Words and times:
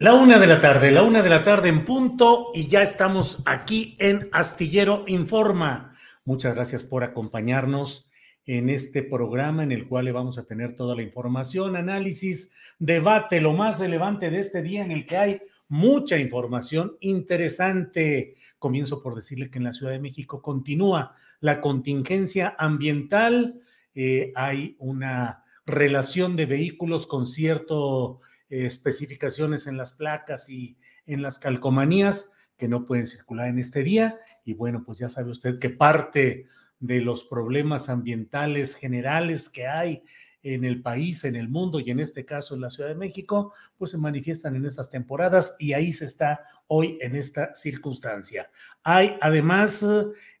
La 0.00 0.14
una 0.14 0.38
de 0.38 0.46
la 0.46 0.60
tarde, 0.60 0.92
la 0.92 1.02
una 1.02 1.22
de 1.22 1.28
la 1.28 1.42
tarde 1.42 1.68
en 1.68 1.84
punto 1.84 2.52
y 2.54 2.68
ya 2.68 2.82
estamos 2.82 3.42
aquí 3.44 3.96
en 3.98 4.28
Astillero 4.30 5.02
Informa. 5.08 5.92
Muchas 6.24 6.54
gracias 6.54 6.84
por 6.84 7.02
acompañarnos 7.02 8.08
en 8.46 8.70
este 8.70 9.02
programa 9.02 9.64
en 9.64 9.72
el 9.72 9.88
cual 9.88 10.04
le 10.04 10.12
vamos 10.12 10.38
a 10.38 10.44
tener 10.44 10.76
toda 10.76 10.94
la 10.94 11.02
información, 11.02 11.74
análisis, 11.74 12.52
debate, 12.78 13.40
lo 13.40 13.54
más 13.54 13.80
relevante 13.80 14.30
de 14.30 14.38
este 14.38 14.62
día 14.62 14.84
en 14.84 14.92
el 14.92 15.04
que 15.04 15.16
hay 15.16 15.40
mucha 15.66 16.16
información 16.16 16.96
interesante. 17.00 18.36
Comienzo 18.60 19.02
por 19.02 19.16
decirle 19.16 19.50
que 19.50 19.58
en 19.58 19.64
la 19.64 19.72
Ciudad 19.72 19.90
de 19.90 19.98
México 19.98 20.40
continúa 20.40 21.16
la 21.40 21.60
contingencia 21.60 22.54
ambiental. 22.56 23.62
Eh, 23.96 24.32
hay 24.36 24.76
una 24.78 25.42
relación 25.66 26.36
de 26.36 26.46
vehículos 26.46 27.08
con 27.08 27.26
cierto 27.26 28.20
especificaciones 28.48 29.66
en 29.66 29.76
las 29.76 29.92
placas 29.92 30.48
y 30.48 30.78
en 31.06 31.22
las 31.22 31.38
calcomanías 31.38 32.32
que 32.56 32.68
no 32.68 32.86
pueden 32.86 33.06
circular 33.06 33.48
en 33.48 33.58
este 33.58 33.82
día. 33.82 34.18
Y 34.44 34.54
bueno, 34.54 34.82
pues 34.84 34.98
ya 34.98 35.08
sabe 35.08 35.30
usted 35.30 35.58
que 35.58 35.70
parte 35.70 36.46
de 36.80 37.00
los 37.00 37.24
problemas 37.24 37.88
ambientales 37.88 38.74
generales 38.74 39.48
que 39.48 39.66
hay 39.66 40.02
en 40.42 40.64
el 40.64 40.82
país, 40.82 41.24
en 41.24 41.36
el 41.36 41.48
mundo 41.48 41.80
y 41.80 41.90
en 41.90 42.00
este 42.00 42.24
caso 42.24 42.54
en 42.54 42.60
la 42.60 42.70
Ciudad 42.70 42.88
de 42.88 42.94
México, 42.94 43.52
pues 43.76 43.90
se 43.90 43.98
manifiestan 43.98 44.54
en 44.56 44.66
estas 44.66 44.90
temporadas 44.90 45.56
y 45.58 45.72
ahí 45.72 45.92
se 45.92 46.04
está 46.04 46.40
hoy 46.68 46.98
en 47.00 47.16
esta 47.16 47.54
circunstancia. 47.54 48.50
Hay 48.82 49.16
además, 49.20 49.84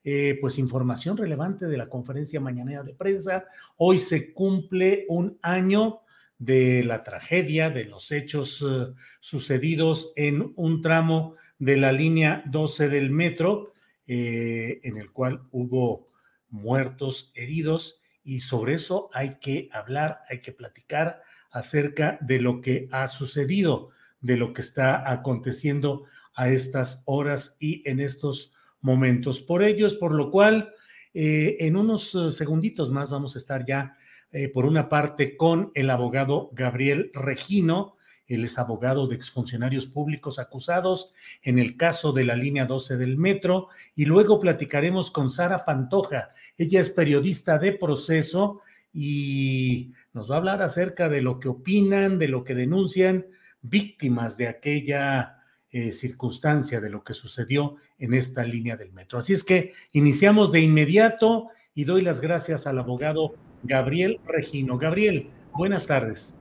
eh, 0.04 0.38
pues 0.40 0.58
información 0.58 1.16
relevante 1.16 1.66
de 1.66 1.76
la 1.76 1.88
conferencia 1.88 2.40
mañanera 2.40 2.82
de 2.82 2.94
prensa. 2.94 3.46
Hoy 3.76 3.98
se 3.98 4.32
cumple 4.32 5.04
un 5.08 5.38
año 5.42 6.00
de 6.38 6.84
la 6.84 7.02
tragedia, 7.02 7.68
de 7.68 7.84
los 7.84 8.12
hechos 8.12 8.64
eh, 8.66 8.94
sucedidos 9.20 10.12
en 10.16 10.52
un 10.56 10.80
tramo 10.82 11.34
de 11.58 11.76
la 11.76 11.92
línea 11.92 12.42
12 12.46 12.88
del 12.88 13.10
metro, 13.10 13.72
eh, 14.06 14.80
en 14.84 14.96
el 14.96 15.10
cual 15.10 15.42
hubo 15.50 16.08
muertos, 16.48 17.32
heridos, 17.34 18.00
y 18.22 18.40
sobre 18.40 18.74
eso 18.74 19.10
hay 19.12 19.38
que 19.40 19.68
hablar, 19.72 20.20
hay 20.28 20.38
que 20.38 20.52
platicar 20.52 21.22
acerca 21.50 22.18
de 22.20 22.40
lo 22.40 22.60
que 22.60 22.88
ha 22.92 23.08
sucedido, 23.08 23.90
de 24.20 24.36
lo 24.36 24.52
que 24.52 24.60
está 24.60 25.10
aconteciendo 25.10 26.04
a 26.34 26.50
estas 26.50 27.02
horas 27.06 27.56
y 27.58 27.82
en 27.88 28.00
estos 28.00 28.52
momentos. 28.80 29.40
Por 29.40 29.64
ello 29.64 29.86
es 29.86 29.94
por 29.94 30.14
lo 30.14 30.30
cual, 30.30 30.72
eh, 31.14 31.56
en 31.60 31.76
unos 31.76 32.16
segunditos 32.30 32.90
más 32.90 33.10
vamos 33.10 33.34
a 33.34 33.38
estar 33.38 33.64
ya 33.66 33.96
eh, 34.32 34.48
por 34.48 34.66
una 34.66 34.88
parte, 34.88 35.36
con 35.36 35.72
el 35.74 35.90
abogado 35.90 36.50
Gabriel 36.52 37.10
Regino, 37.14 37.96
él 38.26 38.44
es 38.44 38.58
abogado 38.58 39.06
de 39.06 39.16
exfuncionarios 39.16 39.86
públicos 39.86 40.38
acusados 40.38 41.12
en 41.42 41.58
el 41.58 41.78
caso 41.78 42.12
de 42.12 42.24
la 42.24 42.36
línea 42.36 42.66
12 42.66 42.98
del 42.98 43.16
metro, 43.16 43.68
y 43.96 44.04
luego 44.04 44.38
platicaremos 44.38 45.10
con 45.10 45.30
Sara 45.30 45.64
Pantoja. 45.64 46.30
Ella 46.58 46.80
es 46.80 46.90
periodista 46.90 47.58
de 47.58 47.72
proceso 47.72 48.60
y 48.92 49.92
nos 50.12 50.30
va 50.30 50.34
a 50.34 50.38
hablar 50.38 50.62
acerca 50.62 51.08
de 51.08 51.22
lo 51.22 51.40
que 51.40 51.48
opinan, 51.48 52.18
de 52.18 52.28
lo 52.28 52.44
que 52.44 52.54
denuncian 52.54 53.26
víctimas 53.62 54.36
de 54.36 54.48
aquella 54.48 55.38
eh, 55.70 55.92
circunstancia, 55.92 56.80
de 56.80 56.90
lo 56.90 57.04
que 57.04 57.14
sucedió 57.14 57.76
en 57.98 58.14
esta 58.14 58.44
línea 58.44 58.76
del 58.76 58.92
metro. 58.92 59.18
Así 59.18 59.32
es 59.32 59.42
que 59.42 59.72
iniciamos 59.92 60.52
de 60.52 60.60
inmediato 60.60 61.48
y 61.74 61.84
doy 61.84 62.02
las 62.02 62.20
gracias 62.20 62.66
al 62.66 62.78
abogado 62.78 63.34
Gabriel 63.62 64.20
Regino. 64.26 64.78
Gabriel, 64.78 65.28
buenas 65.52 65.86
tardes. 65.86 66.38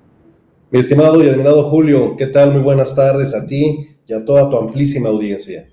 Mi 0.69 0.79
estimado 0.79 1.23
y 1.23 1.29
admirado 1.29 1.69
Julio, 1.69 2.16
¿qué 2.17 2.28
tal? 2.28 2.51
Muy 2.51 2.61
buenas 2.61 2.94
tardes 2.94 3.33
a 3.33 3.45
ti 3.45 3.88
y 4.05 4.13
a 4.13 4.25
toda 4.25 4.50
tu 4.50 4.57
amplísima 4.57 5.09
audiencia. 5.09 5.69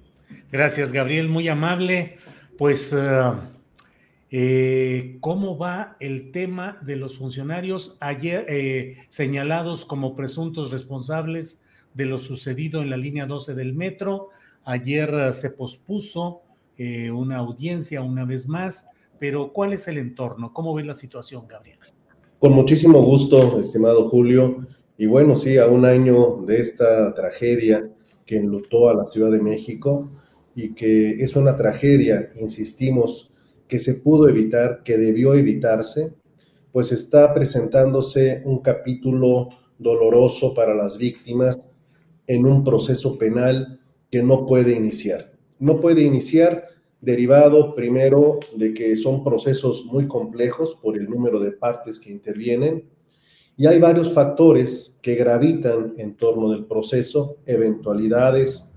Gracias, 0.52 0.92
Gabriel, 0.92 1.28
muy 1.28 1.48
amable. 1.48 2.16
Pues, 2.56 2.92
eh, 2.92 3.32
eh, 4.30 5.16
¿cómo 5.18 5.58
va 5.58 5.96
el 5.98 6.30
tema 6.30 6.78
de 6.82 6.94
los 6.94 7.18
funcionarios 7.18 7.96
ayer 7.98 8.46
eh, 8.48 8.98
señalados 9.08 9.84
como 9.84 10.14
presuntos 10.14 10.70
responsables 10.70 11.62
de 11.94 12.06
lo 12.06 12.18
sucedido 12.18 12.82
en 12.82 12.90
la 12.90 12.96
línea 12.96 13.26
12 13.26 13.54
del 13.54 13.74
metro? 13.74 14.28
Ayer 14.64 15.32
se 15.32 15.50
pospuso 15.50 16.42
una 17.12 17.36
audiencia 17.36 18.02
una 18.02 18.24
vez 18.24 18.48
más 18.48 18.88
pero 19.26 19.54
¿cuál 19.54 19.72
es 19.72 19.88
el 19.88 19.96
entorno? 19.96 20.52
¿Cómo 20.52 20.74
ves 20.74 20.84
la 20.84 20.94
situación, 20.94 21.48
Gabriel? 21.48 21.78
Con 22.38 22.52
muchísimo 22.52 23.02
gusto, 23.02 23.58
estimado 23.58 24.10
Julio. 24.10 24.58
Y 24.98 25.06
bueno, 25.06 25.34
sí, 25.34 25.56
a 25.56 25.66
un 25.66 25.86
año 25.86 26.42
de 26.46 26.60
esta 26.60 27.14
tragedia 27.14 27.90
que 28.26 28.36
enlutó 28.36 28.90
a 28.90 28.94
la 28.94 29.06
Ciudad 29.06 29.30
de 29.30 29.40
México 29.40 30.10
y 30.54 30.74
que 30.74 31.12
es 31.22 31.36
una 31.36 31.56
tragedia, 31.56 32.32
insistimos, 32.38 33.32
que 33.66 33.78
se 33.78 33.94
pudo 33.94 34.28
evitar, 34.28 34.82
que 34.84 34.98
debió 34.98 35.32
evitarse, 35.32 36.12
pues 36.70 36.92
está 36.92 37.32
presentándose 37.32 38.42
un 38.44 38.58
capítulo 38.58 39.48
doloroso 39.78 40.52
para 40.52 40.74
las 40.74 40.98
víctimas 40.98 41.58
en 42.26 42.44
un 42.44 42.62
proceso 42.62 43.16
penal 43.16 43.80
que 44.10 44.22
no 44.22 44.44
puede 44.44 44.72
iniciar. 44.72 45.32
No 45.58 45.80
puede 45.80 46.02
iniciar 46.02 46.73
derivado 47.04 47.74
primero 47.74 48.40
de 48.56 48.72
que 48.72 48.96
son 48.96 49.22
procesos 49.22 49.84
muy 49.84 50.08
complejos 50.08 50.74
por 50.80 50.96
el 50.96 51.08
número 51.08 51.38
de 51.38 51.52
partes 51.52 52.00
que 52.00 52.10
intervienen 52.10 52.88
y 53.56 53.66
hay 53.66 53.78
varios 53.78 54.12
factores 54.12 54.98
que 55.02 55.14
gravitan 55.14 55.94
en 55.98 56.16
torno 56.16 56.50
del 56.50 56.64
proceso, 56.64 57.36
eventualidades 57.46 58.68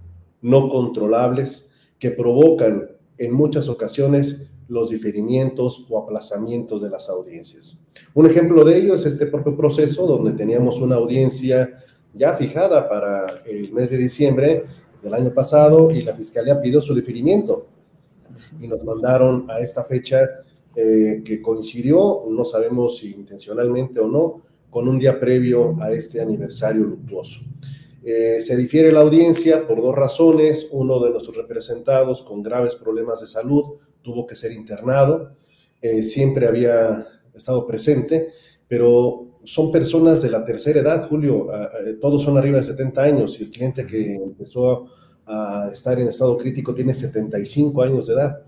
no 0.41 0.69
controlables 0.69 1.71
que 1.97 2.11
provocan 2.11 2.89
en 3.17 3.33
muchas 3.33 3.69
ocasiones 3.69 4.51
los 4.67 4.89
diferimientos 4.89 5.85
o 5.89 5.97
aplazamientos 5.97 6.81
de 6.81 6.89
las 6.89 7.09
audiencias. 7.09 7.83
Un 8.13 8.27
ejemplo 8.27 8.63
de 8.63 8.77
ello 8.77 8.95
es 8.95 9.05
este 9.05 9.25
propio 9.25 9.55
proceso 9.55 10.05
donde 10.05 10.33
teníamos 10.33 10.79
una 10.79 10.95
audiencia 10.95 11.83
ya 12.13 12.33
fijada 12.33 12.87
para 12.87 13.41
el 13.45 13.71
mes 13.71 13.89
de 13.89 13.97
diciembre 13.97 14.65
del 15.01 15.13
año 15.13 15.33
pasado 15.33 15.89
y 15.91 16.01
la 16.01 16.13
Fiscalía 16.13 16.59
pidió 16.61 16.81
su 16.81 16.93
deferimiento 16.93 17.76
y 18.59 18.67
nos 18.67 18.83
mandaron 18.83 19.49
a 19.49 19.59
esta 19.59 19.83
fecha 19.83 20.27
eh, 20.79 21.23
que 21.25 21.41
coincidió, 21.41 22.25
no 22.29 22.45
sabemos 22.45 22.97
si 22.97 23.11
intencionalmente 23.11 23.99
o 23.99 24.07
no, 24.07 24.43
con 24.69 24.87
un 24.87 24.99
día 24.99 25.19
previo 25.19 25.75
a 25.79 25.91
este 25.91 26.21
aniversario 26.21 26.83
luctuoso. 26.83 27.39
Eh, 28.03 28.41
se 28.41 28.55
difiere 28.55 28.91
la 28.91 29.01
audiencia 29.01 29.67
por 29.67 29.81
dos 29.81 29.95
razones. 29.95 30.67
Uno 30.71 30.99
de 31.03 31.09
nuestros 31.09 31.35
representados 31.35 32.21
con 32.21 32.43
graves 32.43 32.75
problemas 32.75 33.21
de 33.21 33.27
salud 33.27 33.63
tuvo 34.03 34.27
que 34.27 34.35
ser 34.35 34.51
internado. 34.51 35.31
Eh, 35.81 36.03
siempre 36.03 36.47
había 36.47 37.07
estado 37.33 37.65
presente, 37.65 38.29
pero 38.67 39.39
son 39.43 39.71
personas 39.71 40.21
de 40.21 40.29
la 40.29 40.45
tercera 40.45 40.81
edad, 40.81 41.09
Julio. 41.09 41.47
todos 41.99 42.21
son 42.21 42.37
arriba 42.37 42.57
de 42.57 42.63
70 42.63 43.01
años 43.01 43.39
y 43.39 43.45
el 43.45 43.49
cliente 43.49 43.87
que 43.87 44.13
empezó 44.13 44.85
a 45.27 45.69
estar 45.71 45.99
en 45.99 46.07
estado 46.07 46.37
crítico 46.37 46.73
tiene 46.73 46.93
75 46.93 47.81
años 47.81 48.07
de 48.07 48.13
edad. 48.13 48.43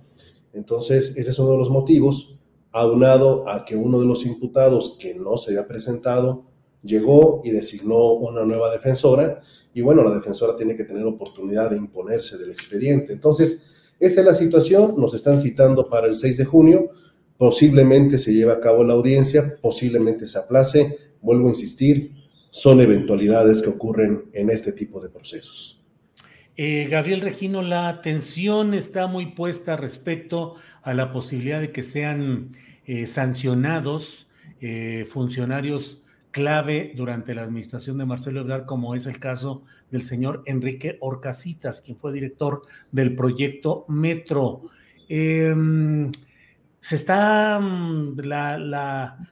Entonces, 0.54 1.14
ese 1.16 1.30
es 1.30 1.40
uno 1.40 1.52
de 1.52 1.58
los 1.58 1.70
motivos, 1.70 2.38
aunado 2.72 3.48
a 3.48 3.66
que 3.66 3.76
uno 3.76 4.00
de 4.00 4.06
los 4.06 4.26
imputados 4.26 4.98
que 5.00 5.14
no 5.14 5.38
se 5.38 5.52
había 5.52 5.68
presentado 5.68 6.46
llegó 6.82 7.42
y 7.44 7.52
designó 7.52 8.14
una 8.14 8.46
nueva 8.46 8.72
defensora 8.72 9.42
y 9.74 9.82
bueno, 9.82 10.04
la 10.04 10.14
defensora 10.14 10.56
tiene 10.56 10.76
que 10.76 10.86
tener 10.86 11.06
oportunidad 11.06 11.70
de 11.70 11.78
imponerse 11.78 12.38
del 12.38 12.52
expediente. 12.52 13.14
Entonces, 13.14 13.66
esa 14.00 14.22
es 14.22 14.26
la 14.26 14.34
situación, 14.34 14.96
nos 14.98 15.14
están 15.14 15.40
citando 15.40 15.90
para 15.90 16.08
el 16.08 16.16
6 16.16 16.38
de 16.38 16.46
junio, 16.46 16.90
posiblemente 17.38 18.18
se 18.18 18.34
lleve 18.34 18.54
a 18.54 18.60
cabo 18.60 18.84
la 18.84 18.94
audiencia, 18.94 19.58
posiblemente 19.62 20.26
se 20.26 20.40
aplace, 20.40 20.98
vuelvo 21.22 21.48
a 21.48 21.52
insistir, 21.52 22.14
son 22.50 22.82
eventualidades 22.82 23.62
que 23.62 23.70
ocurren 23.70 24.30
en 24.34 24.50
este 24.50 24.72
tipo 24.72 25.00
de 25.00 25.10
procesos. 25.10 25.79
Eh, 26.62 26.90
Gabriel 26.90 27.22
Regino, 27.22 27.62
la 27.62 27.88
atención 27.88 28.74
está 28.74 29.08
muy 29.08 29.28
puesta 29.28 29.78
respecto 29.78 30.56
a 30.82 30.94
la 30.94 31.14
posibilidad 31.14 31.62
de 31.62 31.72
que 31.72 31.84
sean 31.84 32.50
eh, 32.86 33.06
sancionados 33.06 34.30
eh, 34.60 35.08
funcionarios 35.10 36.04
clave 36.32 36.92
durante 36.98 37.34
la 37.34 37.44
administración 37.44 37.98
de 37.98 38.06
Marcelo 38.06 38.42
Ebrard, 38.42 38.66
como 38.66 38.94
es 38.94 39.06
el 39.06 39.20
caso 39.20 39.64
del 39.90 40.02
señor 40.02 40.44
Enrique 40.48 40.98
Orcasitas, 41.00 41.80
quien 41.80 41.96
fue 41.96 42.12
director 42.12 42.64
del 42.92 43.16
proyecto 43.16 43.86
Metro. 43.88 44.64
Em, 45.08 46.12
se 46.82 46.96
está 46.96 47.58
mm, 47.58 48.20
la, 48.20 48.58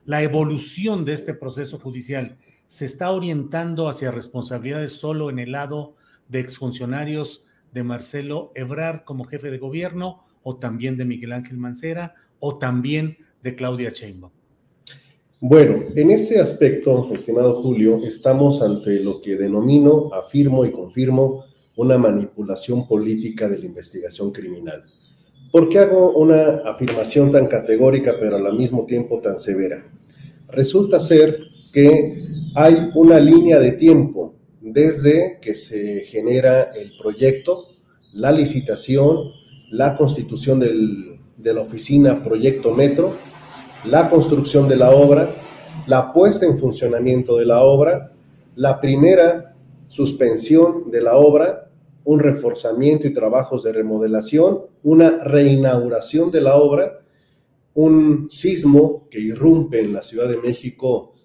la, 0.05 0.23
evolución 0.23 1.03
de 1.03 1.11
este 1.11 1.33
proceso 1.33 1.77
judicial, 1.77 2.37
se 2.67 2.85
está 2.85 3.11
orientando 3.11 3.89
hacia 3.89 4.11
responsabilidades 4.11 4.93
solo 4.93 5.29
en 5.29 5.39
el 5.39 5.51
lado 5.51 5.97
de 6.29 6.39
exfuncionarios 6.39 7.45
de 7.73 7.83
Marcelo 7.83 8.51
Ebrard 8.55 9.03
como 9.03 9.25
jefe 9.25 9.51
de 9.51 9.57
gobierno, 9.57 10.23
o 10.43 10.57
también 10.57 10.97
de 10.97 11.05
Miguel 11.05 11.33
Ángel 11.33 11.57
Mancera, 11.57 12.15
o 12.39 12.57
también 12.57 13.17
de 13.43 13.55
Claudia 13.55 13.89
Sheinbaum. 13.89 14.31
Bueno, 15.39 15.83
en 15.95 16.09
ese 16.09 16.39
aspecto, 16.39 17.09
estimado 17.13 17.61
Julio, 17.61 18.03
estamos 18.03 18.61
ante 18.61 18.99
lo 19.01 19.21
que 19.21 19.35
denomino, 19.35 20.09
afirmo 20.13 20.65
y 20.65 20.71
confirmo 20.71 21.43
una 21.75 21.97
manipulación 21.97 22.87
política 22.87 23.47
de 23.47 23.59
la 23.59 23.65
investigación 23.65 24.31
criminal. 24.31 24.83
¿Por 25.51 25.69
qué 25.69 25.79
hago 25.79 26.17
una 26.17 26.61
afirmación 26.65 27.31
tan 27.31 27.47
categórica 27.47 28.15
pero 28.19 28.37
al 28.37 28.57
mismo 28.57 28.85
tiempo 28.85 29.21
tan 29.21 29.37
severa? 29.37 29.85
Resulta 30.49 30.99
ser 30.99 31.37
que 31.71 32.23
hay 32.55 32.89
una 32.95 33.19
línea 33.19 33.59
de 33.59 33.73
tiempo 33.73 34.36
desde 34.77 35.39
que 35.41 35.55
se 35.55 36.01
genera 36.01 36.67
el 36.75 36.95
proyecto, 37.01 37.65
la 38.13 38.31
licitación, 38.31 39.31
la 39.71 39.97
constitución 39.97 40.59
de 40.59 41.53
la 41.55 41.61
oficina 41.61 42.23
Proyecto 42.23 42.75
Metro, 42.75 43.15
la 43.85 44.07
construcción 44.07 44.69
de 44.69 44.75
la 44.75 44.91
obra, 44.91 45.31
la 45.87 46.13
puesta 46.13 46.45
en 46.45 46.59
funcionamiento 46.59 47.37
de 47.37 47.47
la 47.47 47.63
obra, 47.63 48.11
la 48.55 48.79
primera 48.79 49.55
suspensión 49.87 50.91
de 50.91 51.01
la 51.01 51.17
obra, 51.17 51.71
un 52.03 52.19
reforzamiento 52.19 53.07
y 53.07 53.15
trabajos 53.15 53.63
de 53.63 53.73
remodelación, 53.73 54.61
una 54.83 55.23
reinauguración 55.23 56.29
de 56.29 56.41
la 56.41 56.55
obra, 56.55 56.99
un 57.73 58.27
sismo 58.29 59.07
que 59.09 59.19
irrumpe 59.19 59.79
en 59.79 59.93
la 59.93 60.03
Ciudad 60.03 60.29
de 60.29 60.37
México 60.37 61.15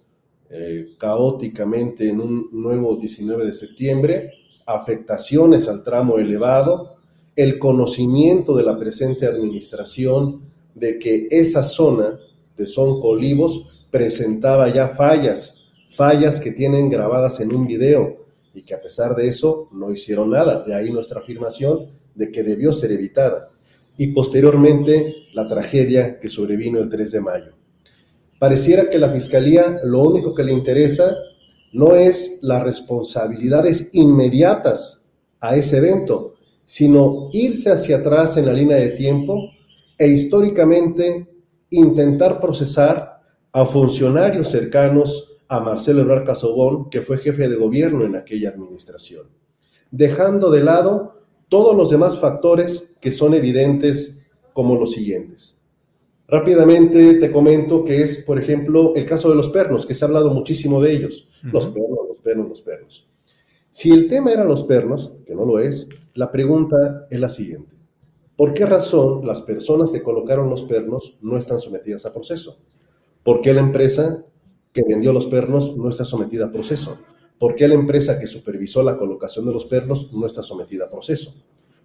eh, 0.55 0.93
caóticamente 0.99 2.07
en 2.07 2.21
un 2.21 2.47
nuevo 2.51 2.95
19 2.95 3.43
de 3.43 3.53
septiembre, 3.53 4.33
afectaciones 4.67 5.67
al 5.67 5.83
tramo 5.83 6.19
elevado, 6.19 6.97
el 7.35 7.57
conocimiento 7.57 8.55
de 8.55 8.61
la 8.61 8.77
presente 8.77 9.25
administración 9.25 10.41
de 10.75 10.99
que 10.99 11.27
esa 11.31 11.63
zona 11.63 12.19
de 12.55 12.67
Sonco 12.67 13.07
Olivos 13.07 13.87
presentaba 13.89 14.71
ya 14.71 14.89
fallas, 14.89 15.65
fallas 15.89 16.39
que 16.39 16.51
tienen 16.51 16.87
grabadas 16.87 17.39
en 17.39 17.51
un 17.51 17.65
video 17.65 18.27
y 18.53 18.61
que 18.61 18.75
a 18.75 18.81
pesar 18.81 19.15
de 19.15 19.27
eso 19.27 19.69
no 19.71 19.91
hicieron 19.91 20.29
nada. 20.29 20.63
De 20.63 20.75
ahí 20.75 20.91
nuestra 20.91 21.21
afirmación 21.21 21.89
de 22.13 22.31
que 22.31 22.43
debió 22.43 22.73
ser 22.73 22.91
evitada. 22.91 23.49
Y 23.97 24.13
posteriormente 24.13 25.15
la 25.33 25.47
tragedia 25.47 26.19
que 26.19 26.29
sobrevino 26.29 26.77
el 26.77 26.89
3 26.89 27.11
de 27.11 27.21
mayo. 27.21 27.62
Pareciera 28.43 28.89
que 28.89 28.99
la 28.99 29.09
Fiscalía 29.09 29.79
lo 29.85 30.01
único 30.01 30.35
que 30.35 30.43
le 30.43 30.51
interesa 30.51 31.15
no 31.71 31.95
es 31.95 32.39
las 32.41 32.61
responsabilidades 32.61 33.91
inmediatas 33.93 35.09
a 35.39 35.55
ese 35.55 35.77
evento, 35.77 36.33
sino 36.65 37.29
irse 37.31 37.71
hacia 37.71 37.99
atrás 37.99 38.35
en 38.35 38.47
la 38.47 38.51
línea 38.51 38.75
de 38.75 38.89
tiempo 38.89 39.49
e 39.97 40.09
históricamente 40.09 41.25
intentar 41.69 42.41
procesar 42.41 43.21
a 43.53 43.65
funcionarios 43.65 44.49
cercanos 44.49 45.37
a 45.47 45.61
Marcelo 45.61 46.01
Ebrard 46.01 46.25
Casobón, 46.25 46.89
que 46.89 46.99
fue 46.99 47.19
jefe 47.19 47.47
de 47.47 47.55
gobierno 47.55 48.03
en 48.03 48.17
aquella 48.17 48.49
administración, 48.49 49.25
dejando 49.89 50.51
de 50.51 50.65
lado 50.65 51.23
todos 51.47 51.77
los 51.77 51.89
demás 51.91 52.19
factores 52.19 52.93
que 52.99 53.13
son 53.13 53.35
evidentes 53.35 54.27
como 54.51 54.75
los 54.75 54.91
siguientes. 54.91 55.62
Rápidamente 56.27 57.15
te 57.15 57.31
comento 57.31 57.83
que 57.83 58.01
es, 58.01 58.23
por 58.23 58.39
ejemplo, 58.39 58.93
el 58.95 59.05
caso 59.05 59.29
de 59.29 59.35
los 59.35 59.49
pernos, 59.49 59.85
que 59.85 59.93
se 59.93 60.05
ha 60.05 60.07
hablado 60.07 60.29
muchísimo 60.33 60.81
de 60.81 60.93
ellos. 60.93 61.27
Los 61.43 61.67
pernos, 61.67 61.99
los 62.07 62.19
pernos, 62.19 62.49
los 62.49 62.61
pernos. 62.61 63.09
Si 63.71 63.91
el 63.91 64.07
tema 64.07 64.31
era 64.31 64.45
los 64.45 64.63
pernos, 64.63 65.13
que 65.25 65.35
no 65.35 65.45
lo 65.45 65.59
es, 65.59 65.89
la 66.13 66.31
pregunta 66.31 67.07
es 67.09 67.19
la 67.19 67.29
siguiente. 67.29 67.75
¿Por 68.35 68.53
qué 68.53 68.65
razón 68.65 69.25
las 69.27 69.41
personas 69.41 69.91
que 69.91 70.01
colocaron 70.01 70.49
los 70.49 70.63
pernos 70.63 71.17
no 71.21 71.37
están 71.37 71.59
sometidas 71.59 72.05
a 72.05 72.13
proceso? 72.13 72.59
¿Por 73.23 73.41
qué 73.41 73.53
la 73.53 73.61
empresa 73.61 74.25
que 74.71 74.83
vendió 74.87 75.13
los 75.13 75.27
pernos 75.27 75.77
no 75.77 75.89
está 75.89 76.03
sometida 76.03 76.45
a 76.45 76.51
proceso? 76.51 76.97
¿Por 77.37 77.55
qué 77.55 77.67
la 77.67 77.75
empresa 77.75 78.19
que 78.19 78.27
supervisó 78.27 78.83
la 78.83 78.97
colocación 78.97 79.45
de 79.45 79.53
los 79.53 79.65
pernos 79.65 80.11
no 80.13 80.25
está 80.25 80.41
sometida 80.41 80.85
a 80.85 80.89
proceso? 80.89 81.33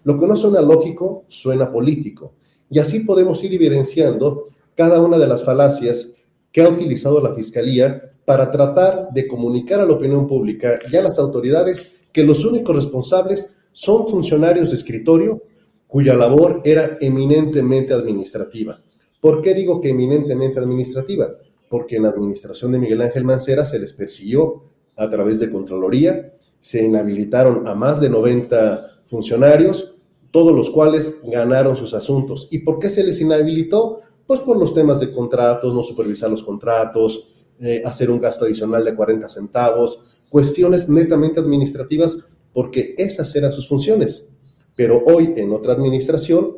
Lo 0.05 0.19
que 0.19 0.27
no 0.27 0.37
suena 0.37 0.61
lógico, 0.61 1.25
suena 1.29 1.71
político. 1.71 2.35
Y 2.71 2.79
así 2.79 3.01
podemos 3.01 3.43
ir 3.45 3.55
evidenciando 3.55 4.45
cada 4.75 5.01
una 5.01 5.19
de 5.19 5.27
las 5.27 5.45
falacias 5.45 6.13
que 6.53 6.63
ha 6.63 6.69
utilizado 6.69 7.21
la 7.21 7.35
Fiscalía 7.35 8.13
para 8.25 8.51
tratar 8.51 9.09
de 9.13 9.27
comunicar 9.27 9.81
a 9.81 9.87
la 9.87 9.95
opinión 9.95 10.27
pública 10.27 10.79
y 10.91 10.97
a 10.97 11.03
las 11.03 11.19
autoridades 11.19 11.93
que 12.13 12.23
los 12.23 12.45
únicos 12.45 12.77
responsables 12.77 13.55
son 13.73 14.07
funcionarios 14.07 14.71
de 14.71 14.77
escritorio 14.77 15.43
cuya 15.87 16.15
labor 16.15 16.61
era 16.65 16.99
eminentemente 17.01 17.95
administrativa. 17.95 18.81
¿Por 19.21 19.41
qué 19.43 19.55
digo 19.55 19.81
que 19.81 19.91
eminentemente 19.91 20.59
administrativa? 20.59 21.31
Porque 21.69 21.97
en 21.97 22.05
la 22.05 22.11
administración 22.11 22.73
de 22.73 22.79
Miguel 22.79 23.01
Ángel 23.03 23.25
Mancera 23.25 23.65
se 23.65 23.79
les 23.79 23.93
persiguió 23.93 24.63
a 24.97 25.09
través 25.09 25.41
de 25.41 25.51
Contraloría, 25.51 26.35
se 26.61 26.85
inhabilitaron 26.85 27.67
a 27.67 27.75
más 27.75 28.01
de 28.01 28.11
90 28.11 29.03
funcionarios, 29.07 29.95
todos 30.31 30.55
los 30.55 30.71
cuales 30.71 31.19
ganaron 31.25 31.77
sus 31.77 31.95
asuntos. 31.95 32.49
¿Y 32.51 32.61
por 32.61 32.79
qué 32.79 32.91
se 32.91 33.03
les 33.03 33.21
inhabilitó? 33.21 34.01
Pues 34.27 34.41
por 34.41 34.59
los 34.59 34.75
temas 34.75 35.01
de 35.01 35.13
contratos, 35.13 35.75
no 35.75 35.83
supervisar 35.83 36.31
los 36.31 36.43
contratos, 36.43 37.29
eh, 37.61 37.83
hacer 37.85 38.11
un 38.11 38.21
gasto 38.21 38.45
adicional 38.45 38.85
de 38.85 38.95
40 38.95 39.29
centavos, 39.29 40.05
cuestiones 40.29 40.89
netamente 40.89 41.41
administrativas, 41.41 42.19
porque 42.53 42.95
esas 42.99 43.35
eran 43.35 43.53
sus 43.53 43.67
funciones 43.67 44.33
pero 44.79 45.03
hoy 45.05 45.35
en 45.37 45.51
otra 45.51 45.73
administración 45.73 46.57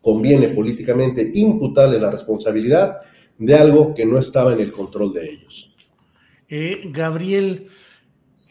conviene 0.00 0.50
políticamente 0.50 1.28
imputarle 1.34 1.98
la 1.98 2.08
responsabilidad 2.08 2.98
de 3.36 3.56
algo 3.56 3.96
que 3.96 4.06
no 4.06 4.16
estaba 4.16 4.52
en 4.52 4.60
el 4.60 4.70
control 4.70 5.12
de 5.12 5.28
ellos. 5.28 5.74
Eh, 6.48 6.82
Gabriel, 6.92 7.66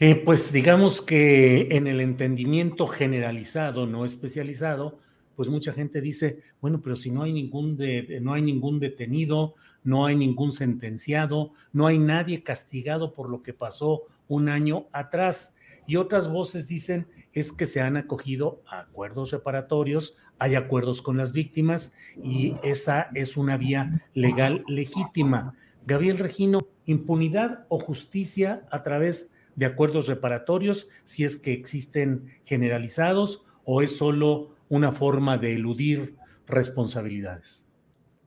eh, 0.00 0.16
pues 0.24 0.52
digamos 0.52 1.02
que 1.02 1.68
en 1.72 1.86
el 1.86 2.00
entendimiento 2.00 2.86
generalizado, 2.86 3.86
no 3.86 4.04
especializado, 4.04 4.98
pues 5.34 5.48
mucha 5.48 5.72
gente 5.72 6.00
dice, 6.00 6.40
bueno, 6.60 6.80
pero 6.82 6.96
si 6.96 7.10
no 7.10 7.22
hay 7.22 7.32
ningún 7.32 7.76
de, 7.76 8.18
no 8.20 8.32
hay 8.32 8.42
ningún 8.42 8.80
detenido, 8.80 9.54
no 9.84 10.06
hay 10.06 10.16
ningún 10.16 10.52
sentenciado, 10.52 11.52
no 11.72 11.86
hay 11.86 11.98
nadie 11.98 12.42
castigado 12.42 13.12
por 13.12 13.28
lo 13.30 13.42
que 13.42 13.54
pasó 13.54 14.02
un 14.28 14.48
año 14.48 14.86
atrás. 14.92 15.56
y 15.86 15.96
otras 15.96 16.28
voces 16.30 16.68
dicen 16.68 17.06
es 17.32 17.50
que 17.50 17.64
se 17.64 17.80
han 17.80 17.96
acogido 17.96 18.62
a 18.68 18.80
acuerdos 18.80 19.30
reparatorios, 19.30 20.16
hay 20.38 20.54
acuerdos 20.54 21.02
con 21.02 21.16
las 21.16 21.32
víctimas 21.32 21.94
y 22.22 22.56
esa 22.62 23.08
es 23.14 23.36
una 23.36 23.56
vía 23.56 24.04
legal 24.14 24.64
legítima. 24.68 25.54
Gabriel 25.86 26.18
Regino, 26.18 26.66
impunidad 26.84 27.64
o 27.68 27.78
justicia 27.78 28.66
a 28.70 28.82
través 28.82 29.32
de 29.58 29.66
acuerdos 29.66 30.06
reparatorios, 30.06 30.86
si 31.04 31.24
es 31.24 31.36
que 31.36 31.52
existen 31.52 32.26
generalizados 32.44 33.42
o 33.64 33.82
es 33.82 33.96
solo 33.96 34.50
una 34.68 34.92
forma 34.92 35.36
de 35.36 35.54
eludir 35.54 36.14
responsabilidades. 36.46 37.66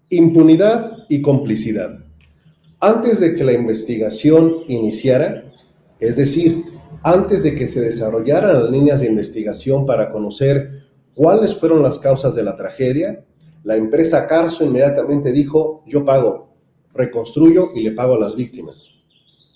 Impunidad 0.09 1.05
y 1.07 1.21
complicidad. 1.21 2.03
Antes 2.81 3.21
de 3.21 3.33
que 3.33 3.45
la 3.45 3.53
investigación 3.53 4.57
iniciara, 4.67 5.45
es 6.01 6.17
decir, 6.17 6.65
antes 7.01 7.43
de 7.43 7.55
que 7.55 7.65
se 7.65 7.79
desarrollaran 7.79 8.63
las 8.63 8.69
líneas 8.69 8.99
de 8.99 9.07
investigación 9.07 9.85
para 9.85 10.11
conocer 10.11 10.83
cuáles 11.13 11.55
fueron 11.55 11.81
las 11.81 11.97
causas 11.97 12.35
de 12.35 12.43
la 12.43 12.57
tragedia, 12.57 13.23
la 13.63 13.77
empresa 13.77 14.27
Carso 14.27 14.65
inmediatamente 14.65 15.31
dijo, 15.31 15.85
yo 15.87 16.03
pago, 16.03 16.53
reconstruyo 16.93 17.69
y 17.73 17.83
le 17.83 17.91
pago 17.93 18.15
a 18.15 18.19
las 18.19 18.35
víctimas. 18.35 19.00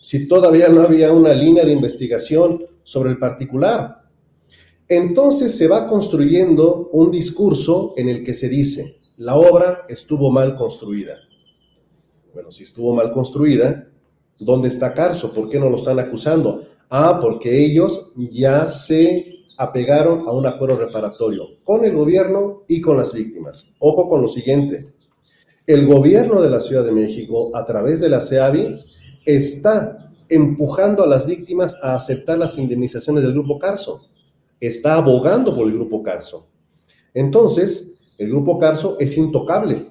Si 0.06 0.28
todavía 0.28 0.70
no 0.70 0.84
había 0.84 1.12
una 1.12 1.34
línea 1.34 1.66
de 1.66 1.72
investigación 1.72 2.64
sobre 2.84 3.10
el 3.10 3.18
particular. 3.18 4.04
Entonces 4.88 5.58
se 5.58 5.68
va 5.68 5.88
construyendo 5.88 6.92
un 6.94 7.10
discurso 7.10 7.96
en 7.98 8.10
el 8.10 8.24
que 8.24 8.36
se 8.36 8.48
dice, 8.48 9.00
la 9.18 9.36
obra 9.36 9.84
estuvo 9.90 10.30
mal 10.30 10.56
construida. 10.58 11.18
Bueno, 12.36 12.52
si 12.52 12.62
estuvo 12.62 12.94
mal 12.94 13.12
construida, 13.14 13.88
¿dónde 14.38 14.68
está 14.68 14.94
Carso? 14.94 15.34
¿Por 15.34 15.50
qué 15.50 15.58
no 15.60 15.72
lo 15.72 15.78
están 15.78 15.98
acusando? 15.98 16.68
Ah, 16.88 17.18
porque 17.20 17.66
ellos 17.66 18.12
ya 18.16 18.64
se 18.66 19.40
apegaron 19.58 20.28
a 20.28 20.34
un 20.34 20.46
acuerdo 20.46 20.78
reparatorio 20.78 21.58
con 21.64 21.84
el 21.84 21.96
gobierno 21.96 22.62
y 22.68 22.80
con 22.80 22.96
las 22.96 23.12
víctimas. 23.12 23.74
Ojo 23.80 24.08
con 24.08 24.22
lo 24.22 24.28
siguiente. 24.28 24.86
El 25.66 25.88
gobierno 25.88 26.44
de 26.44 26.52
la 26.52 26.62
Ciudad 26.62 26.86
de 26.86 26.92
México, 26.92 27.50
a 27.56 27.66
través 27.66 28.02
de 28.02 28.10
la 28.10 28.22
CEAVI, 28.22 28.86
está 29.26 30.12
empujando 30.30 31.04
a 31.04 31.08
las 31.08 31.26
víctimas 31.26 31.76
a 31.82 31.96
aceptar 31.96 32.38
las 32.38 32.58
indemnizaciones 32.58 33.24
del 33.24 33.34
Grupo 33.34 33.60
Carso. 33.60 34.10
Está 34.60 34.96
abogando 34.96 35.56
por 35.56 35.68
el 35.68 35.74
Grupo 35.74 36.02
Carso. 36.02 36.48
Entonces, 37.14 37.94
el 38.18 38.30
Grupo 38.30 38.58
Carso 38.58 38.98
es 39.00 39.18
intocable 39.18 39.90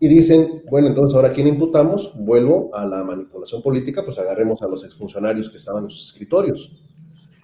y 0.00 0.08
dicen, 0.08 0.62
bueno, 0.70 0.88
entonces 0.88 1.14
ahora 1.14 1.32
quién 1.32 1.46
imputamos, 1.46 2.12
vuelvo 2.14 2.70
a 2.74 2.84
la 2.84 3.04
manipulación 3.04 3.62
política, 3.62 4.04
pues 4.04 4.18
agarremos 4.18 4.60
a 4.62 4.68
los 4.68 4.84
exfuncionarios 4.84 5.48
que 5.48 5.56
estaban 5.56 5.84
en 5.84 5.90
sus 5.90 6.06
escritorios. 6.06 6.72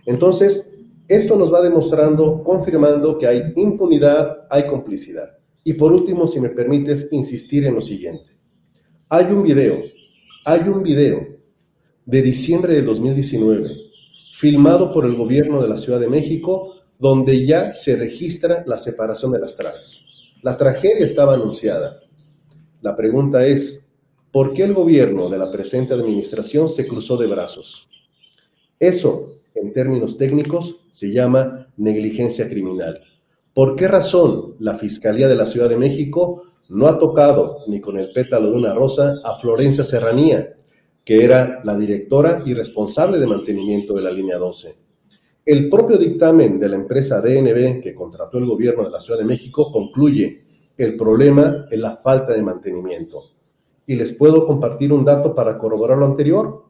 Entonces, 0.05 0.73
esto 1.09 1.37
nos 1.37 1.53
va 1.53 1.63
demostrando, 1.63 2.43
confirmando 2.43 3.19
que 3.19 3.27
hay 3.27 3.53
impunidad, 3.57 4.47
hay 4.51 4.67
complicidad. 4.67 5.39
Y 5.65 5.75
por 5.75 5.93
último, 5.93 6.27
si 6.27 6.41
me 6.41 6.51
permites 6.51 7.09
insistir 7.13 7.67
en 7.67 7.75
lo 7.75 7.81
siguiente. 7.81 8.33
Hay 9.09 9.27
un 9.27 9.43
video, 9.43 9.83
hay 10.51 10.69
un 10.69 10.83
video 10.83 11.27
de 12.07 12.23
diciembre 12.23 12.75
de 12.75 12.83
2019, 12.83 13.77
filmado 14.35 14.93
por 14.93 15.05
el 15.05 15.15
gobierno 15.15 15.63
de 15.63 15.69
la 15.69 15.79
Ciudad 15.79 16.01
de 16.01 16.09
México, 16.09 16.75
donde 16.99 17.47
ya 17.47 17.75
se 17.75 17.97
registra 17.97 18.65
la 18.67 18.79
separación 18.79 19.33
de 19.33 19.41
las 19.41 19.57
traves. 19.57 20.05
La 20.43 20.57
tragedia 20.57 21.05
estaba 21.05 21.35
anunciada 21.35 22.01
la 22.83 22.97
pregunta 22.97 23.45
es, 23.47 23.87
¿por 24.33 24.55
qué 24.55 24.65
el 24.65 24.73
gobierno 24.73 25.29
de 25.29 25.37
la 25.37 25.51
presente 25.51 25.93
administración 25.93 26.71
se 26.71 26.87
cruzó 26.87 27.19
de 27.19 27.27
brazos? 27.27 27.89
Eso, 28.79 29.41
en 29.55 29.75
términos 29.75 30.17
técnicos, 30.17 30.81
se 30.91 31.13
llama 31.13 31.69
negligencia 31.77 32.49
criminal. 32.49 33.03
¿Por 33.53 33.77
qué 33.77 33.87
razón 33.87 34.57
la 34.61 34.77
Fiscalía 34.77 35.29
de 35.29 35.37
la 35.37 35.45
Ciudad 35.45 35.69
de 35.69 35.77
México 35.77 36.45
no 36.71 36.87
ha 36.87 36.99
tocado 36.99 37.59
ni 37.67 37.81
con 37.81 37.99
el 37.99 38.13
pétalo 38.13 38.51
de 38.51 38.57
una 38.57 38.73
rosa 38.73 39.15
a 39.25 39.37
Florencia 39.37 39.85
Serranía, 39.85 40.57
que 41.05 41.25
era 41.25 41.61
la 41.65 41.77
directora 41.77 42.43
y 42.45 42.55
responsable 42.55 43.19
de 43.19 43.27
mantenimiento 43.27 43.95
de 43.95 44.03
la 44.03 44.11
línea 44.11 44.39
12? 44.39 44.77
El 45.45 45.69
propio 45.69 45.97
dictamen 45.97 46.61
de 46.61 46.69
la 46.69 46.77
empresa 46.77 47.21
DNB 47.21 47.83
que 47.83 47.95
contrató 47.95 48.39
el 48.39 48.47
gobierno 48.47 48.85
de 48.85 48.91
la 48.91 49.01
Ciudad 49.01 49.19
de 49.19 49.25
México 49.25 49.73
concluye 49.73 50.45
el 50.77 50.97
problema 50.97 51.67
es 51.71 51.79
la 51.79 51.97
falta 51.97 52.33
de 52.33 52.43
mantenimiento. 52.43 53.25
Y 53.87 53.97
les 53.97 54.13
puedo 54.13 54.47
compartir 54.47 54.93
un 54.93 55.05
dato 55.05 55.35
para 55.35 55.59
corroborar 55.59 55.99
lo 55.99 56.07
anterior. 56.07 56.65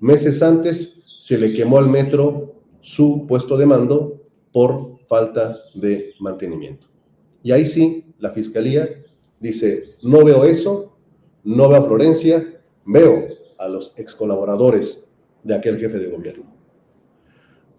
Meses 0.00 0.42
antes 0.42 1.16
se 1.20 1.38
le 1.38 1.54
quemó 1.54 1.78
al 1.78 1.88
metro 1.88 2.56
su 2.80 3.26
puesto 3.26 3.56
de 3.56 3.66
mando 3.66 4.20
por 4.52 4.98
falta 5.08 5.56
de 5.74 6.14
mantenimiento. 6.18 6.88
Y 7.42 7.52
ahí 7.52 7.64
sí, 7.64 8.04
la 8.18 8.30
fiscalía 8.30 8.88
dice, 9.40 9.96
no 10.02 10.24
veo 10.24 10.44
eso, 10.44 10.96
no 11.42 11.68
veo 11.68 11.82
a 11.82 11.86
Florencia, 11.86 12.60
veo 12.84 13.26
a 13.58 13.68
los 13.68 13.92
ex 13.96 14.14
colaboradores 14.14 15.08
de 15.42 15.54
aquel 15.54 15.78
jefe 15.78 15.98
de 15.98 16.10
gobierno. 16.10 16.44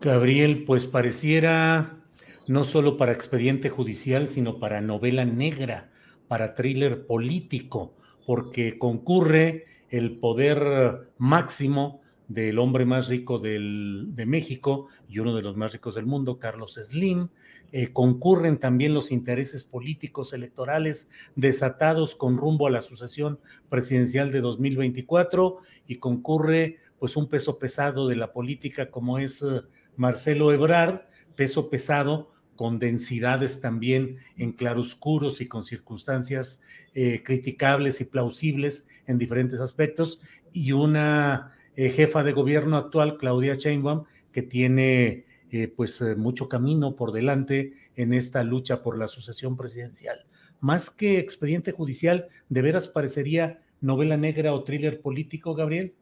Gabriel, 0.01 0.65
pues 0.65 0.87
pareciera 0.87 2.01
no 2.47 2.63
solo 2.63 2.97
para 2.97 3.11
expediente 3.11 3.69
judicial, 3.69 4.27
sino 4.27 4.59
para 4.59 4.81
novela 4.81 5.25
negra, 5.25 5.91
para 6.27 6.55
thriller 6.55 7.05
político, 7.05 7.93
porque 8.25 8.77
concurre 8.77 9.65
el 9.89 10.17
poder 10.17 11.11
máximo 11.17 12.01
del 12.33 12.59
hombre 12.59 12.85
más 12.85 13.09
rico 13.09 13.39
de 13.39 14.25
México 14.25 14.87
y 15.09 15.19
uno 15.19 15.35
de 15.35 15.41
los 15.41 15.57
más 15.57 15.73
ricos 15.73 15.95
del 15.95 16.05
mundo, 16.05 16.39
Carlos 16.39 16.79
Slim. 16.81 17.29
Eh, 17.73 17.93
concurren 17.93 18.57
también 18.57 18.93
los 18.93 19.11
intereses 19.11 19.63
políticos 19.63 20.33
electorales 20.33 21.09
desatados 21.35 22.15
con 22.15 22.37
rumbo 22.37 22.67
a 22.67 22.71
la 22.71 22.81
sucesión 22.81 23.39
presidencial 23.69 24.31
de 24.31 24.41
2024 24.41 25.57
y 25.87 25.97
concurre 25.97 26.77
pues 26.99 27.15
un 27.15 27.29
peso 27.29 27.59
pesado 27.59 28.07
de 28.07 28.17
la 28.17 28.33
política 28.33 28.91
como 28.91 29.19
es 29.19 29.41
eh, 29.41 29.61
Marcelo 29.95 30.51
Ebrard, 30.51 31.01
peso 31.35 31.69
pesado 31.69 32.31
con 32.55 32.77
densidades 32.77 33.61
también 33.61 34.17
en 34.37 34.51
claroscuros 34.51 35.41
y 35.41 35.47
con 35.47 35.63
circunstancias 35.63 36.61
eh, 36.93 37.23
criticables 37.23 38.01
y 38.01 38.05
plausibles 38.05 38.87
en 39.07 39.17
diferentes 39.17 39.59
aspectos, 39.61 40.21
y 40.53 40.73
una 40.73 41.55
jefa 41.75 42.23
de 42.23 42.33
gobierno 42.33 42.77
actual, 42.77 43.17
Claudia 43.17 43.55
Sheinbaum, 43.55 44.03
que 44.31 44.41
tiene 44.41 45.25
eh, 45.51 45.67
pues 45.67 46.01
mucho 46.17 46.47
camino 46.47 46.95
por 46.95 47.11
delante 47.11 47.73
en 47.95 48.13
esta 48.13 48.43
lucha 48.43 48.81
por 48.81 48.97
la 48.97 49.07
sucesión 49.07 49.57
presidencial. 49.57 50.25
Más 50.59 50.89
que 50.89 51.19
expediente 51.19 51.71
judicial, 51.71 52.27
¿de 52.49 52.61
veras 52.61 52.87
parecería 52.87 53.61
novela 53.81 54.15
negra 54.15 54.53
o 54.53 54.63
thriller 54.63 55.01
político, 55.01 55.55
Gabriel? 55.55 55.93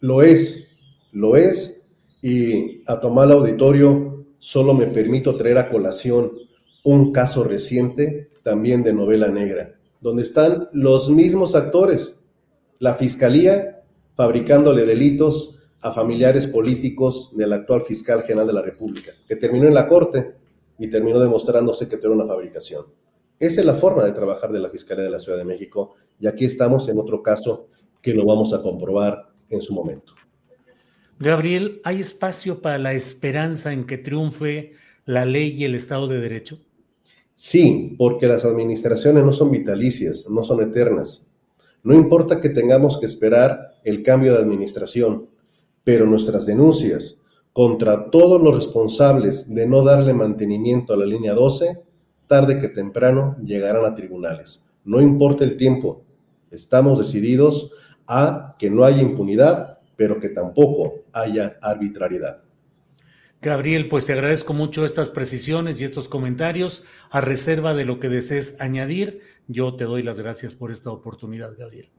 Lo 0.00 0.22
es, 0.22 0.70
lo 1.12 1.36
es, 1.36 1.84
y 2.22 2.82
a 2.86 3.00
tomar 3.00 3.26
el 3.26 3.32
auditorio 3.32 4.26
solo 4.38 4.72
me 4.72 4.86
permito 4.86 5.36
traer 5.36 5.58
a 5.58 5.68
colación 5.68 6.30
un 6.84 7.12
caso 7.12 7.44
reciente 7.44 8.30
también 8.42 8.82
de 8.82 8.92
novela 8.92 9.28
negra, 9.28 9.74
donde 10.00 10.22
están 10.22 10.68
los 10.72 11.10
mismos 11.10 11.54
actores, 11.54 12.24
la 12.78 12.94
fiscalía 12.94 13.77
fabricándole 14.18 14.84
delitos 14.84 15.60
a 15.80 15.92
familiares 15.92 16.48
políticos 16.48 17.30
del 17.36 17.52
actual 17.52 17.82
fiscal 17.82 18.24
general 18.24 18.48
de 18.48 18.52
la 18.52 18.62
República, 18.62 19.12
que 19.28 19.36
terminó 19.36 19.68
en 19.68 19.74
la 19.74 19.86
corte 19.86 20.34
y 20.76 20.90
terminó 20.90 21.20
demostrándose 21.20 21.88
que 21.88 21.94
era 21.94 22.10
una 22.10 22.26
fabricación. 22.26 22.86
Esa 23.38 23.60
es 23.60 23.66
la 23.66 23.76
forma 23.76 24.02
de 24.02 24.10
trabajar 24.10 24.50
de 24.50 24.58
la 24.58 24.70
Fiscalía 24.70 25.04
de 25.04 25.10
la 25.10 25.20
Ciudad 25.20 25.38
de 25.38 25.44
México 25.44 25.94
y 26.18 26.26
aquí 26.26 26.46
estamos 26.46 26.88
en 26.88 26.98
otro 26.98 27.22
caso 27.22 27.68
que 28.02 28.12
lo 28.12 28.26
vamos 28.26 28.52
a 28.52 28.60
comprobar 28.60 29.30
en 29.50 29.62
su 29.62 29.72
momento. 29.72 30.14
Gabriel, 31.20 31.80
¿hay 31.84 32.00
espacio 32.00 32.60
para 32.60 32.78
la 32.78 32.94
esperanza 32.94 33.72
en 33.72 33.86
que 33.86 33.98
triunfe 33.98 34.72
la 35.04 35.26
ley 35.26 35.50
y 35.50 35.62
el 35.62 35.76
Estado 35.76 36.08
de 36.08 36.18
Derecho? 36.18 36.58
Sí, 37.36 37.94
porque 37.96 38.26
las 38.26 38.44
administraciones 38.44 39.24
no 39.24 39.32
son 39.32 39.52
vitalicias, 39.52 40.28
no 40.28 40.42
son 40.42 40.60
eternas. 40.60 41.32
No 41.84 41.94
importa 41.94 42.40
que 42.40 42.48
tengamos 42.48 42.98
que 42.98 43.06
esperar 43.06 43.67
el 43.84 44.02
cambio 44.02 44.32
de 44.32 44.40
administración, 44.40 45.28
pero 45.84 46.06
nuestras 46.06 46.46
denuncias 46.46 47.22
contra 47.52 48.10
todos 48.10 48.40
los 48.40 48.54
responsables 48.54 49.52
de 49.52 49.66
no 49.66 49.82
darle 49.82 50.14
mantenimiento 50.14 50.92
a 50.92 50.96
la 50.96 51.06
línea 51.06 51.34
12, 51.34 51.80
tarde 52.26 52.60
que 52.60 52.68
temprano 52.68 53.36
llegarán 53.42 53.84
a 53.84 53.94
tribunales. 53.94 54.64
No 54.84 55.00
importa 55.00 55.44
el 55.44 55.56
tiempo, 55.56 56.04
estamos 56.50 56.98
decididos 56.98 57.70
a 58.06 58.54
que 58.58 58.70
no 58.70 58.84
haya 58.84 59.02
impunidad 59.02 59.78
pero 59.98 60.20
que 60.20 60.28
tampoco 60.28 61.04
haya 61.12 61.58
arbitrariedad. 61.60 62.44
Gabriel, 63.42 63.88
pues 63.88 64.06
te 64.06 64.12
agradezco 64.12 64.54
mucho 64.54 64.84
estas 64.84 65.10
precisiones 65.10 65.80
y 65.80 65.84
estos 65.84 66.08
comentarios. 66.08 66.84
A 67.10 67.20
reserva 67.20 67.74
de 67.74 67.84
lo 67.84 67.98
que 67.98 68.08
desees 68.08 68.60
añadir, 68.60 69.22
yo 69.48 69.74
te 69.74 69.84
doy 69.84 70.04
las 70.04 70.20
gracias 70.20 70.54
por 70.54 70.70
esta 70.70 70.92
oportunidad, 70.92 71.50
Gabriel. 71.58 71.90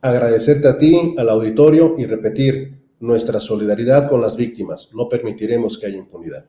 Agradecerte 0.00 0.68
a 0.68 0.78
ti, 0.78 1.14
al 1.16 1.28
auditorio 1.28 1.94
y 1.98 2.06
repetir, 2.06 2.76
nuestra 3.00 3.40
solidaridad 3.40 4.08
con 4.08 4.20
las 4.20 4.36
víctimas. 4.36 4.90
No 4.94 5.08
permitiremos 5.08 5.78
que 5.78 5.86
haya 5.86 5.98
impunidad. 5.98 6.46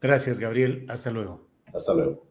Gracias, 0.00 0.38
Gabriel. 0.38 0.86
Hasta 0.88 1.10
luego. 1.10 1.46
Hasta 1.72 1.94
luego. 1.94 2.26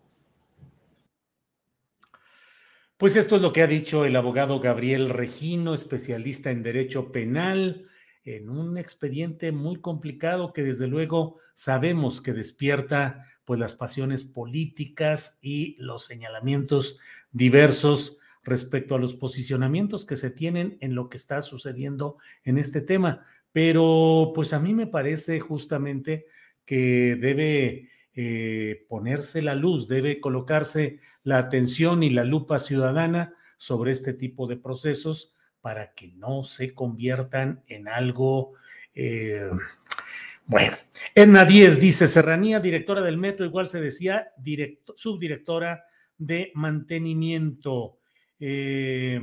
Pues 2.98 3.16
esto 3.16 3.38
es 3.38 3.42
lo 3.42 3.52
que 3.52 3.64
ha 3.64 3.68
dicho 3.68 4.06
el 4.06 4.16
abogado 4.16 4.60
Gabriel 4.60 5.10
Regino, 5.10 5.74
especialista 5.74 6.52
en 6.52 6.62
derecho 6.62 7.12
penal, 7.12 7.88
en 8.24 8.50
un 8.50 8.78
expediente 8.78 9.52
muy 9.52 9.82
complicado 9.82 10.54
que 10.54 10.62
desde 10.62 10.86
luego 10.88 11.38
sabemos 11.56 12.22
que 12.22 12.34
despierta 12.34 13.26
pues 13.44 13.60
las 13.60 13.74
pasiones 13.74 14.24
políticas 14.24 15.40
y 15.42 15.76
los 15.80 16.06
señalamientos 16.06 17.00
diversos 17.32 18.20
respecto 18.44 18.96
a 18.96 19.00
los 19.00 19.14
posicionamientos 19.14 20.06
que 20.06 20.18
se 20.18 20.32
tienen 20.32 20.78
en 20.82 20.96
lo 20.96 21.10
que 21.10 21.18
está 21.18 21.42
sucediendo 21.42 22.18
en 22.44 22.58
este 22.58 22.82
tema. 22.82 23.26
Pero 23.52 24.32
pues 24.34 24.54
a 24.54 24.60
mí 24.60 24.74
me 24.74 24.88
parece 24.88 25.40
justamente 25.40 26.26
que 26.66 27.16
debe 27.16 27.90
eh, 28.14 28.86
ponerse 28.88 29.42
la 29.42 29.56
luz, 29.56 29.88
debe 29.88 30.20
colocarse 30.20 31.00
la 31.24 31.38
atención 31.38 32.04
y 32.04 32.10
la 32.10 32.24
lupa 32.24 32.60
ciudadana 32.60 33.36
sobre 33.58 33.92
este 33.92 34.14
tipo 34.14 34.48
de 34.48 34.58
procesos 34.58 35.34
para 35.62 35.94
que 35.94 36.08
no 36.10 36.44
se 36.44 36.74
conviertan 36.74 37.64
en 37.68 37.88
algo... 37.88 38.54
Eh, 38.94 39.50
bueno, 40.46 40.76
Edna 41.16 41.46
Díez 41.46 41.80
dice, 41.80 42.08
Serranía, 42.08 42.60
directora 42.60 43.02
del 43.02 43.18
metro, 43.18 43.46
igual 43.46 43.68
se 43.68 43.80
decía, 43.80 44.34
subdirectora 44.96 45.86
de 46.18 46.52
mantenimiento. 46.56 48.01
Eh, 48.44 49.22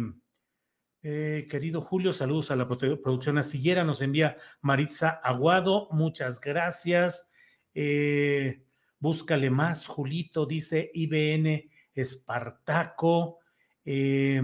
querido 1.51 1.81
Julio, 1.81 2.13
saludos 2.13 2.53
a 2.53 2.57
la 2.57 2.69
producción 2.69 3.37
astillera, 3.39 3.83
nos 3.83 4.01
envía 4.01 4.37
Maritza 4.61 5.21
Aguado, 5.23 5.89
muchas 5.91 6.41
gracias. 6.41 7.31
Búscale 9.01 9.51
más, 9.51 9.87
Julito, 9.87 10.47
dice 10.47 10.91
IBN 10.95 11.71
Espartaco. 11.95 13.41
Eh, 13.85 14.41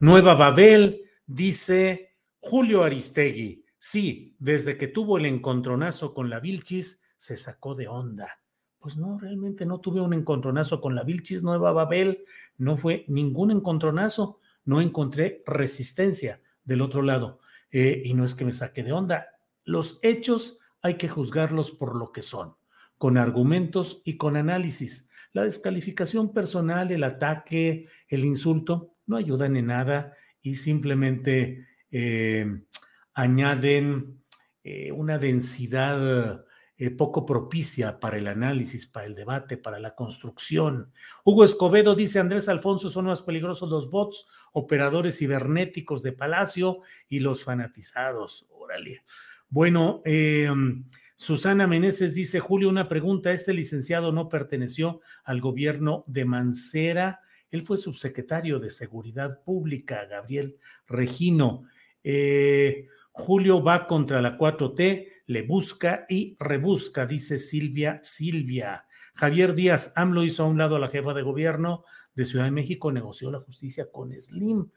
Nueva 0.00 0.34
Babel, 0.34 1.02
dice 1.26 2.16
Julio 2.38 2.82
Aristegui. 2.82 3.64
Sí, 3.78 4.34
desde 4.38 4.76
que 4.76 4.88
tuvo 4.88 5.18
el 5.18 5.26
encontronazo 5.26 6.12
con 6.14 6.28
la 6.28 6.40
Vilchis, 6.40 7.00
se 7.16 7.36
sacó 7.36 7.74
de 7.74 7.88
onda. 7.88 8.37
Pues 8.78 8.96
no, 8.96 9.18
realmente 9.18 9.66
no 9.66 9.80
tuve 9.80 10.00
un 10.00 10.14
encontronazo 10.14 10.80
con 10.80 10.94
la 10.94 11.02
Vilchis 11.02 11.42
Nueva 11.42 11.72
Babel, 11.72 12.24
no 12.56 12.76
fue 12.76 13.04
ningún 13.08 13.50
encontronazo, 13.50 14.40
no 14.64 14.80
encontré 14.80 15.42
resistencia 15.46 16.40
del 16.64 16.82
otro 16.82 17.02
lado. 17.02 17.40
Eh, 17.70 18.02
y 18.04 18.14
no 18.14 18.24
es 18.24 18.34
que 18.34 18.44
me 18.44 18.52
saque 18.52 18.82
de 18.82 18.92
onda, 18.92 19.26
los 19.64 19.98
hechos 20.02 20.58
hay 20.80 20.94
que 20.94 21.08
juzgarlos 21.08 21.70
por 21.70 21.96
lo 21.96 22.12
que 22.12 22.22
son, 22.22 22.56
con 22.96 23.18
argumentos 23.18 24.00
y 24.04 24.16
con 24.16 24.36
análisis. 24.36 25.10
La 25.32 25.44
descalificación 25.44 26.32
personal, 26.32 26.90
el 26.90 27.04
ataque, 27.04 27.88
el 28.08 28.24
insulto, 28.24 28.94
no 29.06 29.16
ayudan 29.16 29.56
en 29.56 29.66
nada 29.66 30.14
y 30.40 30.54
simplemente 30.54 31.66
eh, 31.90 32.62
añaden 33.12 34.22
eh, 34.64 34.92
una 34.92 35.18
densidad 35.18 36.44
eh, 36.80 36.90
poco 36.90 37.26
propicia 37.26 37.98
para 37.98 38.18
el 38.18 38.28
análisis, 38.28 38.86
para 38.86 39.06
el 39.06 39.16
debate, 39.16 39.56
para 39.56 39.80
la 39.80 39.96
construcción. 39.96 40.92
Hugo 41.24 41.42
Escobedo 41.42 41.96
dice, 41.96 42.20
Andrés 42.20 42.48
Alfonso, 42.48 42.88
son 42.88 43.06
más 43.06 43.22
peligrosos 43.22 43.68
los 43.68 43.90
bots, 43.90 44.28
operadores 44.52 45.18
cibernéticos 45.18 46.04
de 46.04 46.12
Palacio 46.12 46.78
y 47.08 47.18
los 47.18 47.42
fanatizados. 47.42 48.46
Órale. 48.50 49.02
Bueno, 49.48 50.02
em, 50.04 50.84
Susana 51.16 51.66
Meneses 51.66 52.14
dice, 52.14 52.38
Julio, 52.38 52.68
una 52.68 52.88
pregunta, 52.88 53.32
¿este 53.32 53.52
licenciado 53.52 54.12
no 54.12 54.28
perteneció 54.28 55.00
al 55.24 55.40
gobierno 55.40 56.04
de 56.06 56.26
Mancera? 56.26 57.22
Él 57.50 57.62
fue 57.64 57.76
subsecretario 57.76 58.60
de 58.60 58.70
Seguridad 58.70 59.42
Pública, 59.42 60.04
Gabriel 60.04 60.58
Regino. 60.86 61.64
Eh, 62.04 62.86
Julio 63.10 63.60
va 63.60 63.88
contra 63.88 64.22
la 64.22 64.38
4T, 64.38 65.08
le 65.28 65.42
busca 65.42 66.04
y 66.08 66.36
rebusca, 66.40 67.06
dice 67.06 67.38
Silvia 67.38 68.00
Silvia. 68.02 68.86
Javier 69.14 69.54
Díaz, 69.54 69.92
AMLO 69.94 70.24
hizo 70.24 70.42
a 70.42 70.46
un 70.46 70.58
lado 70.58 70.74
a 70.74 70.80
la 70.80 70.88
jefa 70.88 71.14
de 71.14 71.22
gobierno 71.22 71.84
de 72.14 72.24
Ciudad 72.24 72.46
de 72.46 72.50
México, 72.50 72.90
negoció 72.90 73.30
la 73.30 73.38
justicia 73.38 73.88
con 73.92 74.12
Slim 74.18 74.68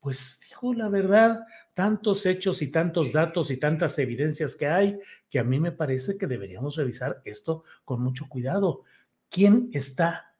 pues 0.00 0.40
dijo 0.48 0.72
la 0.72 0.88
verdad, 0.88 1.44
tantos 1.74 2.24
hechos 2.24 2.62
y 2.62 2.68
tantos 2.68 3.12
datos 3.12 3.50
y 3.50 3.58
tantas 3.58 3.98
evidencias 3.98 4.56
que 4.56 4.66
hay, 4.66 4.98
que 5.28 5.38
a 5.38 5.44
mí 5.44 5.60
me 5.60 5.72
parece 5.72 6.16
que 6.16 6.26
deberíamos 6.26 6.76
revisar 6.76 7.20
esto 7.24 7.64
con 7.84 8.02
mucho 8.02 8.26
cuidado. 8.28 8.82
¿Quién 9.28 9.68
está? 9.72 10.34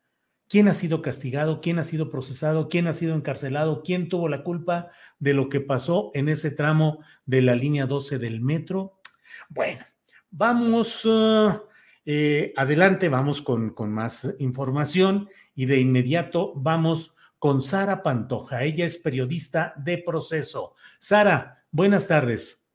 ¿Quién 0.48 0.66
ha 0.66 0.72
sido 0.72 1.02
castigado? 1.02 1.60
¿Quién 1.60 1.78
ha 1.78 1.84
sido 1.84 2.10
procesado? 2.10 2.68
¿Quién 2.68 2.86
ha 2.88 2.92
sido 2.92 3.14
encarcelado? 3.14 3.82
¿Quién 3.84 4.08
tuvo 4.08 4.28
la 4.28 4.42
culpa 4.42 4.88
de 5.18 5.34
lo 5.34 5.48
que 5.48 5.60
pasó 5.60 6.10
en 6.14 6.28
ese 6.28 6.50
tramo 6.50 7.04
de 7.26 7.42
la 7.42 7.54
línea 7.54 7.86
12 7.86 8.18
del 8.18 8.40
metro? 8.40 8.99
Bueno, 9.48 9.84
vamos 10.30 11.04
uh, 11.04 11.62
eh, 12.04 12.52
adelante, 12.56 13.08
vamos 13.08 13.42
con, 13.42 13.70
con 13.70 13.92
más 13.92 14.34
información 14.38 15.28
y 15.54 15.66
de 15.66 15.80
inmediato 15.80 16.52
vamos 16.56 17.14
con 17.38 17.62
Sara 17.62 18.02
Pantoja. 18.02 18.64
Ella 18.64 18.84
es 18.84 18.96
periodista 18.96 19.74
de 19.76 19.98
proceso. 19.98 20.74
Sara, 20.98 21.64
buenas 21.70 22.06
tardes. 22.06 22.66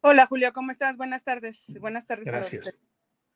Hola 0.00 0.26
Julio, 0.26 0.52
¿cómo 0.52 0.70
estás? 0.70 0.96
Buenas 0.96 1.24
tardes. 1.24 1.66
Buenas 1.80 2.06
tardes. 2.06 2.26
Gracias. 2.26 2.78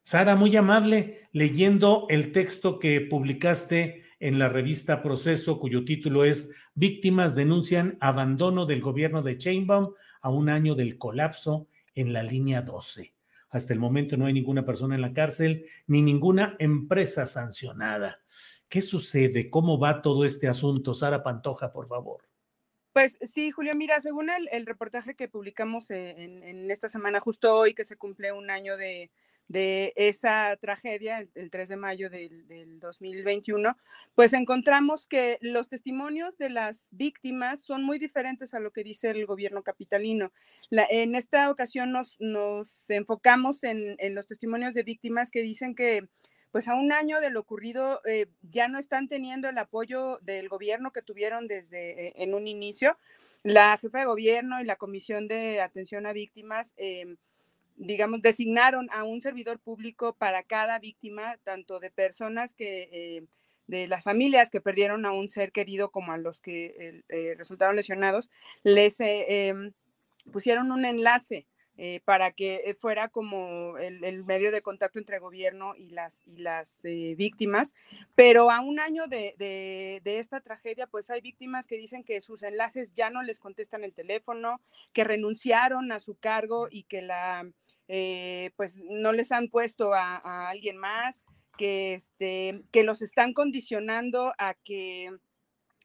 Sara, 0.02 0.36
muy 0.36 0.56
amable, 0.56 1.28
leyendo 1.32 2.06
el 2.08 2.32
texto 2.32 2.78
que 2.78 3.00
publicaste 3.00 4.04
en 4.18 4.38
la 4.38 4.48
revista 4.48 5.02
Proceso, 5.02 5.58
cuyo 5.58 5.84
título 5.84 6.24
es 6.24 6.50
Víctimas 6.74 7.34
denuncian 7.34 7.96
abandono 8.00 8.66
del 8.66 8.80
gobierno 8.80 9.22
de 9.22 9.38
Chainbaum 9.38 9.94
a 10.20 10.30
un 10.30 10.48
año 10.48 10.74
del 10.74 10.98
colapso 10.98 11.68
en 11.94 12.12
la 12.12 12.22
línea 12.22 12.62
12. 12.62 13.14
Hasta 13.50 13.72
el 13.72 13.80
momento 13.80 14.16
no 14.16 14.26
hay 14.26 14.32
ninguna 14.32 14.64
persona 14.64 14.94
en 14.94 15.00
la 15.00 15.12
cárcel 15.12 15.66
ni 15.86 16.02
ninguna 16.02 16.56
empresa 16.58 17.26
sancionada. 17.26 18.20
¿Qué 18.68 18.80
sucede? 18.80 19.50
¿Cómo 19.50 19.78
va 19.78 20.02
todo 20.02 20.24
este 20.24 20.46
asunto? 20.46 20.94
Sara 20.94 21.22
Pantoja, 21.22 21.72
por 21.72 21.88
favor. 21.88 22.28
Pues 22.92 23.18
sí, 23.22 23.50
Julio, 23.50 23.74
mira, 23.74 24.00
según 24.00 24.28
el, 24.30 24.66
reportaje 24.66 25.14
que 25.14 25.28
publicamos 25.28 25.90
en, 25.90 26.70
esta 26.70 26.88
semana, 26.88 27.20
justo 27.20 27.54
hoy 27.54 27.74
que 27.74 27.84
se 27.84 27.96
cumple 27.96 28.32
un 28.32 28.50
año 28.50 28.76
de, 28.76 29.10
esa 29.52 30.56
tragedia, 30.56 31.26
el, 31.34 31.50
3 31.50 31.68
de 31.68 31.76
mayo 31.76 32.10
del, 32.10 32.78
2021, 32.80 33.76
pues 34.14 34.32
encontramos 34.32 35.06
que 35.06 35.38
los 35.40 35.68
testimonios 35.68 36.38
de 36.38 36.50
las 36.50 36.88
víctimas 36.92 37.60
son 37.60 37.82
muy 37.82 37.98
diferentes 37.98 38.54
a 38.54 38.60
lo 38.60 38.70
que 38.72 38.84
dice 38.84 39.10
el 39.10 39.26
gobierno 39.26 39.62
capitalino. 39.62 40.32
en 40.70 41.14
esta 41.14 41.50
ocasión 41.50 41.92
nos, 41.92 42.18
enfocamos 42.90 43.64
en, 43.64 43.96
en 43.98 44.14
los 44.14 44.26
testimonios 44.26 44.74
de 44.74 44.82
víctimas 44.82 45.30
que 45.30 45.42
dicen 45.42 45.74
que 45.74 46.08
pues 46.50 46.68
a 46.68 46.74
un 46.74 46.92
año 46.92 47.20
de 47.20 47.30
lo 47.30 47.40
ocurrido 47.40 48.00
eh, 48.04 48.26
ya 48.42 48.68
no 48.68 48.78
están 48.78 49.08
teniendo 49.08 49.48
el 49.48 49.58
apoyo 49.58 50.18
del 50.22 50.48
gobierno 50.48 50.90
que 50.92 51.02
tuvieron 51.02 51.46
desde 51.46 52.08
eh, 52.08 52.12
en 52.16 52.34
un 52.34 52.48
inicio. 52.48 52.98
La 53.42 53.78
jefa 53.78 54.00
de 54.00 54.04
gobierno 54.04 54.60
y 54.60 54.64
la 54.64 54.76
Comisión 54.76 55.28
de 55.28 55.60
Atención 55.60 56.06
a 56.06 56.12
Víctimas, 56.12 56.74
em, 56.76 57.16
digamos, 57.80 58.22
designaron 58.22 58.88
a 58.92 59.04
un 59.04 59.20
servidor 59.20 59.58
público 59.58 60.14
para 60.14 60.42
cada 60.42 60.78
víctima, 60.78 61.36
tanto 61.42 61.80
de 61.80 61.90
personas 61.90 62.54
que, 62.54 62.88
eh, 62.92 63.24
de 63.66 63.88
las 63.88 64.04
familias 64.04 64.50
que 64.50 64.60
perdieron 64.60 65.06
a 65.06 65.12
un 65.12 65.28
ser 65.28 65.52
querido 65.52 65.90
como 65.90 66.12
a 66.12 66.18
los 66.18 66.40
que 66.40 67.04
resultaron 67.36 67.76
lesionados, 67.76 68.30
les 68.64 68.96
em, 69.00 69.72
pusieron 70.32 70.72
un 70.72 70.84
enlace 70.84 71.46
eh, 71.82 72.00
para 72.04 72.30
que 72.30 72.60
eh, 72.66 72.74
fuera 72.74 73.08
como 73.08 73.78
el, 73.78 74.22
medio 74.24 74.52
de 74.52 74.60
contacto 74.60 74.98
entre 74.98 75.18
gobierno 75.18 75.74
y 75.78 75.88
las, 75.88 76.22
y 76.26 76.36
las 76.36 76.84
eh, 76.84 77.14
víctimas. 77.16 77.74
Pero 78.14 78.50
a 78.50 78.60
un 78.60 78.78
año 78.78 79.06
de, 79.06 79.34
de, 79.38 80.18
esta 80.18 80.42
tragedia, 80.42 80.86
pues 80.86 81.08
hay 81.08 81.22
víctimas 81.22 81.66
que 81.66 81.78
dicen 81.78 82.04
que 82.04 82.20
sus 82.20 82.42
enlaces 82.42 82.92
ya 82.92 83.08
no 83.08 83.22
les 83.22 83.40
contestan 83.40 83.82
el 83.82 83.94
teléfono, 83.94 84.60
que 84.92 85.04
renunciaron 85.04 85.90
a 85.90 86.00
su 86.00 86.16
cargo 86.16 86.68
y 86.70 86.82
que 86.82 87.00
la, 87.00 87.50
pues 88.56 88.80
no 88.88 89.12
les 89.12 89.32
han 89.32 89.48
puesto 89.48 89.92
a, 89.94 90.48
alguien 90.48 90.76
más, 90.76 91.24
que, 91.56 91.94
este, 91.94 92.62
que 92.70 92.84
los 92.84 93.02
están 93.02 93.32
condicionando 93.32 94.32
a 94.38 94.54
que 94.54 95.10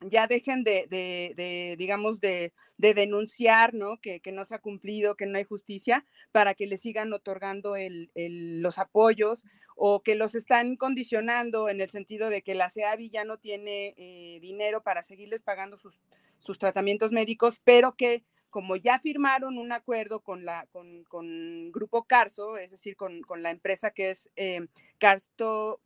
ya 0.01 0.27
dejen 0.27 0.63
de, 0.63 1.75
digamos, 1.77 2.19
de, 2.19 2.53
denunciar, 2.77 3.73
¿no? 3.73 3.97
Que, 4.01 4.21
no 4.31 4.45
se 4.45 4.55
ha 4.55 4.59
cumplido, 4.59 5.15
que 5.15 5.25
no 5.25 5.37
hay 5.37 5.45
justicia, 5.45 6.05
para 6.31 6.53
que 6.53 6.67
le 6.67 6.77
sigan 6.77 7.13
otorgando 7.13 7.75
los 8.15 8.77
apoyos 8.77 9.45
o 9.75 10.01
que 10.01 10.15
los 10.15 10.35
están 10.35 10.75
condicionando 10.75 11.69
en 11.69 11.81
el 11.81 11.89
sentido 11.89 12.29
de 12.29 12.41
que 12.41 12.55
la 12.55 12.69
CEAVI 12.69 13.09
ya 13.09 13.23
no 13.23 13.37
tiene 13.37 13.93
eh, 13.97 14.39
dinero 14.41 14.83
para 14.83 15.03
seguirles 15.03 15.41
pagando 15.41 15.77
sus 15.77 16.59
tratamientos 16.59 17.11
médicos, 17.11 17.61
pero 17.63 17.95
que 17.95 18.23
como 18.55 18.77
ya 18.77 18.99
firmaron 18.99 19.57
un 19.57 19.73
acuerdo 19.73 20.21
con, 20.21 20.45
la, 20.45 20.65
con, 20.71 21.73
Grupo 21.73 22.05
Carso, 22.05 22.55
es 22.55 22.71
decir, 22.71 22.95
con, 22.95 23.21
la 23.35 23.49
empresa 23.49 23.91
que 23.91 24.11
es 24.11 24.29
eh, 24.37 24.65
Carso, 24.97 25.81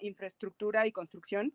Infraestructura 0.00 0.86
y 0.86 0.92
Construcción, 0.92 1.52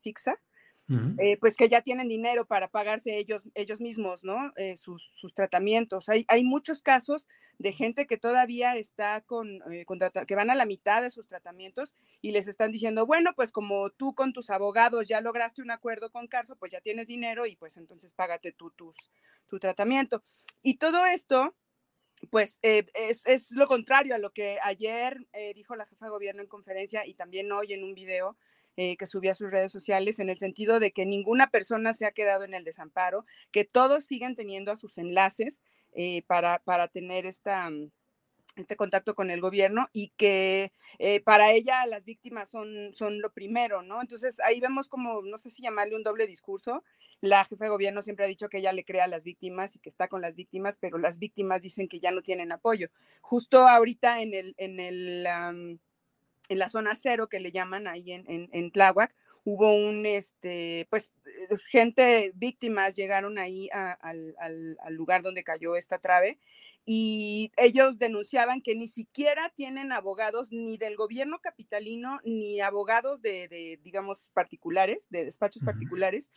Eh, 1.19 1.37
pues 1.37 1.55
que 1.55 1.69
ya 1.69 1.81
tienen 1.81 2.07
dinero 2.07 2.45
para 2.45 2.67
pagarse 2.67 3.15
ellos, 3.15 3.47
ellos 3.53 3.79
mismos, 3.79 4.23
¿no? 4.23 4.51
Eh, 4.55 4.75
sus, 4.75 5.11
tratamientos. 5.35 6.09
Hay, 6.09 6.25
hay, 6.27 6.43
muchos 6.43 6.81
casos 6.81 7.27
de 7.59 7.73
gente 7.73 8.07
que 8.07 8.17
todavía 8.17 8.75
está 8.75 9.21
con, 9.21 9.61
eh, 9.71 9.85
que 10.25 10.35
van 10.35 10.49
a 10.49 10.55
la 10.55 10.65
mitad 10.65 11.03
de 11.03 11.11
sus 11.11 11.27
tratamientos 11.27 11.93
y 12.21 12.31
les 12.31 12.47
están 12.47 12.71
diciendo, 12.71 13.05
bueno, 13.05 13.33
pues 13.35 13.51
como 13.51 13.91
tú 13.91 14.15
con 14.15 14.33
tus 14.33 14.49
abogados 14.49 15.07
ya 15.07 15.21
lograste 15.21 15.61
un 15.61 15.69
acuerdo 15.69 16.09
con 16.11 16.27
Carso, 16.27 16.55
pues 16.55 16.71
ya 16.71 16.81
tienes 16.81 17.05
dinero 17.05 17.45
y 17.45 17.55
pues 17.55 17.77
entonces 17.77 18.11
págate 18.13 18.51
tú 18.51 18.71
tus, 18.71 18.95
tu 19.45 19.59
tratamiento. 19.59 20.23
Y 20.63 20.77
todo 20.77 21.05
esto, 21.05 21.55
pues 22.31 22.57
es, 22.63 23.27
es, 23.27 23.51
lo 23.51 23.67
contrario 23.67 24.15
a 24.15 24.17
lo 24.17 24.31
que 24.31 24.57
ayer 24.63 25.27
dijo 25.53 25.75
la 25.75 25.85
jefa 25.85 26.05
de 26.05 26.11
gobierno 26.11 26.41
en 26.41 26.47
conferencia 26.47 27.05
y 27.05 27.13
también 27.13 27.51
hoy 27.51 27.73
en 27.73 27.83
un 27.83 27.93
video 27.93 28.37
eh, 28.81 28.95
que 28.95 29.05
subía 29.05 29.33
a 29.33 29.35
sus 29.35 29.51
redes 29.51 29.73
sociales, 29.73 30.19
en 30.19 30.29
el 30.29 30.37
sentido 30.37 30.79
de 30.79 30.91
que 30.91 31.05
ninguna 31.05 31.49
persona 31.49 31.91
se 31.91 32.05
ha 32.05 32.13
quedado 32.13 32.45
en 32.45 32.53
el 32.53 32.63
desamparo, 32.63 33.25
que 33.51 33.65
todos 33.65 34.05
siguen 34.05 34.37
teniendo 34.37 34.71
a 34.71 34.77
sus 34.77 34.97
enlaces 34.97 35.63
eh, 35.91 36.23
para, 36.27 36.59
para 36.59 36.87
tener 36.87 37.25
esta, 37.25 37.69
mm, 37.69 37.91
este 38.55 38.77
contacto 38.77 39.15
con 39.15 39.31
el 39.31 39.41
gobierno 39.41 39.89
y 39.91 40.13
que 40.15 40.71
eh, 40.97 41.19
para 41.19 41.51
ella 41.51 41.85
las 41.87 42.05
víctimas 42.05 42.47
son, 42.47 42.93
son 42.93 43.19
lo 43.19 43.33
primero, 43.33 43.81
¿no? 43.81 43.99
Entonces 43.99 44.39
ahí 44.39 44.61
vemos 44.61 44.87
como, 44.87 45.23
no 45.23 45.37
sé 45.37 45.49
si 45.49 45.61
llamarle 45.61 45.97
un 45.97 46.03
doble 46.03 46.25
discurso, 46.25 46.85
la 47.19 47.43
jefa 47.43 47.65
de 47.65 47.71
gobierno 47.71 48.01
siempre 48.01 48.23
ha 48.23 48.29
dicho 48.29 48.47
que 48.47 48.59
ella 48.59 48.71
le 48.71 48.85
crea 48.85 49.03
a 49.03 49.07
las 49.07 49.25
víctimas 49.25 49.75
y 49.75 49.79
que 49.79 49.89
está 49.89 50.07
con 50.07 50.21
las 50.21 50.37
víctimas, 50.37 50.77
pero 50.77 50.99
las 50.99 51.19
víctimas 51.19 51.61
dicen 51.61 51.89
que 51.89 51.99
ya 51.99 52.11
no 52.11 52.21
tienen 52.21 52.53
apoyo. 52.53 52.87
Justo 53.19 53.67
ahorita 53.67 54.21
en 54.21 54.33
el, 54.33 54.55
en 54.57 54.79
el 54.79 55.27
en 56.49 56.59
la 56.59 56.67
zona 56.67 56.95
cero 56.95 57.29
que 57.29 57.39
le 57.39 57.51
llaman 57.51 57.87
ahí 57.87 58.11
en, 58.11 58.25
en, 58.27 58.71
Tláhuac, 58.71 59.15
hubo 59.45 59.73
un, 59.73 60.05
este, 60.05 60.87
pues, 60.89 61.11
eh, 61.25 61.57
gente, 61.67 62.31
víctimas 62.35 62.95
llegaron 62.95 63.37
ahí 63.37 63.69
al, 63.71 64.35
lugar 64.89 65.21
donde 65.21 65.43
cayó 65.43 65.75
esta 65.75 65.99
trave 65.99 66.39
y 66.85 67.51
ellos 67.57 67.99
denunciaban 67.99 68.61
que 68.61 68.75
ni 68.75 68.87
siquiera 68.87 69.49
tienen 69.55 69.91
abogados 69.91 70.51
ni 70.51 70.77
del 70.77 70.95
gobierno 70.95 71.39
capitalino 71.39 72.19
ni 72.23 72.61
abogados 72.61 73.21
de, 73.21 73.79
digamos, 73.83 74.31
particulares, 74.33 75.07
de 75.09 75.25
despachos 75.25 75.63
particulares, 75.63 76.31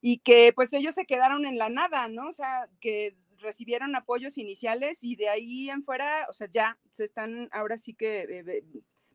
y 0.00 0.18
que 0.18 0.52
pues 0.54 0.72
ellos 0.72 0.94
se 0.94 1.06
quedaron 1.06 1.46
en 1.46 1.56
la 1.56 1.70
nada, 1.70 2.08
¿no? 2.08 2.28
O 2.28 2.32
sea, 2.32 2.68
que 2.80 3.16
recibieron 3.38 3.94
apoyos 3.94 4.36
iniciales 4.36 4.98
y 5.02 5.16
de 5.16 5.28
ahí 5.28 5.70
en 5.70 5.84
fuera, 5.84 6.26
o 6.28 6.32
sea, 6.32 6.48
ya 6.50 6.78
se 6.90 7.04
están 7.04 7.48
ahora 7.52 7.78
sí 7.78 7.94
que 7.94 8.20
eh, 8.22 8.64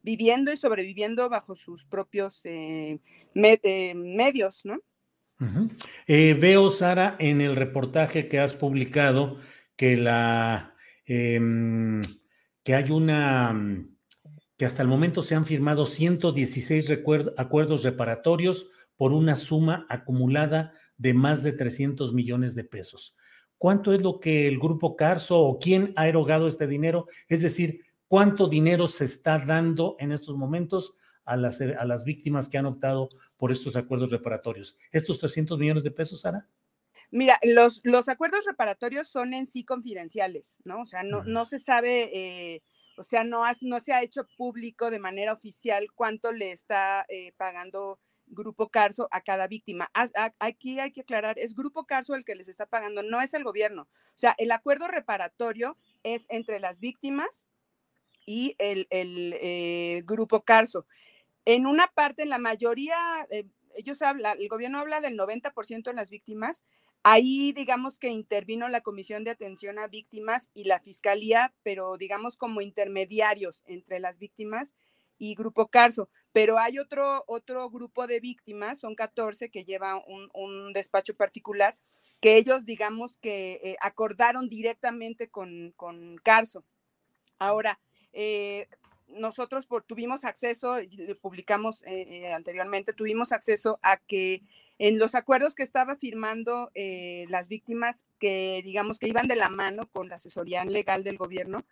viviendo 0.01 0.51
y 0.51 0.57
sobreviviendo 0.57 1.29
bajo 1.29 1.55
sus 1.55 1.85
propios 1.85 2.45
eh, 2.45 2.99
eh, 3.35 3.93
medios, 3.95 4.65
¿no? 4.65 4.79
Eh, 6.07 6.37
veo, 6.39 6.69
Sara, 6.69 7.15
en 7.17 7.39
el 7.39 7.55
reportaje 7.55 8.27
que 8.27 8.39
has 8.39 8.53
publicado 8.53 9.37
que 9.77 9.95
la 9.95 10.75
em, 11.05 12.01
que 12.63 12.75
hay 12.75 12.91
una 12.91 13.55
que 14.57 14.65
hasta 14.65 14.81
el 14.81 14.89
momento 14.89 15.21
se 15.21 15.35
han 15.35 15.45
firmado 15.45 15.85
116 15.85 16.87
acuerdos 17.37 17.83
reparatorios 17.83 18.69
por 18.97 19.13
una 19.13 19.37
suma 19.37 19.85
acumulada 19.87 20.73
de 20.97 21.13
más 21.13 21.41
de 21.43 21.53
300 21.53 22.13
millones 22.13 22.55
de 22.55 22.65
pesos. 22.65 23.15
¿Cuánto 23.57 23.93
es 23.93 24.01
lo 24.01 24.19
que 24.19 24.47
el 24.47 24.59
grupo 24.59 24.97
Carso 24.97 25.39
o 25.39 25.59
quién 25.59 25.93
ha 25.95 26.09
erogado 26.09 26.47
este 26.47 26.67
dinero? 26.67 27.07
Es 27.29 27.41
decir, 27.41 27.85
cuánto 28.09 28.49
dinero 28.49 28.87
se 28.87 29.05
está 29.05 29.39
dando 29.39 29.95
en 29.99 30.11
estos 30.11 30.35
momentos 30.35 30.95
a 31.23 31.37
las, 31.37 31.61
a 31.61 31.85
las 31.85 32.03
víctimas 32.03 32.49
que 32.49 32.57
han 32.57 32.65
optado 32.65 33.09
por 33.37 33.51
estos 33.51 33.75
acuerdos 33.75 34.09
reparatorios. 34.09 34.77
¿Estos 34.91 35.19
300 35.19 35.57
millones 35.57 35.83
de 35.83 35.91
pesos, 35.91 36.21
Sara? 36.21 36.49
Mira, 37.11 37.39
los, 37.43 37.81
los 37.83 38.09
acuerdos 38.09 38.43
reparatorios 38.45 39.07
son 39.07 39.33
en 39.33 39.45
sí 39.45 39.63
confidenciales, 39.63 40.59
¿no? 40.63 40.81
O 40.81 40.85
sea, 40.85 41.03
no, 41.03 41.23
no 41.23 41.45
se 41.45 41.59
sabe, 41.59 42.09
eh, 42.13 42.63
o 42.97 43.03
sea, 43.03 43.23
no, 43.23 43.43
no 43.61 43.79
se 43.79 43.93
ha 43.93 44.01
hecho 44.01 44.27
público 44.37 44.89
de 44.89 44.99
manera 44.99 45.31
oficial 45.31 45.87
cuánto 45.93 46.31
le 46.31 46.51
está 46.51 47.05
eh, 47.09 47.31
pagando 47.37 47.99
Grupo 48.25 48.69
Carso 48.69 49.07
a 49.11 49.21
cada 49.21 49.47
víctima. 49.47 49.91
Aquí 50.39 50.79
hay 50.79 50.91
que 50.91 51.01
aclarar, 51.01 51.37
es 51.37 51.55
Grupo 51.55 51.85
Carso 51.85 52.15
el 52.15 52.25
que 52.25 52.35
les 52.35 52.47
está 52.47 52.65
pagando, 52.65 53.03
no 53.03 53.21
es 53.21 53.35
el 53.35 53.43
gobierno. 53.43 53.83
O 53.83 54.17
sea, 54.17 54.35
el 54.39 54.51
acuerdo 54.51 54.87
reparatorio 54.87 55.77
es 56.03 56.25
entre 56.29 56.59
las 56.59 56.79
víctimas 56.79 57.45
y 58.29 58.55
el, 58.59 58.85
eh, 58.91 60.03
grupo 60.05 60.43
Carso. 60.43 60.85
En 61.45 61.65
una 61.65 61.87
parte, 61.87 62.21
en 62.21 62.29
la 62.29 62.37
mayoría, 62.37 63.25
eh, 63.31 63.47
ellos 63.73 64.03
hablan, 64.03 64.37
el 64.37 64.47
gobierno 64.47 64.77
habla 64.77 65.01
del 65.01 65.17
90% 65.17 65.89
en 65.89 65.95
las 65.95 66.11
víctimas. 66.11 66.63
Ahí, 67.01 67.53
digamos 67.53 67.97
que 67.97 68.09
intervino 68.09 68.69
la 68.69 68.81
Comisión 68.81 69.23
de 69.23 69.31
Atención 69.31 69.79
a 69.79 69.87
Víctimas 69.87 70.51
y 70.53 70.65
la 70.65 70.79
Fiscalía, 70.79 71.55
pero 71.63 71.97
digamos 71.97 72.37
como 72.37 72.61
intermediarios 72.61 73.63
entre 73.65 73.99
las 73.99 74.19
víctimas 74.19 74.75
y 75.17 75.33
Grupo 75.33 75.69
Carso. 75.69 76.07
Pero 76.31 76.59
hay 76.59 76.77
otro, 76.77 77.23
otro 77.25 77.67
grupo 77.71 78.05
de 78.05 78.19
víctimas, 78.19 78.79
son 78.79 78.93
14, 78.93 79.49
que 79.49 79.65
lleva 79.65 80.03
un, 80.05 80.71
despacho 80.73 81.15
particular, 81.15 81.79
que 82.21 82.37
ellos, 82.37 82.63
digamos 82.63 83.17
que 83.17 83.53
eh, 83.63 83.75
acordaron 83.81 84.49
directamente 84.49 85.29
con, 85.29 85.73
con 85.75 86.17
Carso. 86.17 86.63
Ahora, 87.39 87.79
eh, 88.13 88.67
nosotros 89.07 89.65
por, 89.65 89.83
tuvimos 89.83 90.23
acceso, 90.23 90.77
publicamos 91.21 91.83
eh, 91.83 92.25
eh, 92.25 92.33
anteriormente, 92.33 92.93
tuvimos 92.93 93.31
acceso 93.31 93.79
a 93.81 93.97
que 93.97 94.43
en 94.77 94.99
los 94.99 95.15
acuerdos 95.15 95.55
que 95.55 95.63
estaba 95.63 95.95
firmando 95.95 96.71
las 97.27 97.49
víctimas 97.49 98.05
que 98.17 98.61
digamos 98.63 98.97
que 98.97 99.09
iban 99.09 99.27
de 99.27 99.35
la 99.35 99.49
mano 99.49 99.89
con 99.89 100.07
la 100.07 100.15
asesoría 100.15 100.63
legal 100.63 101.03
del 101.03 101.17
gobierno, 101.17 101.65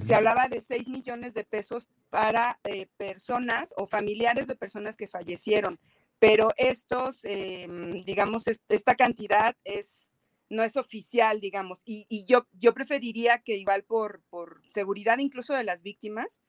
se 0.00 0.14
hablaba 0.14 0.48
de 0.48 0.60
6 0.60 0.88
millones 0.88 1.32
de 1.34 1.44
pesos 1.44 1.86
para 2.08 2.58
personas 2.96 3.72
o 3.76 3.86
familiares 3.86 4.48
de 4.48 4.56
personas 4.56 4.96
que 4.96 5.06
fallecieron, 5.06 5.78
pero 6.18 6.48
estos, 6.56 7.22
digamos, 7.22 8.48
esta 8.68 8.96
cantidad 8.96 9.54
es 9.62 10.10
no 10.50 10.64
es 10.64 10.76
oficial, 10.76 11.40
digamos, 11.40 11.80
y, 11.84 12.26
yo, 12.26 12.46
yo 12.52 12.74
preferiría 12.74 13.38
que 13.38 13.56
igual 13.56 13.84
por, 13.84 14.22
por 14.28 14.60
seguridad 14.70 15.18
incluso 15.18 15.54
de 15.54 15.64
las 15.64 15.82
víctimas, 15.82 16.40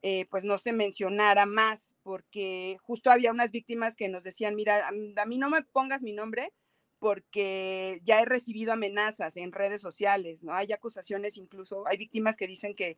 eh, 0.00 0.26
pues 0.30 0.44
no 0.44 0.58
se 0.58 0.72
mencionara 0.72 1.44
más, 1.44 1.96
porque 2.04 2.76
justo 2.82 3.10
había 3.10 3.32
unas 3.32 3.50
víctimas 3.50 3.96
que 3.96 4.08
nos 4.08 4.22
decían, 4.22 4.54
mira, 4.54 4.88
a, 4.88 5.26
mí 5.26 5.38
no 5.38 5.50
me 5.50 5.62
pongas 5.62 6.02
mi 6.02 6.12
nombre 6.12 6.52
porque 7.00 8.00
ya 8.04 8.20
he 8.20 8.24
recibido 8.24 8.72
amenazas 8.72 9.36
en 9.36 9.52
redes 9.52 9.80
sociales, 9.80 10.42
¿no? 10.42 10.54
Hay 10.54 10.72
acusaciones 10.72 11.36
incluso, 11.36 11.86
hay 11.86 11.96
víctimas 11.96 12.36
que 12.36 12.46
dicen 12.46 12.74
que 12.74 12.96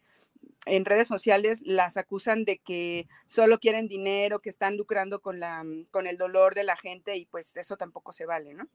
en 0.67 0.85
redes 0.85 1.09
sociales 1.09 1.63
las 1.65 1.97
acusan 1.97 2.45
de 2.45 2.59
que 2.59 3.09
solo 3.27 3.59
quieren 3.59 3.89
dinero, 3.89 4.41
que 4.41 4.51
están 4.51 4.77
lucrando 4.77 5.21
con, 5.21 5.41
la, 5.41 5.65
con 5.91 6.07
el 6.07 6.17
dolor 6.17 6.55
de 6.55 6.65
la 6.65 6.77
gente 6.77 7.17
y 7.17 7.27
pues 7.27 7.57
eso 7.57 7.77
tampoco 7.77 8.13
se 8.13 8.27
vale, 8.27 8.55
¿no? 8.55 8.69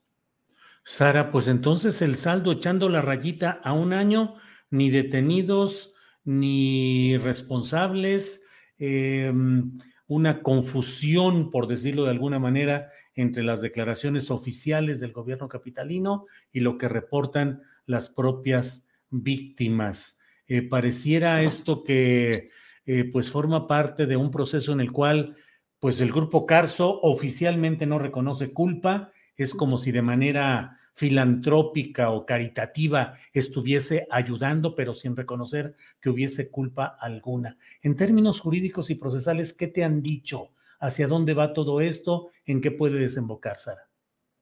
Sara, 0.87 1.31
pues 1.31 1.47
entonces 1.47 2.03
el 2.03 2.15
saldo 2.15 2.51
echando 2.51 2.89
la 2.89 3.01
rayita 3.01 3.59
a 3.63 3.73
un 3.73 3.91
año, 3.91 4.35
ni 4.69 4.91
detenidos, 4.91 5.95
ni 6.23 7.17
responsables, 7.17 8.45
em, 8.77 9.77
una 10.07 10.43
confusión, 10.43 11.49
por 11.49 11.65
decirlo 11.65 12.03
de 12.03 12.11
alguna 12.11 12.37
manera, 12.37 12.91
entre 13.15 13.43
las 13.43 13.61
declaraciones 13.61 14.29
oficiales 14.29 14.99
del 14.99 15.11
gobierno 15.11 15.49
capitalino 15.49 16.25
y 16.51 16.59
lo 16.59 16.77
que 16.77 16.87
reportan 16.87 17.63
las 17.87 18.07
propias 18.07 18.87
víctimas. 19.09 20.19
Eh, 20.47 20.61
pareciera 20.61 21.41
esto 21.41 21.83
que 21.83 22.49
eh, 22.85 23.05
pues 23.11 23.31
forma 23.31 23.67
parte 23.67 24.05
de 24.05 24.17
un 24.17 24.29
proceso 24.29 24.71
en 24.71 24.81
el 24.81 24.91
cual 24.91 25.35
pues 25.79 25.99
el 25.99 26.11
grupo 26.11 26.45
Carso 26.45 27.01
oficialmente 27.01 27.87
no 27.87 27.97
reconoce 27.97 28.53
culpa 28.53 29.11
es 29.37 29.53
como 29.53 29.77
si 29.77 29.91
de 29.91 30.01
manera 30.01 30.79
filantrópica 30.93 32.09
o 32.11 32.25
caritativa 32.25 33.17
estuviese 33.33 34.07
ayudando, 34.09 34.75
pero 34.75 34.93
sin 34.93 35.15
reconocer 35.15 35.75
que 35.99 36.09
hubiese 36.09 36.49
culpa 36.49 36.97
alguna. 36.99 37.57
En 37.81 37.95
términos 37.95 38.39
jurídicos 38.39 38.89
y 38.89 38.95
procesales, 38.95 39.51
¿qué 39.51 39.67
te 39.67 39.83
han 39.83 40.01
dicho? 40.01 40.53
¿Hacia 40.79 41.07
dónde 41.07 41.33
va 41.33 41.53
todo 41.53 41.81
esto? 41.81 42.31
¿En 42.45 42.61
qué 42.61 42.71
puede 42.71 42.97
desembocar, 42.97 43.57
Sara? 43.57 43.89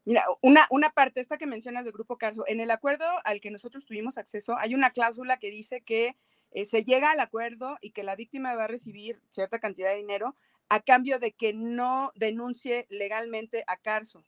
Mira, 0.06 0.26
una, 0.42 0.68
una 0.70 0.90
parte, 0.92 1.22
esta 1.22 1.38
que 1.38 1.48
mencionas 1.48 1.86
del 1.86 1.94
Grupo 1.94 2.18
Carso, 2.18 2.44
en 2.48 2.60
el 2.60 2.72
acuerdo 2.72 3.06
al 3.24 3.40
que 3.42 3.52
nosotros 3.52 3.86
tuvimos 3.86 4.18
acceso, 4.18 4.56
hay 4.58 4.76
una 4.76 4.92
cláusula 4.92 5.38
que 5.38 5.50
dice 5.50 5.82
que 5.82 6.18
eh, 6.52 6.66
se 6.66 6.84
llega 6.84 7.12
al 7.12 7.20
acuerdo 7.20 7.78
y 7.82 7.92
que 7.92 8.04
la 8.04 8.16
víctima 8.16 8.54
va 8.56 8.66
a 8.66 8.68
recibir 8.68 9.22
cierta 9.30 9.60
cantidad 9.60 9.90
de 9.90 9.98
dinero 9.98 10.36
a 10.70 10.82
cambio 10.82 11.20
de 11.20 11.32
que 11.32 11.54
no 11.54 12.12
denuncie 12.16 12.86
legalmente 12.90 13.64
a 13.66 13.78
Carso. 13.78 14.24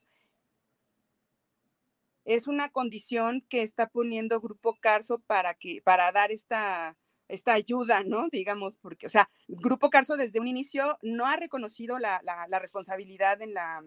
Es 2.26 2.48
una 2.48 2.70
condición 2.70 3.46
que 3.50 3.62
está 3.62 3.88
poniendo 3.88 4.42
Grupo 4.42 4.78
Carso 4.80 5.20
para 5.20 5.54
que 5.54 5.82
para 5.84 6.12
dar 6.12 6.32
esta 6.32 6.98
esta 7.28 7.54
ayuda, 7.54 8.04
¿no? 8.04 8.30
Digamos, 8.30 8.78
porque, 8.78 9.08
o 9.08 9.10
sea, 9.10 9.30
Grupo 9.48 9.90
Carso 9.90 10.16
desde 10.16 10.40
un 10.40 10.48
inicio 10.48 10.98
no 11.02 11.26
ha 11.26 11.36
reconocido 11.38 12.00
la, 12.00 12.22
la, 12.24 12.60
responsabilidad 12.60 13.42
en 13.42 13.54
la, 13.54 13.84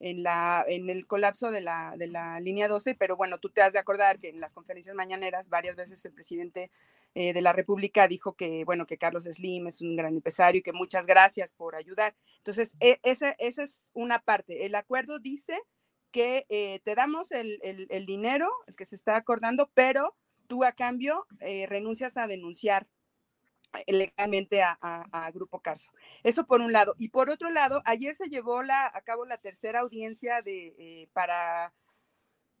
en, 0.00 0.22
la, 0.22 0.64
en 0.68 0.90
el 0.90 1.06
colapso 1.06 1.50
de 1.50 1.60
la, 1.60 1.94
de 1.96 2.06
la 2.08 2.38
línea 2.40 2.68
12, 2.68 2.94
pero 2.94 3.16
bueno, 3.16 3.38
tú 3.38 3.50
te 3.50 3.62
has 3.62 3.72
de 3.72 3.78
acordar 3.78 4.18
que 4.18 4.28
en 4.28 4.40
las 4.40 4.52
conferencias 4.52 4.94
mañaneras 4.94 5.48
varias 5.48 5.76
veces 5.76 6.04
el 6.04 6.12
presidente 6.12 6.70
eh, 7.14 7.32
de 7.32 7.42
la 7.42 7.52
República 7.52 8.08
dijo 8.08 8.34
que, 8.34 8.64
bueno, 8.64 8.86
que 8.86 8.98
Carlos 8.98 9.24
Slim 9.24 9.66
es 9.66 9.80
un 9.80 9.96
gran 9.96 10.14
empresario 10.14 10.58
y 10.58 10.62
que 10.62 10.72
muchas 10.72 11.06
gracias 11.06 11.52
por 11.52 11.76
ayudar. 11.76 12.14
Entonces, 12.38 12.74
e, 12.80 13.00
esa, 13.02 13.30
esa 13.38 13.62
es 13.62 13.90
una 13.94 14.18
parte. 14.18 14.66
El 14.66 14.74
acuerdo 14.74 15.18
dice 15.18 15.58
que 16.12 16.46
eh, 16.48 16.80
te 16.84 16.94
damos 16.94 17.32
el, 17.32 17.58
el, 17.62 18.06
dinero, 18.06 18.48
el 18.66 18.76
que 18.76 18.84
se 18.84 18.94
está 18.94 19.16
acordando, 19.16 19.70
pero 19.74 20.14
tú 20.46 20.62
a 20.62 20.72
cambio 20.72 21.26
eh, 21.40 21.66
renuncias 21.66 22.16
a 22.16 22.26
denunciar 22.26 22.86
legalmente 23.86 24.62
a, 24.62 25.30
Grupo 25.32 25.60
Carso. 25.60 25.90
Eso 26.22 26.46
por 26.46 26.60
un 26.60 26.72
lado. 26.72 26.94
Y 26.98 27.08
por 27.08 27.30
otro 27.30 27.50
lado, 27.50 27.80
ayer 27.86 28.14
se 28.14 28.28
llevó 28.28 28.62
la, 28.62 28.86
a 28.86 29.00
cabo 29.00 29.24
la 29.24 29.38
tercera 29.38 29.80
audiencia 29.80 30.42
de, 30.42 30.74
eh, 30.78 31.08
para, 31.14 31.72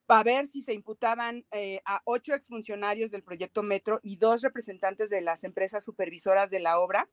para, 0.06 0.22
ver 0.22 0.46
si 0.46 0.62
se 0.62 0.72
imputaban 0.72 1.44
a 1.84 2.00
ocho 2.06 2.34
exfuncionarios 2.34 3.10
del 3.10 3.22
proyecto 3.22 3.62
Metro 3.62 4.00
y 4.02 4.16
dos 4.16 4.40
representantes 4.40 5.10
de 5.10 5.20
las 5.20 5.44
empresas 5.44 5.84
supervisoras 5.84 6.48
de 6.48 6.60
la 6.60 6.78
obra. 6.78 7.10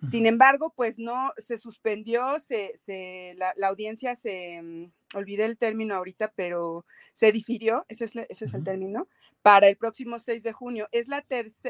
Sin 0.00 0.26
embargo, 0.26 0.72
pues 0.76 0.98
no, 0.98 1.32
se 1.38 1.56
suspendió, 1.56 2.38
se, 2.38 2.76
se, 2.76 3.34
la, 3.36 3.52
la, 3.56 3.66
audiencia 3.66 4.14
se, 4.14 4.62
mm, 4.62 4.92
olvidé 5.14 5.44
el 5.44 5.58
término 5.58 5.96
ahorita, 5.96 6.32
pero 6.36 6.86
se 7.12 7.32
difirió, 7.32 7.84
ese 7.88 8.04
es, 8.04 8.16
ese 8.16 8.44
es 8.44 8.54
el 8.54 8.62
término, 8.62 9.08
para 9.42 9.68
el 9.68 9.76
próximo 9.76 10.18
6 10.18 10.42
de 10.42 10.52
junio. 10.52 10.88
Es 10.92 11.08
la, 11.08 11.24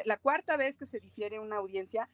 la 0.04 0.16
cuarta 0.18 0.56
vez 0.56 0.76
que 0.76 0.86
se 0.86 1.00
difiere 1.00 1.38
una 1.38 1.56
audiencia. 1.56 2.08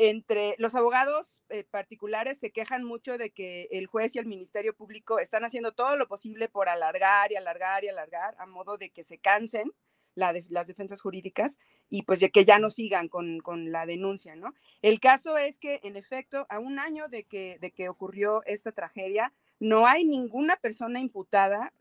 Entre 0.00 0.54
los 0.58 0.76
abogados 0.76 1.42
eh, 1.48 1.64
particulares 1.64 2.38
se 2.38 2.52
quejan 2.52 2.84
mucho 2.84 3.18
de 3.18 3.30
que 3.30 3.66
el 3.72 3.88
juez 3.88 4.14
y 4.14 4.20
el 4.20 4.26
Ministerio 4.26 4.72
Público 4.72 5.18
están 5.18 5.44
haciendo 5.44 5.72
todo 5.72 5.96
lo 5.96 6.06
posible 6.06 6.48
por 6.48 6.68
alargar 6.68 7.32
y 7.32 7.34
alargar 7.34 7.82
y 7.82 7.88
alargar 7.88 8.36
a 8.38 8.46
modo 8.46 8.78
de 8.78 8.90
que 8.90 9.02
se 9.02 9.18
cansen 9.18 9.72
las 10.18 10.66
defensas 10.66 11.00
jurídicas 11.00 11.58
y 11.88 12.02
pues 12.02 12.20
de 12.20 12.30
que 12.30 12.44
ya 12.44 12.58
no 12.58 12.70
sigan 12.70 13.08
con, 13.08 13.40
la 13.72 13.86
denuncia, 13.86 14.34
¿no? 14.36 14.52
El 14.82 15.00
caso 15.00 15.38
es 15.38 15.58
que, 15.58 15.80
en 15.82 15.96
efecto, 15.96 16.46
a 16.48 16.58
un 16.58 16.78
año 16.78 17.08
de 17.08 17.24
que, 17.24 17.58
de 17.60 17.70
que 17.70 17.88
ocurrió 17.88 18.42
esta 18.44 18.72
tragedia, 18.72 19.32
no 19.60 19.86
hay 19.86 20.04
ninguna 20.04 20.56
persona 20.56 21.00
imputada, 21.00 21.72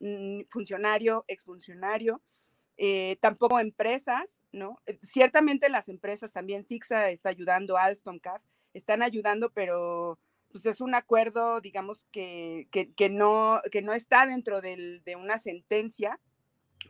funcionario, 0.50 1.26
exfuncionario, 1.28 2.22
eh, 2.78 3.18
tampoco 3.22 3.60
empresas, 3.60 4.42
¿no? 4.52 4.80
Eh, 4.86 4.98
ciertamente 5.02 5.70
las 5.70 5.90
empresas 5.90 6.32
también, 6.32 6.64
SIGSA 6.64 7.10
está 7.10 7.30
ayudando, 7.30 7.78
Alstom, 7.78 8.20
CAF, 8.20 8.44
están 8.74 9.02
ayudando, 9.02 9.50
pero 9.50 10.20
pues 10.52 10.66
es 10.66 10.80
un 10.80 10.96
acuerdo, 10.96 11.60
digamos, 11.60 12.06
que, 12.12 12.68
que, 12.72 13.10
no, 13.10 13.62
que 13.72 13.82
no 13.82 13.94
está 13.94 14.26
dentro 14.26 14.62
de 14.62 15.16
una 15.20 15.38
sentencia 15.38 16.20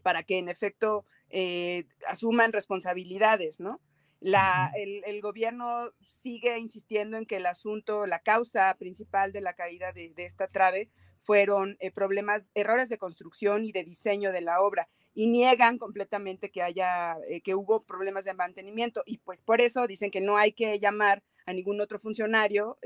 para 0.03 0.23
que 0.23 0.38
en 0.38 0.49
efecto 0.49 1.05
eh, 1.29 1.85
asuman 2.07 2.53
responsabilidades, 2.53 3.59
¿no? 3.59 3.81
La, 4.19 4.71
el, 4.75 5.21
gobierno 5.21 5.91
sigue 6.01 6.57
insistiendo 6.57 7.17
en 7.17 7.25
que 7.25 7.35
el 7.35 7.45
asunto, 7.45 8.07
la 8.07 8.19
causa 8.19 8.75
principal 8.79 9.31
de 9.31 9.41
la 9.41 9.53
caída 9.53 9.91
de, 9.91 10.11
esta 10.17 10.47
trave 10.47 10.89
fueron 11.19 11.77
eh, 11.79 11.91
problemas, 11.91 12.49
errores 12.55 12.89
de 12.89 12.97
construcción 12.97 13.63
y 13.63 13.71
de 13.71 13.83
diseño 13.83 14.31
de 14.31 14.41
la 14.41 14.61
obra 14.61 14.89
y 15.13 15.27
niegan 15.27 15.77
completamente 15.77 16.49
que 16.49 16.63
haya, 16.63 17.17
eh, 17.29 17.41
que 17.41 17.53
hubo 17.53 17.83
problemas 17.83 18.23
de 18.23 18.33
mantenimiento 18.33 19.03
y 19.05 19.19
pues 19.19 19.41
por 19.41 19.61
eso 19.61 19.85
dicen 19.85 20.09
que 20.09 20.21
no 20.21 20.37
hay 20.37 20.51
que 20.51 20.79
llamar 20.79 21.21
a 21.45 21.53
ningún 21.53 21.79
otro 21.79 21.97
funcionario, 21.99 22.77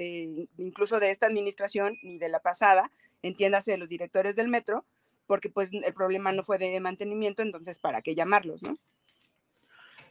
incluso 0.58 1.00
de 1.00 1.10
esta 1.10 1.26
administración 1.26 1.98
ni 2.04 2.20
de 2.20 2.30
la 2.30 2.42
pasada, 2.42 2.92
entiéndase 3.24 3.72
de 3.72 3.78
los 3.78 3.90
directores 3.90 4.36
del 4.36 4.50
metro, 4.50 4.86
porque 5.32 5.50
pues 5.50 5.72
el 5.72 5.94
problema 5.94 6.34
no 6.34 6.44
fue 6.44 6.58
de 6.58 6.78
mantenimiento, 6.82 7.42
entonces 7.42 7.80
¿para 7.80 8.02
qué 8.02 8.16
llamarlos, 8.16 8.62
no? 8.64 8.74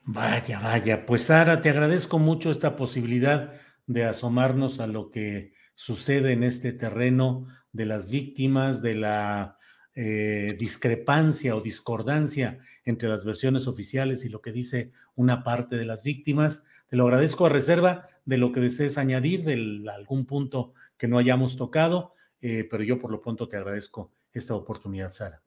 Vaya, 0.02 0.60
vaya, 0.60 1.04
pues 1.04 1.24
Sara, 1.24 1.60
te 1.60 1.68
agradezco 1.68 2.18
mucho 2.18 2.50
esta 2.50 2.74
posibilidad 2.74 3.52
de 3.86 4.04
asomarnos 4.04 4.80
a 4.80 4.86
lo 4.86 5.10
que 5.10 5.52
sucede 5.74 6.32
en 6.32 6.42
este 6.42 6.72
terreno 6.72 7.48
de 7.70 7.84
las 7.84 8.10
víctimas, 8.10 8.80
de 8.80 8.94
la 8.94 9.58
eh, 9.94 10.56
discrepancia 10.58 11.54
o 11.54 11.60
discordancia 11.60 12.58
entre 12.86 13.10
las 13.10 13.22
versiones 13.22 13.66
oficiales 13.66 14.24
y 14.24 14.30
lo 14.30 14.40
que 14.40 14.52
dice 14.52 14.90
una 15.16 15.44
parte 15.44 15.76
de 15.76 15.84
las 15.84 16.02
víctimas. 16.02 16.64
Te 16.88 16.96
lo 16.96 17.04
agradezco 17.04 17.44
a 17.44 17.50
reserva 17.50 18.08
de 18.24 18.38
lo 18.38 18.52
que 18.52 18.60
desees 18.60 18.96
añadir, 18.96 19.44
de 19.44 19.84
algún 19.94 20.24
punto 20.24 20.72
que 20.96 21.08
no 21.08 21.18
hayamos 21.18 21.58
tocado, 21.58 22.14
eh, 22.40 22.66
pero 22.70 22.82
yo 22.84 22.98
por 22.98 23.10
lo 23.10 23.20
pronto 23.20 23.50
te 23.50 23.58
agradezco 23.58 24.14
esta 24.32 24.54
oportunidad, 24.54 25.12
Sara. 25.12 25.42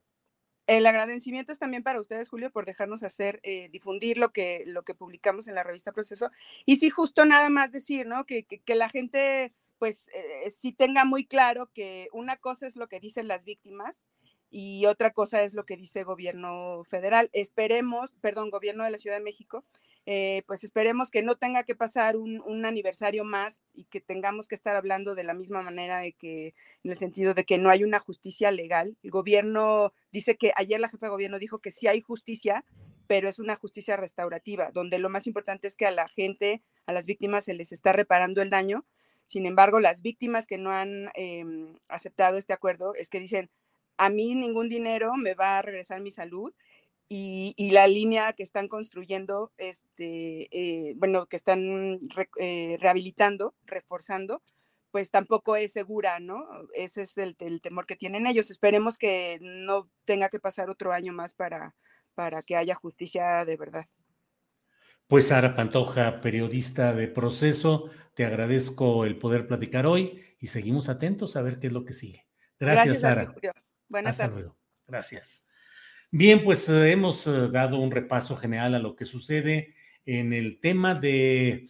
El 0.66 0.86
agradecimiento 0.86 1.52
es 1.52 1.58
también 1.58 1.82
para 1.82 2.00
ustedes, 2.00 2.28
Julio, 2.28 2.50
por 2.50 2.64
dejarnos 2.64 3.02
hacer, 3.02 3.38
eh, 3.42 3.68
difundir 3.70 4.16
lo 4.16 4.32
que, 4.32 4.64
lo 4.66 4.82
que 4.82 4.94
publicamos 4.94 5.46
en 5.46 5.54
la 5.54 5.62
revista 5.62 5.92
Proceso. 5.92 6.30
Y 6.64 6.76
sí, 6.76 6.88
justo 6.88 7.26
nada 7.26 7.50
más 7.50 7.70
decir, 7.70 8.06
¿no? 8.06 8.24
Que, 8.24 8.44
que, 8.44 8.74
la 8.74 8.88
gente, 8.88 9.52
pues, 9.78 10.08
eh, 10.14 10.48
sí 10.50 10.72
tenga 10.72 11.04
muy 11.04 11.26
claro 11.26 11.70
que 11.74 12.08
una 12.12 12.38
cosa 12.38 12.66
es 12.66 12.76
lo 12.76 12.88
que 12.88 12.98
dicen 12.98 13.28
las 13.28 13.44
víctimas 13.44 14.04
y 14.48 14.86
otra 14.86 15.12
cosa 15.12 15.42
es 15.42 15.52
lo 15.52 15.66
que 15.66 15.76
dice 15.76 16.02
gobierno 16.02 16.82
federal. 16.84 17.28
Esperemos, 17.34 18.12
perdón, 18.22 18.50
gobierno 18.50 18.84
de 18.84 18.90
la 18.90 18.98
Ciudad 18.98 19.18
de 19.18 19.22
México, 19.22 19.64
eh, 20.06 20.42
pues 20.46 20.64
esperemos 20.64 21.10
que 21.10 21.22
no 21.22 21.36
tenga 21.36 21.62
que 21.62 21.74
pasar 21.74 22.16
un, 22.16 22.64
aniversario 22.66 23.24
más 23.24 23.62
y 23.72 23.84
que 23.84 24.00
tengamos 24.00 24.48
que 24.48 24.54
estar 24.54 24.76
hablando 24.76 25.14
de 25.14 25.24
la 25.24 25.32
misma 25.32 25.62
manera 25.62 25.98
de 25.98 26.12
que, 26.12 26.54
en 26.82 26.90
el 26.90 26.96
sentido 26.98 27.32
de 27.32 27.44
que 27.44 27.56
no 27.58 27.70
hay 27.70 27.84
una 27.84 27.98
justicia 27.98 28.50
legal. 28.50 28.96
El 29.02 29.10
gobierno 29.10 29.94
dice 30.12 30.36
que 30.36 30.52
ayer 30.56 30.78
la 30.78 30.90
jefa 30.90 31.06
de 31.06 31.10
gobierno 31.10 31.38
dijo 31.38 31.58
que 31.58 31.70
sí 31.70 31.86
hay 31.86 32.02
justicia, 32.02 32.64
pero 33.06 33.28
es 33.28 33.38
una 33.38 33.56
justicia 33.56 33.96
restaurativa, 33.96 34.70
donde 34.72 34.98
lo 34.98 35.08
más 35.08 35.26
importante 35.26 35.68
es 35.68 35.76
que 35.76 35.86
a 35.86 35.90
la 35.90 36.08
gente, 36.08 36.62
a 36.86 36.92
las 36.92 37.06
víctimas 37.06 37.44
se 37.44 37.54
les 37.54 37.72
está 37.72 37.92
reparando 37.92 38.42
el 38.42 38.50
daño. 38.50 38.84
Sin 39.26 39.46
embargo, 39.46 39.80
las 39.80 40.02
víctimas 40.02 40.46
que 40.46 40.58
no 40.58 40.70
han 40.70 41.08
em, 41.14 41.78
aceptado 41.88 42.36
este 42.36 42.52
acuerdo 42.52 42.94
es 42.94 43.08
que 43.08 43.20
dicen, 43.20 43.50
a 43.96 44.10
mí 44.10 44.34
ningún 44.34 44.68
dinero 44.68 45.14
me 45.16 45.34
va 45.34 45.58
a 45.58 45.62
regresar 45.62 46.00
mi 46.00 46.10
salud 46.10 46.52
y, 47.08 47.70
la 47.70 47.86
línea 47.86 48.32
que 48.32 48.42
están 48.42 48.68
construyendo, 48.68 49.52
este, 49.58 50.48
eh, 50.50 50.94
bueno, 50.96 51.26
que 51.26 51.36
están 51.36 51.98
eh, 52.38 52.76
rehabilitando, 52.80 53.54
reforzando, 53.64 54.42
pues 54.90 55.10
tampoco 55.10 55.56
es 55.56 55.72
segura, 55.72 56.20
¿no? 56.20 56.46
Ese 56.74 57.02
es 57.02 57.18
el, 57.18 57.36
temor 57.60 57.86
que 57.86 57.96
tienen 57.96 58.26
ellos. 58.26 58.50
Esperemos 58.50 58.96
que 58.96 59.38
no 59.40 59.90
tenga 60.04 60.28
que 60.28 60.38
pasar 60.38 60.70
otro 60.70 60.92
año 60.92 61.12
más 61.12 61.34
para, 61.34 61.74
para 62.14 62.42
que 62.42 62.56
haya 62.56 62.74
justicia 62.74 63.44
de 63.44 63.56
verdad. 63.56 63.86
Pues 65.06 65.28
Sara 65.28 65.54
Pantoja, 65.54 66.20
periodista 66.20 66.94
de 66.94 67.08
proceso, 67.08 67.90
te 68.14 68.24
agradezco 68.24 69.04
el 69.04 69.18
poder 69.18 69.46
platicar 69.46 69.86
hoy 69.86 70.22
y 70.38 70.46
seguimos 70.46 70.88
atentos 70.88 71.36
a 71.36 71.42
ver 71.42 71.58
qué 71.58 71.66
es 71.66 71.72
lo 71.72 71.84
que 71.84 71.92
sigue. 71.92 72.26
Gracias, 72.58 73.00
Sara. 73.00 73.34
Buenas 73.88 74.16
tardes. 74.16 74.52
Gracias. 74.86 75.46
Bien, 76.16 76.44
pues 76.44 76.68
eh, 76.68 76.92
hemos 76.92 77.26
eh, 77.26 77.48
dado 77.50 77.80
un 77.80 77.90
repaso 77.90 78.36
general 78.36 78.76
a 78.76 78.78
lo 78.78 78.94
que 78.94 79.04
sucede 79.04 79.74
en 80.06 80.32
el 80.32 80.60
tema 80.60 80.94
de 80.94 81.66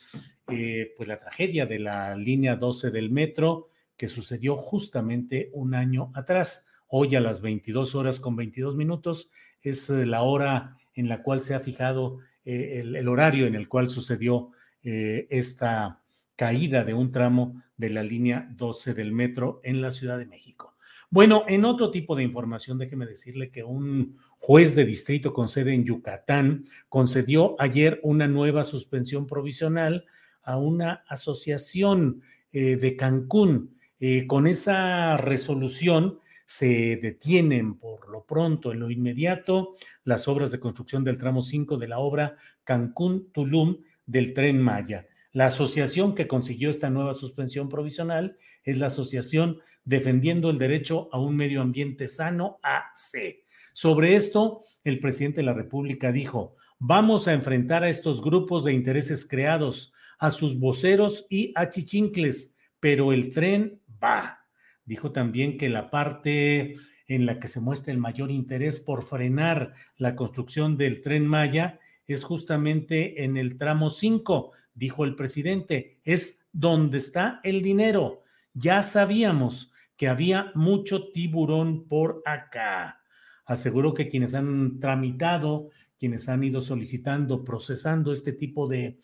eh, 0.48 0.92
pues 0.98 1.08
la 1.08 1.18
tragedia 1.18 1.64
de 1.64 1.78
la 1.78 2.14
línea 2.14 2.54
12 2.54 2.90
del 2.90 3.10
metro 3.10 3.70
que 3.96 4.06
sucedió 4.06 4.56
justamente 4.56 5.48
un 5.54 5.74
año 5.74 6.12
atrás. 6.14 6.68
Hoy 6.88 7.14
a 7.16 7.22
las 7.22 7.40
22 7.40 7.94
horas 7.94 8.20
con 8.20 8.36
22 8.36 8.76
minutos 8.76 9.30
es 9.62 9.88
la 9.88 10.20
hora 10.20 10.76
en 10.92 11.08
la 11.08 11.22
cual 11.22 11.40
se 11.40 11.54
ha 11.54 11.60
fijado 11.60 12.18
el, 12.44 13.08
horario 13.08 13.46
en 13.46 13.54
el 13.54 13.66
cual 13.66 13.88
sucedió 13.88 14.50
esta 14.82 16.02
caída 16.36 16.84
de 16.84 16.92
un 16.92 17.12
tramo 17.12 17.62
de 17.78 17.88
la 17.88 18.02
línea 18.02 18.46
12 18.50 18.92
del 18.92 19.10
metro 19.12 19.62
en 19.64 19.80
la 19.80 19.90
Ciudad 19.90 20.18
de 20.18 20.26
México. 20.26 20.73
Bueno, 21.14 21.44
en 21.46 21.64
otro 21.64 21.92
tipo 21.92 22.16
de 22.16 22.24
información, 22.24 22.76
déjeme 22.76 23.06
decirle 23.06 23.52
que 23.52 23.62
un 23.62 24.18
juez 24.40 24.74
de 24.74 24.84
distrito 24.84 25.32
con 25.32 25.46
sede 25.46 25.72
en 25.72 25.84
Yucatán 25.84 26.64
concedió 26.88 27.54
ayer 27.60 28.00
una 28.02 28.26
nueva 28.26 28.64
suspensión 28.64 29.24
provisional 29.24 30.06
a 30.42 30.58
una 30.58 31.04
asociación 31.06 32.20
eh, 32.50 32.74
de 32.74 32.96
Cancún. 32.96 33.76
Eh, 34.00 34.26
con 34.26 34.48
esa 34.48 35.16
resolución 35.16 36.18
se 36.46 36.96
detienen 36.96 37.78
por 37.78 38.08
lo 38.08 38.24
pronto, 38.24 38.72
en 38.72 38.80
lo 38.80 38.90
inmediato, 38.90 39.74
las 40.02 40.26
obras 40.26 40.50
de 40.50 40.58
construcción 40.58 41.04
del 41.04 41.16
tramo 41.16 41.42
5 41.42 41.76
de 41.76 41.86
la 41.86 42.00
obra 42.00 42.34
Cancún-Tulum 42.64 43.76
del 44.04 44.34
tren 44.34 44.60
Maya. 44.60 45.06
La 45.34 45.46
asociación 45.46 46.14
que 46.14 46.28
consiguió 46.28 46.70
esta 46.70 46.90
nueva 46.90 47.12
suspensión 47.12 47.68
provisional 47.68 48.36
es 48.62 48.78
la 48.78 48.86
Asociación 48.86 49.58
Defendiendo 49.84 50.50
el 50.50 50.58
Derecho 50.58 51.08
a 51.12 51.18
un 51.18 51.36
Medio 51.36 51.60
Ambiente 51.60 52.08
Sano, 52.08 52.58
AC. 52.62 53.44
Sobre 53.72 54.16
esto, 54.16 54.62
el 54.84 55.00
presidente 55.00 55.40
de 55.40 55.46
la 55.46 55.52
República 55.52 56.12
dijo, 56.12 56.56
vamos 56.78 57.28
a 57.28 57.32
enfrentar 57.32 57.82
a 57.82 57.88
estos 57.88 58.22
grupos 58.22 58.64
de 58.64 58.72
intereses 58.72 59.26
creados, 59.26 59.92
a 60.18 60.30
sus 60.30 60.58
voceros 60.58 61.26
y 61.28 61.52
a 61.54 61.68
chichincles, 61.68 62.54
pero 62.80 63.12
el 63.12 63.32
tren 63.32 63.80
va. 64.02 64.40
Dijo 64.84 65.12
también 65.12 65.58
que 65.58 65.68
la 65.68 65.90
parte 65.90 66.76
en 67.08 67.26
la 67.26 67.38
que 67.38 67.48
se 67.48 67.60
muestra 67.60 67.92
el 67.92 67.98
mayor 67.98 68.30
interés 68.30 68.80
por 68.80 69.02
frenar 69.02 69.74
la 69.96 70.16
construcción 70.16 70.76
del 70.76 71.00
tren 71.00 71.26
Maya 71.26 71.80
es 72.06 72.24
justamente 72.24 73.24
en 73.24 73.36
el 73.36 73.58
tramo 73.58 73.90
5, 73.90 74.52
dijo 74.74 75.04
el 75.04 75.14
presidente, 75.14 76.00
es 76.04 76.46
donde 76.52 76.98
está 76.98 77.40
el 77.42 77.62
dinero. 77.62 78.22
Ya 78.52 78.82
sabíamos 78.82 79.72
que 79.96 80.08
había 80.08 80.52
mucho 80.54 81.12
tiburón 81.12 81.86
por 81.88 82.22
acá. 82.24 83.00
Aseguró 83.46 83.94
que 83.94 84.08
quienes 84.08 84.34
han 84.34 84.78
tramitado, 84.80 85.70
quienes 85.98 86.28
han 86.28 86.42
ido 86.42 86.60
solicitando, 86.60 87.44
procesando 87.44 88.12
este 88.12 88.32
tipo 88.32 88.66
de 88.66 88.98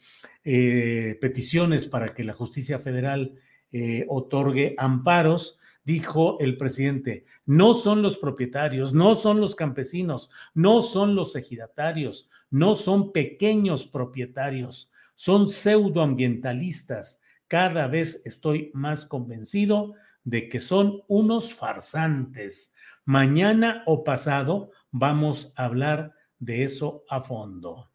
eh, 0.44 1.18
peticiones 1.20 1.86
para 1.86 2.14
que 2.14 2.24
la 2.24 2.32
justicia 2.32 2.78
federal 2.78 3.34
eh, 3.72 4.04
otorgue 4.08 4.74
amparos, 4.78 5.58
dijo 5.84 6.38
el 6.40 6.56
presidente, 6.56 7.24
no 7.46 7.74
son 7.74 8.02
los 8.02 8.16
propietarios, 8.16 8.92
no 8.92 9.14
son 9.14 9.40
los 9.40 9.54
campesinos, 9.54 10.30
no 10.54 10.82
son 10.82 11.14
los 11.14 11.36
ejidatarios, 11.36 12.28
no 12.50 12.74
son 12.74 13.12
pequeños 13.12 13.86
propietarios, 13.86 14.90
son 15.14 15.46
pseudoambientalistas. 15.46 17.20
Cada 17.48 17.86
vez 17.86 18.22
estoy 18.24 18.70
más 18.74 19.06
convencido 19.06 19.94
de 20.30 20.48
que 20.48 20.60
son 20.60 21.02
unos 21.08 21.52
farsantes. 21.52 22.72
Mañana 23.04 23.82
o 23.86 24.04
pasado 24.04 24.70
vamos 24.92 25.52
a 25.56 25.64
hablar 25.64 26.14
de 26.38 26.62
eso 26.62 27.04
a 27.08 27.20
fondo. 27.20 27.90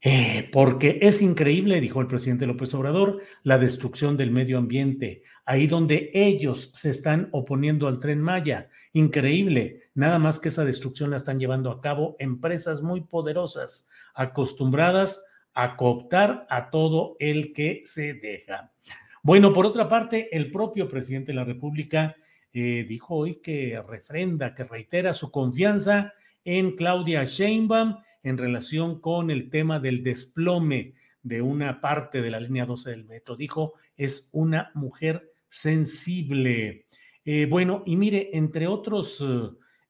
Eh, 0.00 0.50
porque 0.52 0.98
es 1.02 1.20
increíble, 1.20 1.80
dijo 1.80 2.00
el 2.00 2.06
presidente 2.06 2.46
López 2.46 2.72
Obrador, 2.74 3.22
la 3.42 3.58
destrucción 3.58 4.16
del 4.16 4.30
medio 4.30 4.58
ambiente, 4.58 5.22
ahí 5.46 5.66
donde 5.66 6.10
ellos 6.14 6.70
se 6.74 6.90
están 6.90 7.28
oponiendo 7.32 7.88
al 7.88 7.98
tren 7.98 8.20
Maya. 8.20 8.68
Increíble, 8.92 9.88
nada 9.94 10.18
más 10.18 10.38
que 10.38 10.48
esa 10.48 10.64
destrucción 10.64 11.10
la 11.10 11.16
están 11.16 11.40
llevando 11.40 11.70
a 11.70 11.80
cabo 11.80 12.14
empresas 12.20 12.82
muy 12.82 13.00
poderosas, 13.00 13.88
acostumbradas 14.14 15.24
a 15.54 15.76
cooptar 15.76 16.46
a 16.50 16.70
todo 16.70 17.16
el 17.18 17.52
que 17.52 17.82
se 17.86 18.14
deja. 18.14 18.72
Bueno, 19.24 19.54
por 19.54 19.64
otra 19.64 19.88
parte, 19.88 20.28
el 20.36 20.50
propio 20.50 20.86
presidente 20.86 21.32
de 21.32 21.36
la 21.36 21.44
República 21.44 22.14
eh, 22.52 22.84
dijo 22.86 23.14
hoy 23.14 23.36
que 23.36 23.82
refrenda, 23.88 24.54
que 24.54 24.64
reitera 24.64 25.14
su 25.14 25.30
confianza 25.30 26.12
en 26.44 26.76
Claudia 26.76 27.24
Sheinbaum 27.24 27.96
en 28.22 28.36
relación 28.36 29.00
con 29.00 29.30
el 29.30 29.48
tema 29.48 29.80
del 29.80 30.02
desplome 30.02 30.92
de 31.22 31.40
una 31.40 31.80
parte 31.80 32.20
de 32.20 32.30
la 32.30 32.38
línea 32.38 32.66
12 32.66 32.90
del 32.90 33.06
metro. 33.06 33.34
Dijo, 33.34 33.72
es 33.96 34.28
una 34.32 34.70
mujer 34.74 35.32
sensible. 35.48 36.84
Eh, 37.24 37.46
bueno, 37.48 37.82
y 37.86 37.96
mire, 37.96 38.28
entre 38.34 38.66
otros 38.66 39.24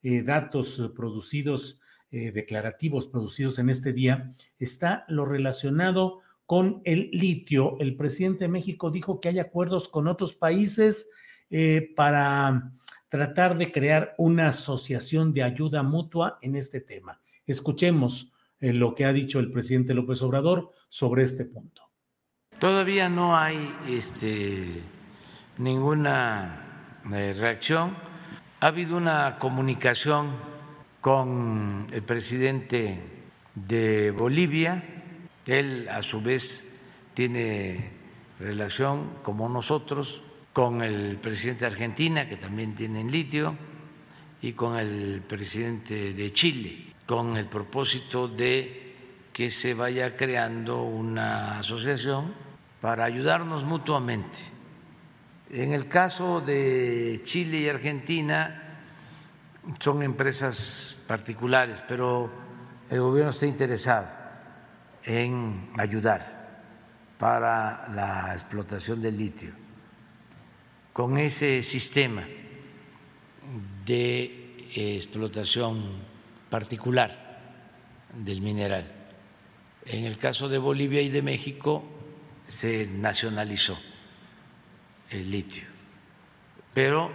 eh, 0.05 0.23
datos 0.23 0.92
producidos, 0.94 1.81
declarativos 2.09 3.09
producidos 3.09 3.59
en 3.59 3.70
este 3.70 3.92
día, 3.92 4.33
está 4.61 5.05
lo 5.09 5.25
relacionado 5.25 6.20
con 6.47 6.83
el 6.85 7.11
litio. 7.13 7.77
El 7.81 7.97
presidente 7.97 8.45
de 8.45 8.49
México 8.49 8.91
dijo 8.91 9.21
que 9.21 9.29
hay 9.29 9.39
acuerdos 9.39 9.89
con 9.89 10.09
otros 10.09 10.35
países 10.35 11.11
eh, 11.51 11.93
para 11.95 12.73
tratar 13.09 13.57
de 13.57 13.71
crear 13.71 14.15
una 14.19 14.49
asociación 14.49 15.33
de 15.33 15.43
ayuda 15.43 15.83
mutua 15.83 16.39
en 16.43 16.57
este 16.57 16.81
tema. 16.81 17.21
Escuchemos 17.47 18.33
eh, 18.61 18.73
lo 18.73 18.95
que 18.95 19.05
ha 19.05 19.13
dicho 19.13 19.39
el 19.39 19.51
presidente 19.51 19.95
López 19.95 20.23
Obrador 20.23 20.73
sobre 20.89 21.23
este 21.23 21.45
punto. 21.45 21.83
Todavía 22.59 23.09
no 23.09 23.37
hay 23.37 23.75
este, 23.89 24.83
ninguna 25.59 27.01
eh, 27.13 27.35
reacción. 27.39 27.97
Ha 28.61 28.69
habido 28.69 28.97
una 28.97 29.39
comunicación 29.39 30.33
con 31.01 31.87
el 31.93 32.03
presidente 32.03 33.01
de 33.55 34.11
Bolivia, 34.11 34.94
él, 35.47 35.89
a 35.91 36.03
su 36.03 36.21
vez, 36.21 36.65
tiene 37.15 37.91
relación, 38.39 39.19
como 39.23 39.49
nosotros, 39.49 40.23
con 40.53 40.83
el 40.83 41.17
presidente 41.17 41.61
de 41.61 41.73
Argentina, 41.73 42.29
que 42.29 42.37
también 42.37 42.75
tiene 42.75 43.01
en 43.01 43.11
litio, 43.11 43.57
y 44.41 44.53
con 44.53 44.77
el 44.77 45.23
presidente 45.27 46.13
de 46.13 46.33
Chile, 46.33 46.93
con 47.07 47.37
el 47.37 47.47
propósito 47.47 48.29
de 48.29 48.95
que 49.33 49.51
se 49.51 49.75
vaya 49.75 50.17
creando 50.17 50.83
una 50.83 51.59
asociación 51.59 52.35
para 52.81 53.05
ayudarnos 53.05 53.65
mutuamente. 53.65 54.41
En 55.51 55.73
el 55.73 55.89
caso 55.89 56.41
de 56.41 57.21
Chile 57.25 57.59
y 57.59 57.69
Argentina 57.69 58.79
son 59.79 60.03
empresas 60.03 60.97
particulares, 61.07 61.83
pero 61.89 62.31
el 62.91 63.01
gobierno 63.01 63.31
está 63.31 63.47
interesado 63.47 64.24
en 65.05 65.71
ayudar 65.77 66.62
para 67.19 67.88
la 67.88 68.33
explotación 68.33 69.01
del 69.01 69.17
litio. 69.17 69.53
Con 70.93 71.19
ese 71.19 71.62
sistema 71.62 72.23
de 73.85 74.69
explotación 74.75 76.03
particular 76.49 77.40
del 78.14 78.40
mineral. 78.40 78.90
En 79.85 80.05
el 80.05 80.19
caso 80.19 80.49
de 80.49 80.59
Bolivia 80.59 81.03
y 81.03 81.09
de 81.09 81.23
México 81.23 81.85
se 82.47 82.87
nacionalizó 82.87 83.79
el 85.11 85.31
litio, 85.31 85.64
pero 86.73 87.11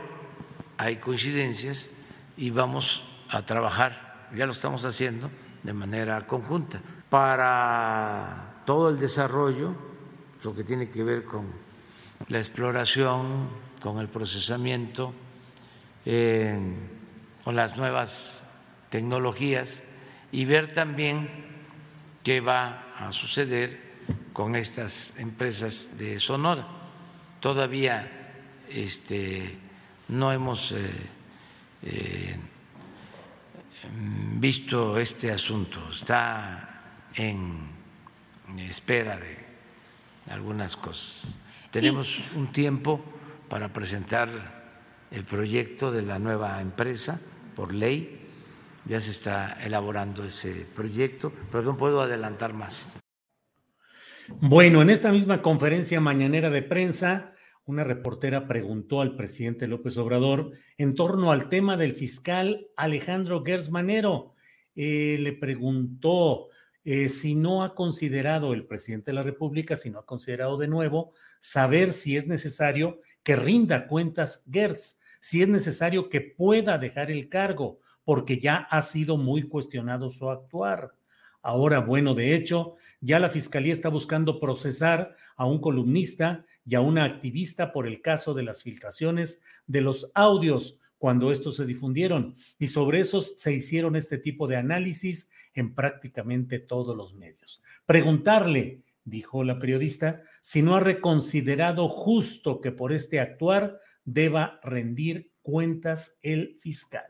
hay 0.78 0.98
coincidencias 0.98 1.90
y 2.38 2.52
vamos 2.52 3.04
a 3.30 3.44
trabajar, 3.44 4.28
ya 4.36 4.46
lo 4.46 4.52
estamos 4.52 4.86
haciendo 4.86 5.30
de 5.64 5.74
manera 5.74 6.26
conjunta 6.28 6.82
para 7.10 8.62
todo 8.66 8.90
el 8.90 9.00
desarrollo, 9.00 9.74
lo 10.44 10.56
que 10.56 10.64
tiene 10.64 10.90
que 10.90 11.04
ver 11.04 11.24
con 11.24 11.48
la 12.28 12.38
exploración, 12.38 13.50
con 13.82 14.00
el 14.00 14.08
procesamiento, 14.08 15.14
con 17.44 17.56
las 17.56 17.78
nuevas 17.78 18.46
tecnologías 18.90 19.82
y 20.32 20.46
ver 20.46 20.74
también 20.74 21.30
qué 22.24 22.42
va 22.42 22.94
a 22.98 23.12
suceder 23.12 23.90
con 24.34 24.56
estas 24.56 25.18
empresas 25.18 25.98
de 25.98 26.20
Sonora. 26.20 26.68
Todavía 27.40 28.10
este, 28.70 29.58
no 30.10 30.32
hemos 30.32 30.72
eh, 30.72 30.92
eh, 31.84 32.40
visto 34.36 34.98
este 34.98 35.32
asunto, 35.32 35.90
está 35.92 36.69
en 37.16 37.70
espera 38.58 39.18
de 39.18 39.38
algunas 40.30 40.78
cosas. 40.78 41.38
Tenemos 41.72 42.30
un 42.36 42.52
tiempo 42.52 43.04
para 43.48 43.74
presentar 43.74 44.30
el 45.12 45.24
proyecto 45.24 45.92
de 45.92 46.02
la 46.02 46.20
nueva 46.20 46.62
empresa 46.62 47.22
por 47.56 47.74
ley. 47.74 48.28
Ya 48.86 49.00
se 49.00 49.12
está 49.12 49.54
elaborando 49.64 50.24
ese 50.24 50.66
proyecto, 50.74 51.32
pero 51.52 51.64
no 51.64 51.78
puedo 51.78 52.02
adelantar 52.02 52.54
más. 52.54 52.88
Bueno, 54.42 54.82
en 54.82 54.90
esta 54.90 55.12
misma 55.12 55.42
conferencia 55.42 56.00
mañanera 56.00 56.50
de 56.50 56.62
prensa, 56.62 57.34
una 57.66 57.84
reportera 57.84 58.48
preguntó 58.48 59.02
al 59.02 59.16
presidente 59.16 59.68
López 59.68 59.98
Obrador 59.98 60.54
en 60.78 60.96
torno 60.96 61.32
al 61.32 61.50
tema 61.50 61.78
del 61.78 61.94
fiscal 61.94 62.68
Alejandro 62.76 63.44
Gersmanero. 63.44 64.34
Eh, 64.76 65.18
le 65.20 65.34
preguntó 65.34 66.49
eh, 66.92 67.08
si 67.08 67.36
no 67.36 67.64
ha 67.64 67.76
considerado 67.76 68.52
el 68.52 68.66
presidente 68.66 69.12
de 69.12 69.16
la 69.16 69.22
República, 69.22 69.78
si 69.78 69.92
no 69.92 70.00
ha 70.00 70.08
considerado 70.08 70.58
de 70.58 70.68
nuevo, 70.68 71.14
saber 71.40 71.94
si 71.94 72.18
es 72.18 72.26
necesario 72.26 73.00
que 73.22 73.36
rinda 73.36 73.86
cuentas 73.86 74.44
Gertz, 74.52 75.00
si 75.20 75.44
es 75.44 75.48
necesario 75.48 76.10
que 76.10 76.20
pueda 76.20 76.80
dejar 76.80 77.12
el 77.12 77.30
cargo, 77.30 77.80
porque 78.04 78.40
ya 78.40 78.56
ha 78.72 78.82
sido 78.82 79.18
muy 79.18 79.44
cuestionado 79.44 80.10
su 80.10 80.32
actuar. 80.32 80.96
Ahora, 81.44 81.78
bueno, 81.78 82.16
de 82.16 82.34
hecho, 82.34 82.74
ya 83.02 83.20
la 83.20 83.30
Fiscalía 83.30 83.74
está 83.74 83.90
buscando 83.90 84.40
procesar 84.40 85.16
a 85.36 85.46
un 85.46 85.62
columnista 85.62 86.44
y 86.66 86.74
a 86.74 86.82
una 86.82 87.04
activista 87.04 87.72
por 87.72 87.86
el 87.86 88.02
caso 88.02 88.34
de 88.34 88.42
las 88.42 88.64
filtraciones 88.64 89.44
de 89.68 89.82
los 89.82 90.10
audios 90.16 90.80
cuando 91.00 91.32
estos 91.32 91.56
se 91.56 91.66
difundieron 91.66 92.36
y 92.60 92.68
sobre 92.68 93.00
esos 93.00 93.34
se 93.38 93.54
hicieron 93.54 93.96
este 93.96 94.20
tipo 94.20 94.48
de 94.48 94.58
análisis 94.58 95.32
en 95.56 95.74
prácticamente 95.74 96.60
todos 96.60 96.96
los 96.96 97.16
medios. 97.16 97.64
Preguntarle, 97.88 98.84
dijo 99.04 99.44
la 99.44 99.58
periodista, 99.58 100.22
si 100.42 100.62
no 100.62 100.76
ha 100.76 100.82
reconsiderado 100.82 101.90
justo 101.90 102.62
que 102.62 102.72
por 102.72 102.92
este 102.92 103.20
actuar 103.20 103.80
deba 104.04 104.60
rendir 104.64 105.32
cuentas 105.42 106.20
el 106.22 106.56
fiscal. 106.60 107.06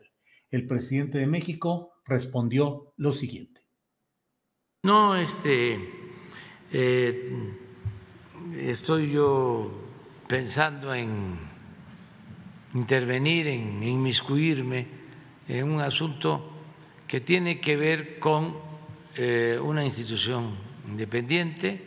el 0.52 0.66
presidente 0.66 1.18
de 1.18 1.28
México 1.28 1.92
respondió 2.04 2.92
lo 2.96 3.12
siguiente. 3.12 3.60
No, 4.82 5.14
este, 5.14 5.78
eh, 6.72 7.54
estoy 8.56 9.12
yo 9.12 9.70
pensando 10.26 10.92
en 10.92 11.49
intervenir, 12.74 13.48
en 13.48 13.82
inmiscuirme 13.82 14.86
en 15.48 15.70
un 15.70 15.80
asunto 15.80 16.50
que 17.06 17.20
tiene 17.20 17.60
que 17.60 17.76
ver 17.76 18.18
con 18.18 18.56
eh, 19.16 19.58
una 19.60 19.84
institución 19.84 20.56
independiente. 20.86 21.84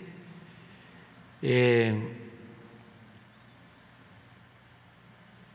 Eh, 1.41 2.19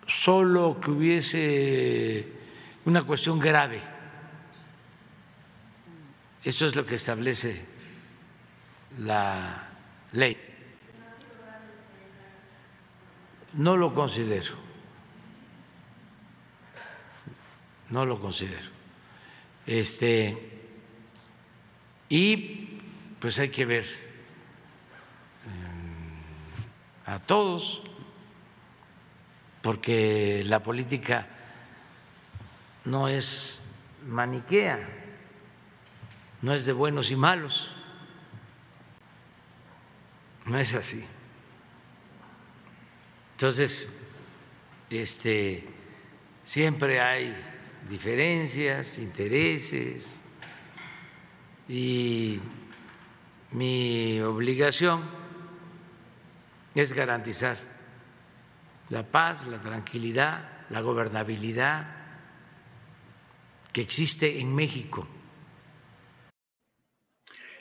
solo 0.07 0.81
que 0.81 0.91
hubiese 0.91 2.27
una 2.87 3.03
cuestión 3.03 3.39
grave. 3.39 3.83
Eso 6.43 6.67
es 6.67 6.75
lo 6.75 6.87
que 6.87 6.95
establece 6.95 7.63
la 9.01 9.69
ley. 10.13 10.37
No 13.53 13.77
lo 13.77 13.95
considero. 13.95 14.68
No 17.91 18.05
lo 18.05 18.21
considero. 18.21 18.69
Este 19.67 20.59
y 22.09 22.81
pues 23.21 23.39
hay 23.39 23.51
que 23.51 23.67
ver 23.67 23.85
eh, 23.85 23.89
a 27.07 27.19
todos 27.19 27.83
porque 29.63 30.43
la 30.47 30.63
política 30.63 31.27
no 32.85 33.09
es 33.09 33.61
maniquea, 34.07 34.79
no 36.41 36.55
es 36.55 36.65
de 36.65 36.73
buenos 36.73 37.11
y 37.11 37.17
malos, 37.17 37.69
no 40.47 40.59
es 40.59 40.73
así. 40.73 41.05
Entonces, 43.33 43.89
este, 44.89 45.69
siempre 46.45 47.01
hay 47.01 47.37
diferencias, 47.89 48.99
intereses, 48.99 50.19
y 51.69 52.41
mi 53.53 54.21
obligación 54.21 55.03
es 56.75 56.93
garantizar 56.93 57.57
la 58.91 59.03
paz, 59.03 59.47
la 59.47 59.59
tranquilidad, 59.59 60.67
la 60.71 60.81
gobernabilidad 60.81 61.87
que 63.73 63.83
existe 63.83 64.41
en 64.41 64.55
México. 64.55 65.07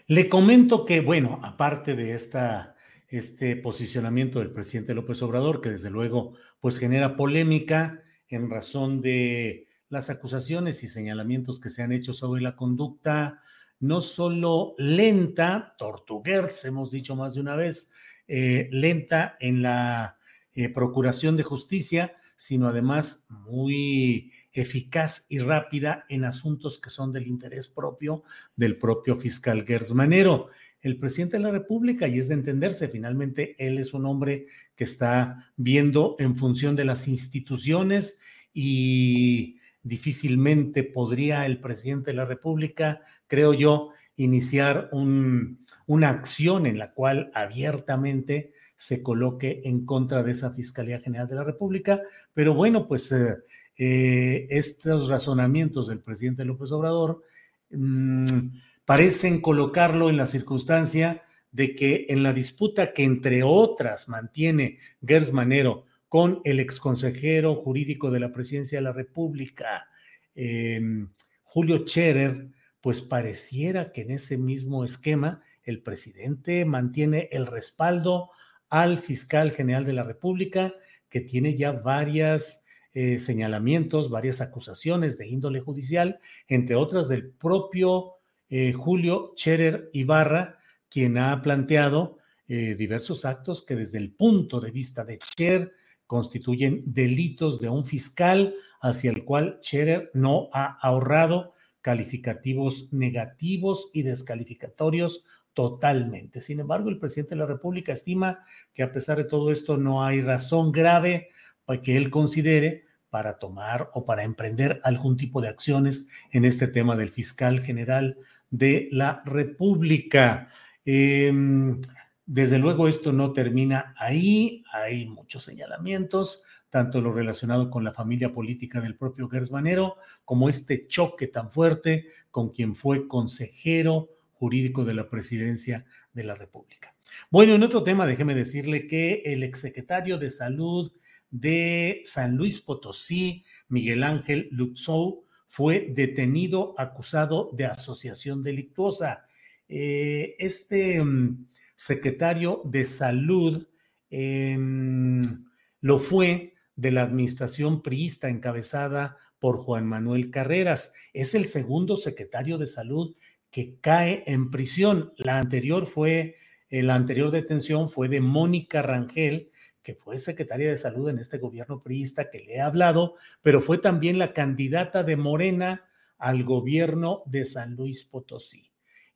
Le 0.08 0.30
comento 0.30 0.86
que, 0.86 1.02
bueno, 1.02 1.42
aparte 1.44 1.96
de 1.96 2.14
esta, 2.14 2.76
este 3.10 3.58
posicionamiento 3.58 4.40
del 4.40 4.52
presidente 4.52 4.94
López 4.94 5.22
Obrador, 5.22 5.60
que 5.60 5.72
desde 5.72 5.90
luego 5.90 6.34
pues 6.62 6.80
genera 6.80 7.18
polémica 7.18 8.04
en 8.30 8.50
razón 8.50 9.02
de 9.02 9.67
las 9.90 10.10
acusaciones 10.10 10.84
y 10.84 10.88
señalamientos 10.88 11.60
que 11.60 11.70
se 11.70 11.84
han 11.84 11.92
hecho 11.92 12.14
sobre 12.14 12.42
la 12.42 12.56
conducta 12.56 13.42
no 13.80 14.02
solo 14.02 14.76
lenta, 14.78 15.76
tortuguers, 15.78 16.66
hemos 16.66 16.92
dicho 16.92 17.16
más 17.16 17.36
de 17.36 17.42
una 17.42 17.56
vez, 17.56 17.92
eh, 18.28 18.68
lenta 18.72 19.38
en 19.40 19.62
la 19.62 20.18
eh, 20.54 20.70
procuración 20.70 21.38
de 21.38 21.44
justicia, 21.44 22.16
sino 22.36 22.68
además 22.68 23.26
muy 23.30 24.32
eficaz 24.52 25.26
y 25.30 25.40
rápida 25.40 26.06
en 26.10 26.26
asuntos 26.26 26.80
que 26.80 26.90
son 26.90 27.12
del 27.12 27.28
interés 27.28 27.68
propio 27.68 28.24
del 28.56 28.78
propio 28.78 29.16
fiscal 29.16 29.66
Gersmanero. 29.66 30.50
El 30.82 31.00
presidente 31.00 31.38
de 31.38 31.44
la 31.44 31.52
República, 31.52 32.08
y 32.08 32.20
es 32.20 32.28
de 32.28 32.36
entenderse, 32.36 32.88
finalmente 32.88 33.56
él 33.60 33.78
es 33.78 33.94
un 33.94 34.06
hombre 34.06 34.48
que 34.76 34.84
está 34.84 35.52
viendo 35.56 36.16
en 36.20 36.38
función 36.38 36.76
de 36.76 36.86
las 36.86 37.08
instituciones 37.08 38.20
y 38.54 39.57
difícilmente 39.88 40.84
podría 40.84 41.46
el 41.46 41.60
presidente 41.60 42.12
de 42.12 42.18
la 42.18 42.26
República, 42.26 43.02
creo 43.28 43.54
yo, 43.54 43.92
iniciar 44.16 44.90
una 44.92 46.10
acción 46.10 46.66
en 46.66 46.80
la 46.80 46.94
cual 46.94 47.32
abiertamente 47.34 48.52
se 48.76 49.02
coloque 49.02 49.62
en 49.66 49.86
contra 49.86 50.24
de 50.24 50.32
esa 50.32 50.54
Fiscalía 50.54 51.00
General 51.00 51.28
de 51.28 51.36
la 51.36 51.44
República. 51.44 52.02
Pero 52.34 52.54
bueno, 52.54 52.88
pues 52.88 53.12
eh, 53.12 53.38
eh, 53.78 54.48
estos 54.50 55.10
razonamientos 55.10 55.88
del 55.88 56.00
presidente 56.00 56.46
López 56.46 56.72
Obrador 56.72 57.24
mm, 57.72 58.50
parecen 58.86 59.42
colocarlo 59.42 60.10
en 60.10 60.18
la 60.18 60.26
circunstancia 60.26 61.24
de 61.52 61.76
que 61.76 62.06
en 62.10 62.24
la 62.24 62.34
disputa 62.34 62.94
que 62.94 63.04
entre 63.04 63.42
otras 63.44 64.10
mantiene 64.10 64.78
Gers 65.06 65.34
Manero 65.34 65.87
con 66.10 66.42
el 66.44 66.60
exconsejero 66.60 67.56
jurídico 67.56 68.12
de 68.12 68.20
la 68.20 68.32
presidencia 68.32 68.78
de 68.78 68.84
la 68.84 68.94
República, 68.94 69.88
em, 70.36 71.10
Julio 71.44 71.86
Scherer, 71.86 72.50
pues 72.82 73.02
pareciera 73.02 73.92
que 73.92 74.02
en 74.02 74.12
ese 74.12 74.38
mismo 74.38 74.84
esquema 74.84 75.42
el 75.64 75.82
presidente 75.82 76.64
mantiene 76.66 77.28
el 77.32 77.46
respaldo 77.46 78.30
al 78.70 78.98
fiscal 78.98 79.52
general 79.52 79.86
de 79.86 79.94
la 79.94 80.04
República, 80.04 80.74
que 81.10 81.22
tiene 81.22 81.56
ya 81.56 81.72
varias 81.72 82.66
eh, 82.94 83.20
señalamientos, 83.20 84.10
varias 84.10 84.42
acusaciones 84.42 85.18
de 85.18 85.28
índole 85.28 85.60
judicial, 85.60 86.20
entre 86.48 86.76
otras 86.76 87.08
del 87.08 87.30
propio 87.30 88.14
eh, 88.50 88.74
Julio 88.74 89.34
Scherer 89.36 89.90
Ibarra, 89.94 90.58
quien 90.90 91.18
ha 91.18 91.42
planteado 91.42 92.18
eh, 92.48 92.76
diversos 92.76 93.26
actos 93.26 93.64
que 93.64 93.76
desde 93.76 93.98
el 93.98 94.14
punto 94.14 94.60
de 94.62 94.72
vista 94.72 95.04
de 95.04 95.20
Scherer 95.22 95.74
constituyen 96.08 96.82
delitos 96.86 97.60
de 97.60 97.70
un 97.70 97.86
fiscal 97.86 98.56
hacia 98.82 99.12
el 99.12 99.24
cual 99.24 99.60
Scherer 99.62 100.10
no 100.14 100.50
ha 100.54 100.78
ahorrado 100.82 101.54
calificativos 101.82 102.92
negativos 102.92 103.90
y 103.94 104.02
descalificatorios 104.02 105.24
totalmente. 105.54 106.42
Sin 106.42 106.60
embargo, 106.60 106.90
el 106.90 107.00
presidente 107.00 107.36
de 107.36 107.40
la 107.40 107.46
República 107.46 107.92
estima 107.92 108.44
que 108.74 108.84
a 108.84 108.92
pesar 108.92 109.18
de 109.18 109.24
todo 109.24 109.52
esto 109.52 109.78
no 109.78 110.04
hay 110.04 110.22
razón 110.22 110.72
grave 110.72 111.30
para 111.66 111.82
que 111.82 111.98
él 111.98 112.10
considere 112.10 112.86
para 113.10 113.40
tomar 113.40 113.90
o 113.94 114.06
para 114.06 114.24
emprender 114.24 114.80
algún 114.84 115.16
tipo 115.16 115.42
de 115.42 115.48
acciones 115.48 116.10
en 116.32 116.46
este 116.46 116.68
tema 116.68 116.96
del 116.96 117.10
fiscal 117.10 117.60
general 117.62 118.18
de 118.50 118.90
la 118.92 119.24
República. 119.26 120.50
Em, 120.86 121.82
desde 122.28 122.60
luego 122.60 122.90
esto 122.90 123.14
no 123.14 123.32
termina 123.32 123.96
ahí, 123.98 124.64
hay 124.74 125.08
muchos 125.08 125.44
señalamientos, 125.44 126.44
tanto 126.70 127.00
lo 127.00 127.14
relacionado 127.14 127.70
con 127.70 127.86
la 127.86 127.94
familia 127.94 128.34
política 128.34 128.82
del 128.82 128.98
propio 128.98 129.30
Gersmanero, 129.30 129.96
como 130.26 130.50
este 130.50 130.88
choque 130.88 131.28
tan 131.28 131.52
fuerte 131.54 132.08
con 132.30 132.50
quien 132.50 132.76
fue 132.76 133.08
consejero 133.08 134.10
jurídico 134.34 134.84
de 134.84 134.94
la 134.94 135.10
presidencia 135.10 135.86
de 136.12 136.26
la 136.26 136.36
República. 136.36 136.94
Bueno, 137.32 137.56
en 137.56 137.64
otro 137.64 137.82
tema, 137.82 138.06
déjeme 138.06 138.36
decirle 138.36 138.88
que 138.88 139.24
el 139.26 139.44
exsecretario 139.44 140.18
de 140.18 140.30
Salud 140.30 140.92
de 141.30 142.02
San 142.04 142.36
Luis 142.36 142.60
Potosí, 142.60 143.46
Miguel 143.70 144.04
Ángel 144.04 144.50
Lutzou, 144.52 145.24
fue 145.48 145.88
detenido 145.96 146.76
acusado 146.78 147.52
de 147.54 147.66
asociación 147.66 148.44
delictuosa. 148.44 149.26
Eh, 149.70 150.36
este 150.40 151.02
mm, 151.02 151.48
secretario 151.78 152.62
de 152.66 152.84
Salud 152.84 153.68
lo 154.10 156.00
fue 156.00 156.54
de 156.76 156.92
la 156.92 157.04
administración 157.04 157.82
priista 157.82 158.30
encabezada 158.30 159.18
por 159.40 159.58
Juan 159.58 159.86
Manuel 159.88 160.32
Carreras. 160.32 160.94
Es 161.14 161.36
el 161.36 161.46
segundo 161.46 161.96
secretario 161.96 162.58
de 162.58 162.68
Salud 162.68 163.16
que 163.50 163.80
cae 163.80 164.24
en 164.28 164.52
prisión. 164.52 165.14
La 165.18 165.40
anterior 165.40 165.86
fue, 165.86 166.36
eh, 166.70 166.84
la 166.84 166.96
anterior 166.96 167.32
detención 167.32 167.90
fue 167.90 168.10
de 168.10 168.22
Mónica 168.22 168.82
Rangel, 168.82 169.52
que 169.82 169.96
fue 169.96 170.20
secretaria 170.20 170.70
de 170.70 170.78
salud 170.78 171.10
en 171.10 171.18
este 171.18 171.38
gobierno 171.38 171.82
priista 171.82 172.30
que 172.30 172.40
le 172.40 172.56
he 172.56 172.62
hablado, 172.62 173.16
pero 173.42 173.62
fue 173.62 173.78
también 173.78 174.20
la 174.20 174.34
candidata 174.34 175.04
de 175.04 175.16
Morena 175.16 175.86
al 176.18 176.44
gobierno 176.44 177.24
de 177.26 177.46
San 177.46 177.76
Luis 177.76 178.04
Potosí. 178.04 178.67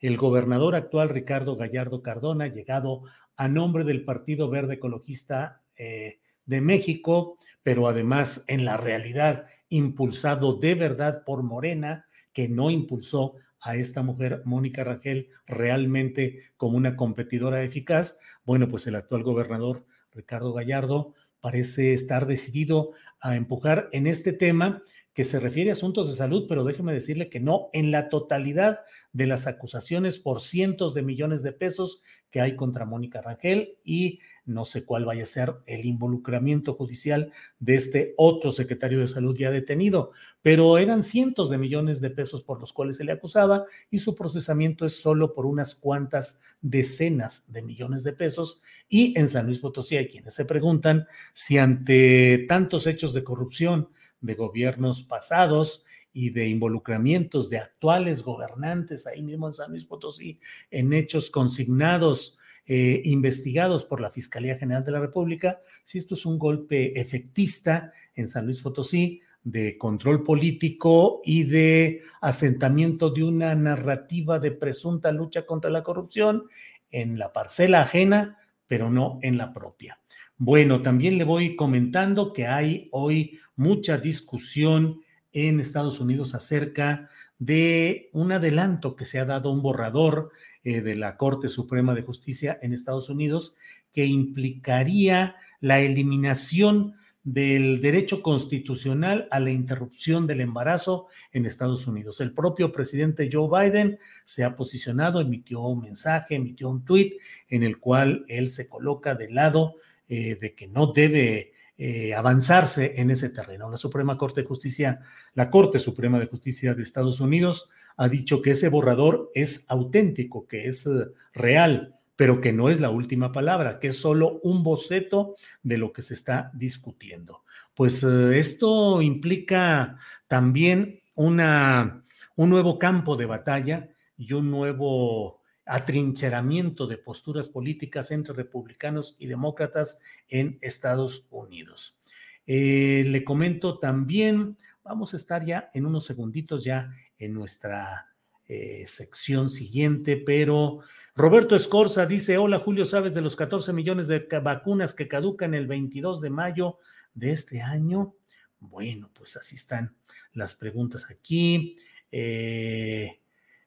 El 0.01 0.17
gobernador 0.17 0.73
actual, 0.73 1.09
Ricardo 1.09 1.55
Gallardo 1.55 2.01
Cardona, 2.01 2.47
llegado 2.47 3.03
a 3.35 3.47
nombre 3.47 3.83
del 3.83 4.03
Partido 4.03 4.49
Verde 4.49 4.75
Ecologista 4.75 5.61
eh, 5.77 6.19
de 6.45 6.59
México, 6.59 7.37
pero 7.61 7.87
además 7.87 8.43
en 8.47 8.65
la 8.65 8.77
realidad 8.77 9.45
impulsado 9.69 10.55
de 10.55 10.73
verdad 10.73 11.23
por 11.23 11.43
Morena, 11.43 12.07
que 12.33 12.49
no 12.49 12.71
impulsó 12.71 13.35
a 13.61 13.75
esta 13.75 14.01
mujer, 14.01 14.41
Mónica 14.43 14.83
Rangel, 14.83 15.29
realmente 15.45 16.51
como 16.57 16.77
una 16.77 16.95
competidora 16.95 17.63
eficaz, 17.63 18.17
bueno, 18.43 18.67
pues 18.69 18.87
el 18.87 18.95
actual 18.95 19.21
gobernador 19.21 19.85
Ricardo 20.11 20.51
Gallardo 20.51 21.13
parece 21.41 21.93
estar 21.93 22.25
decidido 22.25 22.93
a 23.19 23.35
empujar 23.35 23.87
en 23.91 24.07
este 24.07 24.33
tema 24.33 24.81
que 25.13 25.23
se 25.25 25.39
refiere 25.39 25.69
a 25.69 25.73
asuntos 25.73 26.09
de 26.09 26.15
salud, 26.15 26.45
pero 26.47 26.63
déjeme 26.63 26.93
decirle 26.93 27.29
que 27.29 27.39
no 27.39 27.69
en 27.73 27.91
la 27.91 28.09
totalidad 28.09 28.79
de 29.11 29.27
las 29.27 29.45
acusaciones 29.45 30.17
por 30.17 30.39
cientos 30.39 30.93
de 30.93 31.01
millones 31.01 31.43
de 31.43 31.51
pesos 31.51 32.01
que 32.29 32.39
hay 32.39 32.55
contra 32.55 32.85
Mónica 32.85 33.21
Rangel 33.21 33.77
y 33.83 34.19
no 34.45 34.63
sé 34.63 34.85
cuál 34.85 35.03
vaya 35.03 35.23
a 35.23 35.27
ser 35.27 35.55
el 35.65 35.85
involucramiento 35.85 36.75
judicial 36.75 37.31
de 37.59 37.75
este 37.75 38.13
otro 38.15 38.51
secretario 38.51 39.01
de 39.01 39.09
salud 39.09 39.35
ya 39.37 39.51
detenido, 39.51 40.11
pero 40.41 40.77
eran 40.77 41.03
cientos 41.03 41.49
de 41.49 41.57
millones 41.57 41.99
de 41.99 42.09
pesos 42.09 42.41
por 42.41 42.61
los 42.61 42.71
cuales 42.71 42.95
se 42.95 43.03
le 43.03 43.11
acusaba 43.11 43.65
y 43.89 43.99
su 43.99 44.15
procesamiento 44.15 44.85
es 44.85 44.95
solo 44.95 45.33
por 45.33 45.45
unas 45.45 45.75
cuantas 45.75 46.39
decenas 46.61 47.51
de 47.51 47.61
millones 47.61 48.03
de 48.03 48.13
pesos 48.13 48.61
y 48.87 49.17
en 49.19 49.27
San 49.27 49.45
Luis 49.45 49.59
Potosí 49.59 49.97
hay 49.97 50.07
quienes 50.07 50.33
se 50.33 50.45
preguntan 50.45 51.05
si 51.33 51.57
ante 51.57 52.45
tantos 52.47 52.87
hechos 52.87 53.13
de 53.13 53.25
corrupción 53.25 53.89
de 54.21 54.35
gobiernos 54.35 55.03
pasados 55.03 55.85
y 56.13 56.29
de 56.29 56.47
involucramientos 56.47 57.49
de 57.49 57.57
actuales 57.57 58.23
gobernantes 58.23 59.07
ahí 59.07 59.21
mismo 59.21 59.47
en 59.47 59.53
San 59.53 59.71
Luis 59.71 59.85
Potosí 59.85 60.39
en 60.69 60.93
hechos 60.93 61.29
consignados, 61.29 62.37
eh, 62.65 63.01
investigados 63.05 63.83
por 63.83 64.01
la 64.01 64.11
Fiscalía 64.11 64.57
General 64.57 64.83
de 64.83 64.91
la 64.91 64.99
República, 64.99 65.61
si 65.85 65.97
esto 65.97 66.15
es 66.15 66.25
un 66.25 66.37
golpe 66.37 66.99
efectista 66.99 67.93
en 68.13 68.27
San 68.27 68.45
Luis 68.45 68.59
Potosí 68.59 69.21
de 69.43 69.77
control 69.77 70.23
político 70.23 71.21
y 71.25 71.43
de 71.43 72.03
asentamiento 72.21 73.09
de 73.09 73.23
una 73.23 73.55
narrativa 73.55 74.37
de 74.37 74.51
presunta 74.51 75.11
lucha 75.11 75.45
contra 75.45 75.71
la 75.71 75.83
corrupción 75.83 76.43
en 76.91 77.17
la 77.17 77.33
parcela 77.33 77.81
ajena, 77.81 78.37
pero 78.67 78.89
no 78.89 79.19
en 79.21 79.37
la 79.37 79.51
propia. 79.51 79.99
Bueno, 80.43 80.81
también 80.81 81.19
le 81.19 81.23
voy 81.23 81.55
comentando 81.55 82.33
que 82.33 82.47
hay 82.47 82.89
hoy 82.91 83.37
mucha 83.55 83.99
discusión 83.99 85.01
en 85.31 85.59
Estados 85.59 85.99
Unidos 85.99 86.33
acerca 86.33 87.07
de 87.37 88.09
un 88.11 88.31
adelanto 88.31 88.95
que 88.95 89.05
se 89.05 89.19
ha 89.19 89.25
dado 89.25 89.51
un 89.51 89.61
borrador 89.61 90.31
eh, 90.63 90.81
de 90.81 90.95
la 90.95 91.15
Corte 91.15 91.47
Suprema 91.47 91.93
de 91.93 92.01
Justicia 92.01 92.57
en 92.63 92.73
Estados 92.73 93.07
Unidos 93.07 93.53
que 93.91 94.07
implicaría 94.07 95.35
la 95.59 95.79
eliminación 95.79 96.95
del 97.23 97.79
derecho 97.79 98.23
constitucional 98.23 99.27
a 99.29 99.39
la 99.39 99.51
interrupción 99.51 100.25
del 100.25 100.41
embarazo 100.41 101.05
en 101.33 101.45
Estados 101.45 101.85
Unidos. 101.85 102.19
El 102.19 102.33
propio 102.33 102.71
presidente 102.71 103.29
Joe 103.31 103.69
Biden 103.69 103.99
se 104.25 104.43
ha 104.43 104.55
posicionado, 104.55 105.21
emitió 105.21 105.61
un 105.61 105.83
mensaje, 105.83 106.33
emitió 106.33 106.67
un 106.67 106.83
tuit 106.83 107.13
en 107.47 107.61
el 107.61 107.77
cual 107.77 108.25
él 108.27 108.49
se 108.49 108.67
coloca 108.67 109.13
del 109.13 109.35
lado 109.35 109.75
eh, 110.13 110.35
de 110.35 110.53
que 110.53 110.67
no 110.67 110.87
debe 110.87 111.53
eh, 111.77 112.13
avanzarse 112.13 112.95
en 112.97 113.11
ese 113.11 113.29
terreno. 113.29 113.69
La 113.69 113.77
Suprema 113.77 114.17
Corte 114.17 114.41
de 114.41 114.47
Justicia, 114.47 114.99
la 115.35 115.49
Corte 115.49 115.79
Suprema 115.79 116.19
de 116.19 116.25
Justicia 116.25 116.73
de 116.73 116.83
Estados 116.83 117.21
Unidos 117.21 117.69
ha 117.95 118.09
dicho 118.09 118.41
que 118.41 118.51
ese 118.51 118.67
borrador 118.67 119.31
es 119.33 119.63
auténtico, 119.69 120.49
que 120.49 120.67
es 120.67 120.85
eh, 120.85 121.05
real, 121.31 121.95
pero 122.17 122.41
que 122.41 122.51
no 122.51 122.67
es 122.67 122.81
la 122.81 122.89
última 122.89 123.31
palabra, 123.31 123.79
que 123.79 123.87
es 123.87 124.01
solo 124.01 124.41
un 124.43 124.63
boceto 124.63 125.37
de 125.63 125.77
lo 125.77 125.93
que 125.93 126.01
se 126.01 126.13
está 126.13 126.51
discutiendo. 126.53 127.45
Pues 127.73 128.03
esto 128.03 129.01
implica 129.01 129.95
también 130.27 130.99
una, 131.15 132.03
un 132.35 132.49
nuevo 132.49 132.77
campo 132.77 133.15
de 133.15 133.27
batalla 133.27 133.87
y 134.17 134.33
un 134.33 134.51
nuevo 134.51 135.40
atrincheramiento 135.65 136.87
de 136.87 136.97
posturas 136.97 137.47
políticas 137.47 138.11
entre 138.11 138.33
republicanos 138.33 139.15
y 139.19 139.27
demócratas 139.27 139.99
en 140.27 140.57
Estados 140.61 141.27
Unidos. 141.29 141.99
Eh, 142.47 143.03
le 143.07 143.23
comento 143.23 143.79
también, 143.79 144.57
vamos 144.83 145.13
a 145.13 145.17
estar 145.17 145.45
ya 145.45 145.69
en 145.73 145.85
unos 145.85 146.05
segunditos 146.05 146.63
ya 146.63 146.91
en 147.17 147.33
nuestra 147.33 148.07
eh, 148.47 148.83
sección 148.87 149.49
siguiente, 149.49 150.17
pero 150.17 150.79
Roberto 151.15 151.55
Escorza 151.55 152.05
dice, 152.05 152.37
hola 152.37 152.59
Julio, 152.59 152.83
¿sabes 152.83 153.13
de 153.13 153.21
los 153.21 153.35
14 153.35 153.71
millones 153.71 154.07
de 154.07 154.27
vacunas 154.43 154.93
que 154.93 155.07
caducan 155.07 155.53
el 155.53 155.67
22 155.67 156.19
de 156.19 156.29
mayo 156.29 156.79
de 157.13 157.31
este 157.31 157.61
año? 157.61 158.15
Bueno, 158.59 159.09
pues 159.13 159.37
así 159.37 159.55
están 159.55 159.95
las 160.33 160.53
preguntas 160.53 161.07
aquí. 161.09 161.75
Eh, 162.11 163.20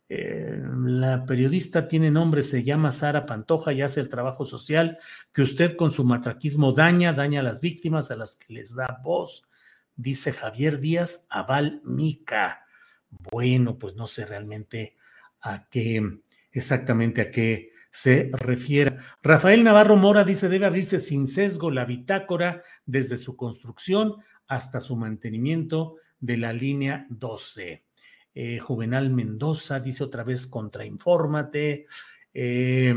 eh, 0.08 0.60
la 0.84 1.24
periodista 1.24 1.88
tiene 1.88 2.10
nombre, 2.10 2.42
se 2.42 2.62
llama 2.62 2.92
Sara 2.92 3.24
Pantoja 3.24 3.72
y 3.72 3.82
hace 3.82 4.00
el 4.00 4.08
trabajo 4.08 4.44
social 4.44 4.98
que 5.32 5.42
usted 5.42 5.76
con 5.76 5.90
su 5.90 6.04
matraquismo 6.04 6.72
daña, 6.72 7.12
daña 7.12 7.40
a 7.40 7.44
las 7.44 7.60
víctimas 7.60 8.10
a 8.10 8.16
las 8.16 8.36
que 8.36 8.52
les 8.52 8.74
da 8.74 9.00
voz, 9.02 9.48
dice 9.96 10.32
Javier 10.32 10.80
Díaz 10.80 11.26
Aval 11.30 11.80
Mica. 11.84 12.66
Bueno, 13.08 13.78
pues 13.78 13.94
no 13.94 14.06
sé 14.06 14.26
realmente 14.26 14.96
a 15.40 15.68
qué, 15.68 16.02
exactamente 16.52 17.22
a 17.22 17.30
qué 17.30 17.72
se 17.90 18.30
refiere. 18.32 18.96
Rafael 19.22 19.62
Navarro 19.62 19.96
Mora 19.96 20.24
dice, 20.24 20.48
debe 20.48 20.66
abrirse 20.66 21.00
sin 21.00 21.26
sesgo 21.26 21.70
la 21.70 21.84
bitácora 21.84 22.62
desde 22.84 23.16
su 23.16 23.36
construcción 23.36 24.16
hasta 24.48 24.80
su 24.80 24.96
mantenimiento 24.96 25.96
de 26.18 26.36
la 26.36 26.52
línea 26.52 27.06
12. 27.08 27.83
Eh, 28.34 28.58
Juvenal 28.58 29.10
Mendoza 29.10 29.80
dice 29.80 30.04
otra 30.04 30.24
vez 30.24 30.46
contrainfórmate. 30.46 31.86
Eh, 32.32 32.94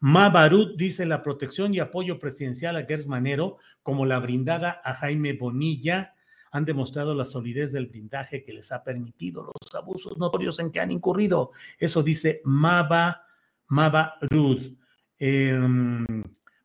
Mabarut 0.00 0.76
dice 0.76 1.06
la 1.06 1.22
protección 1.22 1.74
y 1.74 1.80
apoyo 1.80 2.18
presidencial 2.18 2.76
a 2.76 2.84
Gers 2.84 3.06
Manero, 3.06 3.58
como 3.82 4.06
la 4.06 4.20
brindada 4.20 4.80
a 4.84 4.94
Jaime 4.94 5.32
Bonilla, 5.32 6.14
han 6.52 6.64
demostrado 6.64 7.14
la 7.14 7.24
solidez 7.24 7.72
del 7.72 7.88
blindaje 7.88 8.42
que 8.42 8.52
les 8.52 8.70
ha 8.72 8.84
permitido 8.84 9.42
los 9.42 9.74
abusos 9.74 10.16
notorios 10.16 10.58
en 10.58 10.70
que 10.70 10.80
han 10.80 10.90
incurrido. 10.90 11.50
Eso 11.78 12.02
dice 12.02 12.40
Maba, 12.44 13.26
Mabarut. 13.68 14.78
Em, 15.18 16.04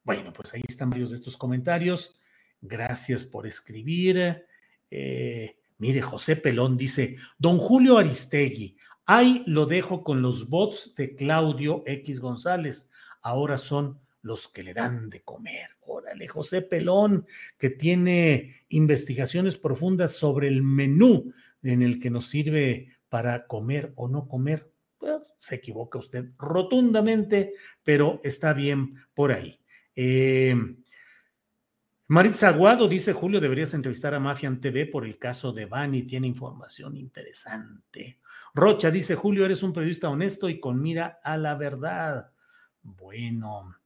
bueno, 0.04 0.32
pues 0.34 0.54
ahí 0.54 0.62
están 0.68 0.90
varios 0.90 1.10
de 1.10 1.18
estos 1.18 1.38
comentarios. 1.38 2.20
Gracias 2.62 3.26
por 3.26 3.48
escribir. 3.48 4.46
Eh, 4.90 5.58
Mire, 5.82 6.00
José 6.00 6.36
Pelón 6.36 6.78
dice, 6.78 7.16
don 7.40 7.58
Julio 7.58 7.98
Aristegui, 7.98 8.78
ahí 9.08 9.42
lo 9.48 9.66
dejo 9.66 10.04
con 10.04 10.22
los 10.22 10.48
bots 10.48 10.94
de 10.94 11.16
Claudio 11.16 11.82
X 11.88 12.20
González. 12.20 12.92
Ahora 13.24 13.58
son 13.58 14.00
los 14.22 14.48
que 14.48 14.62
le 14.62 14.76
dan 14.76 15.10
de 15.10 15.24
comer. 15.24 15.72
Órale, 15.80 16.28
José 16.28 16.62
Pelón, 16.62 17.26
que 17.58 17.72
tiene 17.72 18.64
investigaciones 18.70 19.58
profundas 19.58 20.12
sobre 20.12 20.50
el 20.50 20.62
menú 20.62 21.34
en 21.64 21.82
el 21.82 22.00
que 22.00 22.12
nos 22.12 22.28
sirve 22.28 23.00
para 23.10 23.48
comer 23.48 23.92
o 23.96 24.08
no 24.08 24.28
comer. 24.28 24.72
se 25.40 25.56
equivoca 25.56 25.98
usted 25.98 26.26
rotundamente, 26.38 27.56
pero 27.84 28.22
está 28.24 28.54
bien 28.54 28.94
por 29.16 29.32
ahí. 29.32 29.60
Eh, 29.96 30.56
Maritza 32.12 32.50
Aguado 32.50 32.90
dice, 32.90 33.14
Julio, 33.14 33.40
deberías 33.40 33.74
entrevistar 33.74 34.14
a 34.14 34.20
Mafian 34.20 34.60
TV 34.60 34.86
por 34.86 35.06
el 35.06 35.18
caso 35.18 35.54
de 35.54 35.66
Bani, 35.66 36.04
tiene 36.04 36.28
información 36.28 36.98
interesante. 36.98 38.20
Rocha 38.54 38.92
dice, 38.92 39.16
Julio, 39.16 39.46
eres 39.46 39.64
un 39.64 39.72
periodista 39.72 40.10
honesto 40.10 40.50
y 40.50 40.60
con 40.60 40.82
mira 40.82 41.22
a 41.24 41.38
la 41.38 41.56
verdad. 41.56 42.30
Bueno. 42.84 43.78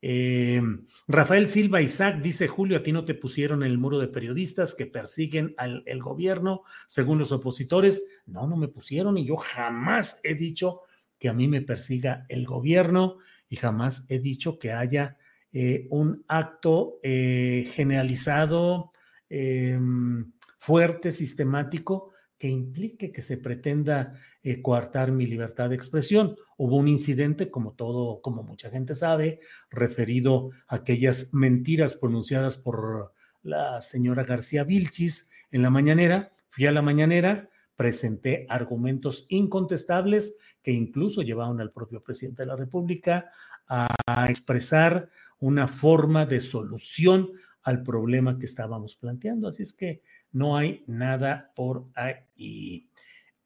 Eh, 0.00 0.62
Rafael 1.08 1.48
Silva 1.48 1.82
Isaac 1.82 2.22
dice, 2.22 2.46
Julio, 2.46 2.76
a 2.76 2.84
ti 2.84 2.92
no 2.92 3.04
te 3.04 3.14
pusieron 3.14 3.64
el 3.64 3.78
muro 3.78 3.98
de 3.98 4.06
periodistas 4.06 4.76
que 4.76 4.86
persiguen 4.86 5.52
al 5.56 5.82
gobierno 6.00 6.62
según 6.86 7.18
los 7.18 7.32
opositores. 7.32 8.04
No, 8.26 8.46
no 8.46 8.56
me 8.56 8.68
pusieron 8.68 9.18
y 9.18 9.26
yo 9.26 9.34
jamás 9.34 10.20
he 10.22 10.36
dicho 10.36 10.82
que 11.18 11.28
a 11.28 11.32
mí 11.32 11.48
me 11.48 11.62
persiga 11.62 12.26
el 12.28 12.46
gobierno 12.46 13.18
y 13.48 13.56
jamás 13.56 14.06
he 14.08 14.20
dicho 14.20 14.60
que 14.60 14.70
haya 14.70 15.16
eh, 15.52 15.86
un 15.90 16.24
acto 16.28 16.98
eh, 17.02 17.70
generalizado, 17.74 18.92
em, 19.28 20.32
fuerte, 20.58 21.10
sistemático, 21.10 22.12
que 22.38 22.48
implique 22.48 23.12
que 23.12 23.22
se 23.22 23.36
pretenda 23.36 24.14
eh, 24.42 24.62
coartar 24.62 25.12
mi 25.12 25.26
libertad 25.26 25.68
de 25.68 25.76
expresión. 25.76 26.36
Hubo 26.56 26.76
un 26.76 26.88
incidente, 26.88 27.50
como 27.50 27.74
todo, 27.74 28.20
como 28.22 28.42
mucha 28.42 28.70
gente 28.70 28.94
sabe, 28.94 29.40
referido 29.70 30.50
a 30.66 30.76
aquellas 30.76 31.34
mentiras 31.34 31.94
pronunciadas 31.94 32.56
por 32.56 33.12
la 33.42 33.80
señora 33.80 34.24
García 34.24 34.64
Vilchis 34.64 35.30
en 35.50 35.62
la 35.62 35.70
mañanera. 35.70 36.32
Fui 36.48 36.66
a 36.66 36.72
la 36.72 36.82
mañanera, 36.82 37.48
presenté 37.76 38.46
argumentos 38.48 39.26
incontestables 39.28 40.36
que 40.62 40.72
incluso 40.72 41.22
llevaron 41.22 41.60
al 41.60 41.72
propio 41.72 42.02
presidente 42.02 42.42
de 42.42 42.46
la 42.46 42.56
República 42.56 43.30
a 43.68 44.26
expresar 44.28 45.08
una 45.42 45.66
forma 45.66 46.24
de 46.24 46.40
solución 46.40 47.32
al 47.64 47.82
problema 47.82 48.38
que 48.38 48.46
estábamos 48.46 48.94
planteando. 48.94 49.48
Así 49.48 49.64
es 49.64 49.72
que 49.72 50.00
no 50.30 50.56
hay 50.56 50.84
nada 50.86 51.52
por 51.56 51.88
ahí. 51.94 52.88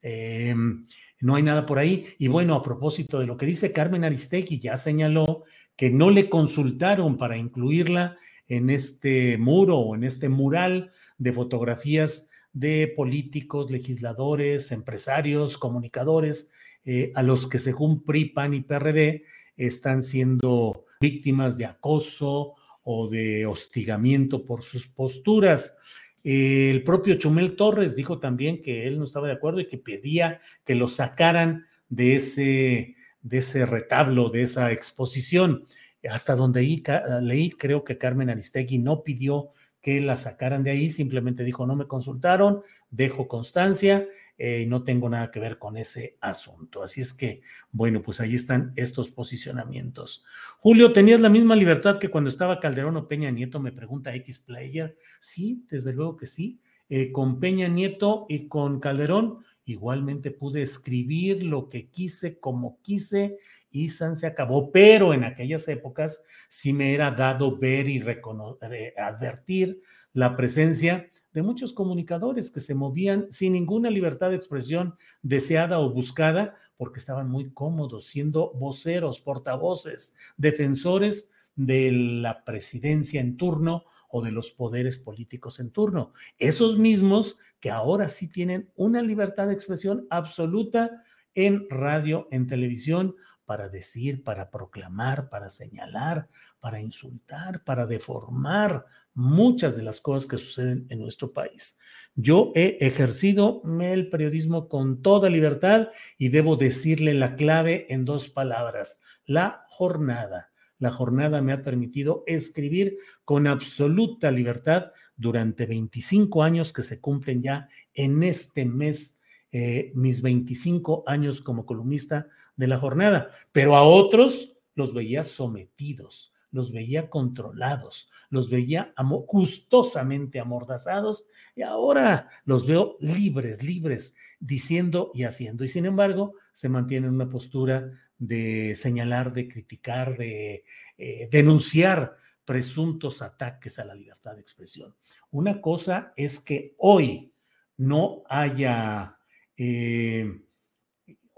Em, 0.01 0.85
no 1.19 1.35
hay 1.35 1.43
nada 1.43 1.65
por 1.65 1.79
ahí. 1.79 2.07
Y 2.19 2.27
bueno, 2.27 2.53
a 2.53 2.61
propósito 2.61 3.19
de 3.19 3.25
lo 3.25 3.35
que 3.35 3.47
dice 3.47 3.73
Carmen 3.73 4.03
Aristegui, 4.03 4.59
ya 4.59 4.77
señaló 4.77 5.43
que 5.75 5.89
no 5.89 6.11
le 6.11 6.29
consultaron 6.29 7.17
para 7.17 7.35
incluirla 7.35 8.17
en 8.47 8.69
este 8.69 9.39
muro 9.39 9.77
o 9.77 9.95
en 9.95 10.03
este 10.03 10.29
mural 10.29 10.91
de 11.17 11.33
fotografías 11.33 12.29
de 12.53 12.93
políticos, 12.95 13.71
legisladores, 13.71 14.71
empresarios, 14.71 15.57
comunicadores, 15.57 16.51
eh, 16.85 17.11
a 17.15 17.23
los 17.23 17.47
que 17.47 17.57
según 17.57 18.03
PRI, 18.03 18.25
PAN 18.25 18.53
y 18.53 18.61
PRD 18.61 19.23
están 19.57 20.03
siendo 20.03 20.85
víctimas 20.99 21.57
de 21.57 21.65
acoso 21.65 22.55
o 22.83 23.07
de 23.09 23.45
hostigamiento 23.45 24.45
por 24.45 24.63
sus 24.63 24.87
posturas. 24.87 25.77
El 26.23 26.83
propio 26.83 27.15
Chumel 27.15 27.55
Torres 27.55 27.95
dijo 27.95 28.19
también 28.19 28.61
que 28.61 28.87
él 28.87 28.97
no 28.97 29.05
estaba 29.05 29.27
de 29.27 29.33
acuerdo 29.33 29.59
y 29.59 29.67
que 29.67 29.77
pedía 29.77 30.41
que 30.65 30.75
lo 30.75 30.89
sacaran 30.89 31.65
de 31.89 32.15
ese, 32.15 32.95
de 33.21 33.37
ese 33.37 33.65
retablo, 33.65 34.29
de 34.29 34.43
esa 34.43 34.71
exposición. 34.71 35.65
Hasta 36.09 36.35
donde 36.35 36.81
leí, 37.21 37.49
creo 37.51 37.83
que 37.83 37.97
Carmen 37.97 38.29
Aristegui 38.29 38.77
no 38.77 39.03
pidió 39.03 39.49
que 39.81 40.01
la 40.01 40.15
sacaran 40.15 40.63
de 40.63 40.71
ahí, 40.71 40.89
simplemente 40.89 41.43
dijo, 41.43 41.65
no 41.65 41.75
me 41.75 41.87
consultaron, 41.87 42.61
dejo 42.89 43.27
constancia 43.27 44.07
eh, 44.37 44.61
y 44.63 44.65
no 44.67 44.83
tengo 44.83 45.09
nada 45.09 45.31
que 45.31 45.39
ver 45.39 45.57
con 45.57 45.77
ese 45.77 46.17
asunto. 46.21 46.83
Así 46.83 47.01
es 47.01 47.13
que, 47.13 47.41
bueno, 47.71 48.01
pues 48.01 48.19
ahí 48.19 48.35
están 48.35 48.73
estos 48.75 49.09
posicionamientos. 49.09 50.23
Julio, 50.59 50.93
¿tenías 50.93 51.19
la 51.19 51.29
misma 51.29 51.55
libertad 51.55 51.97
que 51.97 52.09
cuando 52.09 52.29
estaba 52.29 52.59
Calderón 52.59 52.97
o 52.97 53.07
Peña 53.07 53.31
Nieto? 53.31 53.59
Me 53.59 53.71
pregunta 53.71 54.13
X 54.15 54.39
Player. 54.39 54.97
Sí, 55.19 55.65
desde 55.69 55.93
luego 55.93 56.17
que 56.17 56.27
sí. 56.27 56.59
Eh, 56.89 57.11
con 57.11 57.39
Peña 57.39 57.67
Nieto 57.67 58.25
y 58.29 58.47
con 58.47 58.79
Calderón 58.79 59.39
igualmente 59.65 60.31
pude 60.31 60.61
escribir 60.61 61.43
lo 61.43 61.67
que 61.67 61.89
quise, 61.89 62.39
como 62.39 62.79
quise, 62.81 63.37
y 63.69 63.89
San 63.89 64.15
se 64.15 64.25
acabó, 64.25 64.71
pero 64.71 65.13
en 65.13 65.25
aquellas 65.25 65.67
épocas 65.67 66.23
sí 66.47 66.71
me 66.71 66.93
era 66.93 67.11
dado 67.11 67.57
ver 67.57 67.89
y 67.89 67.97
eh, 67.99 68.93
advertir 68.97 69.81
la 70.13 70.37
presencia 70.37 71.09
de 71.37 71.43
muchos 71.43 71.71
comunicadores 71.71 72.49
que 72.49 72.61
se 72.61 72.73
movían 72.73 73.27
sin 73.29 73.53
ninguna 73.53 73.91
libertad 73.91 74.31
de 74.31 74.35
expresión 74.35 74.95
deseada 75.21 75.79
o 75.79 75.91
buscada, 75.91 76.55
porque 76.77 76.97
estaban 76.97 77.29
muy 77.29 77.51
cómodos 77.53 78.07
siendo 78.07 78.53
voceros, 78.55 79.19
portavoces, 79.19 80.15
defensores 80.35 81.31
de 81.55 81.91
la 81.91 82.43
presidencia 82.43 83.21
en 83.21 83.37
turno 83.37 83.83
o 84.09 84.23
de 84.23 84.31
los 84.31 84.49
poderes 84.49 84.97
políticos 84.97 85.59
en 85.59 85.69
turno. 85.69 86.11
Esos 86.39 86.79
mismos 86.79 87.37
que 87.59 87.69
ahora 87.69 88.09
sí 88.09 88.27
tienen 88.27 88.71
una 88.75 89.03
libertad 89.03 89.45
de 89.45 89.53
expresión 89.53 90.07
absoluta 90.09 91.03
en 91.35 91.69
radio, 91.69 92.27
en 92.31 92.47
televisión, 92.47 93.15
para 93.45 93.69
decir, 93.69 94.23
para 94.23 94.49
proclamar, 94.49 95.29
para 95.29 95.51
señalar, 95.51 96.29
para 96.59 96.81
insultar, 96.81 97.63
para 97.63 97.85
deformar 97.85 98.87
muchas 99.17 99.75
de 99.75 99.81
las 99.81 99.99
cosas 99.99 100.29
que 100.29 100.37
suceden 100.37 100.85
en 100.89 100.99
nuestro 100.99 101.33
país. 101.33 101.79
Yo 102.13 102.51
he 102.53 102.77
ejercido 102.81 103.63
el 103.81 104.09
periodismo 104.09 104.69
con 104.69 105.01
toda 105.01 105.27
libertad 105.27 105.87
y 106.19 106.29
debo 106.29 106.55
decirle 106.55 107.15
la 107.15 107.35
clave 107.35 107.87
en 107.89 108.05
dos 108.05 108.29
palabras, 108.29 109.01
la 109.25 109.65
jornada. 109.69 110.51
La 110.77 110.91
jornada 110.91 111.41
me 111.41 111.51
ha 111.51 111.63
permitido 111.63 112.23
escribir 112.27 112.99
con 113.25 113.47
absoluta 113.47 114.29
libertad 114.29 114.91
durante 115.15 115.65
25 115.65 116.43
años 116.43 116.71
que 116.71 116.83
se 116.83 117.01
cumplen 117.01 117.41
ya 117.41 117.67
en 117.95 118.21
este 118.21 118.65
mes 118.65 119.19
eh, 119.51 119.91
mis 119.95 120.21
25 120.21 121.05
años 121.07 121.41
como 121.41 121.65
columnista 121.65 122.27
de 122.55 122.67
la 122.67 122.77
jornada, 122.77 123.31
pero 123.51 123.75
a 123.75 123.81
otros 123.81 124.57
los 124.75 124.93
veía 124.93 125.23
sometidos, 125.23 126.33
los 126.51 126.71
veía 126.71 127.09
controlados, 127.09 128.09
los 128.29 128.49
veía 128.49 128.93
gustosamente 129.27 130.39
amordazados 130.39 131.27
y 131.55 131.61
ahora 131.61 132.29
los 132.45 132.65
veo 132.65 132.97
libres, 132.99 133.63
libres, 133.63 134.15
diciendo 134.39 135.11
y 135.13 135.23
haciendo. 135.23 135.63
Y 135.63 135.67
sin 135.67 135.85
embargo, 135.85 136.33
se 136.53 136.69
mantiene 136.69 137.07
en 137.07 137.13
una 137.13 137.29
postura 137.29 137.91
de 138.17 138.75
señalar, 138.75 139.33
de 139.33 139.47
criticar, 139.47 140.17
de 140.17 140.63
eh, 140.97 141.29
denunciar 141.31 142.15
presuntos 142.45 143.21
ataques 143.21 143.77
a 143.77 143.85
la 143.85 143.93
libertad 143.93 144.35
de 144.35 144.41
expresión. 144.41 144.95
Una 145.31 145.61
cosa 145.61 146.13
es 146.15 146.39
que 146.39 146.75
hoy 146.77 147.33
no 147.75 148.23
haya 148.29 149.17
eh, 149.57 150.46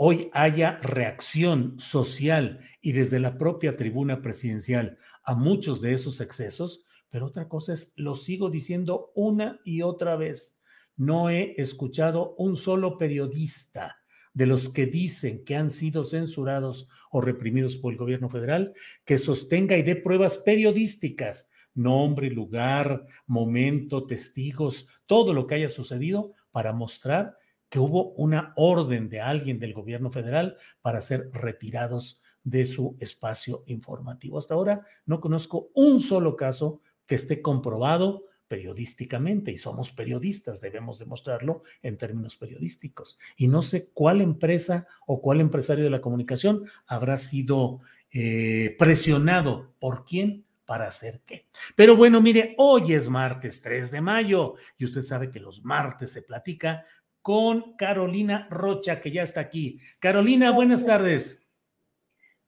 hoy 0.02 0.30
haya 0.32 0.80
reacción 0.82 1.78
social 1.78 2.62
y 2.80 2.93
desde 2.93 3.20
la 3.20 3.38
propia 3.38 3.76
tribuna 3.76 4.22
presidencial 4.22 4.97
a 5.26 5.36
muchos 5.36 5.82
de 5.82 5.91
esos 5.91 6.22
excesos, 6.22 6.86
pero 7.10 7.26
otra 7.26 7.50
cosa 7.50 7.74
es, 7.74 7.91
lo 7.97 8.16
sigo 8.16 8.50
diciendo 8.50 9.12
una 9.14 9.60
y 9.66 9.82
otra 9.82 10.16
vez, 10.16 10.62
no 10.95 11.30
he 11.30 11.54
escuchado 11.58 12.34
un 12.38 12.56
solo 12.56 12.97
periodista 12.97 13.97
de 14.34 14.45
los 14.45 14.70
que 14.70 14.86
dicen 14.86 15.43
que 15.43 15.58
han 15.58 15.70
sido 15.70 16.06
censurados 16.06 16.88
o 17.12 17.20
reprimidos 17.20 17.76
por 17.76 17.91
el 17.91 18.00
gobierno 18.00 18.30
federal 18.30 18.74
que 19.04 19.18
sostenga 19.18 19.78
y 19.78 19.84
dé 19.84 19.97
pruebas 19.97 20.38
periodísticas, 20.38 21.52
nombre, 21.74 22.30
lugar, 22.30 23.06
momento, 23.28 24.06
testigos, 24.06 24.88
todo 25.06 25.34
lo 25.34 25.45
que 25.45 25.56
haya 25.56 25.70
sucedido 25.70 26.36
para 26.52 26.72
mostrar 26.72 27.38
que 27.70 27.80
hubo 27.80 28.11
una 28.13 28.53
orden 28.55 29.09
de 29.09 29.22
alguien 29.22 29.59
del 29.59 29.74
gobierno 29.74 30.11
federal 30.11 30.57
para 30.82 31.01
ser 31.01 31.30
retirados 31.32 32.22
de 32.43 32.65
su 32.65 32.97
espacio 32.99 33.63
informativo. 33.67 34.38
Hasta 34.38 34.55
ahora 34.55 34.86
no 35.05 35.20
conozco 35.20 35.70
un 35.76 35.99
solo 35.99 36.36
caso 36.36 36.82
que 37.05 37.15
esté 37.15 37.41
comprobado 37.41 38.26
periodísticamente 38.47 39.51
y 39.51 39.57
somos 39.57 39.91
periodistas, 39.91 40.59
debemos 40.59 40.97
demostrarlo 40.97 41.61
en 41.84 41.97
términos 41.97 42.36
periodísticos. 42.36 43.20
Y 43.38 43.47
no 43.47 43.61
sé 43.61 43.91
cuál 43.93 44.22
empresa 44.22 44.88
o 45.05 45.22
cuál 45.22 45.39
empresario 45.39 45.84
de 45.84 45.91
la 45.91 46.01
comunicación 46.01 46.65
habrá 46.88 47.17
sido 47.17 47.82
eh, 48.11 48.76
presionado 48.78 49.76
por 49.80 50.03
quién 50.03 50.45
para 50.65 50.88
hacer 50.88 51.22
qué. 51.26 51.47
Pero 51.76 51.95
bueno, 51.95 52.22
mire, 52.22 52.55
hoy 52.57 52.93
es 52.93 53.07
martes 53.07 53.61
3 53.61 53.89
de 53.91 54.01
mayo 54.01 54.55
y 54.78 54.86
usted 54.86 55.03
sabe 55.03 55.32
que 55.32 55.39
los 55.39 55.63
martes 55.63 56.11
se 56.11 56.22
platica 56.22 56.86
con 57.30 57.73
Carolina 57.73 58.47
Rocha, 58.49 58.99
que 58.99 59.11
ya 59.11 59.21
está 59.21 59.39
aquí. 59.39 59.80
Carolina, 59.99 60.49
buenas 60.49 60.84
tardes. 60.84 61.47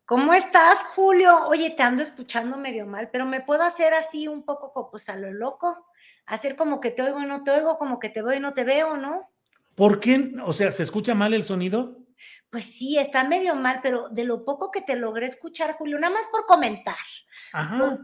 ¿Cómo 0.05 0.33
estás, 0.33 0.79
Julio? 0.95 1.45
Oye, 1.45 1.69
te 1.69 1.83
ando 1.83 2.01
escuchando 2.01 2.57
medio 2.57 2.87
mal, 2.87 3.11
pero 3.11 3.27
me 3.27 3.41
puedo 3.41 3.61
hacer 3.61 3.93
así 3.93 4.27
un 4.27 4.43
poco 4.43 4.89
pues 4.89 5.07
a 5.07 5.17
lo 5.17 5.31
loco, 5.31 5.85
hacer 6.25 6.55
como 6.55 6.79
que 6.79 6.89
te 6.89 7.03
oigo 7.03 7.21
y 7.21 7.27
no 7.27 7.43
te 7.43 7.51
oigo, 7.51 7.77
como 7.77 7.99
que 7.99 8.09
te 8.09 8.23
veo 8.23 8.35
y 8.35 8.39
no 8.39 8.55
te 8.55 8.63
veo, 8.63 8.97
¿no? 8.97 9.29
¿Por 9.75 9.99
qué? 9.99 10.31
O 10.43 10.51
sea, 10.51 10.71
¿se 10.71 10.81
escucha 10.81 11.13
mal 11.13 11.35
el 11.35 11.45
sonido? 11.45 11.99
Pues 12.49 12.65
sí, 12.65 12.97
está 12.97 13.23
medio 13.23 13.53
mal, 13.53 13.81
pero 13.83 14.09
de 14.09 14.23
lo 14.23 14.43
poco 14.43 14.71
que 14.71 14.81
te 14.81 14.95
logré 14.95 15.27
escuchar, 15.27 15.73
Julio, 15.73 15.99
nada 15.99 16.15
más 16.15 16.23
por 16.31 16.47
comentar, 16.47 16.97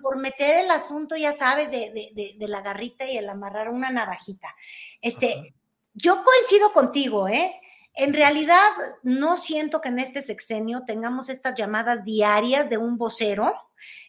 Por, 0.04 0.20
meter 0.20 0.60
el 0.64 0.70
asunto, 0.70 1.18
ya 1.18 1.34
sabes, 1.34 1.72
de, 1.72 2.36
de, 2.38 2.48
la 2.48 2.62
garrita 2.62 3.04
y 3.04 3.18
el 3.18 3.28
amarrar 3.28 3.70
una 3.70 3.90
navajita. 3.90 4.56
Este, 5.02 5.56
yo 5.98 6.24
coincido 6.24 6.72
contigo, 6.74 7.28
¿eh? 7.28 7.60
En 7.94 8.14
realidad, 8.14 8.70
no 9.02 9.38
siento 9.38 9.82
que 9.82 9.90
en 9.90 10.00
este 10.00 10.22
sexenio 10.22 10.84
tengamos 10.86 11.30
estas 11.30 11.56
llamadas 11.56 12.04
diarias 12.04 12.70
de 12.70 12.78
un 12.78 12.98
vocero 12.98 13.54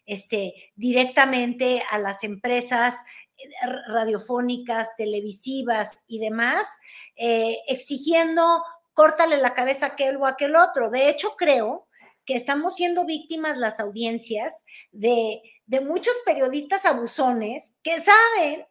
este, 0.05 0.73
directamente 0.77 1.83
a 1.91 1.99
las 1.99 2.23
empresas 2.25 2.95
eh, 3.39 3.49
radiofónicas, 3.89 4.95
televisivas 4.97 5.97
y 6.07 6.19
demás, 6.19 6.67
eh, 7.17 7.59
exigiendo 7.67 8.63
córtale 8.93 9.39
la 9.39 9.55
cabeza 9.55 9.87
a 9.87 9.89
aquel 9.91 10.17
o 10.17 10.27
a 10.27 10.31
aquel 10.31 10.57
otro. 10.57 10.91
De 10.91 11.09
hecho, 11.09 11.37
creo 11.37 11.89
que 12.27 12.37
estamos 12.37 12.75
siendo 12.75 13.07
víctimas 13.07 13.57
las 13.57 13.81
audiencias 13.81 14.65
de, 14.93 15.41
de 15.65 15.81
muchos 15.81 16.15
periodistas 16.27 16.85
abusones 16.85 17.77
que 17.83 17.99
saben 18.01 18.67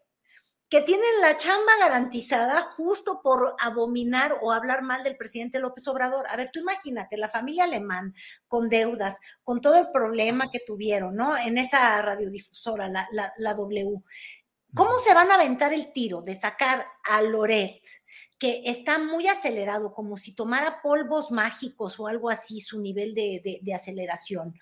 que 0.70 0.82
tienen 0.82 1.22
la 1.22 1.38
chamba 1.38 1.78
garantizada 1.80 2.64
justo 2.76 3.22
por 3.24 3.56
abominar 3.60 4.38
o 4.42 4.52
hablar 4.52 4.82
mal 4.82 5.04
del 5.04 5.16
presidente 5.16 5.60
López 5.60 5.88
Obrador. 5.88 6.26
A 6.30 6.36
ver, 6.36 6.50
tú 6.52 6.60
imagínate, 6.60 7.16
la 7.18 7.30
familia 7.30 7.64
alemán 7.64 8.14
con 8.48 8.68
deudas, 8.68 9.20
con 9.44 9.62
todo 9.62 9.78
el 9.78 9.92
problema 9.92 10.52
que 10.52 10.60
tuvieron, 10.60 11.16
¿no? 11.16 11.38
En 11.38 11.58
esa 11.58 12.02
radiodifusora, 12.02 12.90
la, 12.90 13.08
la, 13.12 13.32
la 13.38 13.54
W. 13.54 14.04
¿Cómo 14.74 15.00
se 15.00 15.14
van 15.14 15.32
a 15.32 15.36
aventar 15.36 15.74
el 15.74 15.94
tiro 15.94 16.22
de 16.22 16.36
sacar 16.36 16.86
a 17.04 17.22
Loret? 17.22 17.82
Que 18.40 18.62
está 18.66 19.00
muy 19.00 19.28
acelerado, 19.28 19.94
como 19.94 20.16
si 20.16 20.34
tomara 20.34 20.82
polvos 20.82 21.32
mágicos 21.32 22.00
o 22.00 22.08
algo 22.08 22.30
así, 22.30 22.62
su 22.62 22.80
nivel 22.80 23.16
de, 23.16 23.74
aceleración. 23.74 24.60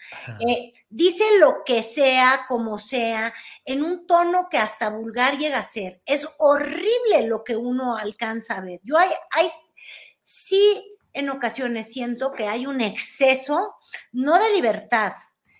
Eh, 0.47 0.73
dice 0.89 1.23
lo 1.39 1.63
que 1.65 1.83
sea, 1.83 2.45
como 2.47 2.77
sea, 2.77 3.33
en 3.65 3.83
un 3.83 4.07
tono 4.07 4.47
que 4.49 4.57
hasta 4.57 4.89
vulgar 4.89 5.37
llega 5.37 5.59
a 5.59 5.63
ser. 5.63 6.01
Es 6.05 6.27
horrible 6.37 7.27
lo 7.27 7.43
que 7.43 7.55
uno 7.55 7.97
alcanza 7.97 8.57
a 8.57 8.61
ver. 8.61 8.79
Yo 8.83 8.97
hay, 8.97 9.09
hay 9.31 9.49
sí 10.23 10.97
en 11.11 11.29
ocasiones 11.29 11.91
siento 11.91 12.33
que 12.33 12.47
hay 12.47 12.67
un 12.67 12.81
exceso, 12.81 13.75
no 14.11 14.37
de 14.37 14.53
libertad, 14.53 15.13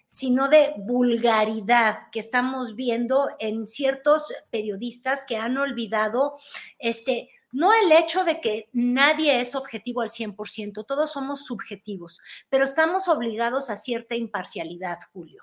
sino 0.05 0.47
de 0.47 0.73
vulgaridad 0.77 2.09
que 2.11 2.19
estamos 2.19 2.75
viendo 2.75 3.27
en 3.39 3.67
ciertos 3.67 4.33
periodistas 4.49 5.25
que 5.27 5.37
han 5.37 5.57
olvidado 5.57 6.37
este 6.79 7.29
no 7.55 7.71
el 7.73 7.89
hecho 7.93 8.25
de 8.25 8.41
que 8.41 8.67
nadie 8.73 9.39
es 9.39 9.55
objetivo 9.55 10.01
al 10.01 10.09
100%, 10.09 10.85
todos 10.85 11.13
somos 11.13 11.45
subjetivos, 11.45 12.19
pero 12.49 12.65
estamos 12.65 13.07
obligados 13.07 13.69
a 13.69 13.77
cierta 13.77 14.15
imparcialidad, 14.15 14.97
Julio. 15.13 15.41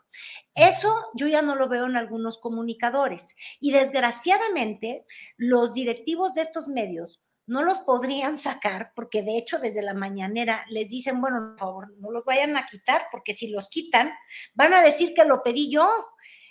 Eso 0.55 0.95
yo 1.15 1.27
ya 1.27 1.41
no 1.41 1.57
lo 1.57 1.71
veo 1.71 1.87
en 1.87 1.97
algunos 1.97 2.37
comunicadores 2.37 3.35
y 3.61 3.73
desgraciadamente 3.73 5.07
los 5.39 5.73
directivos 5.73 6.35
de 6.35 6.43
estos 6.43 6.69
medios 6.69 7.23
no 7.47 7.63
los 7.63 7.79
podrían 7.79 8.37
sacar 8.37 8.93
porque 8.95 9.23
de 9.23 9.39
hecho 9.39 9.59
desde 9.59 9.81
la 9.81 9.95
mañanera 9.95 10.67
les 10.69 10.91
dicen, 10.91 11.19
bueno, 11.19 11.55
por 11.57 11.59
favor, 11.59 11.95
no 11.97 12.11
los 12.11 12.27
vayan 12.27 12.59
a 12.59 12.67
quitar 12.67 13.07
porque 13.11 13.33
si 13.33 13.49
los 13.49 13.71
quitan 13.71 14.13
van 14.53 14.75
a 14.75 14.83
decir 14.83 15.15
que 15.15 15.25
lo 15.25 15.43
pedí 15.43 15.71
yo. 15.71 15.89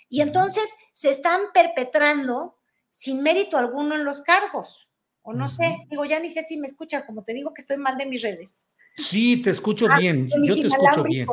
Y 0.08 0.22
entonces 0.22 0.76
se 0.92 1.10
están 1.10 1.40
perpetrando 1.54 2.58
sin 2.90 3.22
mérito 3.22 3.56
alguno 3.56 3.94
en 3.94 4.04
los 4.04 4.22
cargos. 4.22 4.88
O 5.22 5.32
no 5.32 5.48
sé, 5.48 5.76
digo, 5.88 6.04
ya 6.04 6.20
ni 6.20 6.30
sé 6.30 6.42
si 6.42 6.56
me 6.58 6.66
escuchas, 6.66 7.04
como 7.04 7.24
te 7.24 7.32
digo 7.32 7.54
que 7.54 7.62
estoy 7.62 7.76
mal 7.76 7.96
de 7.96 8.06
mis 8.06 8.22
redes. 8.22 8.50
Sí, 8.96 9.40
te 9.40 9.50
escucho 9.50 9.86
ah, 9.90 9.98
bien, 9.98 10.28
yo 10.44 10.54
te 10.54 10.66
escucho 10.66 11.04
bien. 11.04 11.26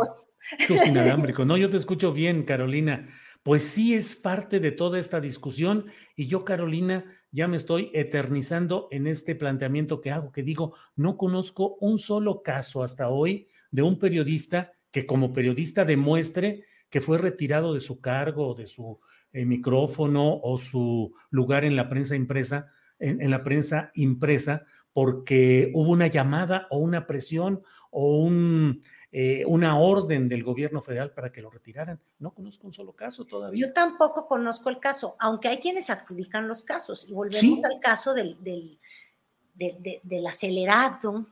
Tus 0.67 0.85
inalámbricos, 0.85 1.45
no, 1.45 1.57
yo 1.57 1.69
te 1.69 1.77
escucho 1.77 2.13
bien, 2.13 2.43
Carolina. 2.43 3.07
Pues 3.43 3.63
sí 3.63 3.93
es 3.93 4.15
parte 4.15 4.59
de 4.59 4.71
toda 4.71 4.99
esta 4.99 5.19
discusión 5.19 5.85
y 6.15 6.27
yo, 6.27 6.45
Carolina, 6.45 7.05
ya 7.31 7.47
me 7.47 7.57
estoy 7.57 7.89
eternizando 7.93 8.87
en 8.91 9.07
este 9.07 9.35
planteamiento 9.35 10.01
que 10.01 10.11
hago, 10.11 10.31
que 10.31 10.43
digo, 10.43 10.75
no 10.95 11.17
conozco 11.17 11.77
un 11.79 11.99
solo 11.99 12.41
caso 12.43 12.83
hasta 12.83 13.09
hoy 13.09 13.47
de 13.71 13.81
un 13.81 13.99
periodista 13.99 14.73
que 14.91 15.05
como 15.05 15.31
periodista 15.31 15.85
demuestre 15.85 16.65
que 16.89 17.01
fue 17.01 17.17
retirado 17.17 17.73
de 17.73 17.79
su 17.79 18.01
cargo, 18.01 18.55
de 18.55 18.67
su 18.67 18.99
eh, 19.31 19.45
micrófono 19.45 20.39
o 20.41 20.57
su 20.57 21.13
lugar 21.29 21.63
en 21.63 21.75
la 21.75 21.87
prensa 21.87 22.15
impresa, 22.15 22.71
en, 22.99 23.29
la 23.29 23.43
prensa 23.43 23.91
impresa, 23.95 24.65
porque 24.93 25.71
hubo 25.73 25.91
una 25.91 26.07
llamada 26.07 26.67
o 26.69 26.77
una 26.77 27.07
presión 27.07 27.63
o 27.91 28.17
un, 28.17 28.81
eh, 29.11 29.43
una 29.47 29.79
orden 29.79 30.29
del 30.29 30.43
gobierno 30.43 30.81
federal 30.81 31.11
para 31.11 31.31
que 31.31 31.41
lo 31.41 31.49
retiraran. 31.49 31.99
No 32.19 32.31
conozco 32.31 32.67
un 32.67 32.73
solo 32.73 32.93
caso 32.93 33.25
todavía. 33.25 33.67
Yo 33.67 33.73
tampoco 33.73 34.27
conozco 34.27 34.69
el 34.69 34.79
caso, 34.79 35.15
aunque 35.19 35.47
hay 35.47 35.57
quienes 35.57 35.89
adjudican 35.89 36.47
los 36.47 36.63
casos. 36.63 37.07
Y 37.09 37.13
volvemos 37.13 37.63
al 37.63 37.79
caso 37.79 38.13
del, 38.13 38.37
del, 38.43 40.27
acelerado, 40.27 41.25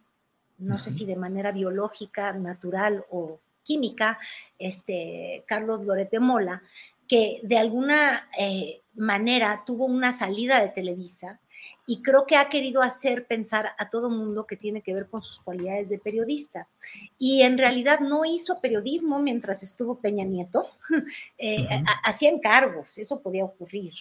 no 0.58 0.80
sé 0.80 0.90
si 0.90 1.06
de 1.06 1.16
manera 1.16 1.52
biológica, 1.52 2.34
natural 2.34 3.06
o 3.12 3.40
química, 3.62 4.18
este, 4.58 5.44
Carlos 5.46 5.84
Lorete 5.84 6.20
Mola, 6.20 6.64
que 7.08 7.40
de 7.44 7.58
alguna 7.58 8.30
eh, 8.38 8.82
manera 8.96 9.64
tuvo 9.66 9.86
una 9.86 10.14
salida 10.14 10.62
de 10.62 10.70
Televisa 10.70 11.40
y 11.90 12.02
creo 12.02 12.26
que 12.28 12.36
ha 12.36 12.50
querido 12.50 12.82
hacer 12.82 13.26
pensar 13.26 13.72
a 13.78 13.90
todo 13.90 14.10
mundo 14.10 14.46
que 14.46 14.58
tiene 14.58 14.82
que 14.82 14.94
ver 14.94 15.10
con 15.10 15.22
sus 15.22 15.42
cualidades 15.42 15.90
de 15.90 15.98
periodista. 15.98 16.68
Y 17.18 17.44
en 17.44 17.58
realidad 17.58 18.02
no 18.02 18.26
hizo 18.26 18.60
periodismo 18.60 19.20
mientras 19.20 19.64
estuvo 19.64 20.00
Peña 20.00 20.26
Nieto, 20.26 20.70
eh, 21.38 21.66
hacía 22.04 22.30
encargos, 22.30 22.98
eso 22.98 23.22
podía 23.22 23.46
ocurrir. 23.46 23.94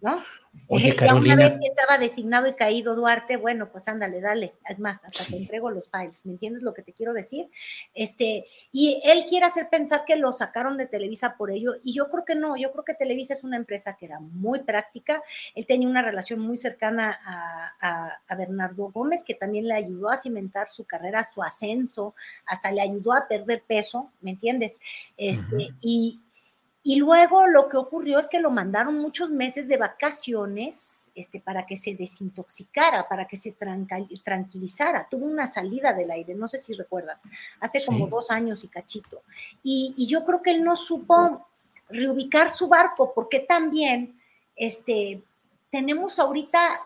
¿No? 0.00 0.22
Oye, 0.68 0.94
Carolina. 0.96 1.34
Una 1.34 1.44
vez 1.44 1.54
que 1.54 1.66
estaba 1.66 1.98
designado 1.98 2.46
y 2.46 2.54
caído 2.54 2.94
Duarte, 2.94 3.36
bueno, 3.36 3.70
pues 3.70 3.88
ándale, 3.88 4.20
dale. 4.20 4.54
Es 4.68 4.78
más, 4.78 5.04
hasta 5.04 5.24
te 5.24 5.36
entrego 5.36 5.70
los 5.70 5.90
files. 5.90 6.24
¿Me 6.26 6.32
entiendes 6.32 6.62
lo 6.62 6.74
que 6.74 6.82
te 6.82 6.92
quiero 6.92 7.12
decir? 7.12 7.48
Este, 7.94 8.46
y 8.70 9.00
él 9.04 9.26
quiere 9.28 9.46
hacer 9.46 9.68
pensar 9.68 10.04
que 10.06 10.16
lo 10.16 10.32
sacaron 10.32 10.76
de 10.76 10.86
Televisa 10.86 11.36
por 11.36 11.50
ello, 11.50 11.74
y 11.82 11.94
yo 11.94 12.08
creo 12.10 12.24
que 12.24 12.34
no. 12.34 12.56
Yo 12.56 12.72
creo 12.72 12.84
que 12.84 12.94
Televisa 12.94 13.34
es 13.34 13.44
una 13.44 13.56
empresa 13.56 13.96
que 13.96 14.06
era 14.06 14.20
muy 14.20 14.60
práctica. 14.60 15.22
Él 15.54 15.66
tenía 15.66 15.88
una 15.88 16.02
relación 16.02 16.40
muy 16.40 16.56
cercana 16.56 17.18
a, 17.24 18.18
a, 18.28 18.34
Bernardo 18.36 18.90
Gómez, 18.90 19.24
que 19.24 19.34
también 19.34 19.68
le 19.68 19.74
ayudó 19.74 20.10
a 20.10 20.16
cimentar 20.16 20.70
su 20.70 20.84
carrera, 20.84 21.28
su 21.32 21.42
ascenso, 21.42 22.14
hasta 22.46 22.72
le 22.72 22.80
ayudó 22.80 23.12
a 23.12 23.28
perder 23.28 23.62
peso, 23.66 24.10
¿me 24.20 24.30
entiendes? 24.30 24.80
Este, 25.16 25.74
y 25.80 26.20
y 26.84 26.96
luego 26.96 27.46
lo 27.46 27.68
que 27.68 27.76
ocurrió 27.76 28.18
es 28.18 28.28
que 28.28 28.40
lo 28.40 28.50
mandaron 28.50 28.98
muchos 28.98 29.30
meses 29.30 29.68
de 29.68 29.76
vacaciones 29.76 31.10
este, 31.14 31.38
para 31.38 31.64
que 31.64 31.76
se 31.76 31.94
desintoxicara, 31.94 33.08
para 33.08 33.28
que 33.28 33.36
se 33.36 33.54
tranquilizara. 34.24 35.06
Tuvo 35.08 35.26
una 35.26 35.46
salida 35.46 35.92
del 35.92 36.10
aire, 36.10 36.34
no 36.34 36.48
sé 36.48 36.58
si 36.58 36.74
recuerdas, 36.74 37.22
hace 37.60 37.84
como 37.84 38.08
dos 38.08 38.32
años 38.32 38.64
y 38.64 38.68
cachito. 38.68 39.22
Y, 39.62 39.94
yo 40.08 40.24
creo 40.24 40.42
que 40.42 40.50
él 40.50 40.64
no 40.64 40.74
supo 40.74 41.46
reubicar 41.88 42.50
su 42.50 42.66
barco 42.66 43.12
porque 43.14 43.40
también 43.40 44.20
este, 44.56 45.22
tenemos 45.70 46.18
ahorita, 46.18 46.80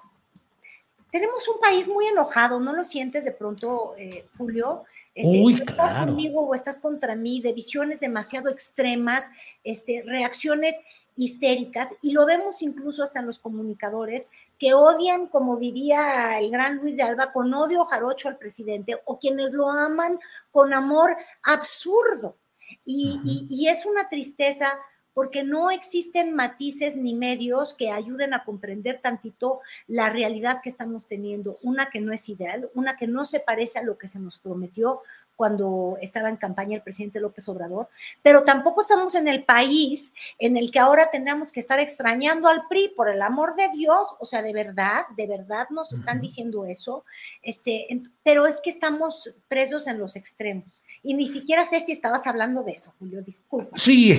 tenemos 1.11 1.49
un 1.49 1.59
país 1.59 1.89
muy 1.89 2.07
enojado, 2.07 2.61
¿no 2.61 2.75
lo 2.75 2.85
sientes 2.85 3.25
de 3.25 3.33
pronto, 3.33 3.95
eh, 3.97 4.27
Julio? 4.37 4.85
Este, 5.17 5.65
estás 5.65 6.07
conmigo 6.07 6.43
o 6.43 6.55
estás 6.55 6.79
contra 6.79 7.17
mí, 7.17 7.41
de 7.41 7.55
visiones 7.55 8.01
demasiado 8.01 8.51
extremas, 8.51 9.25
este, 9.65 10.03
reacciones 10.07 10.77
histéricas, 11.17 11.95
y 12.03 12.13
lo 12.13 12.27
vemos 12.27 12.61
incluso 12.61 13.03
hasta 13.03 13.21
en 13.21 13.27
los 13.27 13.39
comunicadores 13.39 14.31
que 14.59 14.75
odian, 14.75 15.29
como 15.29 15.57
diría 15.57 16.39
el 16.39 16.51
gran 16.51 16.77
Luis 16.77 16.99
de 16.99 17.03
Alba, 17.03 17.33
con 17.33 17.55
odio 17.55 17.87
jarocho 17.87 18.29
al 18.29 18.37
presidente, 18.37 19.01
o 19.07 19.19
quienes 19.19 19.53
lo 19.53 19.71
aman 19.71 20.19
con 20.51 20.75
amor 20.75 21.17
absurdo. 21.43 22.37
y 22.85 23.69
es 23.69 23.87
una 23.87 24.09
tristeza 24.11 24.69
porque 25.17 25.45
no 25.45 25.71
existen 25.71 26.35
matices 26.35 26.95
ni 26.95 27.15
medios 27.15 27.73
que 27.73 27.91
ayuden 27.91 28.35
a 28.35 28.45
comprender 28.45 29.01
tantito 29.01 29.61
la 29.87 30.11
realidad 30.11 30.61
que 30.63 30.69
estamos 30.69 31.07
teniendo, 31.07 31.57
una 31.63 31.89
que 31.89 32.01
no 32.01 32.13
es 32.13 32.29
ideal, 32.29 32.69
una 32.75 32.99
que 32.99 33.07
no 33.07 33.25
se 33.25 33.41
parece 33.41 33.79
a 33.79 33.83
lo 33.83 33.97
que 33.97 34.09
se 34.09 34.21
nos 34.21 34.37
prometió 34.37 35.01
cuando 35.37 35.99
estaba 36.01 36.29
en 36.29 36.37
campaña 36.37 36.77
el 36.77 36.83
presidente 36.83 37.21
López 37.21 37.49
Obrador, 37.49 37.89
pero 38.23 38.43
tampoco 38.45 38.83
estamos 38.83 39.15
en 39.15 39.29
el 39.29 39.45
país 39.45 40.13
en 40.39 40.57
el 40.57 40.71
que 40.71 40.79
ahora 40.79 41.11
tendríamos 41.11 41.53
que 41.53 41.61
estar 41.61 41.79
extrañando 41.79 42.49
al 42.49 42.67
PRI, 42.69 42.93
por 42.97 43.09
el 43.09 43.23
amor 43.23 43.55
de 43.55 43.69
Dios, 43.71 44.09
o 44.19 44.27
sea, 44.27 44.43
de 44.43 44.53
verdad, 44.53 45.05
de 45.17 45.27
verdad 45.27 45.67
nos 45.71 45.93
están 45.93 46.21
diciendo 46.21 46.65
eso, 46.65 47.05
este, 47.43 47.87
pero 48.23 48.47
es 48.47 48.61
que 48.63 48.71
estamos 48.71 49.35
presos 49.49 49.87
en 49.87 49.99
los 49.99 50.17
extremos. 50.17 50.83
Y 51.03 51.15
ni 51.15 51.29
siquiera 51.29 51.65
sé 51.69 51.81
si 51.81 51.93
estabas 51.93 52.27
hablando 52.27 52.65
de 52.65 52.73
eso, 52.73 52.93
Julio, 52.99 53.23
disculpa. 53.23 53.77
Sí, 53.77 54.11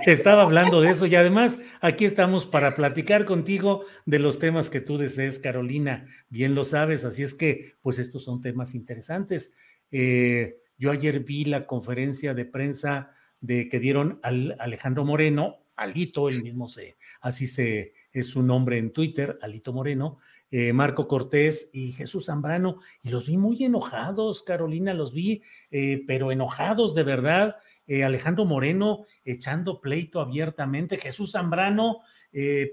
estaba 0.06 0.42
hablando 0.42 0.80
de 0.80 0.90
eso 0.90 1.06
y 1.06 1.14
además 1.14 1.60
aquí 1.80 2.04
estamos 2.06 2.46
para 2.46 2.74
platicar 2.74 3.24
contigo 3.24 3.84
de 4.04 4.18
los 4.18 4.38
temas 4.38 4.70
que 4.70 4.80
tú 4.80 4.98
desees, 4.98 5.38
Carolina, 5.38 6.06
bien 6.30 6.54
lo 6.54 6.64
sabes, 6.64 7.04
así 7.04 7.22
es 7.22 7.34
que 7.34 7.74
pues 7.82 7.98
estos 7.98 8.24
son 8.24 8.40
temas 8.40 8.74
interesantes. 8.74 9.52
Eh, 9.96 10.60
yo 10.76 10.90
ayer 10.90 11.20
vi 11.20 11.44
la 11.44 11.68
conferencia 11.68 12.34
de 12.34 12.44
prensa 12.44 13.12
de 13.40 13.68
que 13.68 13.78
dieron 13.78 14.18
al 14.24 14.56
Alejandro 14.58 15.04
Moreno, 15.04 15.58
Alito, 15.76 16.28
él 16.28 16.42
mismo 16.42 16.66
se, 16.66 16.96
así 17.20 17.46
se 17.46 17.94
es 18.12 18.26
su 18.26 18.42
nombre 18.42 18.78
en 18.78 18.92
Twitter, 18.92 19.38
Alito 19.40 19.72
Moreno, 19.72 20.18
eh, 20.50 20.72
Marco 20.72 21.06
Cortés 21.06 21.70
y 21.72 21.92
Jesús 21.92 22.26
Zambrano, 22.26 22.80
y 23.02 23.10
los 23.10 23.26
vi 23.26 23.36
muy 23.36 23.62
enojados, 23.62 24.42
Carolina, 24.42 24.94
los 24.94 25.12
vi, 25.12 25.42
eh, 25.70 26.02
pero 26.08 26.32
enojados 26.32 26.94
de 26.94 27.02
verdad. 27.04 27.56
Alejandro 27.86 28.46
Moreno 28.46 29.04
echando 29.24 29.80
pleito 29.82 30.18
abiertamente, 30.18 30.96
Jesús 30.96 31.32
Zambrano, 31.32 32.00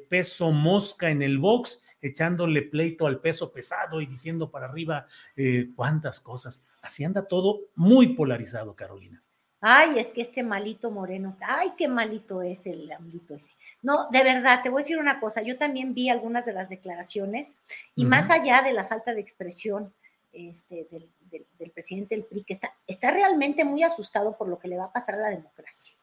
peso 0.09 0.51
mosca 0.53 1.09
en 1.09 1.22
el 1.22 1.38
box, 1.38 1.84
echándole 1.99 2.61
pleito 2.61 3.05
al 3.07 3.19
peso 3.19 3.51
pesado 3.51 3.99
y 3.99 4.05
diciendo 4.05 4.49
para 4.49 4.67
arriba 4.67 5.05
cuántas 5.76 6.22
cosas. 6.22 6.65
Así 6.82 7.04
anda 7.04 7.28
todo 7.28 7.62
muy 7.76 8.16
polarizado, 8.16 8.76
Carolina. 8.76 9.22
Ay, 9.64 10.00
es 10.00 10.08
que 10.08 10.22
este 10.22 10.42
malito 10.42 10.90
moreno, 10.90 11.38
ay, 11.40 11.74
qué 11.78 11.88
malito 11.88 12.42
es 12.42 12.66
el 12.66 12.92
malito 13.00 13.36
ese. 13.36 13.52
No, 13.84 14.10
de 14.10 14.24
verdad, 14.24 14.62
te 14.64 14.70
voy 14.70 14.82
a 14.82 14.84
decir 14.84 14.98
una 14.98 15.20
cosa, 15.20 15.44
yo 15.44 15.58
también 15.60 15.94
vi 15.94 16.10
algunas 16.10 16.46
de 16.46 16.54
las 16.54 16.70
declaraciones 16.70 17.58
y 17.96 18.06
más 18.06 18.32
allá 18.32 18.64
de 18.64 18.74
la 18.74 18.86
falta 18.86 19.14
de 19.14 19.22
expresión 19.22 19.94
este, 20.34 20.88
del, 20.90 21.72
presidente 21.72 22.16
del 22.16 22.26
PRI, 22.26 22.44
que 22.44 22.54
está, 22.54 22.74
está 22.88 23.12
realmente 23.12 23.64
muy 23.64 23.84
asustado 23.84 24.36
por 24.36 24.48
lo 24.48 24.58
que 24.58 24.68
le 24.68 24.78
va 24.78 24.86
a 24.86 24.94
pasar 24.94 25.16
a 25.16 25.22
la 25.22 25.30
democracia. 25.30 25.94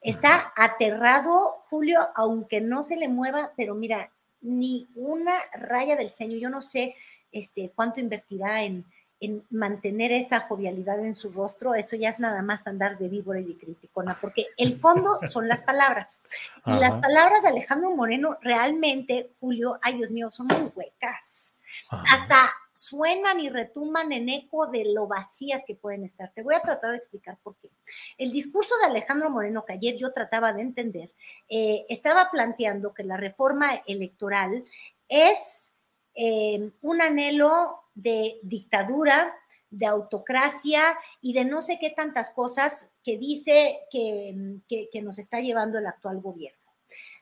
Está 0.00 0.52
aterrado, 0.56 1.64
Julio, 1.68 2.00
aunque 2.14 2.62
no 2.62 2.82
se 2.82 2.96
le 2.96 3.08
mueva, 3.08 3.52
pero 3.56 3.74
mira, 3.74 4.10
ni 4.40 4.88
una 4.94 5.34
raya 5.52 5.96
del 5.96 6.10
ceño, 6.10 6.38
yo 6.38 6.48
no 6.48 6.62
sé 6.62 6.96
este, 7.30 7.72
cuánto 7.74 8.00
invertirá 8.00 8.62
en, 8.62 8.84
en 9.22 9.44
mantener 9.50 10.12
esa 10.12 10.40
jovialidad 10.40 10.98
en 11.04 11.16
su 11.16 11.30
rostro, 11.30 11.74
eso 11.74 11.96
ya 11.96 12.10
es 12.10 12.18
nada 12.18 12.42
más 12.42 12.66
andar 12.66 12.98
de 12.98 13.08
víbora 13.08 13.40
y 13.40 13.44
de 13.44 13.56
criticona, 13.56 14.18
porque 14.20 14.48
el 14.56 14.78
fondo 14.78 15.18
son 15.30 15.48
las 15.48 15.62
palabras. 15.62 16.22
Y 16.66 16.72
las 16.72 16.98
palabras 16.98 17.42
de 17.42 17.48
Alejandro 17.48 17.94
Moreno 17.94 18.36
realmente, 18.42 19.30
Julio, 19.40 19.78
ay 19.82 19.96
Dios 19.96 20.10
mío, 20.10 20.30
son 20.30 20.48
muy 20.48 20.72
huecas. 20.74 21.54
Hasta 21.88 22.50
suenan 22.72 23.38
y 23.38 23.48
retumban 23.48 24.12
en 24.12 24.28
eco 24.28 24.66
de 24.66 24.84
lo 24.92 25.06
vacías 25.06 25.62
que 25.66 25.74
pueden 25.74 26.04
estar. 26.04 26.32
Te 26.34 26.42
voy 26.42 26.54
a 26.54 26.60
tratar 26.60 26.90
de 26.90 26.96
explicar 26.96 27.38
por 27.42 27.54
qué. 27.56 27.70
El 28.18 28.32
discurso 28.32 28.74
de 28.78 28.86
Alejandro 28.86 29.30
Moreno, 29.30 29.64
que 29.64 29.74
ayer 29.74 29.96
yo 29.96 30.12
trataba 30.12 30.52
de 30.52 30.62
entender, 30.62 31.12
eh, 31.48 31.86
estaba 31.88 32.30
planteando 32.30 32.92
que 32.92 33.04
la 33.04 33.16
reforma 33.16 33.82
electoral 33.86 34.64
es 35.08 35.71
eh, 36.14 36.70
un 36.82 37.02
anhelo 37.02 37.80
de 37.94 38.38
dictadura, 38.42 39.34
de 39.70 39.86
autocracia 39.86 40.98
y 41.22 41.32
de 41.32 41.46
no 41.46 41.62
sé 41.62 41.78
qué 41.80 41.90
tantas 41.90 42.30
cosas 42.30 42.90
que 43.02 43.16
dice 43.16 43.80
que, 43.90 44.58
que, 44.68 45.02
nos 45.02 45.18
está 45.18 45.40
llevando 45.40 45.78
el 45.78 45.86
actual 45.86 46.20
gobierno. 46.20 46.60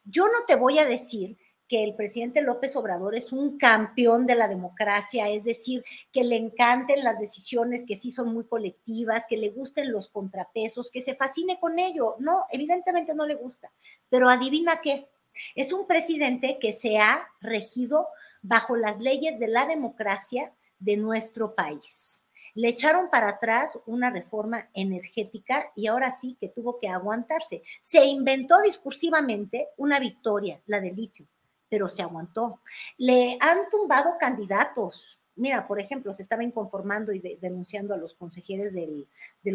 Yo 0.04 0.24
no 0.26 0.44
te 0.48 0.56
voy 0.56 0.80
a 0.80 0.84
decir 0.84 1.38
que 1.68 1.84
el 1.84 1.94
presidente 1.94 2.42
López 2.42 2.74
Obrador 2.74 3.14
es 3.14 3.32
un 3.32 3.56
campeón 3.56 4.26
de 4.26 4.34
la 4.34 4.48
democracia, 4.48 5.28
es 5.28 5.44
decir, 5.44 5.84
que 6.10 6.24
le 6.24 6.34
encanten 6.34 7.04
las 7.04 7.20
decisiones 7.20 7.84
que 7.86 7.94
sí 7.94 8.10
son 8.10 8.34
muy 8.34 8.44
colectivas, 8.44 9.26
que 9.28 9.36
le 9.36 9.50
gusten 9.50 9.92
los 9.92 10.08
contrapesos, 10.08 10.90
que 10.90 11.00
se 11.00 11.14
fascine 11.14 11.60
con 11.60 11.78
ello. 11.78 12.16
No, 12.18 12.46
evidentemente 12.50 13.14
no 13.14 13.24
le 13.24 13.36
gusta, 13.36 13.70
pero 14.08 14.28
adivina 14.28 14.80
qué, 14.82 15.06
es 15.54 15.72
un 15.72 15.86
presidente 15.86 16.58
que 16.60 16.72
se 16.72 16.98
ha 16.98 17.28
regido 17.40 18.08
bajo 18.42 18.76
las 18.76 18.98
leyes 18.98 19.38
de 19.38 19.48
la 19.48 19.66
democracia 19.66 20.52
de 20.78 20.96
nuestro 20.96 21.54
país. 21.54 22.20
Le 22.54 22.68
echaron 22.68 23.10
para 23.10 23.28
atrás 23.28 23.78
una 23.86 24.10
reforma 24.10 24.68
energética 24.74 25.70
y 25.76 25.86
ahora 25.86 26.10
sí 26.10 26.36
que 26.40 26.48
tuvo 26.48 26.78
que 26.78 26.88
aguantarse. 26.88 27.62
Se 27.80 28.04
inventó 28.04 28.60
discursivamente 28.60 29.68
una 29.76 30.00
victoria, 30.00 30.60
la 30.66 30.80
del 30.80 30.96
litio, 30.96 31.26
pero 31.68 31.88
se 31.88 32.02
aguantó. 32.02 32.60
Le 32.98 33.38
han 33.40 33.68
tumbado 33.70 34.16
candidatos. 34.18 35.18
Mira, 35.36 35.66
por 35.66 35.78
ejemplo, 35.78 36.12
se 36.12 36.22
estaba 36.22 36.42
inconformando 36.42 37.12
y 37.12 37.20
denunciando 37.40 37.94
a 37.94 37.96
los 37.96 38.14
consejeros 38.14 38.72
del, 38.72 39.06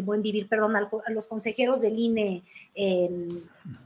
Buen 0.02 0.22
Vivir, 0.22 0.48
perdón, 0.48 0.74
a 0.74 1.10
los 1.10 1.26
consejeros 1.26 1.82
del 1.82 1.98
INE 1.98 2.44
em, 2.74 3.28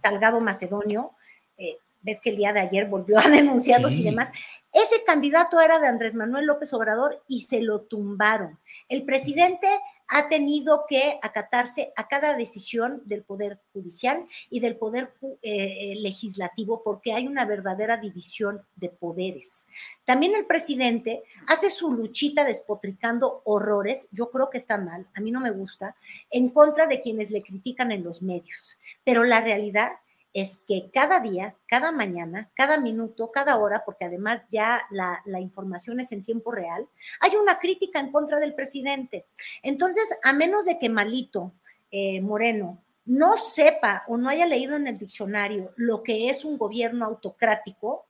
Salgado 0.01 0.41
Macedonio. 0.41 1.13
Eh, 1.59 1.79
ves 2.01 2.21
que 2.21 2.31
el 2.31 2.37
día 2.37 2.53
de 2.53 2.61
ayer 2.61 2.87
volvió 2.87 3.19
a 3.19 3.29
denunciarlos 3.29 3.93
y 3.95 4.05
demás. 4.05 4.31
Ese 4.73 5.03
candidato 5.05 5.61
era 5.61 5.81
de 5.81 5.89
Andrés 5.89 6.15
Manuel 6.15 6.47
López 6.47 6.73
Obrador 6.73 7.23
y 7.27 7.43
se 7.43 7.61
lo 7.61 7.83
tumbaron. 7.83 8.59
El 8.89 9.05
presidente 9.05 9.67
ha 10.11 10.29
tenido 10.29 10.87
que 10.89 11.19
acatarse 11.23 11.93
a 11.97 12.09
cada 12.09 12.37
decisión 12.37 13.01
del 13.05 13.23
Poder 13.23 13.61
Judicial 13.73 14.27
y 14.51 14.59
del 14.59 14.77
Poder 14.77 15.13
eh, 15.43 15.95
Legislativo 15.99 16.83
porque 16.85 17.13
hay 17.13 17.29
una 17.29 17.45
verdadera 17.45 17.97
división 17.97 18.61
de 18.75 18.89
poderes. 18.89 19.67
También 20.05 20.35
el 20.35 20.47
presidente 20.47 21.23
hace 21.47 21.71
su 21.71 21.93
luchita 21.93 22.45
despotricando 22.45 23.43
horrores, 23.45 24.09
yo 24.11 24.31
creo 24.31 24.51
que 24.51 24.59
está 24.59 24.79
mal, 24.79 25.07
a 25.15 25.21
mí 25.21 25.31
no 25.31 25.41
me 25.41 25.53
gusta, 25.53 25.95
en 26.29 26.49
contra 26.51 26.89
de 26.89 27.01
quienes 27.01 27.31
le 27.31 27.43
critican 27.43 27.93
en 27.93 28.03
los 28.03 28.21
medios. 28.21 28.79
Pero 29.05 29.23
la 29.23 29.41
realidad 29.41 29.93
es 30.33 30.63
que 30.67 30.91
cada 30.93 31.21
día, 31.21 31.57
cada 31.67 31.91
mañana, 31.93 32.51
cada 32.55 32.79
minuto, 32.79 33.33
cada 33.33 33.57
hora, 33.59 33.83
porque 33.85 34.05
además 34.05 34.43
ya 34.51 34.83
la, 34.91 35.41
información 35.41 36.01
es 36.01 36.13
en 36.13 36.25
tiempo 36.25 36.53
real, 36.53 36.87
hay 37.21 37.37
una 37.37 37.59
crítica 37.59 37.99
en 38.01 38.13
contra 38.13 38.39
del 38.39 38.55
presidente. 38.55 39.27
Entonces, 39.63 40.09
a 40.23 40.33
menos 40.33 40.67
de 40.67 40.79
que 40.79 40.89
Malito 40.89 41.53
eh, 41.91 42.21
Moreno 42.21 42.83
no 43.05 43.37
sepa 43.37 44.05
o 44.07 44.17
no 44.17 44.29
haya 44.29 44.47
leído 44.47 44.77
en 44.77 44.87
el 44.87 44.99
diccionario 44.99 45.73
lo 45.77 46.03
que 46.03 46.31
es 46.31 46.45
un 46.45 46.59
gobierno 46.59 47.07
autocrático, 47.07 48.07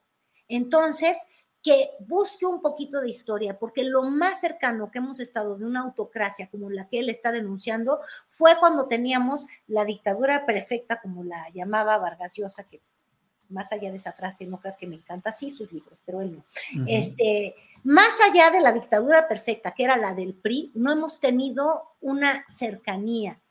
entonces 0.47 1.17
que 1.63 1.91
busque 1.99 2.45
un 2.45 2.61
poquito 2.61 3.01
de 3.01 3.09
historia, 3.09 3.59
porque 3.59 3.83
lo 3.83 4.03
más 4.03 4.41
cercano 4.41 4.89
que 4.89 4.97
hemos 4.97 5.19
estado 5.19 5.57
de 5.57 5.65
una 5.65 5.81
autocracia 5.81 6.49
como 6.49 6.69
la 6.69 6.87
que 6.87 6.99
él 6.99 7.09
está 7.09 7.31
denunciando 7.31 7.99
fue 8.29 8.57
cuando 8.59 8.87
teníamos 8.87 9.47
la 9.67 9.85
dictadura 9.85 10.45
perfecta, 10.45 10.99
como 11.01 11.23
la 11.23 11.49
llamaba 11.53 11.97
Vargas 11.97 12.33
Llosa, 12.33 12.63
que 12.63 12.81
más 13.49 13.71
allá 13.71 13.89
de 13.89 13.97
esa 13.97 14.13
frase, 14.13 14.45
no 14.45 14.59
creas 14.59 14.77
que 14.77 14.87
me 14.87 14.95
encanta, 14.95 15.31
sí, 15.31 15.51
sus 15.51 15.71
libros, 15.71 15.99
pero 16.05 16.21
él 16.21 16.37
no. 16.37 16.45
Este, 16.87 17.55
más 17.83 18.13
allá 18.27 18.49
de 18.49 18.61
la 18.61 18.71
dictadura 18.71 19.27
perfecta, 19.27 19.73
que 19.73 19.83
era 19.83 19.97
la 19.97 20.13
del 20.13 20.33
PRI, 20.33 20.71
no 20.73 20.91
hemos 20.91 21.19
tenido 21.19 21.95
una 21.99 22.45
cercanía 22.47 23.41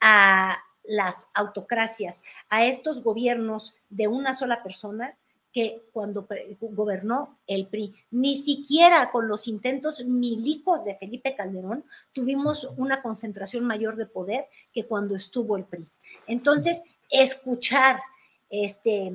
a 0.00 0.58
las 0.84 1.28
autocracias, 1.34 2.24
a 2.48 2.64
estos 2.64 3.02
gobiernos 3.02 3.74
de 3.90 4.08
una 4.08 4.34
sola 4.34 4.62
persona 4.62 5.16
que 5.58 5.82
cuando 5.92 6.28
gobernó 6.60 7.40
el 7.48 7.66
PRI. 7.66 7.92
Ni 8.12 8.40
siquiera 8.40 9.10
con 9.10 9.26
los 9.26 9.48
intentos 9.48 10.04
milicos 10.04 10.84
de 10.84 10.94
Felipe 10.94 11.34
Calderón 11.34 11.84
tuvimos 12.12 12.62
una 12.76 13.02
concentración 13.02 13.64
mayor 13.64 13.96
de 13.96 14.06
poder 14.06 14.46
que 14.72 14.86
cuando 14.86 15.16
estuvo 15.16 15.56
el 15.56 15.64
PRI. 15.64 15.84
Entonces, 16.28 16.84
escuchar 17.10 18.00
este 18.48 19.12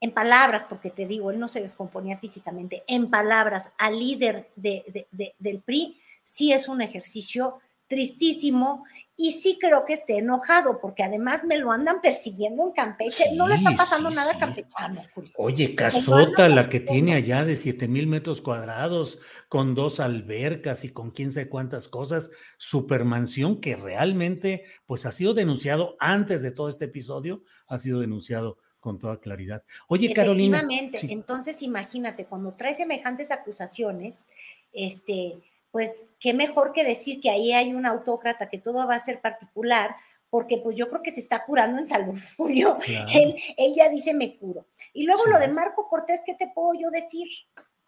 en 0.00 0.14
palabras, 0.14 0.66
porque 0.68 0.90
te 0.90 1.04
digo, 1.08 1.32
él 1.32 1.40
no 1.40 1.48
se 1.48 1.60
descomponía 1.60 2.18
físicamente, 2.18 2.84
en 2.86 3.10
palabras 3.10 3.72
al 3.78 3.98
líder 3.98 4.50
del 4.54 5.62
PRI, 5.64 6.00
sí 6.22 6.52
es 6.52 6.68
un 6.68 6.80
ejercicio 6.80 7.58
tristísimo 7.88 8.84
y 9.16 9.32
sí 9.32 9.58
creo 9.60 9.84
que 9.84 9.92
esté 9.92 10.18
enojado, 10.18 10.80
porque 10.80 11.02
además 11.02 11.44
me 11.44 11.58
lo 11.58 11.70
andan 11.70 12.00
persiguiendo 12.00 12.64
en 12.66 12.72
Campeche. 12.72 13.24
no 13.36 13.46
le 13.46 13.56
está 13.56 13.76
pasando 13.76 14.10
nada 14.10 14.32
a 14.32 14.38
Campechano, 14.38 15.02
Oye, 15.36 15.74
casota, 15.74 16.48
la 16.48 16.68
que 16.68 16.80
tiene 16.80 17.14
allá 17.14 17.44
de 17.44 17.56
7 17.56 17.88
mil 17.88 18.06
metros 18.06 18.40
cuadrados, 18.40 19.18
con 19.48 19.74
dos 19.74 20.00
albercas 20.00 20.84
y 20.84 20.92
con 20.92 21.10
quién 21.10 21.30
sabe 21.30 21.48
cuántas 21.48 21.88
cosas, 21.88 22.30
supermansión 22.56 23.60
que 23.60 23.76
realmente, 23.76 24.64
pues 24.86 25.04
ha 25.04 25.12
sido 25.12 25.34
denunciado 25.34 25.96
antes 26.00 26.40
de 26.42 26.50
todo 26.50 26.68
este 26.68 26.86
episodio, 26.86 27.42
ha 27.66 27.78
sido 27.78 28.00
denunciado 28.00 28.58
con 28.80 28.98
toda 28.98 29.20
claridad. 29.20 29.62
Oye, 29.88 30.12
Carolina. 30.12 30.58
Efectivamente, 30.58 31.12
entonces 31.12 31.62
imagínate, 31.62 32.24
cuando 32.24 32.54
trae 32.54 32.74
semejantes 32.74 33.30
acusaciones, 33.30 34.26
este 34.72 35.40
pues 35.72 36.10
qué 36.20 36.34
mejor 36.34 36.72
que 36.72 36.84
decir 36.84 37.20
que 37.20 37.30
ahí 37.30 37.52
hay 37.52 37.72
un 37.72 37.86
autócrata, 37.86 38.48
que 38.48 38.58
todo 38.58 38.86
va 38.86 38.94
a 38.94 39.00
ser 39.00 39.20
particular, 39.20 39.96
porque 40.30 40.58
pues 40.58 40.76
yo 40.76 40.88
creo 40.88 41.02
que 41.02 41.10
se 41.10 41.20
está 41.20 41.44
curando 41.44 41.78
en 41.78 41.86
salud, 41.86 42.18
Julio. 42.36 42.78
Él, 43.12 43.74
ya 43.74 43.88
dice 43.88 44.14
me 44.14 44.36
curo. 44.38 44.66
Y 44.92 45.04
luego 45.04 45.26
lo 45.26 45.38
de 45.38 45.48
Marco 45.48 45.88
Cortés, 45.88 46.22
¿qué 46.24 46.34
te 46.34 46.52
puedo 46.54 46.74
yo 46.78 46.90
decir? 46.90 47.26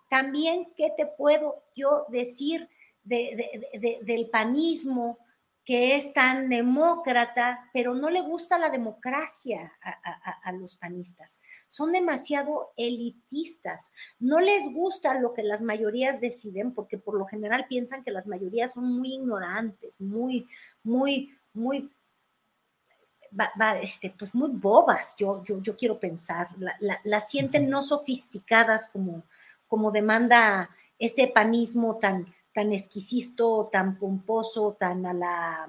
También, 0.09 0.73
¿qué 0.77 0.93
te 0.97 1.07
puedo 1.07 1.63
yo 1.77 2.07
decir 2.09 2.69
del 3.05 4.31
panismo, 4.31 5.19
que 5.65 5.97
es 5.97 6.13
tan 6.13 6.51
demócrata, 6.51 7.71
pero 7.73 7.95
no 7.95 8.11
le 8.11 8.21
gusta 8.21 8.59
la 8.59 8.69
democracia 8.69 9.73
a, 10.43 10.53
los 10.53 10.77
panistas. 10.77 11.41
Son 11.67 11.91
demasiado 11.91 12.73
elitistas. 12.77 13.91
No 14.19 14.41
les 14.41 14.71
gusta 14.71 15.19
lo 15.19 15.33
que 15.33 15.43
las 15.43 15.63
mayorías 15.63 16.21
deciden, 16.21 16.75
porque 16.75 16.99
por 16.99 17.17
lo 17.17 17.25
general 17.25 17.65
piensan 17.67 18.05
que 18.05 18.11
las 18.11 18.27
mayorías 18.27 18.75
son 18.75 18.93
muy 18.99 19.15
ignorantes, 19.15 19.99
muy, 20.03 20.47
muy, 20.83 21.35
muy, 21.55 21.91
este, 23.81 24.15
pues 24.19 24.35
muy 24.35 24.51
bobas, 24.51 25.15
yo, 25.17 25.43
yo, 25.45 25.63
yo 25.63 25.77
quiero 25.77 25.99
pensar. 25.99 26.49
Las 27.05 27.31
sienten 27.31 27.71
no 27.71 27.83
sofisticadas 27.83 28.89
como, 28.89 29.23
como 29.67 29.91
demanda 29.91 30.69
este 30.99 31.27
panismo 31.27 31.97
tan 31.97 32.34
tan 32.55 32.73
exquisito, 32.73 33.69
tan 33.71 33.99
pomposo, 33.99 34.77
tan 34.79 35.05
a 35.05 35.13
la, 35.13 35.69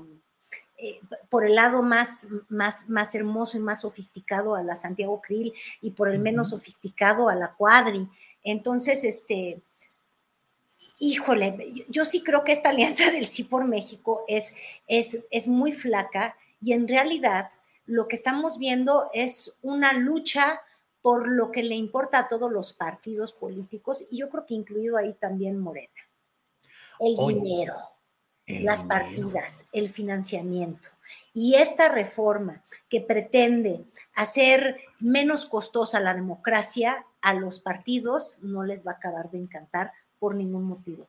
eh, 0.77 1.01
por 1.29 1.45
el 1.45 1.55
lado 1.55 1.81
más, 1.81 2.27
más, 2.47 2.87
más 2.87 3.15
hermoso 3.15 3.57
y 3.57 3.61
más 3.61 3.81
sofisticado 3.81 4.55
a 4.55 4.63
la 4.63 4.75
Santiago 4.75 5.19
Krill 5.21 5.53
y 5.81 5.91
por 5.91 6.07
el 6.07 6.19
menos 6.19 6.51
sofisticado 6.51 7.27
a 7.27 7.35
la 7.35 7.53
Cuadri. 7.53 8.07
Entonces, 8.43 9.03
este, 9.03 9.61
híjole, 10.99 11.85
yo 11.89 12.05
sí 12.05 12.21
creo 12.21 12.43
que 12.43 12.51
esta 12.51 12.69
alianza 12.69 13.09
del 13.09 13.27
sí 13.27 13.43
por 13.43 13.65
México 13.65 14.23
es, 14.27 14.55
es, 14.87 15.25
es 15.31 15.47
muy 15.47 15.73
flaca 15.73 16.37
y 16.61 16.73
en 16.73 16.87
realidad 16.87 17.49
lo 17.87 18.07
que 18.07 18.15
estamos 18.15 18.59
viendo 18.59 19.09
es 19.13 19.57
una 19.63 19.93
lucha 19.93 20.61
por 21.01 21.27
lo 21.27 21.51
que 21.51 21.63
le 21.63 21.75
importa 21.75 22.19
a 22.19 22.27
todos 22.27 22.51
los 22.51 22.73
partidos 22.73 23.33
políticos 23.33 24.05
y 24.11 24.17
yo 24.17 24.29
creo 24.29 24.45
que 24.45 24.55
incluido 24.55 24.97
ahí 24.97 25.13
también 25.13 25.59
Morena 25.59 26.04
el 26.99 27.15
dinero, 27.15 27.75
las 28.45 28.83
partidas, 28.83 29.67
el 29.71 29.89
financiamiento. 29.89 30.89
Y 31.33 31.55
esta 31.55 31.89
reforma 31.89 32.63
que 32.89 33.01
pretende 33.01 33.85
hacer 34.15 34.77
menos 34.99 35.45
costosa 35.45 35.99
la 35.99 36.13
democracia 36.13 37.05
a 37.21 37.33
los 37.33 37.59
partidos 37.59 38.39
no 38.41 38.63
les 38.63 38.85
va 38.85 38.91
a 38.91 38.95
acabar 38.95 39.29
de 39.31 39.39
encantar 39.39 39.91
por 40.19 40.35
ningún 40.35 40.63
motivo. 40.63 41.07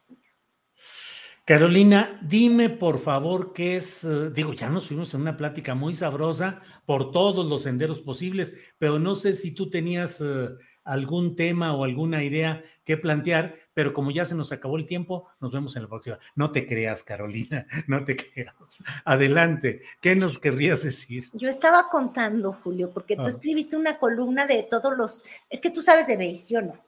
Carolina, 1.46 2.18
dime 2.22 2.70
por 2.70 2.98
favor 2.98 3.52
qué 3.52 3.76
es, 3.76 4.02
eh, 4.02 4.30
digo, 4.30 4.52
ya 4.52 4.68
nos 4.68 4.88
fuimos 4.88 5.14
en 5.14 5.20
una 5.20 5.36
plática 5.36 5.76
muy 5.76 5.94
sabrosa 5.94 6.60
por 6.86 7.12
todos 7.12 7.46
los 7.46 7.62
senderos 7.62 8.00
posibles, 8.00 8.56
pero 8.78 8.98
no 8.98 9.14
sé 9.14 9.32
si 9.32 9.52
tú 9.52 9.70
tenías 9.70 10.20
eh, 10.20 10.48
algún 10.86 11.34
tema 11.34 11.74
o 11.74 11.84
alguna 11.84 12.22
idea 12.22 12.62
que 12.84 12.96
plantear, 12.96 13.56
pero 13.74 13.92
como 13.92 14.12
ya 14.12 14.24
se 14.24 14.36
nos 14.36 14.52
acabó 14.52 14.76
el 14.76 14.86
tiempo, 14.86 15.26
nos 15.40 15.52
vemos 15.52 15.74
en 15.74 15.82
la 15.82 15.88
próxima. 15.88 16.18
No 16.36 16.52
te 16.52 16.66
creas, 16.66 17.02
Carolina, 17.02 17.66
no 17.88 18.04
te 18.04 18.16
creas. 18.16 18.82
Adelante, 19.04 19.82
¿qué 20.00 20.14
nos 20.14 20.38
querrías 20.38 20.84
decir? 20.84 21.28
Yo 21.32 21.50
estaba 21.50 21.88
contando, 21.90 22.56
Julio, 22.62 22.90
porque 22.94 23.16
tú 23.16 23.22
ah. 23.22 23.28
escribiste 23.28 23.76
una 23.76 23.98
columna 23.98 24.46
de 24.46 24.62
todos 24.62 24.96
los, 24.96 25.24
es 25.50 25.60
que 25.60 25.70
tú 25.70 25.82
sabes 25.82 26.06
de 26.06 26.16
BASE, 26.16 26.54
yo 26.54 26.62
no. 26.62 26.86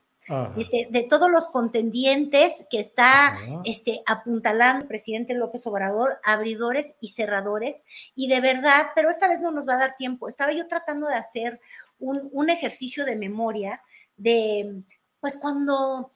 este, 0.56 0.86
de 0.90 1.02
todos 1.02 1.28
los 1.28 1.48
contendientes 1.48 2.66
que 2.70 2.78
está 2.78 3.36
este, 3.64 4.02
apuntalando 4.06 4.82
el 4.82 4.88
presidente 4.88 5.34
López 5.34 5.66
Obrador, 5.66 6.20
abridores 6.22 6.96
y 7.00 7.08
cerradores, 7.08 7.84
y 8.14 8.28
de 8.28 8.40
verdad, 8.40 8.88
pero 8.94 9.10
esta 9.10 9.26
vez 9.26 9.40
no 9.40 9.50
nos 9.50 9.68
va 9.68 9.74
a 9.74 9.78
dar 9.78 9.96
tiempo. 9.96 10.28
Estaba 10.28 10.52
yo 10.52 10.68
tratando 10.68 11.08
de 11.08 11.14
hacer 11.14 11.60
un, 11.98 12.28
un 12.32 12.50
ejercicio 12.50 13.04
de 13.04 13.16
memoria 13.16 13.82
de, 14.16 14.82
pues 15.20 15.38
cuando 15.38 16.12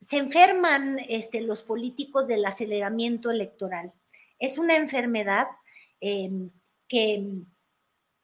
se 0.00 0.18
enferman 0.18 0.98
este, 1.08 1.40
los 1.40 1.62
políticos 1.62 2.26
del 2.26 2.44
aceleramiento 2.44 3.30
electoral. 3.30 3.92
Es 4.38 4.58
una 4.58 4.76
enfermedad 4.76 5.48
em, 6.00 6.50
que, 6.86 7.28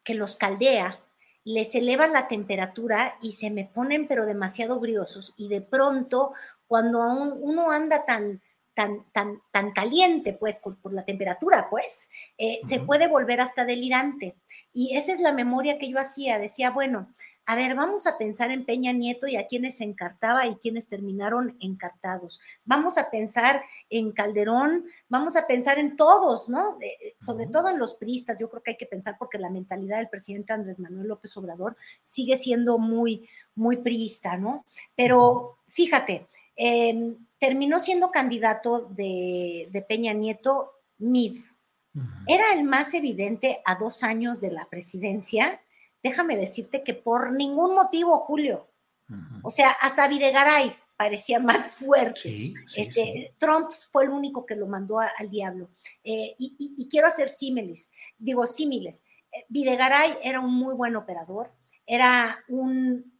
que 0.04 0.14
los 0.14 0.36
caldea, 0.36 1.00
les 1.44 1.74
elevan 1.74 2.12
la 2.12 2.28
temperatura 2.28 3.18
y 3.20 3.32
se 3.32 3.50
me 3.50 3.64
ponen 3.66 4.08
pero 4.08 4.24
demasiado 4.24 4.80
briosos 4.80 5.34
y 5.36 5.48
de 5.48 5.60
pronto 5.60 6.32
cuando 6.66 7.00
uno 7.00 7.70
anda 7.70 8.04
tan, 8.06 8.40
tan, 8.74 9.04
tan, 9.12 9.40
tan 9.50 9.72
caliente, 9.72 10.32
pues, 10.32 10.60
por, 10.60 10.92
la 10.92 11.04
temperatura, 11.04 11.68
pues, 11.70 12.08
eh, 12.38 12.60
se 12.68 12.80
puede 12.80 13.06
volver 13.08 13.40
hasta 13.40 13.64
delirante. 13.64 14.36
Y 14.72 14.96
esa 14.96 15.12
es 15.12 15.20
la 15.20 15.32
memoria 15.32 15.78
que 15.78 15.88
yo 15.88 15.98
hacía. 15.98 16.38
Decía, 16.38 16.70
bueno, 16.70 17.08
a 17.46 17.56
ver, 17.56 17.74
vamos 17.74 18.06
a 18.06 18.16
pensar 18.16 18.50
en 18.50 18.64
Peña 18.64 18.92
Nieto 18.92 19.26
y 19.26 19.36
a 19.36 19.46
quienes 19.46 19.76
se 19.76 19.84
encartaba 19.84 20.46
y 20.46 20.56
quienes 20.56 20.86
terminaron 20.86 21.58
encartados. 21.60 22.40
Vamos 22.64 22.96
a 22.96 23.10
pensar 23.10 23.62
en 23.90 24.12
Calderón, 24.12 24.86
vamos 25.10 25.36
a 25.36 25.46
pensar 25.46 25.78
en 25.78 25.94
todos, 25.94 26.48
¿no? 26.48 26.78
Eh, 26.80 27.14
sobre 27.20 27.46
todo 27.46 27.68
en 27.68 27.78
los 27.78 27.94
priistas, 27.94 28.38
yo 28.40 28.48
creo 28.48 28.62
que 28.62 28.70
hay 28.72 28.76
que 28.78 28.86
pensar 28.86 29.16
porque 29.18 29.38
la 29.38 29.50
mentalidad 29.50 29.98
del 29.98 30.08
presidente 30.08 30.54
Andrés 30.54 30.78
Manuel 30.78 31.08
López 31.08 31.36
Obrador 31.36 31.76
sigue 32.02 32.38
siendo 32.38 32.78
muy, 32.78 33.28
muy 33.54 33.76
priista, 33.76 34.38
¿no? 34.38 34.64
Pero 34.96 35.58
fíjate, 35.68 36.26
em, 36.56 37.16
terminó 37.38 37.80
siendo 37.80 38.10
candidato 38.10 38.88
de, 38.90 39.84
Peña 39.88 40.12
Nieto 40.12 40.72
Mid. 40.98 41.40
Era 42.26 42.52
el 42.52 42.64
más 42.64 42.92
evidente 42.94 43.60
a 43.64 43.76
dos 43.76 44.02
años 44.02 44.40
de 44.40 44.50
la 44.50 44.68
presidencia 44.68 45.60
déjame 46.04 46.36
decirte 46.36 46.84
que 46.84 46.92
por 46.92 47.32
ningún 47.32 47.74
motivo, 47.74 48.18
Julio, 48.20 48.68
o 49.42 49.50
sea, 49.50 49.70
hasta 49.70 50.06
Videgaray 50.06 50.76
parecía 50.96 51.40
más 51.40 51.74
fuerte. 51.76 52.52
este, 52.76 53.34
Trump 53.38 53.70
fue 53.90 54.04
el 54.04 54.10
único 54.10 54.46
que 54.46 54.54
lo 54.54 54.66
mandó 54.66 55.00
al 55.00 55.30
diablo. 55.30 55.70
Eh, 56.04 56.36
y, 56.38 56.88
quiero 56.90 57.08
hacer 57.08 57.30
símiles, 57.30 57.90
digo 58.18 58.46
símiles. 58.46 59.02
Eh, 59.32 59.46
Videgaray 59.48 60.18
era 60.22 60.40
un 60.40 60.54
muy 60.54 60.74
buen 60.74 60.94
operador, 60.94 61.52
era 61.86 62.44
un 62.48 63.13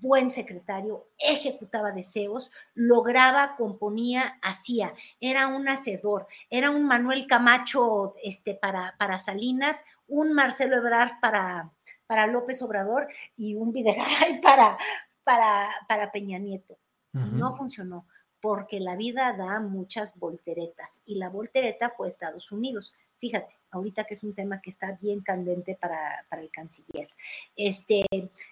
buen 0.00 0.30
secretario, 0.30 1.06
ejecutaba 1.18 1.92
deseos, 1.92 2.50
lograba, 2.74 3.56
componía, 3.56 4.38
hacía, 4.42 4.92
era 5.20 5.46
un 5.46 5.68
hacedor, 5.68 6.26
era 6.50 6.70
un 6.70 6.84
Manuel 6.84 7.26
Camacho 7.26 8.14
este, 8.22 8.54
para, 8.54 8.96
para 8.98 9.20
Salinas, 9.20 9.84
un 10.08 10.32
Marcelo 10.32 10.76
Ebrard 10.76 11.20
para, 11.20 11.70
para 12.06 12.26
López 12.26 12.60
Obrador 12.62 13.08
y 13.36 13.54
un 13.54 13.72
Videgaray 13.72 14.40
para, 14.42 14.76
para, 15.22 15.70
para 15.88 16.10
Peña 16.12 16.38
Nieto. 16.38 16.76
No 17.12 17.52
funcionó 17.52 18.08
porque 18.40 18.80
la 18.80 18.96
vida 18.96 19.32
da 19.34 19.60
muchas 19.60 20.18
volteretas 20.18 21.04
y 21.06 21.14
la 21.14 21.28
voltereta 21.28 21.90
fue 21.90 22.08
Estados 22.08 22.50
Unidos. 22.50 22.92
Fíjate, 23.18 23.54
ahorita 23.70 24.04
que 24.04 24.14
es 24.14 24.22
un 24.22 24.34
tema 24.34 24.60
que 24.60 24.70
está 24.70 24.98
bien 25.00 25.20
candente 25.20 25.76
para, 25.80 26.24
el 26.38 26.50
canciller. 26.50 27.08
Este, 27.56 28.04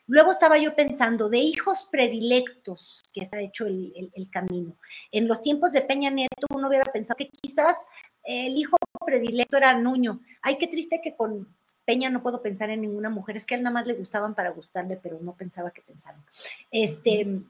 luego 0.06 0.32
estaba 0.32 0.58
yo 0.58 0.74
pensando 0.74 1.28
de 1.28 1.38
hijos 1.38 1.88
predilectos 1.90 3.02
que 3.12 3.22
está 3.22 3.40
hecho 3.40 3.66
el, 3.66 4.10
el, 4.14 4.30
camino. 4.30 4.76
En 5.10 5.28
los 5.28 5.42
tiempos 5.42 5.72
de 5.72 5.82
Peña 5.82 6.10
Nieto 6.10 6.46
uno 6.50 6.68
hubiera 6.68 6.90
pensado 6.90 7.16
que 7.16 7.28
quizás 7.28 7.76
el 8.24 8.56
hijo 8.56 8.76
predilecto 9.04 9.56
era 9.56 9.78
Nuño. 9.78 10.20
Ay, 10.40 10.58
qué 10.58 10.66
triste 10.66 11.00
que 11.02 11.14
con 11.14 11.48
Peña 11.84 12.10
no 12.10 12.22
puedo 12.22 12.42
pensar 12.42 12.70
en 12.70 12.80
ninguna 12.80 13.10
mujer, 13.10 13.36
es 13.36 13.44
que 13.44 13.54
a 13.54 13.56
él 13.58 13.64
nada 13.64 13.74
más 13.74 13.86
le 13.86 13.94
gustaban 13.94 14.34
para 14.34 14.50
gustarle, 14.50 14.96
pero 14.96 15.18
no 15.20 15.34
pensaba 15.34 15.72
que 15.72 15.82
pensaban. 15.82 16.22
Este, 16.70 17.40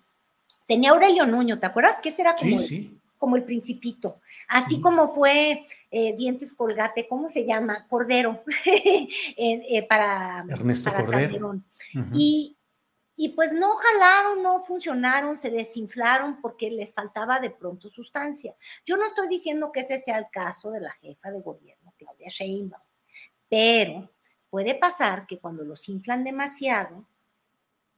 tenía 0.66 0.90
Aurelio 0.90 1.26
Nuño, 1.26 1.58
¿te 1.58 1.66
acuerdas? 1.66 1.98
Que 2.02 2.08
ese 2.08 2.22
era 2.22 2.34
como, 2.34 2.58
El, 2.58 3.00
como 3.22 3.36
el 3.36 3.44
principito, 3.44 4.20
así 4.48 4.80
como 4.80 5.14
fue 5.14 5.64
eh, 5.92 6.16
Dientes 6.16 6.54
Colgate, 6.54 7.06
¿cómo 7.06 7.28
se 7.28 7.46
llama? 7.46 7.86
Cordero, 7.86 8.42
eh, 8.66 9.86
para, 9.88 10.44
Ernesto 10.48 10.92
Cordero. 10.92 11.62
y, 12.12 12.56
y 13.14 13.28
pues 13.28 13.52
no 13.52 13.76
jalaron, 13.76 14.42
no 14.42 14.64
funcionaron, 14.64 15.36
se 15.36 15.50
desinflaron 15.50 16.40
porque 16.40 16.68
les 16.72 16.92
faltaba 16.92 17.38
de 17.38 17.50
pronto 17.50 17.90
sustancia. 17.90 18.56
Yo 18.84 18.96
no 18.96 19.06
estoy 19.06 19.28
diciendo 19.28 19.70
que 19.70 19.82
ese 19.82 20.00
sea 20.00 20.18
el 20.18 20.26
caso 20.32 20.72
de 20.72 20.80
la 20.80 20.90
jefa 20.94 21.30
de 21.30 21.40
gobierno, 21.42 21.94
Claudia 21.96 22.28
Sheinbaum, 22.28 22.82
pero 23.48 24.10
puede 24.50 24.74
pasar 24.74 25.28
que 25.28 25.38
cuando 25.38 25.64
los 25.64 25.88
inflan 25.88 26.24
demasiado, 26.24 27.06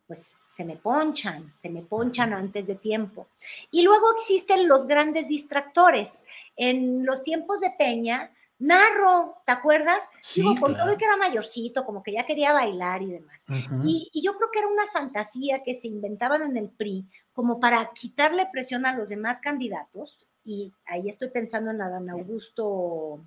pues 0.07 0.37
se 0.55 0.64
me 0.64 0.76
ponchan, 0.76 1.52
se 1.57 1.68
me 1.68 1.82
ponchan 1.82 2.32
antes 2.32 2.68
de 2.68 2.76
tiempo. 2.76 3.26
Y 3.72 3.82
luego 3.82 4.14
existen 4.16 4.68
los 4.68 4.86
grandes 4.86 5.26
distractores. 5.26 6.26
En 6.55 7.05
los 7.05 7.24
tiempos 7.24 7.61
de 7.61 7.72
Peña, 7.76 8.30
Narro, 8.61 9.38
¿te 9.44 9.50
acuerdas? 9.50 10.09
Sí, 10.22 10.42
con 10.61 10.76
todo 10.76 10.96
que 10.96 11.05
era 11.05 11.16
mayorcito, 11.16 11.84
como 11.84 12.05
que 12.05 12.12
ya 12.12 12.24
quería 12.24 12.52
bailar 12.52 13.02
y 13.02 13.11
demás. 13.11 13.44
y, 13.84 14.09
y, 14.12 14.22
yo 14.22 14.36
creo 14.36 14.50
que 14.52 14.61
era 14.61 14.68
una 14.68 14.86
fantasía 14.92 15.64
que 15.64 15.74
se 15.74 15.88
inventaban 15.88 16.42
en 16.42 16.57
el 16.57 16.70
PRI 16.70 17.05
como 17.32 17.59
para 17.59 17.90
quitarle 17.92 18.46
presión 18.52 18.86
a 18.86 18.96
los 18.96 19.09
demás 19.09 19.40
candidatos. 19.40 20.24
Y 20.44 20.72
ahí 20.86 21.09
estoy 21.09 21.30
pensando 21.30 21.72
en 21.72 21.82
Adán 21.82 22.09
Augusto 22.11 23.26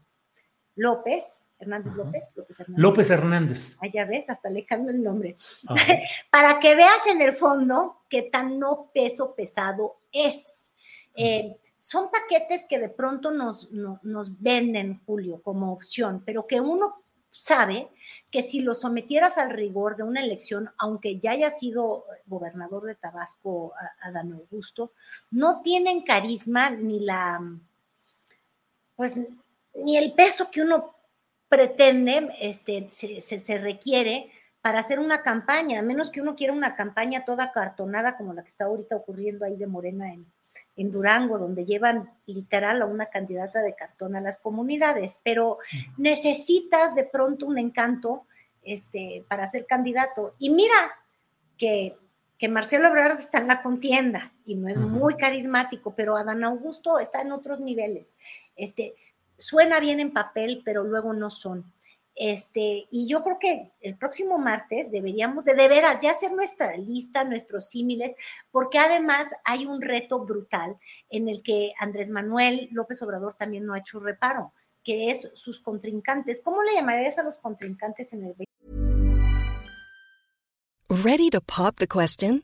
López, 0.76 1.42
Hernández 1.60 1.94
López, 1.94 2.30
López 2.36 2.60
Hernández. 2.60 2.84
López 2.84 3.10
Hernández. 3.10 3.78
Ah, 3.82 3.88
ya 3.92 4.06
ves, 4.06 4.30
hasta 4.30 4.50
le 4.50 4.66
cambio 4.66 4.92
el 4.92 5.04
nombre. 5.04 5.36
Para 6.32 6.60
que 6.60 6.76
veas 6.76 7.06
en 7.10 7.22
el 7.22 7.34
fondo 7.36 8.04
qué 8.10 8.24
tan 8.24 8.60
no 8.60 8.92
peso 8.94 9.34
pesado 9.36 10.00
es. 10.12 10.72
Eh, 11.16 11.58
son 11.80 12.12
paquetes 12.12 12.66
que 12.68 12.80
de 12.80 12.90
pronto 12.90 13.32
nos, 13.32 13.72
nos 13.72 14.42
venden, 14.42 15.02
Julio, 15.06 15.42
como 15.42 15.72
opción, 15.72 16.22
pero 16.26 16.46
que 16.46 16.60
uno 16.60 17.02
sabe 17.32 17.90
que 18.32 18.42
si 18.42 18.62
lo 18.62 18.74
sometieras 18.74 19.38
al 19.38 19.52
rigor 19.52 19.96
de 19.96 20.04
una 20.04 20.22
elección, 20.22 20.70
aunque 20.78 21.20
ya 21.20 21.32
haya 21.32 21.50
sido 21.50 22.06
gobernador 22.26 22.84
de 22.84 22.96
Tabasco 22.96 23.74
Adán 24.02 24.34
Augusto, 24.34 24.92
no 25.32 25.62
tienen 25.62 26.02
carisma 26.02 26.70
ni 26.70 27.00
la, 27.00 27.40
pues, 28.96 29.14
ni 29.76 29.98
el 29.98 30.14
peso 30.14 30.50
que 30.52 30.62
uno 30.62 30.97
pretende, 31.50 32.30
este, 32.40 32.90
se, 32.90 33.22
se, 33.22 33.58
requiere 33.58 34.32
para 34.62 34.80
hacer 34.80 35.00
una 35.00 35.22
campaña, 35.22 35.80
a 35.80 35.84
menos 35.84 36.12
que 36.12 36.22
uno 36.22 36.36
quiera 36.36 36.54
una 36.54 36.76
campaña 36.76 37.26
toda 37.26 37.52
cartonada 37.52 38.18
como 38.18 38.34
la 38.34 38.44
que 38.44 38.50
está 38.50 38.66
ahorita 38.66 38.96
ocurriendo 38.96 39.46
ahí 39.46 39.56
de 39.56 39.68
Morena 39.68 40.14
en, 40.14 40.26
en 40.76 40.92
Durango, 40.92 41.40
donde 41.40 41.66
llevan 41.66 42.12
literal 42.26 42.82
a 42.82 42.86
una 42.86 43.08
candidata 43.08 43.62
de 43.62 43.76
cartón 43.76 44.16
a 44.16 44.22
las 44.22 44.38
comunidades, 44.38 45.20
pero 45.24 45.58
necesitas 45.98 46.96
de 46.96 47.04
pronto 47.04 47.48
un 47.48 47.58
encanto 47.58 48.26
este, 48.62 49.26
para 49.28 49.48
ser 49.48 49.66
candidato. 49.66 50.36
Y 50.38 50.50
mira 50.50 50.76
que, 51.58 51.98
que 52.38 52.48
Marcelo 52.48 52.90
Ebrard 52.90 53.20
está 53.20 53.40
en 53.40 53.48
la 53.48 53.64
contienda 53.64 54.34
y 54.46 54.56
no 54.56 54.68
es 54.68 54.78
muy 54.78 55.16
carismático, 55.16 55.96
pero 55.96 56.16
Adán 56.16 56.44
Augusto 56.44 57.00
está 57.00 57.22
en 57.22 57.32
otros 57.32 57.60
niveles. 57.60 58.18
Este, 58.56 58.94
suena 59.38 59.80
bien 59.80 60.00
en 60.00 60.12
papel, 60.12 60.62
pero 60.66 60.84
luego 60.84 61.14
no 61.14 61.30
son. 61.30 61.74
Este, 62.20 62.88
y 62.90 63.08
yo 63.08 63.24
creo 63.24 63.38
que 63.40 63.72
el 63.80 63.96
próximo 63.96 64.40
martes 64.40 64.90
deberíamos 64.90 65.46
de, 65.46 65.54
de 65.54 65.68
veras 65.68 66.02
ya 66.02 66.12
hacer 66.12 66.32
nuestra 66.32 66.76
lista, 66.76 67.24
nuestros 67.24 67.70
símiles, 67.70 68.16
porque 68.50 68.80
además 68.80 69.36
hay 69.46 69.68
un 69.68 69.82
reto 69.82 70.26
brutal 70.26 70.78
en 71.10 71.30
el 71.30 71.44
que 71.44 71.74
Andrés 71.78 72.10
Manuel 72.10 72.70
López 72.72 73.02
Obrador 73.04 73.36
también 73.36 73.68
no 73.68 73.76
ha 73.76 73.80
hecho 73.80 74.00
reparo, 74.00 74.52
que 74.84 75.12
es 75.12 75.32
sus 75.36 75.62
contrincantes. 75.62 76.42
¿Cómo 76.44 76.64
le 76.64 76.74
llamarías 76.74 77.20
a 77.20 77.24
los 77.24 77.38
contrincantes 77.38 78.12
en 78.14 78.24
el 78.24 78.36
Ready 80.90 81.30
to 81.30 81.42
pop 81.42 81.76
the 81.76 81.88
question? 81.88 82.44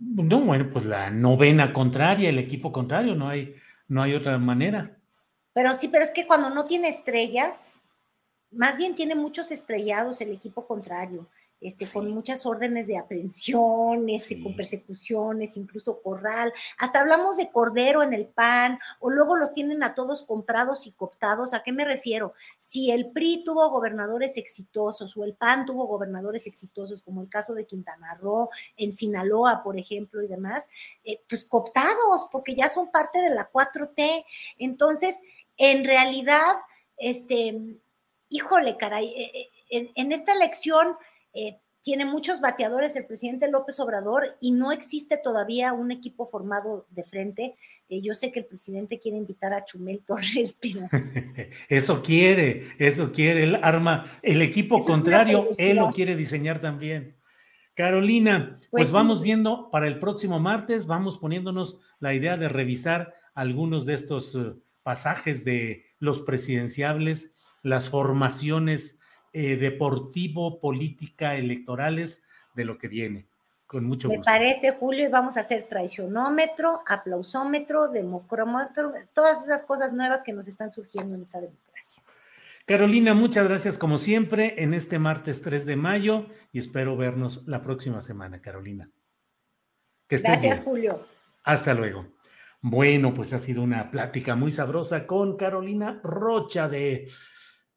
No, 0.00 0.40
bueno, 0.40 0.70
pues 0.72 0.86
la 0.86 1.10
novena 1.10 1.74
contraria, 1.74 2.30
el 2.30 2.38
equipo 2.38 2.72
contrario, 2.72 3.14
no 3.14 3.28
hay, 3.28 3.54
no 3.86 4.02
hay 4.02 4.14
otra 4.14 4.38
manera. 4.38 4.96
Pero 5.52 5.76
sí, 5.76 5.88
pero 5.88 6.04
es 6.04 6.10
que 6.10 6.26
cuando 6.26 6.48
no 6.48 6.64
tiene 6.64 6.88
estrellas, 6.88 7.82
más 8.50 8.78
bien 8.78 8.94
tiene 8.94 9.14
muchos 9.14 9.50
estrellados 9.50 10.20
el 10.22 10.32
equipo 10.32 10.66
contrario. 10.66 11.28
Este, 11.60 11.86
con 11.92 12.10
muchas 12.10 12.46
órdenes 12.46 12.86
de 12.86 12.96
aprehensión, 12.96 14.08
este, 14.08 14.42
con 14.42 14.56
persecuciones, 14.56 15.58
incluso 15.58 16.00
corral. 16.00 16.54
Hasta 16.78 17.00
hablamos 17.00 17.36
de 17.36 17.50
cordero 17.50 18.02
en 18.02 18.14
el 18.14 18.26
pan, 18.26 18.78
o 18.98 19.10
luego 19.10 19.36
los 19.36 19.52
tienen 19.52 19.82
a 19.82 19.92
todos 19.92 20.22
comprados 20.22 20.86
y 20.86 20.92
cooptados. 20.92 21.52
¿A 21.52 21.62
qué 21.62 21.72
me 21.72 21.84
refiero? 21.84 22.32
Si 22.58 22.90
el 22.90 23.10
PRI 23.10 23.44
tuvo 23.44 23.68
gobernadores 23.68 24.38
exitosos 24.38 25.14
o 25.18 25.24
el 25.24 25.34
PAN 25.34 25.66
tuvo 25.66 25.86
gobernadores 25.86 26.46
exitosos, 26.46 27.02
como 27.02 27.20
el 27.20 27.28
caso 27.28 27.52
de 27.52 27.66
Quintana 27.66 28.14
Roo, 28.14 28.48
en 28.78 28.94
Sinaloa, 28.94 29.62
por 29.62 29.78
ejemplo, 29.78 30.22
y 30.22 30.28
demás, 30.28 30.70
eh, 31.04 31.20
pues 31.28 31.44
cooptados, 31.44 32.26
porque 32.32 32.54
ya 32.54 32.70
son 32.70 32.90
parte 32.90 33.20
de 33.20 33.34
la 33.34 33.50
4T. 33.50 34.24
Entonces, 34.56 35.22
en 35.58 35.84
realidad, 35.84 36.56
este, 36.96 37.78
híjole, 38.30 38.78
caray, 38.78 39.08
eh, 39.08 39.50
eh, 39.70 39.92
en 39.94 40.12
esta 40.12 40.32
elección 40.32 40.96
eh, 41.34 41.58
tiene 41.82 42.04
muchos 42.04 42.40
bateadores 42.40 42.94
el 42.96 43.06
presidente 43.06 43.50
López 43.50 43.80
Obrador 43.80 44.36
y 44.40 44.50
no 44.52 44.70
existe 44.70 45.16
todavía 45.16 45.72
un 45.72 45.90
equipo 45.90 46.26
formado 46.26 46.86
de 46.90 47.04
frente. 47.04 47.56
Eh, 47.88 48.02
yo 48.02 48.14
sé 48.14 48.30
que 48.30 48.40
el 48.40 48.46
presidente 48.46 48.98
quiere 48.98 49.16
invitar 49.16 49.52
a 49.52 49.64
Chumel 49.64 50.02
Torres, 50.06 50.54
pero... 50.60 50.80
eso 51.68 52.02
quiere, 52.02 52.68
eso 52.78 53.12
quiere, 53.12 53.44
el 53.44 53.56
arma, 53.56 54.04
el 54.22 54.42
equipo 54.42 54.84
contrario, 54.84 55.48
él 55.56 55.76
lo 55.76 55.90
quiere 55.90 56.16
diseñar 56.16 56.60
también. 56.60 57.16
Carolina, 57.74 58.58
pues, 58.58 58.68
pues 58.70 58.92
vamos 58.92 59.22
viendo 59.22 59.70
para 59.70 59.86
el 59.86 59.98
próximo 59.98 60.38
martes, 60.38 60.86
vamos 60.86 61.16
poniéndonos 61.16 61.80
la 61.98 62.12
idea 62.12 62.36
de 62.36 62.48
revisar 62.48 63.14
algunos 63.34 63.86
de 63.86 63.94
estos 63.94 64.34
eh, 64.34 64.52
pasajes 64.82 65.44
de 65.44 65.86
los 65.98 66.20
presidenciables, 66.20 67.36
las 67.62 67.88
formaciones 67.88 68.99
eh, 69.32 69.56
deportivo, 69.56 70.60
política, 70.60 71.36
electorales 71.36 72.26
de 72.54 72.64
lo 72.64 72.78
que 72.78 72.88
viene. 72.88 73.26
Con 73.66 73.84
mucho 73.84 74.08
Me 74.08 74.16
gusto. 74.16 74.30
Me 74.30 74.38
parece, 74.38 74.72
Julio, 74.72 75.06
y 75.06 75.08
vamos 75.08 75.36
a 75.36 75.40
hacer 75.40 75.68
traicionómetro, 75.68 76.82
aplausómetro, 76.86 77.88
democrómetro, 77.88 78.92
todas 79.14 79.44
esas 79.44 79.62
cosas 79.62 79.92
nuevas 79.92 80.24
que 80.24 80.32
nos 80.32 80.48
están 80.48 80.72
surgiendo 80.72 81.14
en 81.14 81.22
esta 81.22 81.40
democracia. 81.40 82.02
Carolina, 82.66 83.14
muchas 83.14 83.48
gracias 83.48 83.78
como 83.78 83.98
siempre 83.98 84.54
en 84.58 84.74
este 84.74 84.98
martes 84.98 85.42
3 85.42 85.66
de 85.66 85.76
mayo 85.76 86.26
y 86.52 86.58
espero 86.58 86.96
vernos 86.96 87.46
la 87.46 87.62
próxima 87.62 88.00
semana, 88.00 88.40
Carolina. 88.40 88.90
Que 90.08 90.18
gracias, 90.18 90.60
Julio. 90.60 91.06
Hasta 91.44 91.74
luego. 91.74 92.06
Bueno, 92.60 93.14
pues 93.14 93.32
ha 93.32 93.38
sido 93.38 93.62
una 93.62 93.90
plática 93.90 94.36
muy 94.36 94.52
sabrosa 94.52 95.06
con 95.06 95.36
Carolina 95.36 96.00
Rocha 96.02 96.68
de 96.68 97.08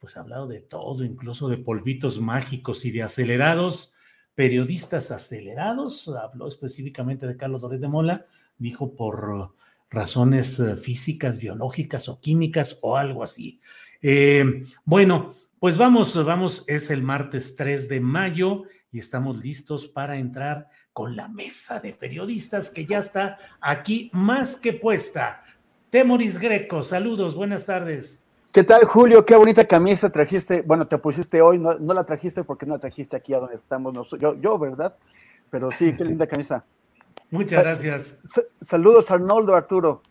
pues 0.04 0.18
ha 0.18 0.20
hablado 0.20 0.47
de 0.47 0.60
todo, 0.60 1.06
incluso 1.06 1.47
de 1.47 1.56
polvitos 1.56 2.20
mágicos 2.20 2.84
y 2.84 2.91
de 2.91 3.04
acelerados, 3.04 3.93
periodistas 4.36 5.12
acelerados, 5.12 6.10
habló 6.10 6.49
específicamente 6.49 7.26
de 7.26 7.38
Carlos 7.38 7.62
Dorés 7.62 7.80
de 7.80 7.88
Mola, 7.88 8.26
dijo 8.58 8.97
por 8.97 9.54
razones 9.89 10.60
eh, 10.60 10.76
físicas, 10.76 11.38
biológicas 11.38 12.10
o 12.10 12.20
químicas 12.20 12.80
o 12.82 12.97
algo 12.97 13.24
así. 13.24 13.62
Eh, 14.01 14.66
bueno, 14.84 15.36
pues 15.58 15.78
vamos, 15.78 16.22
vamos, 16.26 16.66
es 16.68 16.91
el 16.91 17.01
martes 17.01 17.56
3 17.56 17.88
de 17.88 18.01
mayo 18.01 18.64
y 18.91 18.99
estamos 18.99 19.41
listos 19.41 19.88
para 19.88 20.18
entrar 20.18 20.68
con 20.91 21.16
la 21.16 21.30
mesa 21.30 21.80
de 21.80 21.93
periodistas 21.93 22.72
que 22.72 22.86
ya 22.86 22.97
está 22.97 23.38
aquí 23.62 24.12
más 24.12 24.58
que 24.58 24.74
puesta. 24.74 25.43
Temoris 25.91 26.39
Greco, 26.39 26.84
saludos, 26.84 27.36
buenas 27.36 27.66
tardes. 27.66 28.22
¿Qué 28.54 28.64
tal, 28.64 28.86
Julio? 28.86 29.26
Qué 29.26 29.36
bonita 29.36 29.66
camisa 29.66 30.12
trajiste. 30.12 30.62
Bueno, 30.62 30.88
te 30.88 30.99
pusiste 30.99 31.41
hoy, 31.41 31.58
no, 31.58 31.74
no 31.80 31.91
la 31.95 32.06
trajiste 32.06 32.43
porque 32.43 32.68
no 32.68 32.76
la 32.76 32.80
trajiste 32.80 33.18
aquí 33.18 33.34
a 33.34 33.39
donde 33.39 33.56
estamos. 33.56 33.95
yo, 34.20 34.39
yo, 34.39 34.60
¿verdad? 34.60 34.95
Pero 35.49 35.72
sí, 35.72 35.91
qué 35.97 36.06
linda 36.06 36.28
camisa. 36.28 36.64
Muchas 37.32 37.64
gracias. 37.64 38.20
saludos, 38.62 39.10
Arnoldo, 39.10 39.56
Arturo. 39.56 40.04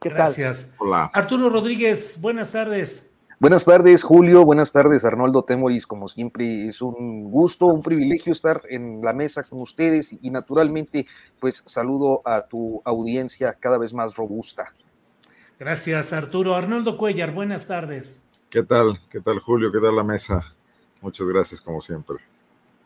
¿Qué 0.00 0.10
gracias. 0.10 0.66
tal? 0.66 0.74
Hola. 0.78 1.10
Arturo 1.12 1.50
Rodríguez, 1.50 2.20
buenas 2.20 2.52
tardes. 2.52 3.10
Buenas 3.40 3.64
tardes, 3.64 4.04
Julio. 4.04 4.44
Buenas 4.44 4.70
tardes, 4.70 5.04
Arnoldo 5.04 5.42
Temoris. 5.42 5.84
Como 5.84 6.06
siempre, 6.06 6.68
es 6.68 6.80
un 6.80 7.28
gusto, 7.32 7.66
un 7.66 7.82
privilegio 7.82 8.32
estar 8.32 8.62
en 8.68 9.00
la 9.02 9.12
mesa 9.12 9.42
con 9.42 9.60
ustedes 9.60 10.12
y, 10.22 10.30
naturalmente, 10.30 11.04
pues 11.40 11.64
saludo 11.66 12.22
a 12.24 12.46
tu 12.46 12.80
audiencia 12.84 13.56
cada 13.58 13.76
vez 13.76 13.92
más 13.92 14.14
robusta. 14.14 14.72
Gracias, 15.58 16.12
Arturo. 16.12 16.54
Arnoldo 16.54 16.96
Cuellar, 16.96 17.32
buenas 17.32 17.66
tardes. 17.66 18.22
¿Qué 18.48 18.62
tal? 18.62 18.96
¿Qué 19.10 19.20
tal, 19.20 19.40
Julio? 19.40 19.72
¿Qué 19.72 19.80
tal 19.80 19.96
la 19.96 20.04
mesa? 20.04 20.54
Muchas 21.00 21.26
gracias, 21.26 21.60
como 21.60 21.80
siempre. 21.80 22.18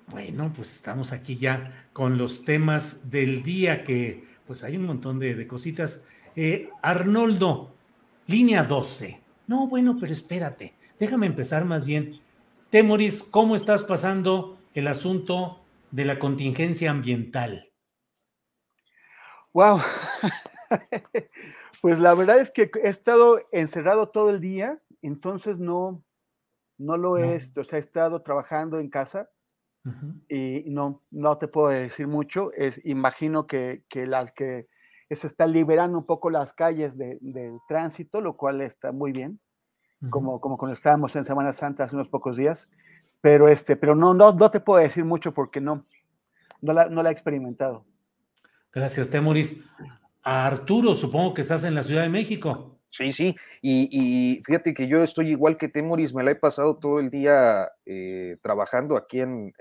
Bueno, 0.06 0.50
pues 0.56 0.72
estamos 0.72 1.12
aquí 1.12 1.36
ya 1.36 1.86
con 1.92 2.16
los 2.16 2.44
temas 2.44 3.10
del 3.10 3.42
día, 3.42 3.84
que 3.84 4.26
pues 4.46 4.64
hay 4.64 4.78
un 4.78 4.86
montón 4.86 5.18
de, 5.18 5.46
cositas. 5.46 6.04
Eh, 6.34 6.70
Arnoldo, 6.80 7.74
línea 8.26 8.64
12. 8.64 9.20
No, 9.48 9.66
bueno, 9.66 9.94
pero 10.00 10.14
espérate, 10.14 10.74
déjame 10.98 11.26
empezar 11.26 11.66
más 11.66 11.84
bien. 11.84 12.20
Temoris, 12.70 13.22
¿cómo 13.22 13.54
estás 13.54 13.82
pasando 13.82 14.58
el 14.72 14.88
asunto 14.88 15.60
de 15.90 16.06
la 16.06 16.18
contingencia 16.18 16.90
ambiental? 16.90 17.70
Wow. 19.52 19.82
Pues 21.82 21.98
la 21.98 22.14
verdad 22.14 22.38
es 22.38 22.52
que 22.52 22.70
he 22.80 22.88
estado 22.88 23.40
encerrado 23.50 24.08
todo 24.08 24.30
el 24.30 24.40
día, 24.40 24.80
entonces 25.02 25.58
no, 25.58 26.04
no 26.78 26.96
lo 26.96 27.18
he, 27.18 27.40
o 27.56 27.64
sea, 27.64 27.78
he 27.78 27.80
estado 27.80 28.22
trabajando 28.22 28.78
en 28.78 28.88
casa 28.88 29.28
y 30.28 30.62
no, 30.70 31.02
no 31.10 31.38
te 31.38 31.48
puedo 31.48 31.70
decir 31.70 32.06
mucho. 32.06 32.52
Es, 32.52 32.80
imagino 32.84 33.48
que, 33.48 33.82
que, 33.88 34.06
la, 34.06 34.28
que 34.28 34.68
se 35.10 35.26
está 35.26 35.44
liberando 35.48 35.98
un 35.98 36.06
poco 36.06 36.30
las 36.30 36.52
calles 36.52 36.96
de, 36.96 37.18
tránsito, 37.66 38.20
lo 38.20 38.36
cual 38.36 38.60
está 38.60 38.92
muy 38.92 39.10
bien, 39.10 39.40
como, 40.08 40.40
como 40.40 40.58
cuando 40.58 40.74
estábamos 40.74 41.16
en 41.16 41.24
Semana 41.24 41.52
Santa 41.52 41.82
hace 41.82 41.96
unos 41.96 42.08
pocos 42.08 42.36
días. 42.36 42.68
Pero, 43.20 43.48
este, 43.48 43.74
pero 43.74 43.96
no, 43.96 44.14
no, 44.14 44.32
no 44.32 44.50
te 44.52 44.60
puedo 44.60 44.80
decir 44.80 45.04
mucho 45.04 45.34
porque 45.34 45.60
no, 45.60 45.84
no 46.60 46.72
la, 46.72 46.88
no 46.88 47.02
la 47.02 47.08
he 47.08 47.12
experimentado. 47.12 47.84
Gracias, 48.72 49.10
Temoris. 50.22 50.50
Arturo, 50.50 50.94
supongo 50.94 51.34
que 51.34 51.40
estás 51.40 51.64
en 51.64 51.74
la 51.74 51.82
Ciudad 51.82 52.02
de 52.02 52.08
México. 52.08 52.72
Sí, 52.94 53.10
sí, 53.14 53.34
y, 53.62 54.42
fíjate 54.44 54.74
que 54.74 54.86
yo 54.86 55.02
estoy 55.02 55.30
igual 55.30 55.56
que 55.56 55.68
Temoris, 55.68 56.12
me 56.12 56.22
la 56.22 56.32
he 56.32 56.34
pasado 56.34 56.76
todo 56.76 57.00
el 57.00 57.08
día 57.08 57.70
eh, 57.86 58.36
trabajando 58.42 58.98
aquí 58.98 59.20
en, 59.20 59.54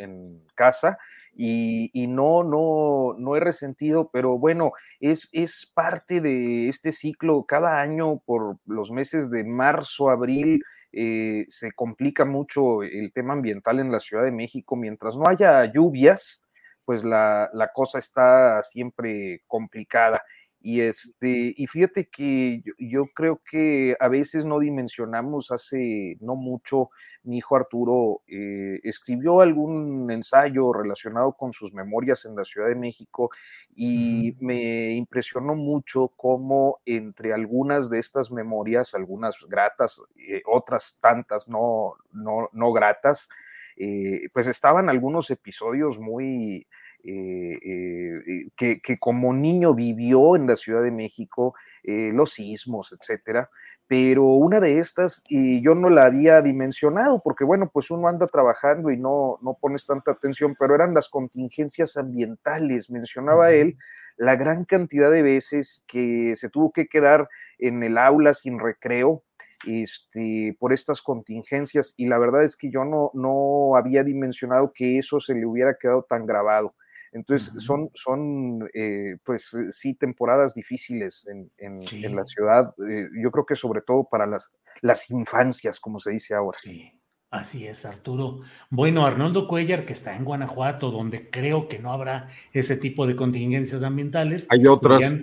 casa 0.54 0.98
y, 1.34 2.08
no, 2.10 2.44
no, 2.44 3.16
no 3.18 3.38
he 3.38 3.40
resentido, 3.40 4.10
pero 4.12 4.38
bueno, 4.38 4.74
es, 5.00 5.30
es 5.32 5.72
parte 5.74 6.20
de 6.20 6.68
este 6.68 6.92
ciclo. 6.92 7.46
Cada 7.46 7.80
año 7.80 8.20
por 8.26 8.58
los 8.66 8.92
meses 8.92 9.30
de 9.30 9.46
marzo, 9.46 10.10
abril, 10.10 10.62
eh, 10.92 11.46
se 11.48 11.72
complica 11.72 12.26
mucho 12.26 12.84
el 12.84 13.14
tema 13.14 13.32
ambiental 13.32 13.80
en 13.80 13.94
la 13.94 14.02
Ciudad 14.02 14.26
de 14.26 14.32
México. 14.32 14.76
Mientras 14.76 15.16
no 15.16 15.24
haya 15.30 15.72
lluvias, 15.72 16.46
pues 16.84 17.06
la, 17.06 17.50
la 17.54 17.70
cosa 17.70 17.98
está 17.98 18.62
siempre 18.62 19.42
complicada. 19.48 20.22
Y, 20.64 20.82
este, 20.82 21.56
y 21.58 21.66
fíjate 21.66 22.08
que 22.08 22.62
yo, 22.78 23.08
creo 23.16 23.42
que 23.50 23.98
a 24.00 24.08
veces 24.08 24.46
no 24.46 24.60
dimensionamos, 24.60 25.50
hace 25.50 26.18
no 26.22 26.36
mucho, 26.36 26.92
mi 27.24 27.38
hijo 27.38 27.56
Arturo 27.56 28.22
eh, 28.28 28.80
escribió 28.84 29.42
algún 29.42 30.12
ensayo 30.12 30.72
relacionado 30.72 31.34
con 31.34 31.52
sus 31.52 31.74
memorias 31.74 32.26
en 32.26 32.36
la 32.36 32.46
Ciudad 32.46 32.68
de 32.68 32.76
México 32.76 33.32
y 33.76 34.38
me 34.40 34.94
impresionó 34.94 35.56
mucho 35.56 36.10
cómo 36.16 36.80
entre 36.86 37.34
algunas 37.34 37.90
de 37.90 37.98
estas 37.98 38.30
memorias, 38.32 38.94
algunas 38.94 39.44
gratas, 39.50 40.00
eh, 40.16 40.44
otras 40.46 41.00
tantas 41.02 41.50
no, 41.50 41.96
no, 42.14 42.50
no 42.54 42.72
gratas, 42.72 43.30
eh, 43.78 44.30
pues 44.32 44.46
estaban 44.46 44.90
algunos 44.90 45.32
episodios 45.32 45.98
muy... 45.98 46.68
Eh, 47.04 48.48
que, 48.56 48.80
que, 48.82 49.00
como 49.00 49.34
niño 49.34 49.74
vivió 49.74 50.36
en 50.36 50.48
la 50.48 50.56
Ciudad 50.56 50.84
de 50.84 50.92
México, 50.92 51.56
los 51.84 52.34
sismos, 52.34 52.96
etcétera, 52.98 53.50
pero 53.88 54.24
una 54.24 54.60
de 54.60 54.80
estas, 54.80 55.24
y 55.28 55.62
yo 55.62 55.76
no 55.76 55.90
la 55.90 56.06
había 56.06 56.42
dimensionado, 56.42 57.22
porque 57.24 57.44
bueno, 57.44 57.70
pues 57.74 57.92
uno 57.92 58.08
anda 58.08 58.28
trabajando 58.28 58.92
y 58.92 58.98
no, 58.98 59.40
no 59.42 59.58
pones 59.60 59.86
tanta 59.86 60.12
atención, 60.12 60.56
pero 60.58 60.76
eran 60.76 60.94
las 60.94 61.10
contingencias 61.10 61.98
ambientales, 61.98 62.90
mencionaba 62.90 63.52
él, 63.52 63.78
la 64.18 64.36
gran 64.36 64.64
cantidad 64.66 65.10
de 65.10 65.24
veces 65.24 65.84
que 65.88 66.36
se 66.36 66.50
tuvo 66.50 66.72
que 66.72 66.88
quedar 66.88 67.28
en 67.58 67.84
el 67.84 67.98
aula 67.98 68.34
sin 68.34 68.60
recreo 68.60 69.24
este, 69.66 70.56
por 70.60 70.74
estas 70.74 71.02
contingencias 71.02 71.94
y 71.98 72.08
la 72.08 72.18
verdad 72.18 72.44
es 72.44 72.56
que 72.56 72.72
yo 72.72 72.86
no, 72.86 73.12
no 73.14 73.76
había 73.76 74.04
dimensionado 74.04 74.74
que 74.74 75.00
eso 75.00 75.20
se 75.20 75.36
le 75.36 75.46
hubiera 75.46 75.76
quedado 75.76 76.04
tan 76.04 76.26
grabado. 76.26 76.76
Entonces, 77.14 77.54
son, 77.62 77.90
son 77.94 78.70
eh, 78.74 79.18
pues 79.24 79.54
eh, 79.54 79.72
sí, 79.72 79.94
temporadas 79.96 80.54
difíciles 80.54 81.28
en, 81.28 81.52
en, 81.58 82.16
la 82.16 82.26
ciudad, 82.26 82.74
eh, 82.90 83.08
yo 83.22 83.32
creo 83.32 83.46
que 83.46 83.56
sobre 83.56 83.82
todo 83.82 84.08
para 84.10 84.26
las, 84.26 84.50
las 84.82 85.10
infancias, 85.12 85.80
como 85.80 86.00
se 86.00 86.12
dice 86.12 86.36
ahora. 86.36 86.58
Sí. 86.62 86.92
Así 87.30 87.66
es, 87.66 87.86
Arturo. 87.86 88.40
Bueno, 88.70 89.06
Arnoldo 89.06 89.48
Cuellar, 89.48 89.86
que 89.86 89.94
está 89.94 90.18
en 90.18 90.26
Guanajuato, 90.26 90.92
donde 90.92 91.30
creo 91.30 91.70
que 91.70 91.80
no 91.80 91.94
habrá 91.94 92.28
ese 92.52 92.76
tipo 92.76 93.08
de 93.08 93.16
contingencias 93.16 93.84
ambientales. 93.84 94.48
Hay 94.50 94.68
otras. 94.68 95.14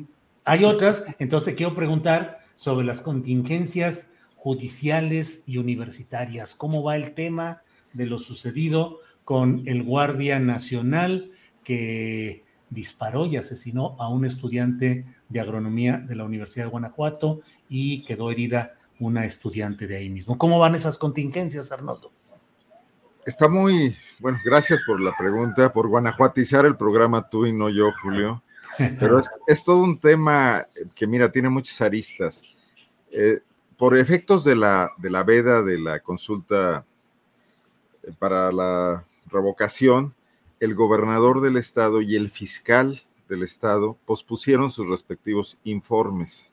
hay 0.45 0.65
otras. 0.65 1.05
Entonces 1.19 1.51
te 1.51 1.55
quiero 1.55 1.75
preguntar 1.75 2.41
sobre 2.55 2.87
las 2.87 3.03
contingencias 3.03 4.11
judiciales 4.37 5.45
y 5.47 5.59
universitarias. 5.59 6.55
¿Cómo 6.55 6.83
va 6.83 6.97
el 6.97 7.13
tema 7.13 7.63
de 7.93 8.07
lo 8.07 8.19
sucedido 8.19 9.01
con 9.25 9.63
el 9.67 9.83
Guardia 9.83 10.41
Nacional 10.41 11.33
que 11.69 12.45
disparó 12.71 13.27
y 13.27 13.37
asesinó 13.37 13.95
a 13.99 14.09
un 14.09 14.25
estudiante 14.25 15.05
de 15.29 15.41
agronomía 15.41 15.99
de 15.99 16.17
la 16.17 16.25
Universidad 16.25 16.65
de 16.65 16.71
Guanajuato 16.71 17.43
y 17.69 18.07
quedó 18.07 18.31
herida 18.31 18.79
una 18.99 19.27
estudiante 19.27 19.87
de 19.87 19.99
ahí 19.99 20.09
mismo. 20.09 20.39
¿Cómo 20.39 20.59
van 20.59 20.75
esas 20.75 20.97
contingencias, 20.97 21.71
Arnoldo? 21.71 22.11
Está 23.27 23.49
muy, 23.49 23.95
bueno, 24.19 24.39
gracias 24.43 24.83
por 24.87 24.99
la 24.99 25.15
pregunta, 25.15 25.71
por 25.71 25.89
guanajuatizar 25.89 26.65
el 26.65 26.79
programa 26.79 27.29
tú 27.29 27.45
y 27.45 27.53
no 27.53 27.69
yo, 27.69 27.93
Julio. 28.01 28.43
Pero 28.99 29.21
es, 29.47 29.63
todo 29.63 29.83
un 29.83 29.99
tema 29.99 30.65
que, 30.95 31.07
mira, 31.07 31.31
tiene 31.31 31.51
muchas 31.51 31.83
aristas. 31.83 32.45
Eh, 33.13 33.41
por 33.77 33.99
efectos 33.99 34.43
de 34.43 34.57
la, 34.57 34.91
de 34.97 35.11
la 35.11 35.23
veda 35.23 35.61
de 35.61 35.79
la 35.79 36.01
consulta 36.01 36.87
eh, 38.03 38.13
para 38.19 38.51
la 38.53 39.05
revocación, 39.27 40.15
el 40.61 40.75
gobernador 40.75 41.41
del 41.41 41.57
estado 41.57 42.01
y 42.01 42.17
el 42.17 42.31
fiscal 42.31 43.03
del 43.29 43.43
estado 43.43 43.97
pospusieron 44.07 44.71
sus 44.71 44.89
respectivos 44.89 45.59
informes 45.65 46.53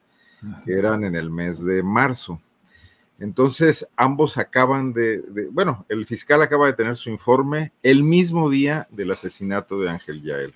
que 0.64 0.73
eran 0.73 1.03
en 1.03 1.15
el 1.15 1.32
mes 1.32 1.64
de 1.64 1.82
marzo. 1.82 2.40
Entonces, 3.19 3.88
ambos 3.95 4.38
acaban 4.38 4.94
de, 4.94 5.23
bueno, 5.52 5.86
el 5.88 6.06
fiscal 6.06 6.41
acaba 6.41 6.68
de 6.68 6.73
tener 6.73 6.98
su 6.98 7.10
informe 7.10 7.72
el 7.82 8.03
mismo 8.03 8.49
día 8.49 8.88
del 8.91 9.11
asesinato 9.11 9.80
de 9.80 9.90
Ángel 9.90 10.22
Yael. 10.22 10.53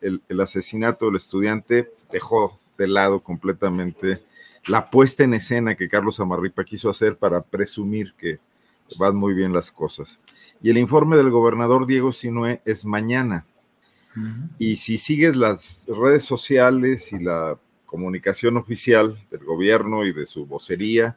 El, 0.00 0.40
asesinato 0.40 1.06
del 1.06 1.16
estudiante 1.16 1.90
dejó 2.10 2.58
de 2.76 2.88
lado 2.88 3.20
completamente 3.20 4.18
la 4.66 4.90
puesta 4.90 5.24
en 5.24 5.34
escena 5.34 5.76
que 5.76 5.88
Carlos 5.88 6.20
Amarripa 6.20 6.64
quiso 6.64 6.90
hacer 6.90 7.16
para 7.16 7.40
presumir 7.40 8.12
que 8.18 8.38
van 8.98 9.16
muy 9.16 9.32
bien 9.32 9.52
las 9.52 9.70
cosas. 9.70 10.18
Y 10.62 10.70
el 10.70 10.78
informe 10.78 11.16
del 11.16 11.30
gobernador 11.30 11.86
Diego 11.86 12.12
Sinue 12.12 12.60
es 12.64 12.84
mañana. 12.84 13.46
Y 14.58 14.76
si 14.76 14.98
sigues 14.98 15.36
las 15.36 15.88
redes 15.88 16.24
sociales 16.24 17.12
y 17.12 17.18
la 17.18 17.58
comunicación 17.86 18.58
oficial 18.58 19.18
del 19.30 19.44
gobierno 19.44 20.04
y 20.04 20.12
de 20.12 20.26
su 20.26 20.46
vocería 20.46 21.16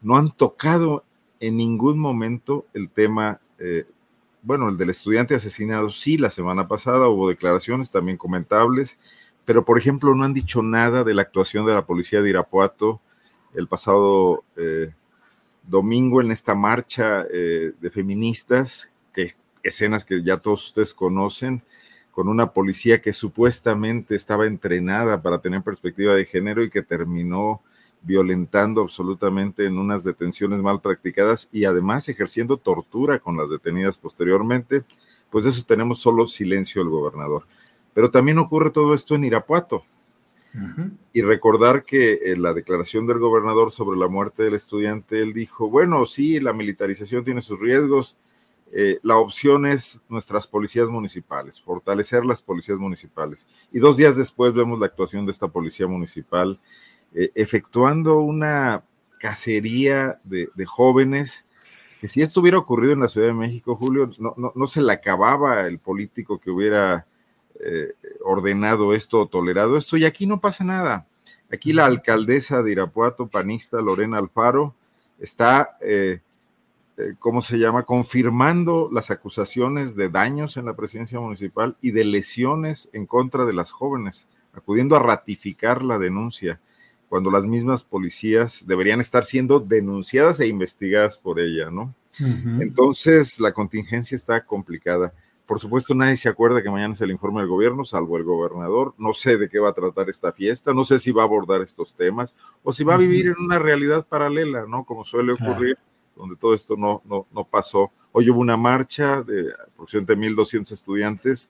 no 0.00 0.16
han 0.16 0.32
tocado 0.32 1.04
en 1.40 1.56
ningún 1.56 1.98
momento 1.98 2.66
el 2.74 2.90
tema, 2.90 3.40
eh, 3.58 3.86
bueno, 4.42 4.68
el 4.68 4.76
del 4.76 4.90
estudiante 4.90 5.36
asesinado, 5.36 5.90
sí, 5.90 6.18
la 6.18 6.30
semana 6.30 6.66
pasada 6.66 7.08
hubo 7.08 7.28
declaraciones 7.28 7.90
también 7.90 8.16
comentables, 8.16 8.98
pero 9.44 9.64
por 9.64 9.78
ejemplo 9.78 10.14
no 10.14 10.24
han 10.24 10.34
dicho 10.34 10.60
nada 10.62 11.04
de 11.04 11.14
la 11.14 11.22
actuación 11.22 11.66
de 11.66 11.74
la 11.74 11.86
policía 11.86 12.20
de 12.20 12.30
Irapuato 12.30 13.00
el 13.54 13.66
pasado 13.66 14.44
eh, 14.56 14.92
domingo 15.68 16.20
en 16.20 16.30
esta 16.30 16.54
marcha 16.54 17.24
eh, 17.32 17.72
de 17.80 17.90
feministas, 17.90 18.90
que 19.12 19.34
escenas 19.62 20.04
que 20.04 20.22
ya 20.22 20.38
todos 20.38 20.66
ustedes 20.66 20.94
conocen, 20.94 21.62
con 22.10 22.28
una 22.28 22.52
policía 22.52 23.00
que 23.00 23.12
supuestamente 23.12 24.16
estaba 24.16 24.46
entrenada 24.46 25.22
para 25.22 25.38
tener 25.38 25.62
perspectiva 25.62 26.14
de 26.14 26.24
género 26.24 26.64
y 26.64 26.70
que 26.70 26.82
terminó 26.82 27.60
violentando 28.02 28.80
absolutamente 28.80 29.66
en 29.66 29.78
unas 29.78 30.04
detenciones 30.04 30.60
mal 30.60 30.80
practicadas 30.80 31.48
y 31.52 31.64
además 31.64 32.08
ejerciendo 32.08 32.56
tortura 32.56 33.18
con 33.18 33.36
las 33.36 33.50
detenidas 33.50 33.98
posteriormente, 33.98 34.82
pues 35.30 35.44
de 35.44 35.50
eso 35.50 35.64
tenemos 35.64 36.00
solo 36.00 36.26
silencio 36.26 36.82
del 36.82 36.90
gobernador. 36.90 37.44
Pero 37.94 38.10
también 38.10 38.38
ocurre 38.38 38.70
todo 38.70 38.94
esto 38.94 39.14
en 39.14 39.24
Irapuato. 39.24 39.84
Y 41.12 41.22
recordar 41.22 41.84
que 41.84 42.32
en 42.32 42.42
la 42.42 42.52
declaración 42.52 43.06
del 43.06 43.18
gobernador 43.18 43.70
sobre 43.70 43.98
la 43.98 44.08
muerte 44.08 44.42
del 44.42 44.54
estudiante, 44.54 45.20
él 45.22 45.32
dijo, 45.32 45.70
bueno, 45.70 46.04
sí, 46.06 46.40
la 46.40 46.52
militarización 46.52 47.24
tiene 47.24 47.42
sus 47.42 47.60
riesgos, 47.60 48.16
eh, 48.72 48.98
la 49.02 49.16
opción 49.16 49.66
es 49.66 50.02
nuestras 50.08 50.46
policías 50.46 50.88
municipales, 50.88 51.60
fortalecer 51.60 52.24
las 52.24 52.42
policías 52.42 52.78
municipales. 52.78 53.46
Y 53.72 53.78
dos 53.78 53.96
días 53.96 54.16
después 54.16 54.52
vemos 54.52 54.78
la 54.78 54.86
actuación 54.86 55.24
de 55.26 55.32
esta 55.32 55.48
policía 55.48 55.86
municipal 55.86 56.58
eh, 57.14 57.30
efectuando 57.34 58.20
una 58.20 58.84
cacería 59.18 60.20
de, 60.24 60.48
jóvenes 60.66 61.46
que 62.00 62.08
si 62.08 62.22
esto 62.22 62.40
hubiera 62.40 62.58
ocurrido 62.58 62.92
en 62.92 63.00
la 63.00 63.08
Ciudad 63.08 63.28
de 63.28 63.32
México, 63.32 63.74
Julio, 63.74 64.08
no, 64.18 64.66
se 64.68 64.80
le 64.80 64.92
acababa 64.92 65.66
el 65.66 65.80
político 65.80 66.38
que 66.38 66.50
hubiera 66.50 67.06
eh, 67.60 67.94
ordenado 68.24 68.94
esto 68.94 69.20
o 69.20 69.26
tolerado 69.26 69.76
esto, 69.76 69.96
y 69.96 70.04
aquí 70.04 70.26
no 70.26 70.40
pasa 70.40 70.64
nada. 70.64 71.06
Aquí 71.50 71.72
la 71.72 71.86
alcaldesa 71.86 72.62
de 72.62 72.72
Irapuato, 72.72 73.28
panista 73.28 73.80
Lorena 73.80 74.18
Alfaro, 74.18 74.74
está 75.18 75.78
eh, 75.80 76.20
¿cómo 77.18 77.42
se 77.42 77.58
llama? 77.58 77.84
Confirmando 77.84 78.90
las 78.92 79.10
acusaciones 79.10 79.94
de 79.94 80.08
daños 80.08 80.56
en 80.56 80.64
la 80.64 80.74
presidencia 80.74 81.20
municipal 81.20 81.76
y 81.80 81.92
de 81.92 82.04
lesiones 82.04 82.88
en 82.92 83.06
contra 83.06 83.44
de 83.44 83.52
las 83.52 83.70
jóvenes, 83.70 84.26
acudiendo 84.52 84.96
a 84.96 85.00
ratificar 85.00 85.82
la 85.82 85.98
denuncia, 85.98 86.58
cuando 87.08 87.30
las 87.30 87.44
mismas 87.44 87.84
policías 87.84 88.66
deberían 88.66 89.00
estar 89.00 89.24
siendo 89.24 89.60
denunciadas 89.60 90.40
e 90.40 90.48
investigadas 90.48 91.16
por 91.16 91.40
ella, 91.40 91.70
¿no? 91.70 91.94
Entonces, 92.60 93.38
la 93.38 93.52
contingencia 93.52 94.16
está 94.16 94.44
complicada. 94.44 95.12
Por 95.48 95.60
supuesto, 95.60 95.94
nadie 95.94 96.18
se 96.18 96.28
acuerda 96.28 96.62
que 96.62 96.68
mañana 96.68 96.92
es 96.92 97.00
el 97.00 97.10
informe 97.10 97.40
del 97.40 97.48
gobierno, 97.48 97.82
salvo 97.82 98.18
el 98.18 98.24
gobernador. 98.24 98.92
No 98.98 99.14
sé 99.14 99.38
de 99.38 99.48
qué 99.48 99.58
va 99.58 99.70
a 99.70 99.72
tratar 99.72 100.10
esta 100.10 100.30
fiesta, 100.30 100.74
no 100.74 100.84
sé 100.84 100.98
si 100.98 101.10
va 101.10 101.22
a 101.22 101.24
abordar 101.24 101.62
estos 101.62 101.94
temas 101.94 102.36
o 102.62 102.70
si 102.70 102.84
va 102.84 102.96
a 102.96 102.98
vivir 102.98 103.28
en 103.28 103.36
una 103.38 103.58
realidad 103.58 104.06
paralela, 104.06 104.66
¿no? 104.68 104.84
Como 104.84 105.06
suele 105.06 105.32
ocurrir 105.32 105.78
donde 106.14 106.36
todo 106.36 106.52
esto 106.52 106.76
no, 106.76 107.02
no, 107.06 107.44
pasó. 107.44 107.90
Hoy 108.12 108.28
hubo 108.28 108.40
una 108.40 108.58
marcha 108.58 109.22
de 109.22 109.50
aproximadamente 109.72 110.36
1.200 110.36 110.70
estudiantes 110.70 111.48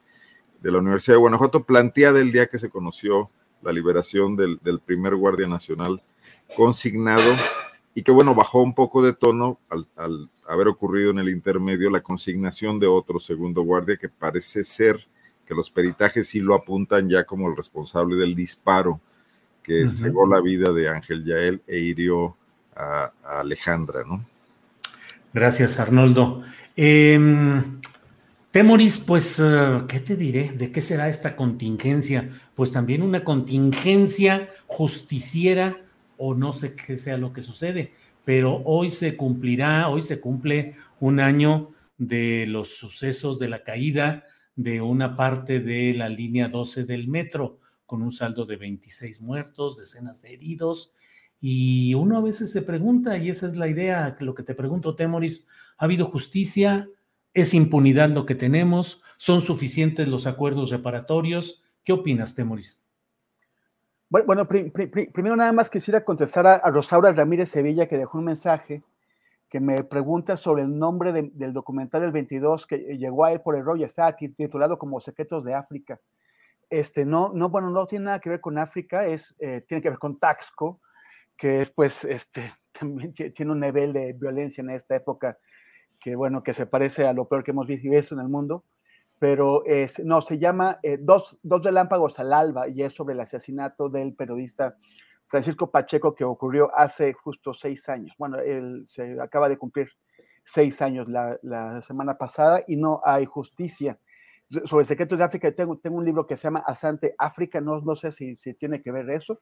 de 0.62 0.70
la 0.70 0.78
Universidad 0.78 1.16
de 1.16 1.20
Guanajuato, 1.20 1.64
planteada 1.64 2.20
el 2.20 2.30
día 2.30 2.46
que 2.46 2.58
se 2.58 2.70
conoció 2.70 3.30
la 3.62 3.72
liberación 3.72 4.36
del, 4.36 4.60
primer 4.86 5.16
Guardia 5.16 5.48
Nacional 5.48 6.00
consignado 6.56 7.34
y 7.94 8.02
que 8.02 8.12
bueno, 8.12 8.34
bajó 8.34 8.62
un 8.62 8.74
poco 8.74 9.02
de 9.02 9.12
tono 9.12 9.58
al, 9.68 10.30
haber 10.46 10.68
ocurrido 10.68 11.10
en 11.10 11.18
el 11.18 11.28
intermedio 11.28 11.90
la 11.90 12.00
consignación 12.00 12.78
de 12.78 12.86
otro 12.86 13.18
segundo 13.20 13.62
guardia 13.62 13.96
que 13.96 14.08
parece 14.08 14.64
ser 14.64 15.06
que 15.46 15.54
los 15.54 15.70
peritajes 15.70 16.28
sí 16.28 16.40
lo 16.40 16.54
apuntan 16.54 17.08
ya 17.08 17.24
como 17.24 17.48
el 17.48 17.56
responsable 17.56 18.16
del 18.16 18.34
disparo 18.34 19.00
que 19.62 19.88
cegó 19.88 20.26
la 20.26 20.40
vida 20.40 20.72
de 20.72 20.88
Ángel 20.88 21.24
Yael 21.24 21.60
e 21.66 21.78
hirió 21.78 22.36
a 22.74 23.12
Alejandra, 23.22 24.02
¿no? 24.06 24.24
Gracias, 25.32 25.78
Arnoldo. 25.78 26.42
Em, 26.74 27.80
Temoris, 28.50 28.98
pues, 28.98 29.38
eh, 29.38 29.82
¿qué 29.88 30.00
te 30.00 30.16
diré? 30.16 30.52
¿De 30.52 30.70
qué 30.70 30.80
será 30.80 31.08
esta 31.08 31.36
contingencia? 31.36 32.30
Pues 32.54 32.72
también 32.72 33.02
una 33.02 33.24
contingencia 33.24 34.48
justiciera 34.66 35.76
o 36.18 36.34
no 36.34 36.52
sé 36.52 36.74
qué 36.74 36.98
sea 36.98 37.16
lo 37.16 37.32
que 37.32 37.42
sucede, 37.42 37.92
pero 38.24 38.62
hoy 38.64 38.90
se 38.90 39.16
cumplirá, 39.16 39.88
hoy 39.88 40.02
se 40.02 40.20
cumple 40.20 40.74
un 41.00 41.20
año 41.20 41.70
de 41.96 42.46
los 42.46 42.76
sucesos 42.76 43.38
de 43.38 43.48
la 43.48 43.64
caída 43.64 44.24
de 44.54 44.80
una 44.82 45.16
parte 45.16 45.60
de 45.60 45.94
la 45.94 46.08
línea 46.08 46.48
12 46.48 46.84
del 46.84 47.08
metro, 47.08 47.60
con 47.86 48.02
un 48.02 48.12
saldo 48.12 48.44
de 48.44 48.56
26 48.56 49.20
muertos, 49.22 49.78
decenas 49.78 50.20
de 50.20 50.34
heridos 50.34 50.92
y 51.40 51.94
uno 51.94 52.18
a 52.18 52.20
veces 52.20 52.52
se 52.52 52.62
pregunta, 52.62 53.16
y 53.16 53.30
esa 53.30 53.46
es 53.46 53.56
la 53.56 53.68
idea, 53.68 54.16
lo 54.20 54.34
que 54.34 54.42
te 54.42 54.54
pregunto, 54.54 54.96
Temoris, 54.96 55.46
¿Ha 55.78 55.84
habido 55.84 56.06
justicia? 56.06 56.90
¿Es 57.32 57.54
impunidad 57.54 58.10
lo 58.10 58.26
que 58.26 58.34
tenemos? 58.34 59.00
¿Son 59.16 59.42
suficientes 59.42 60.08
los 60.08 60.26
acuerdos 60.26 60.70
reparatorios? 60.70 61.62
¿Qué 61.84 61.92
opinas, 61.92 62.34
Temoris? 62.34 62.82
Bueno, 64.10 64.48
primero 64.48 65.36
nada 65.36 65.52
más 65.52 65.68
quisiera 65.68 66.02
contestar 66.02 66.46
a, 66.46 66.70
Rosaura 66.70 67.12
Ramírez 67.12 67.50
Sevilla 67.50 67.86
que 67.86 67.98
dejó 67.98 68.16
un 68.16 68.24
mensaje 68.24 68.82
que 69.50 69.60
me 69.60 69.84
pregunta 69.84 70.38
sobre 70.38 70.62
el 70.62 70.78
nombre 70.78 71.12
del 71.12 71.52
documental 71.52 72.00
del 72.00 72.12
22 72.12 72.66
que 72.66 72.78
llegó 72.96 73.26
a 73.26 73.32
él 73.32 73.42
por 73.42 73.54
error 73.54 73.78
y 73.78 73.84
está 73.84 74.16
titulado 74.16 74.78
como 74.78 75.00
Secretos 75.00 75.44
de 75.44 75.52
África. 75.52 76.00
Este, 76.70 77.04
no, 77.04 77.32
no, 77.34 77.50
bueno, 77.50 77.68
no 77.68 77.86
tiene 77.86 78.06
nada 78.06 78.18
que 78.18 78.30
ver 78.30 78.40
con 78.40 78.56
África, 78.56 79.06
es, 79.06 79.34
eh, 79.40 79.62
tiene 79.68 79.82
que 79.82 79.90
ver 79.90 79.98
con 79.98 80.18
Taxco, 80.18 80.80
que 81.36 81.60
es, 81.60 81.70
pues, 81.70 82.04
este, 82.04 82.54
también 82.72 83.12
tiene 83.12 83.52
un 83.52 83.60
nivel 83.60 83.92
de 83.92 84.14
violencia 84.14 84.62
en 84.62 84.70
esta 84.70 84.96
época 84.96 85.38
que, 86.00 86.16
bueno, 86.16 86.42
que 86.42 86.54
se 86.54 86.64
parece 86.64 87.06
a 87.06 87.12
lo 87.12 87.28
peor 87.28 87.44
que 87.44 87.50
hemos 87.50 87.66
visto 87.66 88.14
en 88.14 88.20
el 88.20 88.28
mundo, 88.28 88.64
pero 89.18 89.64
es, 89.64 89.98
no, 90.04 90.20
se 90.20 90.38
llama 90.38 90.78
eh, 90.82 90.98
dos, 91.00 91.38
dos 91.42 91.62
relámpagos 91.62 92.18
al 92.18 92.32
alba 92.32 92.68
y 92.68 92.82
es 92.82 92.92
sobre 92.92 93.14
el 93.14 93.20
asesinato 93.20 93.88
del 93.88 94.14
periodista 94.14 94.76
Francisco 95.26 95.70
Pacheco 95.70 96.14
que 96.14 96.24
ocurrió 96.24 96.70
hace 96.74 97.12
justo 97.12 97.52
seis 97.52 97.88
años. 97.88 98.14
Bueno, 98.18 98.38
él 98.38 98.84
se 98.86 99.20
acaba 99.20 99.48
de 99.48 99.58
cumplir 99.58 99.88
seis 100.44 100.80
años 100.80 101.08
la, 101.08 101.38
la 101.42 101.82
semana 101.82 102.16
pasada 102.16 102.62
y 102.66 102.76
no 102.76 103.00
hay 103.04 103.26
justicia 103.26 103.98
sobre 104.64 104.84
secretos 104.84 105.18
de 105.18 105.24
África, 105.24 105.52
tengo, 105.52 105.76
tengo 105.78 105.98
un 105.98 106.04
libro 106.04 106.26
que 106.26 106.36
se 106.36 106.44
llama 106.44 106.60
Asante 106.60 107.14
África, 107.18 107.60
no, 107.60 107.80
no 107.80 107.94
sé 107.94 108.12
si, 108.12 108.36
si 108.36 108.54
tiene 108.54 108.80
que 108.80 108.90
ver 108.90 109.10
eso, 109.10 109.38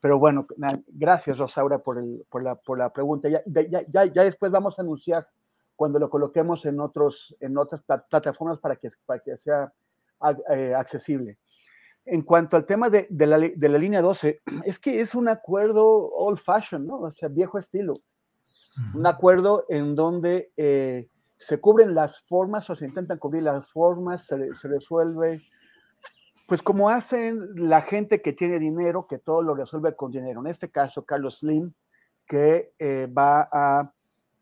pero 0.00 0.18
bueno, 0.18 0.46
gracias 0.88 1.38
Rosaura 1.38 1.78
por, 1.78 1.98
el, 1.98 2.24
por, 2.30 2.42
la, 2.42 2.54
por 2.54 2.78
la 2.78 2.90
pregunta. 2.92 3.28
Ya, 3.28 3.42
ya, 3.46 4.04
ya, 4.06 4.24
después 4.24 4.50
vamos 4.50 4.78
a 4.78 4.82
anunciar 4.82 5.28
cuando 5.76 5.98
lo 5.98 6.10
coloquemos 6.10 6.64
en, 6.66 6.80
otros, 6.80 7.36
en 7.40 7.56
otras 7.58 7.82
plataformas 7.82 8.58
para 8.58 8.76
que, 8.76 8.90
para 9.04 9.20
que 9.20 9.36
sea 9.36 9.72
eh, 10.50 10.74
accesible. 10.74 11.38
En 12.04 12.22
cuanto 12.22 12.56
al 12.56 12.64
tema 12.64 12.88
de, 12.88 13.06
de, 13.10 13.26
la, 13.26 13.38
de, 13.38 13.68
la, 13.68 13.78
línea 13.78 14.00
12, 14.00 14.42
es 14.64 14.78
que 14.78 15.00
es 15.00 15.14
un 15.14 15.28
acuerdo 15.28 15.86
old 15.86 16.38
fashion, 16.38 16.86
¿no? 16.86 17.00
O 17.00 17.10
sea, 17.10 17.28
viejo 17.28 17.58
estilo. 17.58 17.94
Un 18.94 19.06
acuerdo 19.06 19.64
en 19.70 19.94
donde 19.94 20.52
eh, 20.54 21.08
se 21.38 21.58
cubren 21.60 21.94
las 21.94 22.20
formas 22.22 22.68
o 22.68 22.74
se 22.74 22.84
intentan 22.84 23.18
cubrir 23.18 23.42
las 23.42 23.70
formas, 23.72 24.26
se, 24.26 24.52
se, 24.52 24.68
resuelve, 24.68 25.40
pues 26.46 26.60
como 26.62 26.90
hacen 26.90 27.48
la 27.54 27.80
gente 27.80 28.20
que 28.20 28.34
tiene 28.34 28.58
dinero, 28.58 29.06
que 29.06 29.18
todo 29.18 29.40
lo 29.40 29.54
resuelve 29.54 29.96
con 29.96 30.12
dinero. 30.12 30.40
En 30.40 30.46
este 30.48 30.70
caso, 30.70 31.06
Carlos 31.06 31.38
Slim, 31.38 31.72
que 32.26 32.72
eh, 32.78 33.06
va 33.06 33.48
a, 33.50 33.92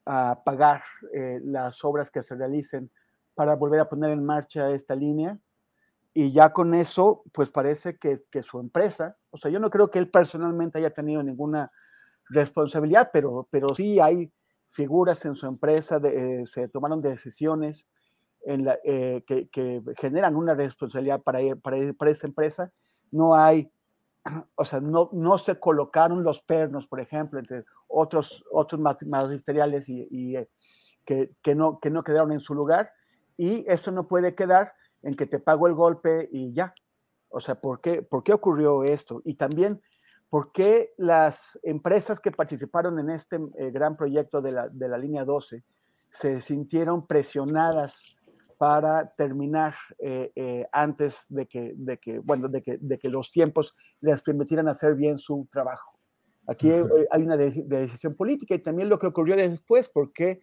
a 0.07 0.43
pagar 0.45 0.83
eh, 1.13 1.41
las 1.43 1.85
obras 1.85 2.11
que 2.11 2.23
se 2.23 2.35
realicen 2.35 2.91
para 3.35 3.57
volver 3.57 3.81
a 3.81 3.89
poner 3.89 4.11
en 4.11 4.25
marcha 4.25 4.71
esta 4.71 4.95
línea. 4.95 5.39
Y 6.13 6.33
ya 6.33 6.53
con 6.53 6.75
eso, 6.75 7.25
pues 7.33 7.51
parece 7.51 7.97
que, 7.97 8.25
que 8.31 8.43
su 8.43 8.61
empresa, 8.61 9.17
o 9.31 9.37
sea, 9.37 9.51
yo 9.51 9.59
no 9.59 9.71
creo 9.71 9.91
que 9.91 9.99
él 9.99 10.11
personalmente 10.11 10.79
haya 10.79 10.91
tenido 10.91 11.23
ninguna 11.23 11.73
responsabilidad, 12.29 13.11
pero, 13.13 13.49
pero 13.51 13.75
sí 13.75 13.99
hay 13.99 14.33
figuras 14.69 15.25
en 15.25 15.35
su 15.35 15.47
empresa, 15.47 16.01
eh, 16.05 16.45
se 16.47 16.69
tomaron 16.69 17.01
decisiones 17.01 17.87
en 18.45 18.65
la, 18.65 18.79
eh, 18.85 19.23
que, 19.27 19.83
generan 19.97 20.37
una 20.37 20.55
responsabilidad 20.55 21.23
para, 21.23 21.41
para, 21.57 21.93
para, 21.95 22.11
esa 22.11 22.27
empresa. 22.27 22.73
No 23.11 23.35
hay, 23.35 23.71
o 24.55 24.65
sea, 24.65 24.81
no, 24.81 25.11
no 25.13 25.39
se 25.39 25.59
colocaron 25.59 26.23
los 26.23 26.43
pernos, 26.43 26.87
por 26.87 27.01
ejemplo, 27.01 27.39
entre 27.39 27.65
otros, 27.89 28.45
otros 28.51 28.81
materiales 28.81 29.89
y, 29.89 30.37
eh, 30.37 30.49
que, 31.05 31.33
que, 31.43 31.55
no, 31.55 31.79
que 31.81 31.91
no 31.91 32.03
quedaron 32.03 32.33
en 32.33 32.41
su 32.41 32.55
lugar. 32.55 32.93
Y 33.37 33.65
eso 33.71 33.91
no 33.91 34.07
puede 34.09 34.35
quedar 34.35 34.75
en 35.03 35.17
que 35.17 35.27
te 35.27 35.39
pago 35.39 35.67
el 35.67 35.75
golpe 35.75 36.29
y 36.33 36.53
ya. 36.53 36.75
O 37.29 37.41
sea, 37.41 37.61
¿por 37.61 37.81
qué, 37.81 38.03
¿por 38.03 38.23
qué 38.23 38.33
ocurrió 38.33 38.85
esto? 38.85 39.21
Y 39.25 39.35
también 39.35 39.81
¿Por 40.35 40.51
qué 40.51 40.93
las 40.97 41.61
empresas 41.63 42.19
que 42.19 42.33
participaron 42.33 42.99
en 42.99 43.09
este 43.11 43.37
eh, 43.57 43.71
gran 43.71 43.97
proyecto 43.97 44.43
de 44.43 44.51
la, 44.51 44.69
de 44.69 44.89
la, 44.89 44.99
línea 44.99 45.25
12 45.25 45.63
se 46.11 46.41
sintieron 46.41 47.07
presionadas 47.07 48.14
para 48.57 49.15
terminar 49.15 49.75
eh, 49.99 50.33
eh, 50.35 50.67
antes 50.73 51.27
de 51.29 51.47
que, 51.47 51.75
de 51.77 51.99
que, 51.99 52.19
bueno, 52.19 52.49
de 52.49 52.63
que, 52.63 52.79
de 52.81 52.99
que 52.99 53.09
los 53.09 53.31
tiempos 53.31 53.75
les 54.01 54.23
permitieran 54.23 54.69
hacer 54.69 54.95
bien 54.95 55.19
su 55.19 55.49
trabajo? 55.51 55.99
Aquí 56.47 56.71
hay 56.71 57.23
una 57.23 57.37
de, 57.37 57.65
decisión 57.67 58.15
política 58.15 58.55
y 58.55 58.59
también 58.59 58.89
lo 58.89 58.99
que 58.99 59.07
ocurrió 59.07 59.35
después, 59.35 59.89
porque 59.89 60.43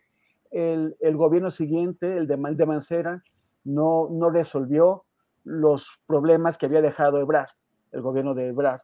el, 0.50 0.96
el 1.00 1.16
gobierno 1.16 1.52
siguiente, 1.52 2.18
el 2.18 2.28
de, 2.28 2.38
de 2.56 2.66
Mancera, 2.66 3.24
no, 3.64 4.08
no 4.10 4.32
resolvió 4.32 5.06
los 5.44 5.88
problemas 6.08 6.58
que 6.58 6.66
había 6.66 6.82
dejado 6.82 7.20
Ebrard, 7.20 7.50
el 7.92 8.02
gobierno 8.02 8.34
de 8.34 8.48
Ebrard. 8.48 8.82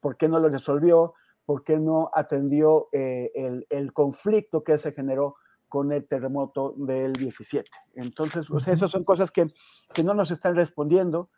Por 0.00 0.16
qué 0.16 0.28
no 0.28 0.38
lo 0.38 0.48
resolvió, 0.48 1.14
por 1.44 1.64
qué 1.64 1.78
no 1.78 2.10
atendió 2.12 2.88
eh, 2.92 3.30
el, 3.34 3.66
el, 3.70 3.92
conflicto 3.92 4.62
que 4.62 4.76
se 4.76 4.92
generó 4.92 5.36
con 5.68 5.92
el 5.92 6.06
terremoto 6.06 6.74
del 6.76 7.12
17. 7.12 7.70
Entonces, 7.94 8.46
pues, 8.48 8.68
esas 8.68 8.90
son 8.90 9.04
cosas 9.04 9.30
que, 9.30 9.46
que, 9.92 10.02
no 10.02 10.14
nos 10.14 10.30
están 10.30 10.56
respondiendo 10.56 11.30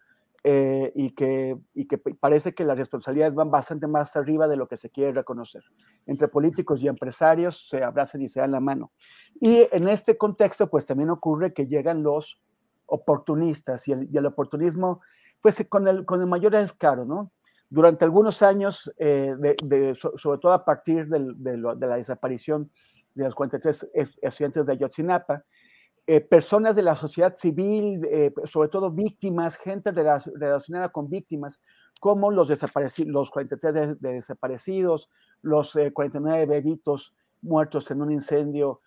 eh, 0.42 0.92
y, 0.94 1.10
que, 1.10 1.58
y 1.74 1.86
que 1.86 1.98
parece 1.98 2.54
que 2.54 2.64
las 2.64 2.78
responsabilidades 2.78 3.34
van 3.34 3.50
bastante 3.50 3.86
más 3.86 4.16
arriba 4.16 4.48
de 4.48 4.56
lo 4.56 4.68
que 4.68 4.76
se 4.76 4.88
quiere 4.88 5.12
reconocer. 5.12 5.62
Entre 6.06 6.28
políticos 6.28 6.82
y 6.82 6.88
empresarios 6.88 7.68
se 7.68 7.84
abrazan 7.84 8.22
y 8.22 8.28
se 8.28 8.40
dan 8.40 8.52
la 8.52 8.60
mano. 8.60 8.92
Y 9.40 9.66
en 9.70 9.88
este 9.88 10.16
contexto, 10.16 10.70
pues 10.70 10.86
también 10.86 11.10
ocurre 11.10 11.52
que 11.52 11.66
llegan 11.66 12.02
los 12.02 12.40
oportunistas 12.86 13.86
y 13.88 13.92
el, 13.92 14.08
y 14.10 14.16
el 14.16 14.26
oportunismo, 14.26 15.00
pues 15.40 15.64
con 15.68 15.86
el, 15.88 16.04
con 16.04 16.20
el 16.20 16.26
mayor 16.26 16.52
descaro, 16.52 17.04
¿no? 17.04 17.32
Durante 17.68 18.04
algunos 18.04 18.42
años, 18.42 18.92
eh, 18.98 19.34
de, 19.38 19.56
de, 19.62 19.94
sobre 19.94 20.40
todo 20.40 20.52
a 20.52 20.64
partir 20.64 21.06
de, 21.06 21.32
de, 21.36 21.56
la 21.56 21.96
desaparición 21.96 22.68
de 23.24 23.28
los 23.28 23.34
43 23.34 23.88
estudiantes 24.22 24.66
de 24.66 24.72
Ayotzinapa, 24.72 25.44
eh, 26.06 26.20
personas 26.20 26.74
de 26.74 26.82
la 26.82 26.96
sociedad 26.96 27.36
civil, 27.36 28.04
eh, 28.10 28.32
sobre 28.44 28.68
todo 28.68 28.90
víctimas, 28.90 29.56
gente 29.56 29.92
relacionada 29.92 30.88
con 30.88 31.08
víctimas, 31.08 31.60
como 32.00 32.30
los, 32.30 32.48
los 33.06 33.30
43 33.30 33.74
de, 33.74 33.94
de 33.94 34.12
desaparecidos, 34.14 35.10
los 35.42 35.76
49 35.92 36.46
bebitos 36.46 37.14
muertos 37.42 37.90
en 37.90 38.02
un 38.02 38.12
incendio 38.12 38.80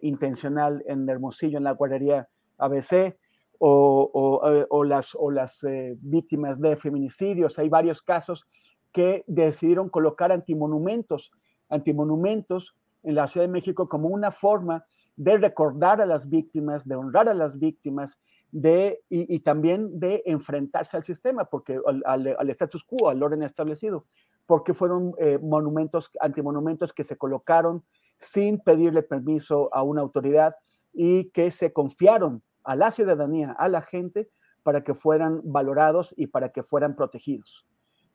intencional 0.00 0.82
en 0.86 1.06
Hermosillo, 1.06 1.58
en 1.58 1.64
la 1.64 1.72
guardería 1.72 2.26
ABC, 2.56 3.14
o, 3.58 4.10
o, 4.12 4.66
o 4.68 4.84
las, 4.84 5.14
o 5.14 5.30
las 5.30 5.64
eh, 5.64 5.96
víctimas 6.00 6.60
de 6.60 6.76
feminicidios. 6.76 7.58
Hay 7.58 7.68
varios 7.68 8.02
casos 8.02 8.46
que 8.92 9.24
decidieron 9.26 9.88
colocar 9.88 10.32
antimonumentos, 10.32 11.32
antimonumentos 11.68 12.74
en 13.06 13.14
la 13.14 13.28
Ciudad 13.28 13.46
de 13.46 13.52
México 13.52 13.88
como 13.88 14.08
una 14.08 14.30
forma 14.30 14.84
de 15.14 15.38
recordar 15.38 16.00
a 16.00 16.06
las 16.06 16.28
víctimas, 16.28 16.86
de 16.86 16.96
honrar 16.96 17.28
a 17.28 17.34
las 17.34 17.58
víctimas, 17.58 18.18
de, 18.50 19.02
y, 19.08 19.40
también 19.40 19.98
de 19.98 20.22
enfrentarse 20.26 20.96
al 20.96 21.04
sistema, 21.04 21.44
porque 21.44 21.80
al, 21.86 22.02
al, 22.04 22.36
al, 22.38 22.50
status 22.50 22.84
quo, 22.84 23.08
al 23.08 23.22
orden 23.22 23.42
establecido, 23.42 24.06
porque 24.44 24.74
fueron 24.74 25.14
eh, 25.18 25.38
monumentos, 25.38 26.10
antimonumentos 26.20 26.92
que 26.92 27.04
se 27.04 27.16
colocaron 27.16 27.84
sin 28.18 28.58
pedirle 28.60 29.02
permiso 29.02 29.72
a 29.72 29.82
una 29.82 30.02
autoridad 30.02 30.56
y 30.92 31.30
que 31.30 31.50
se 31.50 31.72
confiaron 31.72 32.42
a 32.64 32.76
la 32.76 32.90
ciudadanía, 32.90 33.52
a 33.52 33.68
la 33.68 33.82
gente, 33.82 34.28
para 34.62 34.82
que 34.82 34.94
fueran 34.94 35.40
valorados 35.44 36.12
y 36.16 36.26
para 36.26 36.50
que 36.50 36.62
fueran 36.62 36.96
protegidos. 36.96 37.66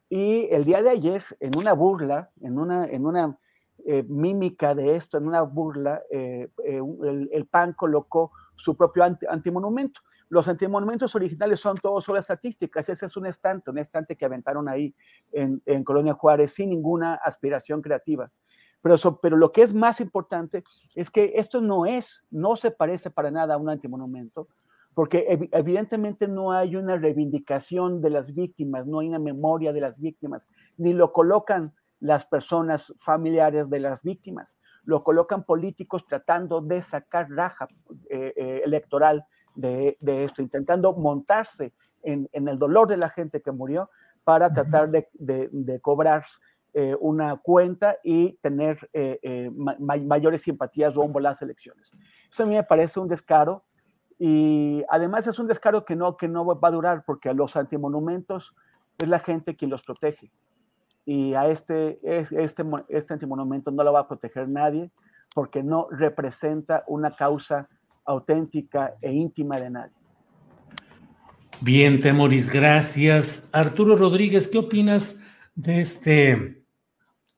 Y 0.09 0.49
el 0.51 0.65
día 0.65 0.83
de 0.83 0.89
ayer, 0.89 1.23
en 1.39 1.57
una 1.57 1.73
burla, 1.73 2.31
en 2.41 2.59
una, 2.59 2.85
en 2.85 3.05
una 3.05 3.39
eh, 3.85 4.03
mímica 4.03 4.75
de 4.75 4.95
esto, 4.95 5.17
en 5.17 5.27
una 5.27 5.41
burla, 5.41 6.01
eh, 6.09 6.49
eh, 6.63 6.81
el, 7.31 7.45
PAN 7.47 7.73
colocó 7.73 8.31
su 8.55 8.75
propio 8.75 9.03
anti, 9.03 9.25
antimonumento. 9.29 10.01
Los 10.29 10.47
antimonumentos 10.47 11.13
originales 11.15 11.59
son 11.59 11.77
todos 11.77 12.07
obras 12.09 12.29
artísticas, 12.29 12.87
ese 12.89 13.05
es 13.05 13.17
un 13.17 13.25
estante, 13.25 13.69
un 13.69 13.77
estante 13.77 14.15
que 14.15 14.25
aventaron 14.25 14.69
ahí 14.69 14.95
en, 15.31 15.83
Colonia 15.83 16.13
Juárez 16.13 16.53
sin 16.53 16.69
ninguna 16.69 17.15
aspiración 17.15 17.81
creativa. 17.81 18.31
Pero, 18.81 19.19
pero 19.21 19.37
lo 19.37 19.51
que 19.51 19.63
es 19.63 19.73
más 19.73 19.99
importante 19.99 20.63
es 20.95 21.09
que 21.09 21.33
esto 21.35 21.61
no 21.61 21.85
es, 21.85 22.25
no 22.31 22.55
se 22.55 22.71
parece 22.71 23.09
para 23.09 23.29
nada 23.29 23.55
a 23.55 23.57
un 23.57 23.69
antimonumento, 23.69 24.47
porque 24.93 25.25
ev 25.29 25.49
evidentemente 25.51 26.27
no 26.27 26.51
hay 26.51 26.75
una 26.75 26.97
reivindicación 26.97 28.01
de 28.01 28.09
las 28.09 28.33
víctimas, 28.33 28.85
no 28.87 28.99
hay 28.99 29.09
una 29.09 29.19
memoria 29.19 29.73
de 29.73 29.81
las 29.81 29.99
víctimas, 29.99 30.47
ni 30.77 30.93
lo 30.93 31.11
colocan 31.11 31.73
las 32.01 32.25
personas 32.25 32.93
familiares 32.97 33.69
de 33.69 33.79
las 33.79 34.03
víctimas, 34.03 34.57
lo 34.83 35.03
colocan 35.03 35.45
políticos 35.45 36.05
tratando 36.05 36.59
de 36.59 36.81
sacar 36.81 37.29
raja 37.29 37.67
eh, 38.09 38.33
eh, 38.35 38.61
electoral 38.65 39.25
de, 39.55 39.97
de, 40.01 40.23
esto, 40.23 40.41
intentando 40.41 40.93
montarse 40.93 41.73
en, 42.01 42.27
en, 42.33 42.47
el 42.47 42.57
dolor 42.57 42.87
de 42.87 42.97
la 42.97 43.09
gente 43.09 43.41
que 43.41 43.51
murió 43.51 43.89
para 44.23 44.51
tratar 44.51 44.89
de, 44.89 45.07
de, 45.13 45.49
de 45.51 45.79
cobrar 45.79 46.25
eh, 46.73 46.95
una 46.99 47.37
cuenta 47.37 47.97
y 48.03 48.33
tener 48.37 48.89
eh, 48.93 49.51
ma 49.53 49.75
mayores 49.77 50.41
simpatías 50.41 50.95
rumbo 50.95 51.19
a 51.19 51.23
las 51.23 51.41
elecciones. 51.41 51.91
Eso 52.31 52.43
a 52.43 52.45
mí 52.45 52.55
me 52.55 52.63
parece 52.63 52.99
un 52.99 53.07
descaro 53.07 53.65
y 54.17 54.83
además 54.89 55.27
es 55.27 55.37
un 55.37 55.47
descaro 55.47 55.83
que 55.83 55.95
no, 55.95 56.15
que 56.15 56.27
no 56.27 56.45
va 56.45 56.67
a 56.67 56.71
durar 56.71 57.03
porque 57.05 57.29
a 57.29 57.33
los 57.33 57.55
antimonumentos 57.57 58.55
es 58.97 59.07
la 59.07 59.19
gente 59.19 59.55
quien 59.55 59.69
los 59.69 59.83
protege. 59.83 60.31
Y 61.05 61.33
a 61.33 61.47
este, 61.47 61.99
este, 62.03 62.63
este 62.89 63.13
antimonumento 63.13 63.71
no 63.71 63.83
lo 63.83 63.93
va 63.93 64.01
a 64.01 64.07
proteger 64.07 64.47
nadie 64.47 64.91
porque 65.33 65.63
no 65.63 65.87
representa 65.89 66.83
una 66.87 67.15
causa 67.15 67.67
auténtica 68.05 68.95
e 69.01 69.11
íntima 69.11 69.59
de 69.59 69.69
nadie. 69.69 69.93
Bien, 71.61 71.99
Temoris, 71.99 72.51
gracias. 72.51 73.49
Arturo 73.53 73.95
Rodríguez, 73.95 74.47
¿qué 74.47 74.57
opinas 74.57 75.23
de 75.53 75.79
este 75.79 76.65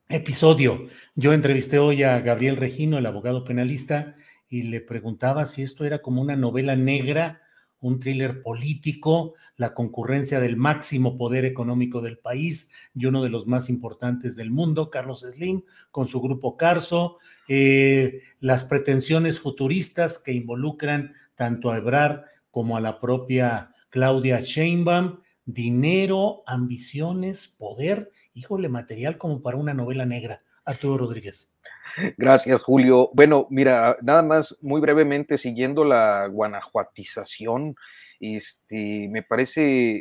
episodio? 0.07 0.85
Yo 1.15 1.34
entrevisté 1.34 1.77
hoy 1.77 2.03
a 2.03 2.19
Gabriel 2.22 2.56
Regino, 2.56 2.98
el 2.98 3.06
abogado 3.06 3.44
penalista, 3.44 4.15
y 4.48 4.64
le 4.64 4.81
preguntaba 4.81 5.45
si 5.45 5.61
esto 5.61 5.84
era 5.84 6.02
como 6.02 6.22
una 6.22 6.35
novela 6.35 6.76
negra, 6.76 7.41
un 7.84 7.99
thriller 7.99 8.41
político, 8.41 9.34
la 9.57 9.73
concurrencia 9.73 10.39
del 10.39 10.55
máximo 10.55 11.18
poder 11.18 11.45
económico 11.45 12.01
del 12.01 12.18
país 12.18 12.72
y 12.95 13.05
uno 13.05 13.22
de 13.22 13.30
los 13.30 13.45
más 13.45 13.69
importantes 13.69 14.35
del 14.35 14.51
mundo, 14.51 14.89
Carlos 14.89 15.22
Slim, 15.22 15.64
con 15.91 16.07
su 16.07 16.22
grupo 16.22 16.55
Carso, 16.55 17.18
eh, 17.47 18.22
las 18.39 18.64
pretensiones 18.64 19.39
futuristas 19.39 20.18
que 20.18 20.31
involucran 20.31 21.14
tanto 21.35 21.72
a 21.72 21.77
Ebrard 21.77 22.22
como 22.51 22.77
a 22.77 22.81
la 22.81 22.99
propia 22.99 23.72
Claudia 23.89 24.39
Sheinbaum, 24.39 25.19
dinero, 25.45 26.43
ambiciones, 26.47 27.47
poder, 27.47 28.11
híjole, 28.34 28.69
material 28.69 29.18
como 29.18 29.41
para 29.41 29.57
una 29.57 29.73
novela 29.73 30.05
negra. 30.05 30.41
Arturo 30.64 30.97
Rodríguez. 30.97 31.53
Gracias, 32.18 32.61
Julio. 32.61 33.10
Bueno, 33.14 33.48
mira, 33.49 33.98
nada 34.02 34.24
más 34.24 34.57
muy 34.61 34.82
brevemente, 34.82 35.38
siguiendo 35.38 35.84
la 35.86 36.28
guanajuatización, 36.28 37.76
este, 38.20 39.07
me 39.10 39.24
parece, 39.24 39.95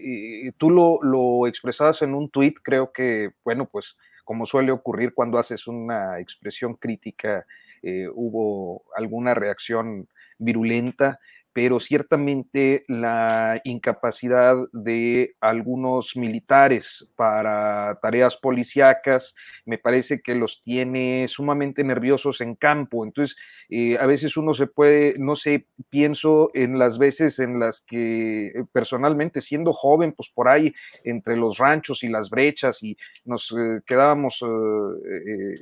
eh, 0.47 0.53
tú 0.57 0.71
lo, 0.71 1.01
lo, 1.03 1.47
expresabas 1.47 2.03
en 2.03 2.15
un 2.15 2.31
tuit, 2.31 2.57
creo 2.63 2.93
que, 2.93 3.31
bueno, 3.45 3.69
pues 3.71 3.97
como 4.25 4.47
suele 4.47 4.73
ocurrir 4.73 5.15
cuando 5.15 5.39
haces 5.39 5.67
una 5.67 6.21
expresión 6.21 6.75
crítica, 6.75 7.47
eh, 7.83 8.09
hubo 8.15 8.85
alguna 8.97 9.35
reacción 9.35 10.09
virulenta 10.39 11.21
pero 11.53 11.81
ciertamente 11.81 12.85
la 12.89 13.61
incapacidad 13.65 14.57
de 14.73 15.37
algunos 15.41 16.17
militares 16.17 17.07
para 17.15 17.99
tareas 18.01 18.37
policíacas 18.37 19.35
me 19.67 19.77
parece 19.77 20.23
que 20.23 20.35
los 20.35 20.63
tiene 20.63 21.27
sumamente 21.29 21.85
nerviosos 21.85 22.41
en 22.41 22.55
campo. 22.55 23.05
Entonces, 23.05 23.37
eh, 23.69 23.99
a 23.99 24.07
veces 24.07 24.37
uno 24.37 24.55
se 24.55 24.67
puede, 24.67 25.17
no 25.19 25.37
sé, 25.37 25.67
pienso 25.91 26.51
en 26.55 26.79
las 26.79 26.99
veces 26.99 27.39
en 27.39 27.61
las 27.61 27.83
que 27.83 28.47
eh, 28.47 28.65
personalmente, 28.73 29.43
siendo 29.43 29.75
joven, 29.75 30.13
pues 30.13 30.31
por 30.31 30.49
ahí 30.49 30.73
entre 31.05 31.37
los 31.37 31.59
ranchos 31.59 32.03
y 32.03 32.09
las 32.09 32.31
brechas 32.31 32.83
y 32.83 32.97
nos 33.25 33.53
eh, 33.53 33.81
quedábamos 33.87 34.43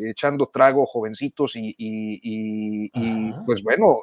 echando 0.07 0.47
trago 0.53 0.87
jovencitos 0.87 1.57
y, 1.57 1.75
y 1.79 2.91
pues 3.45 3.63
bueno, 3.63 4.01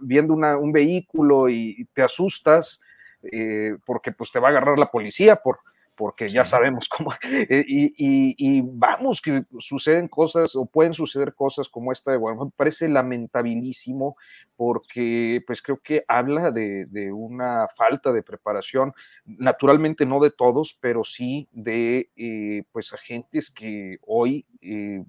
viendo 0.00 0.34
una, 0.34 0.56
un 0.56 0.72
vehículo 0.72 0.95
y 1.48 1.84
te 1.86 2.02
asustas 2.02 2.80
eh, 3.32 3.76
porque 3.84 4.12
pues 4.12 4.30
te 4.30 4.38
va 4.38 4.48
a 4.48 4.50
agarrar 4.50 4.78
la 4.78 4.90
policía 4.90 5.36
por, 5.36 5.60
porque 5.96 6.28
ya 6.28 6.44
sabemos 6.44 6.88
cómo, 6.88 7.12
eh, 7.22 7.64
y, 7.66 8.60
vamos, 8.62 9.20
que 9.20 9.44
suceden 9.58 10.08
cosas 10.08 10.54
o 10.54 10.66
pueden 10.66 10.94
suceder 10.94 11.34
cosas 11.34 11.68
como 11.68 11.92
esta 11.92 12.10
de 12.10 12.18
bueno, 12.18 12.44
me 12.44 12.50
parece 12.54 12.88
lamentabilísimo 12.88 14.16
porque 14.56 15.42
pues 15.46 15.62
creo 15.62 15.78
que 15.78 16.04
habla 16.06 16.50
de, 16.50 16.86
una 17.12 17.68
falta 17.68 18.12
de 18.12 18.22
preparación, 18.22 18.92
naturalmente 19.24 20.06
no 20.06 20.20
de 20.20 20.30
todos, 20.30 20.76
pero 20.80 21.04
sí 21.04 21.48
de 21.52 22.10
eh, 22.16 22.64
pues 22.72 22.92
agentes 22.92 23.50
que 23.50 23.98
hoy 24.06 24.44
eh, 24.60 25.04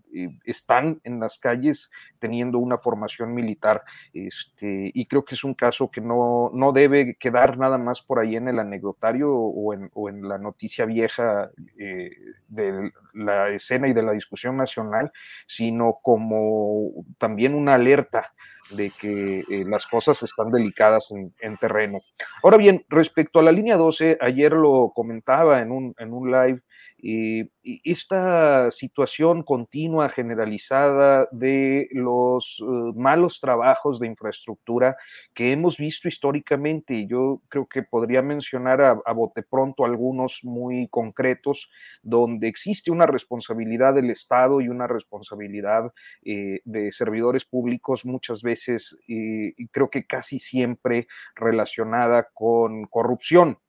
están 0.45 1.01
en 1.03 1.19
las 1.19 1.39
calles 1.39 1.89
teniendo 2.19 2.59
una 2.59 2.77
formación 2.77 3.34
militar, 3.34 3.84
este, 4.14 4.91
y 4.93 5.05
creo 5.05 5.26
que 5.26 5.35
es 5.35 5.43
un 5.43 5.53
caso 5.53 5.89
que 5.89 6.01
no, 6.01 6.51
no 6.53 6.72
debe 6.72 7.15
quedar 7.15 7.57
nada 7.57 7.77
más 7.77 8.01
por 8.01 8.19
ahí 8.19 8.35
en 8.35 8.47
el 8.47 8.59
anecdotario 8.59 9.34
o 9.34 9.73
en, 9.73 9.89
o 9.93 10.09
en 10.09 10.27
la 10.27 10.38
noticia 10.38 10.76
vieja 10.85 11.49
eh, 11.79 12.11
de 12.47 12.91
la 13.13 13.49
escena 13.49 13.87
y 13.87 13.93
de 13.93 14.03
la 14.03 14.11
discusión 14.11 14.57
nacional, 14.57 15.11
sino 15.45 15.99
como 16.01 16.91
también 17.17 17.55
una 17.55 17.75
alerta 17.75 18.33
de 18.71 18.91
que 18.91 19.39
eh, 19.39 19.63
las 19.65 19.87
cosas 19.87 20.21
están 20.23 20.51
delicadas 20.51 21.11
en, 21.11 21.57
terreno. 21.57 21.99
Ahora 22.43 22.57
bien, 22.57 22.85
respecto 22.89 23.39
a 23.39 23.43
la 23.43 23.51
línea 23.51 23.77
12, 23.77 24.17
ayer 24.19 24.51
lo 24.53 24.91
comentaba 24.93 25.61
en 25.61 25.71
un, 25.71 25.95
en 25.97 26.13
un 26.13 26.31
live, 26.31 26.61
y 26.99 27.49
esta 27.84 28.72
situación 28.72 29.44
continua, 29.44 30.10
generalizada 30.10 31.28
de 31.32 31.90
los 31.91 32.60
uh, 32.60 32.94
malos 32.95 33.40
trabajos 33.40 33.99
de 33.99 34.07
infraestructura 34.07 34.98
que 35.34 35.52
hemos 35.52 35.78
visto 35.78 36.07
históricamente, 36.07 37.06
yo 37.07 37.41
creo 37.49 37.68
que 37.68 37.84
podría 37.84 38.22
mencionar 38.22 38.82
a, 38.82 39.14
bote 39.14 39.44
pronto 39.44 39.86
algunos 39.86 40.40
muy 40.44 40.88
concretos, 40.90 41.69
donde 42.02 42.48
existe 42.48 42.91
una 42.91 43.06
responsabilidad 43.06 43.94
del 43.94 44.10
Estado 44.10 44.61
y 44.61 44.69
una 44.69 44.88
responsabilidad 44.88 45.91
eh, 46.24 46.61
de 46.65 46.91
servidores 46.91 47.45
públicos, 47.45 48.06
muchas 48.06 48.41
veces, 48.41 48.98
eh, 49.07 49.53
creo 49.72 49.90
que 49.90 50.06
casi 50.06 50.40
siempre 50.40 51.07
relacionada 51.36 52.28
con 52.34 52.86
corrupción 52.86 53.60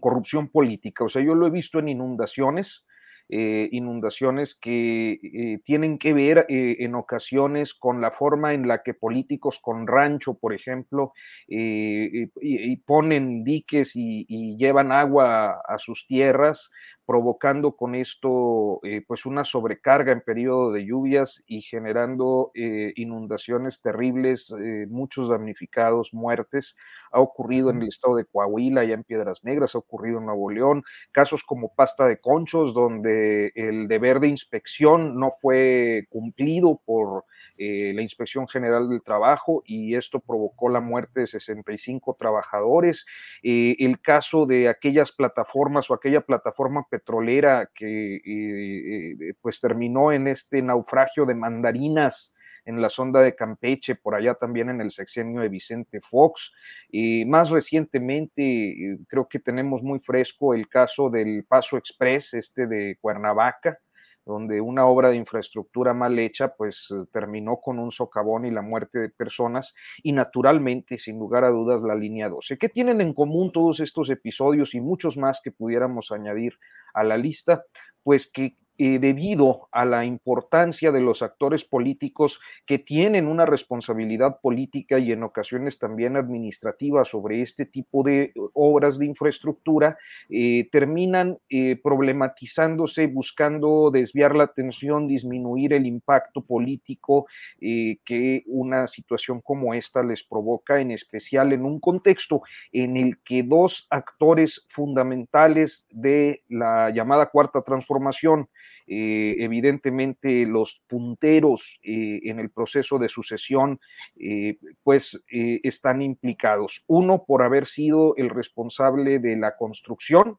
corrupción 0.00 0.48
política. 0.48 1.04
O 1.04 1.08
sea, 1.08 1.22
yo 1.22 1.34
lo 1.34 1.46
he 1.46 1.50
visto 1.50 1.78
en 1.78 1.88
inundaciones, 1.88 2.85
eh, 3.28 3.68
inundaciones 3.72 4.54
que 4.54 5.18
eh, 5.20 5.58
tienen 5.64 5.98
que 5.98 6.12
ver 6.12 6.46
eh, 6.48 6.76
en 6.78 6.94
ocasiones 6.94 7.74
con 7.74 8.00
la 8.00 8.12
forma 8.12 8.54
en 8.54 8.68
la 8.68 8.84
que 8.84 8.94
políticos 8.94 9.58
con 9.60 9.88
rancho, 9.88 10.34
por 10.34 10.54
ejemplo, 10.54 11.12
y, 11.48 12.76
ponen 12.86 13.42
diques 13.42 13.92
y, 13.96 14.56
llevan 14.56 14.92
agua 14.92 15.60
a 15.66 15.78
sus 15.78 16.06
tierras, 16.06 16.70
provocando 17.04 17.76
con 17.76 17.94
esto 17.94 18.80
pues 19.06 19.26
una 19.26 19.44
sobrecarga 19.44 20.12
en 20.12 20.20
periodo 20.22 20.72
de 20.72 20.84
lluvias 20.84 21.42
y 21.46 21.62
generando 21.62 22.50
inundaciones 22.54 23.80
terribles, 23.80 24.52
muchos 24.88 25.28
damnificados, 25.28 26.12
muertes. 26.14 26.76
Ha 27.12 27.20
ocurrido 27.20 27.70
en 27.70 27.82
el 27.82 27.88
estado 27.88 28.16
de 28.16 28.24
Coahuila, 28.24 28.84
ya 28.84 28.94
en 28.94 29.04
Piedras 29.04 29.44
Negras, 29.44 29.74
ha 29.74 29.78
ocurrido 29.78 30.18
en 30.18 30.26
Nuevo 30.26 30.50
León, 30.50 30.84
casos 31.12 31.44
como 31.44 31.74
pasta 31.74 32.06
de 32.06 32.18
conchos, 32.18 32.74
donde 32.74 33.15
el 33.54 33.88
deber 33.88 34.20
de 34.20 34.28
inspección 34.28 35.18
no 35.18 35.30
fue 35.30 36.06
cumplido 36.10 36.80
por 36.84 37.24
eh, 37.58 37.92
la 37.94 38.02
Inspección 38.02 38.46
General 38.46 38.88
del 38.88 39.02
Trabajo 39.02 39.62
y 39.64 39.94
esto 39.94 40.20
provocó 40.20 40.68
la 40.68 40.80
muerte 40.80 41.20
de 41.20 41.26
65 41.26 42.14
trabajadores. 42.18 43.06
Eh, 43.42 43.76
el 43.78 43.98
caso 44.00 44.44
de 44.44 44.68
aquellas 44.68 45.10
plataformas 45.12 45.90
o 45.90 45.94
aquella 45.94 46.20
plataforma 46.20 46.86
petrolera 46.90 47.70
que 47.74 48.16
eh, 48.16 49.34
pues 49.40 49.60
terminó 49.60 50.12
en 50.12 50.28
este 50.28 50.60
naufragio 50.60 51.24
de 51.24 51.34
mandarinas 51.34 52.34
en 52.66 52.82
la 52.82 52.90
sonda 52.90 53.20
de 53.20 53.34
Campeche, 53.34 53.94
por 53.94 54.14
allá 54.14 54.34
también 54.34 54.68
en 54.68 54.80
el 54.80 54.90
sexenio 54.90 55.40
de 55.40 55.48
Vicente 55.48 56.00
Fox. 56.00 56.52
Y 56.90 57.24
más 57.24 57.50
recientemente, 57.50 58.42
eh, 58.42 58.98
creo 59.08 59.28
que 59.28 59.38
tenemos 59.38 59.82
muy 59.82 60.00
fresco 60.00 60.52
el 60.52 60.68
caso 60.68 61.08
del 61.08 61.44
Paso 61.44 61.78
Express, 61.78 62.34
este 62.34 62.66
de 62.66 62.98
Cuernavaca, 63.00 63.78
donde 64.26 64.60
una 64.60 64.86
obra 64.86 65.10
de 65.10 65.16
infraestructura 65.16 65.94
mal 65.94 66.18
hecha, 66.18 66.48
pues 66.56 66.88
eh, 66.90 67.04
terminó 67.12 67.60
con 67.60 67.78
un 67.78 67.92
socavón 67.92 68.44
y 68.44 68.50
la 68.50 68.62
muerte 68.62 68.98
de 68.98 69.08
personas, 69.10 69.72
y 70.02 70.10
naturalmente, 70.10 70.98
sin 70.98 71.20
lugar 71.20 71.44
a 71.44 71.50
dudas, 71.50 71.80
la 71.82 71.94
línea 71.94 72.28
12. 72.28 72.58
¿Qué 72.58 72.68
tienen 72.68 73.00
en 73.00 73.14
común 73.14 73.52
todos 73.52 73.78
estos 73.78 74.10
episodios 74.10 74.74
y 74.74 74.80
muchos 74.80 75.16
más 75.16 75.40
que 75.42 75.52
pudiéramos 75.52 76.10
añadir 76.10 76.58
a 76.92 77.04
la 77.04 77.16
lista? 77.16 77.64
Pues 78.02 78.28
que 78.28 78.56
eh, 78.78 78.98
debido 78.98 79.68
a 79.72 79.84
la 79.84 80.04
importancia 80.04 80.92
de 80.92 81.00
los 81.00 81.22
actores 81.22 81.64
políticos 81.64 82.40
que 82.66 82.78
tienen 82.78 83.26
una 83.26 83.46
responsabilidad 83.46 84.40
política 84.40 84.98
y 84.98 85.12
en 85.12 85.22
ocasiones 85.22 85.78
también 85.78 86.16
administrativa 86.16 87.04
sobre 87.04 87.40
este 87.40 87.64
tipo 87.64 88.02
de 88.02 88.34
obras 88.52 88.98
de 88.98 89.06
infraestructura, 89.06 89.96
eh, 90.28 90.68
terminan 90.70 91.38
eh, 91.48 91.76
problematizándose, 91.82 93.06
buscando 93.06 93.90
desviar 93.90 94.36
la 94.36 94.44
atención, 94.44 95.08
disminuir 95.08 95.72
el 95.72 95.86
impacto 95.86 96.42
político 96.42 97.26
que 97.58 98.42
una 98.46 98.86
situación 98.86 99.40
como 99.40 99.74
esta 99.74 100.02
les 100.02 100.22
provoca, 100.22 100.80
en 100.80 100.90
especial 100.90 101.52
en 101.52 101.64
un 101.64 101.80
contexto 101.80 102.42
en 102.72 102.96
el 102.96 103.18
que 103.22 103.42
dos 103.42 103.86
actores 103.90 104.66
fundamentales 104.68 105.86
de 105.90 106.42
la 106.48 106.90
llamada 106.90 107.26
cuarta 107.26 107.62
transformación, 107.62 108.48
eh, 108.86 109.36
evidentemente 109.40 110.46
los 110.46 110.80
punteros 110.86 111.80
eh, 111.82 112.20
en 112.24 112.38
el 112.38 112.50
proceso 112.50 112.98
de 112.98 113.08
sucesión, 113.08 113.80
eh, 114.18 114.58
pues 114.82 115.22
están 115.28 116.02
implicados. 116.02 116.84
Uno 116.86 117.24
por 117.26 117.42
haber 117.42 117.66
sido 117.66 118.14
el 118.16 118.30
responsable 118.30 119.18
de 119.18 119.36
la 119.36 119.56
construcción 119.56 120.38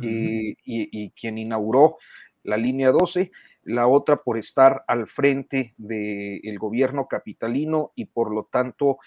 y, 0.00 0.56
y, 0.64 1.10
quien 1.10 1.36
inauguró 1.36 1.98
la 2.44 2.56
línea 2.56 2.90
12 2.90 3.30
la 3.64 3.86
otra 3.86 4.16
por 4.16 4.38
estar 4.38 4.84
al 4.86 5.06
frente 5.06 5.74
del 5.76 6.58
gobierno 6.58 7.06
capitalino 7.06 7.92
y 7.94 8.06
por 8.06 8.32
lo 8.32 8.44
tanto 8.44 8.98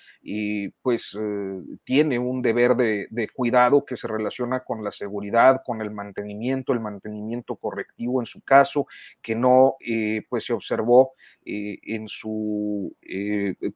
pues 0.81 1.17
eh, 1.19 1.61
tiene 1.83 2.19
un 2.19 2.41
deber 2.41 2.75
de, 2.75 3.27
cuidado 3.33 3.85
que 3.85 3.97
se 3.97 4.07
relaciona 4.07 4.61
con 4.61 4.83
la 4.83 4.91
seguridad, 4.91 5.61
con 5.65 5.81
el 5.81 5.91
mantenimiento, 5.91 6.73
el 6.73 6.79
mantenimiento 6.79 7.55
correctivo 7.55 8.21
en 8.21 8.25
su 8.25 8.41
caso, 8.41 8.87
que 9.21 9.35
no 9.35 9.75
eh, 9.79 10.23
pues 10.29 10.45
se 10.45 10.53
observó 10.53 11.13
eh, 11.45 11.77
en 11.83 12.07
su 12.07 12.95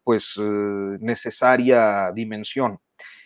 pues 0.03 0.39
necesaria 0.99 2.11
dimensión. 2.13 2.79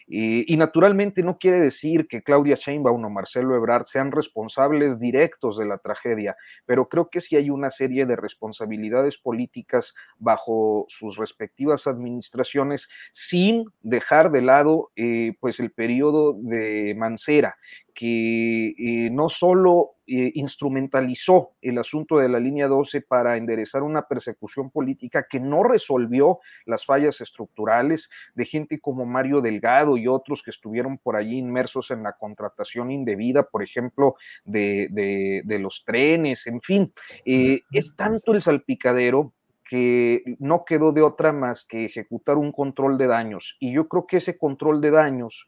Y, 0.08 0.56
naturalmente 0.58 1.24
no 1.24 1.38
quiere 1.38 1.60
decir 1.60 2.08
que 2.08 2.22
Claudia 2.22 2.56
Sheinbaum 2.56 3.04
o 3.04 3.10
Marcelo 3.10 3.56
Ebrard 3.56 3.86
sean 3.86 4.12
responsables 4.12 5.00
directos 5.00 5.58
de 5.58 5.66
la 5.66 5.78
tragedia, 5.78 6.36
pero 6.66 6.88
creo 6.88 7.10
que 7.10 7.22
sí 7.22 7.36
hay 7.36 7.50
una 7.50 7.70
serie 7.70 8.06
de 8.06 8.16
responsabilidades 8.16 9.18
políticas 9.18 9.94
bajo 10.18 10.86
sus 10.88 11.18
respectivas 11.18 11.88
administraciones 11.88 12.90
sin 13.12 13.66
dejar 13.82 14.32
de 14.32 14.42
lado 14.42 14.92
eh, 14.96 15.34
pues 15.40 15.60
el 15.60 15.72
periodo 15.72 16.34
de 16.38 16.96
Mancera, 16.98 17.56
que 17.94 18.70
eh, 18.70 19.10
no 19.12 19.30
solo 19.30 19.92
eh, 20.08 20.32
instrumentalizó 20.34 21.52
el 21.62 21.78
asunto 21.78 22.18
de 22.18 22.28
la 22.28 22.40
línea 22.40 22.68
12 22.68 23.02
para 23.02 23.38
enderezar 23.38 23.84
una 23.84 24.08
persecución 24.08 24.72
política 24.72 25.28
que 25.30 25.40
no 25.40 25.64
resolvió 25.64 26.40
las 26.66 26.86
fallas 26.86 27.22
estructurales 27.22 28.10
de 28.34 28.46
gente 28.46 28.80
como 28.80 29.06
Mario 29.06 29.42
Delgado 29.42 29.96
y 29.96 30.08
otros 30.08 30.42
que 30.42 30.52
estuvieron 30.52 30.98
por 30.98 31.16
allí 31.16 31.38
inmersos 31.38 31.92
en 31.92 32.04
la 32.04 32.14
contratación 32.14 32.92
indebida, 32.92 33.44
por 33.44 33.64
ejemplo, 33.64 34.16
de, 34.44 35.44
los 35.60 35.84
trenes, 35.86 36.48
en 36.48 36.62
fin, 36.62 36.94
eh, 37.26 37.62
es 37.72 37.96
tanto 37.96 38.34
el 38.34 38.42
salpicadero 38.42 39.34
que 39.70 40.24
no 40.40 40.66
quedó 40.66 40.92
de 40.92 41.02
otra 41.02 41.32
más 41.32 41.66
que 41.66 41.86
ejecutar 41.86 42.38
un 42.38 42.52
control 42.52 42.98
de 42.98 43.08
daños. 43.08 43.56
Y 43.60 43.72
yo 43.72 43.88
creo 43.88 44.06
que 44.08 44.18
ese 44.18 44.38
control 44.38 44.82
de 44.82 44.92
daños 44.92 45.48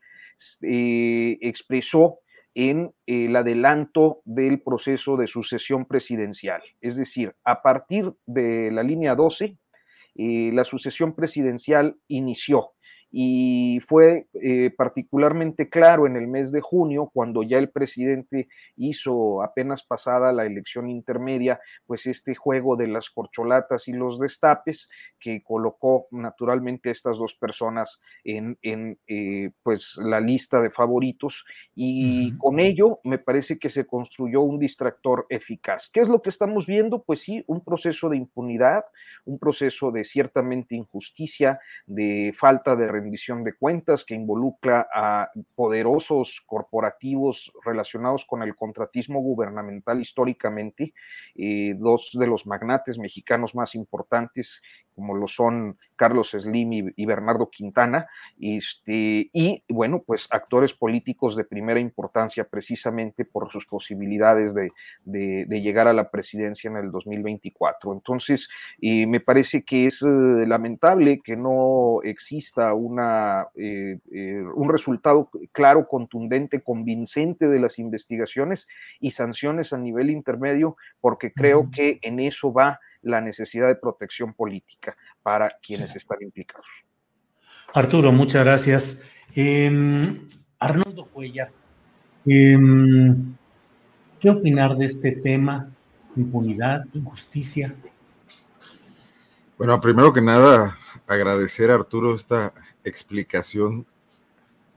expresó 0.61 2.19
en 2.55 2.93
el 3.05 3.35
adelanto 3.35 4.21
del 4.23 4.61
proceso 4.61 5.17
de 5.17 5.27
sucesión 5.27 5.85
presidencial. 5.85 6.61
Es 6.81 6.95
decir, 6.95 7.35
a 7.43 7.61
partir 7.61 8.13
de 8.25 8.71
la 8.71 8.81
línea 8.81 9.13
12, 9.13 9.57
eh, 10.15 10.51
la 10.53 10.63
sucesión 10.63 11.13
presidencial 11.13 11.97
inició 12.07 12.71
y 13.17 13.79
fue 13.79 14.27
eh, 14.33 14.71
particularmente 14.75 15.69
claro 15.69 16.05
en 16.05 16.17
el 16.17 16.27
mes 16.27 16.51
de 16.51 16.59
junio, 16.59 17.09
cuando 17.13 17.43
ya 17.43 17.57
el 17.57 17.69
presidente 17.69 18.49
hizo 18.75 19.41
apenas 19.41 19.85
pasada 19.85 20.33
la 20.33 20.45
elección 20.45 20.89
intermedia, 20.89 21.61
pues 21.85 22.07
este 22.07 22.35
juego 22.35 22.75
de 22.75 22.89
las 22.89 23.09
corcholatas 23.09 23.87
y 23.87 23.93
los 23.93 24.19
destapes, 24.19 24.89
que 25.17 25.41
colocó 25.43 26.07
naturalmente 26.11 26.89
a 26.89 26.91
estas 26.91 27.17
dos 27.17 27.35
personas 27.35 28.01
en, 28.25 28.57
eh, 29.07 29.51
pues 29.63 29.95
la 29.95 30.19
lista 30.19 30.59
de 30.59 30.69
favoritos, 30.69 31.45
y 31.73 32.35
con 32.35 32.59
ello 32.59 32.99
me 33.05 33.17
parece 33.17 33.57
que 33.57 33.69
se 33.69 33.85
construyó 33.87 34.41
un 34.41 34.59
distractor 34.59 35.25
eficaz. 35.29 35.89
¿Qué 35.89 36.01
es 36.01 36.09
lo 36.09 36.21
que 36.21 36.31
estamos 36.31 36.65
viendo? 36.65 37.01
Pues 37.01 37.21
sí, 37.21 37.45
un 37.47 37.63
proceso 37.63 38.09
de 38.09 38.17
impunidad, 38.17 38.83
un 39.23 39.39
proceso 39.39 39.89
de 39.93 40.03
ciertamente 40.03 40.75
injusticia, 40.75 41.61
de 41.85 42.33
falta 42.37 42.75
de 42.75 42.87
rendición 43.05 43.43
de 43.43 43.53
cuentas 43.53 44.03
que 44.03 44.15
involucra 44.15 44.87
a 44.93 45.29
poderosos 45.53 46.41
corporativos 46.45 47.51
relacionados 47.63 48.25
con 48.25 48.41
el 48.41 48.55
contratismo 48.55 49.21
gubernamental 49.21 50.01
históricamente, 50.01 50.93
eh, 51.35 51.75
dos 51.77 52.11
de 52.13 52.25
los 52.25 52.47
magnates 52.47 52.97
mexicanos 52.97 53.53
más 53.53 53.75
importantes, 53.75 54.61
como 54.95 55.15
lo 55.15 55.27
son 55.27 55.77
Carlos 55.95 56.31
Slim 56.31 56.91
y, 56.95 57.05
Bernardo 57.05 57.49
Quintana, 57.49 58.07
este, 58.39 59.29
y 59.31 59.61
bueno, 59.69 60.03
pues 60.05 60.27
actores 60.29 60.73
políticos 60.73 61.35
de 61.35 61.45
primera 61.45 61.79
importancia 61.79 62.43
precisamente 62.43 63.25
por 63.25 63.51
sus 63.51 63.65
posibilidades 63.65 64.53
de, 64.53 64.69
llegar 65.65 65.87
a 65.87 65.93
la 65.93 66.11
presidencia 66.11 66.69
en 66.69 66.77
el 66.77 66.91
2024. 66.91 67.93
Entonces, 67.93 68.49
eh, 68.81 69.07
me 69.07 69.19
parece 69.19 69.63
que 69.63 69.87
es 69.87 70.01
eh, 70.01 70.05
lamentable 70.05 71.19
que 71.23 71.35
no 71.35 72.01
exista 72.03 72.73
una, 72.73 73.47
eh, 73.55 73.97
un 74.55 74.69
resultado 74.69 75.29
claro, 75.51 75.87
contundente, 75.87 76.61
convincente 76.61 77.47
de 77.47 77.59
las 77.59 77.79
investigaciones 77.79 78.67
y 78.99 79.11
sanciones 79.11 79.73
a 79.73 79.77
nivel 79.77 80.09
intermedio, 80.09 80.77
porque 80.99 81.31
creo 81.31 81.69
que 81.71 81.99
en 82.01 82.19
eso 82.19 82.51
va 82.51 82.79
la 83.05 83.21
necesidad 83.21 83.67
de 83.67 83.75
protección 83.75 84.33
política 84.33 84.97
para 85.21 85.57
quienes 85.61 85.95
están 85.95 86.17
implicados. 86.21 86.65
Arturo, 87.73 88.11
muchas 88.11 88.43
gracias. 88.43 89.03
Em, 89.35 90.01
Arnoldo 90.59 91.05
Cuellar, 91.05 91.51
em, 92.25 93.35
¿qué 94.19 94.29
opinar 94.29 94.75
de 94.75 94.85
este 94.85 95.11
tema? 95.11 95.69
Impunidad, 96.15 96.85
injusticia. 96.93 97.73
Bueno, 99.57 99.79
primero 99.79 100.11
que 100.11 100.21
nada, 100.21 100.77
agradecer 101.05 101.69
a 101.69 101.75
Arturo 101.75 102.15
esta 102.15 102.53
explicación 102.83 103.85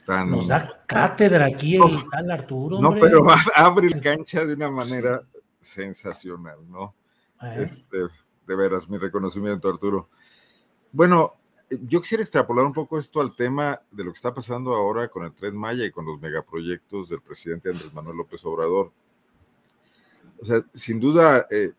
tan... 0.04 0.30
Nos 0.30 0.48
da 0.48 0.82
cátedra 0.86 1.46
aquí 1.46 1.76
el 1.76 2.10
tal 2.10 2.30
Arturo. 2.30 2.80
No, 2.80 2.94
pero 2.94 3.22
abre 3.54 3.86
el 3.86 4.00
cancha 4.02 4.44
de 4.44 4.54
una 4.54 4.70
manera 4.70 5.22
sensacional, 5.60 6.58
¿no? 6.68 6.94
Este, 7.40 7.98
de 8.46 8.56
veras, 8.56 8.88
mi 8.88 8.98
reconocimiento, 8.98 9.68
Arturo. 9.68 10.08
Bueno, 10.92 11.34
yo 11.70 12.00
quisiera 12.00 12.22
extrapolar 12.22 12.64
un 12.64 12.72
poco 12.72 12.98
esto 12.98 13.20
al 13.20 13.36
tema 13.36 13.80
de 13.90 14.04
lo 14.04 14.12
que 14.12 14.16
está 14.16 14.32
pasando 14.32 14.74
ahora 14.74 15.08
con 15.08 15.24
el 15.24 15.32
Tren 15.32 15.56
Maya 15.56 15.84
y 15.84 15.90
con 15.90 16.06
los 16.06 16.20
megaproyectos 16.20 17.10
del 17.10 17.20
presidente 17.20 17.70
Andrés 17.70 17.92
Manuel 17.92 18.16
López 18.16 18.44
Obrador. 18.44 18.90
O 20.40 20.46
sea, 20.46 20.64
sin 20.72 20.98
duda, 20.98 21.46
eh, 21.50 21.72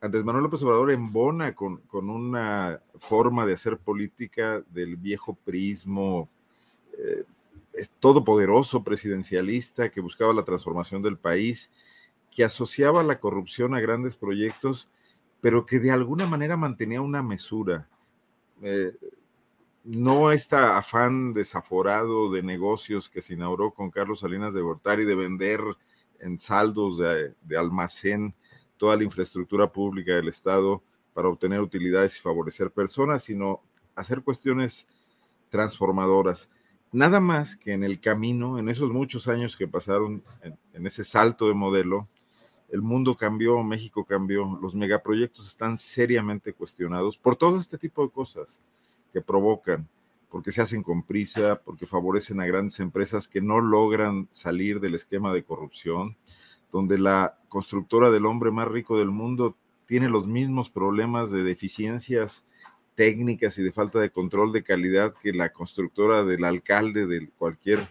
Andrés 0.00 0.24
Manuel 0.24 0.44
López 0.44 0.62
Obrador 0.62 0.92
embona 0.92 1.54
con, 1.54 1.78
con, 1.78 2.08
una 2.10 2.80
forma 2.98 3.44
de 3.44 3.54
hacer 3.54 3.78
política 3.78 4.62
del 4.70 4.96
viejo 4.96 5.34
prismo 5.34 6.28
eh, 6.96 7.24
todopoderoso, 7.98 8.84
presidencialista, 8.84 9.90
que 9.90 10.00
buscaba 10.00 10.32
la 10.32 10.44
transformación 10.44 11.02
del 11.02 11.18
país 11.18 11.70
que 12.36 12.44
asociaba 12.44 13.02
la 13.02 13.18
corrupción 13.18 13.74
a 13.74 13.80
grandes 13.80 14.14
proyectos, 14.14 14.90
pero 15.40 15.64
que 15.64 15.78
de 15.78 15.90
alguna 15.90 16.26
manera 16.26 16.58
mantenía 16.58 17.00
una 17.00 17.22
mesura. 17.22 17.88
Eh, 18.60 18.92
no 19.84 20.30
este 20.32 20.54
afán 20.54 21.32
desaforado 21.32 22.30
de 22.30 22.42
negocios 22.42 23.08
que 23.08 23.22
se 23.22 23.32
inauguró 23.32 23.70
con 23.70 23.90
Carlos 23.90 24.20
Salinas 24.20 24.52
de 24.52 24.60
Gortari 24.60 25.06
de 25.06 25.14
vender 25.14 25.60
en 26.20 26.38
saldos 26.38 26.98
de, 26.98 27.32
de 27.40 27.56
almacén 27.56 28.34
toda 28.76 28.96
la 28.96 29.04
infraestructura 29.04 29.72
pública 29.72 30.14
del 30.14 30.28
Estado 30.28 30.82
para 31.14 31.28
obtener 31.28 31.62
utilidades 31.62 32.18
y 32.18 32.20
favorecer 32.20 32.70
personas, 32.70 33.22
sino 33.22 33.62
hacer 33.94 34.20
cuestiones 34.20 34.86
transformadoras. 35.48 36.50
Nada 36.92 37.18
más 37.18 37.56
que 37.56 37.72
en 37.72 37.82
el 37.82 37.98
camino, 37.98 38.58
en 38.58 38.68
esos 38.68 38.92
muchos 38.92 39.26
años 39.26 39.56
que 39.56 39.66
pasaron 39.66 40.22
en 40.74 40.86
ese 40.86 41.02
salto 41.02 41.48
de 41.48 41.54
modelo, 41.54 42.10
el 42.70 42.82
mundo 42.82 43.16
cambió, 43.16 43.62
México 43.62 44.04
cambió, 44.04 44.58
los 44.60 44.74
megaproyectos 44.74 45.46
están 45.46 45.78
seriamente 45.78 46.52
cuestionados 46.52 47.16
por 47.16 47.36
todo 47.36 47.58
este 47.58 47.78
tipo 47.78 48.04
de 48.04 48.10
cosas 48.10 48.62
que 49.12 49.20
provocan, 49.20 49.88
porque 50.30 50.52
se 50.52 50.60
hacen 50.60 50.82
con 50.82 51.02
prisa, 51.02 51.60
porque 51.64 51.86
favorecen 51.86 52.40
a 52.40 52.46
grandes 52.46 52.80
empresas 52.80 53.28
que 53.28 53.40
no 53.40 53.60
logran 53.60 54.28
salir 54.30 54.80
del 54.80 54.94
esquema 54.94 55.32
de 55.32 55.44
corrupción, 55.44 56.16
donde 56.72 56.98
la 56.98 57.38
constructora 57.48 58.10
del 58.10 58.26
hombre 58.26 58.50
más 58.50 58.68
rico 58.68 58.98
del 58.98 59.10
mundo 59.10 59.56
tiene 59.86 60.08
los 60.08 60.26
mismos 60.26 60.68
problemas 60.68 61.30
de 61.30 61.44
deficiencias 61.44 62.44
técnicas 62.96 63.58
y 63.58 63.62
de 63.62 63.72
falta 63.72 64.00
de 64.00 64.10
control 64.10 64.52
de 64.52 64.64
calidad 64.64 65.14
que 65.22 65.32
la 65.32 65.52
constructora 65.52 66.24
del 66.24 66.44
alcalde 66.44 67.06
de 67.06 67.28
cualquier 67.38 67.88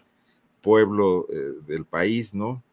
pueblo 0.62 1.28
eh, 1.30 1.54
del 1.66 1.86
país, 1.86 2.34
¿no? 2.34 2.64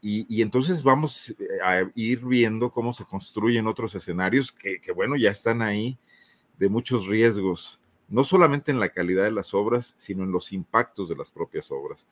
Y, 0.00 0.42
entonces 0.42 0.82
vamos 0.82 1.30
eh, 1.30 1.34
a 1.64 1.90
ir 1.94 2.24
viendo 2.24 2.70
cómo 2.70 2.92
se 2.92 3.04
construyen 3.04 3.66
otros 3.66 3.94
escenarios 3.94 4.52
que, 4.52 4.80
bueno, 4.94 5.16
ya 5.16 5.30
están 5.30 5.62
ahí 5.62 5.96
de 6.58 6.68
muchos 6.68 7.06
riesgos, 7.06 7.78
no 8.08 8.24
solamente 8.24 8.70
en 8.70 8.80
la 8.80 8.88
calidad 8.88 9.24
de 9.24 9.30
las 9.30 9.54
obras, 9.54 9.94
sino 9.96 10.24
en 10.24 10.32
los 10.32 10.52
impactos 10.52 11.08
de 11.08 11.16
las 11.16 11.30
propias 11.30 11.70
obras. 11.70 12.06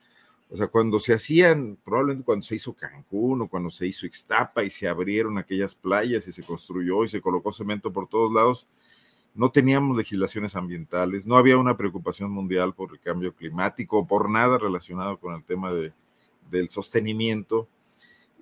O 0.49 0.57
sea, 0.57 0.67
cuando 0.67 0.99
se 0.99 1.13
hacían, 1.13 1.77
probablemente 1.83 2.25
cuando 2.25 2.43
se 2.43 2.55
hizo 2.55 2.73
Cancún 2.73 3.41
o 3.41 3.47
cuando 3.47 3.69
se 3.69 3.87
hizo 3.87 4.05
Ixtapa 4.05 4.63
y 4.63 4.69
se 4.69 4.87
abrieron 4.87 5.37
aquellas 5.37 5.75
playas 5.75 6.27
y 6.27 6.31
se 6.31 6.43
construyó 6.43 7.03
y 7.03 7.07
se 7.07 7.21
colocó 7.21 7.53
cemento 7.53 7.91
por 7.91 8.07
todos 8.07 8.33
lados, 8.33 8.67
no 9.33 9.49
teníamos 9.49 9.95
legislaciones 9.95 10.55
ambientales, 10.57 11.25
no 11.25 11.37
había 11.37 11.57
una 11.57 11.77
preocupación 11.77 12.31
mundial 12.31 12.73
por 12.73 12.91
el 12.91 12.99
cambio 12.99 13.33
climático 13.33 13.99
o 13.99 14.07
por 14.07 14.29
nada 14.29 14.57
relacionado 14.57 15.17
con 15.17 15.35
el 15.35 15.43
tema 15.43 15.71
de, 15.71 15.93
del 16.51 16.69
sostenimiento. 16.69 17.67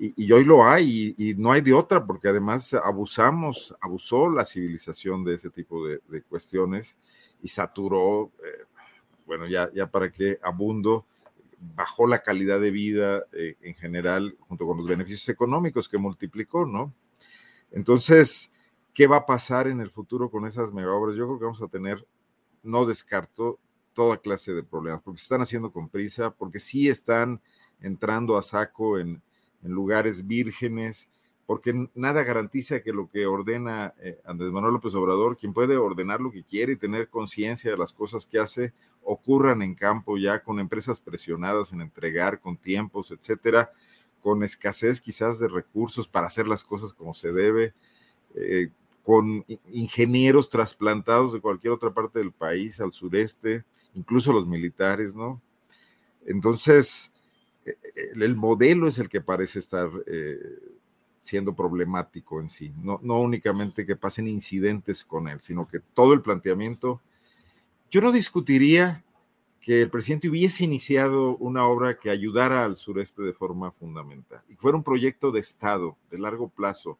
Y, 0.02 0.32
hoy 0.32 0.46
lo 0.46 0.64
hay 0.64 1.14
y, 1.18 1.34
no 1.36 1.52
hay 1.52 1.60
de 1.60 1.74
otra, 1.74 2.06
porque 2.06 2.30
además 2.30 2.74
abusamos, 2.74 3.76
abusó 3.82 4.30
la 4.30 4.46
civilización 4.46 5.26
de 5.26 5.36
ese 5.36 5.50
tipo 5.50 5.86
de, 5.86 6.00
cuestiones 6.24 6.98
y 7.42 7.50
saturó, 7.50 8.32
eh, 8.40 8.66
bueno, 9.26 9.46
ya, 9.46 9.70
ya 9.74 9.92
para 9.92 10.10
qué 10.10 10.40
abundo, 10.42 11.06
bajó 11.76 12.08
la 12.08 12.20
calidad 12.20 12.60
de 12.60 12.72
vida 12.72 13.26
eh, 13.34 13.58
en 13.62 13.76
general 13.76 14.38
junto 14.48 14.66
con 14.66 14.78
los 14.78 14.88
beneficios 14.88 15.28
económicos 15.30 15.90
que 15.90 15.98
multiplicó, 15.98 16.66
¿no? 16.66 16.94
Entonces, 17.72 18.52
¿qué 18.94 19.08
va 19.08 19.18
a 19.18 19.26
pasar 19.26 19.68
en 19.68 19.82
el 19.82 19.90
futuro 19.90 20.32
con 20.32 20.48
esas 20.48 20.74
mega? 20.74 20.92
Yo 20.92 21.26
creo 21.26 21.40
que 21.40 21.46
vamos 21.46 21.62
a 21.62 21.68
tener, 21.68 22.08
no 22.64 22.86
descarto, 22.86 23.60
toda 23.94 24.18
clase 24.18 24.54
de 24.54 24.64
problemas, 24.64 25.02
porque 25.02 25.18
se 25.18 25.24
están 25.24 25.42
haciendo 25.42 25.72
con 25.72 25.90
prisa, 25.90 26.32
porque 26.32 26.60
sí 26.60 26.88
están 26.88 27.42
entrando 27.82 28.38
a 28.38 28.42
saco 28.42 29.00
en, 29.00 29.22
lugares 29.62 30.26
vírgenes, 30.26 31.10
porque 31.46 31.90
nada 31.94 32.24
garantiza 32.24 32.82
que 32.82 32.94
lo 32.94 33.10
que 33.10 33.26
ordena 33.26 33.94
eh, 34.00 34.22
Andrés 34.24 34.52
Manuel 34.52 34.76
López 34.76 34.96
Obrador, 34.96 35.36
quien 35.36 35.54
puede 35.54 35.76
ordenar 35.76 36.22
lo 36.22 36.32
que 36.32 36.46
quiere 36.46 36.74
y 36.74 36.78
tener 36.78 37.10
conciencia 37.10 37.70
de 37.70 37.78
las 37.78 37.92
cosas 37.92 38.26
que 38.26 38.40
hace, 38.40 38.72
ocurran 39.04 39.62
en 39.62 39.76
campo 39.76 40.18
ya 40.18 40.42
con 40.44 40.60
empresas 40.60 41.02
presionadas 41.02 41.74
en 41.74 41.82
entregar, 41.82 42.40
con 42.40 42.56
tiempos, 42.56 43.12
etcétera, 43.12 43.72
con 44.22 44.44
escasez 44.44 45.02
quizás 45.02 45.40
de 45.40 45.50
recursos 45.50 46.08
para 46.08 46.28
hacer 46.28 46.48
las 46.48 46.64
cosas 46.64 46.94
como 46.94 47.14
se 47.14 47.34
debe, 47.34 47.74
eh, 48.36 48.70
con 49.04 49.46
ingenieros 49.72 50.50
trasplantados 50.50 51.34
de 51.34 51.42
cualquier 51.42 51.74
otra 51.74 51.94
parte 51.94 52.20
del 52.20 52.32
país 52.32 52.80
al 52.80 52.94
sureste, 52.94 53.66
incluso 53.94 54.32
los 54.32 54.48
militares, 54.48 55.16
¿no? 55.16 55.42
Entonces, 56.26 57.12
el 58.16 58.36
modelo 58.36 58.88
es 58.88 59.00
el 59.00 59.10
que 59.10 59.22
parece 59.22 59.60
estar 59.60 59.90
siendo 61.22 61.54
problemático 61.54 62.40
en 62.40 62.50
sí. 62.50 62.74
No, 62.82 63.00
no 63.04 63.20
únicamente 63.20 63.86
que 63.86 63.96
pasen 63.96 64.28
incidentes 64.28 65.04
con 65.04 65.28
él, 65.28 65.42
sino 65.42 65.68
que 65.68 65.80
todo 65.80 66.14
el 66.14 66.22
planteamiento. 66.22 67.02
Yo 67.92 68.02
no 68.02 68.12
discutiría 68.12 69.04
que 69.62 69.82
el 69.82 69.90
presidente 69.90 70.30
hubiese 70.30 70.64
iniciado 70.64 71.36
una 71.38 71.66
obra 71.66 72.00
que 72.00 72.10
ayudara 72.10 72.64
al 72.64 72.78
sureste 72.78 73.22
de 73.22 73.34
forma 73.34 73.72
fundamental 73.72 74.42
y 74.48 74.56
fuera 74.56 74.78
un 74.78 74.84
proyecto 74.84 75.32
de 75.32 75.42
Estado 75.42 75.98
de 76.10 76.18
largo 76.18 76.48
plazo. 76.50 76.98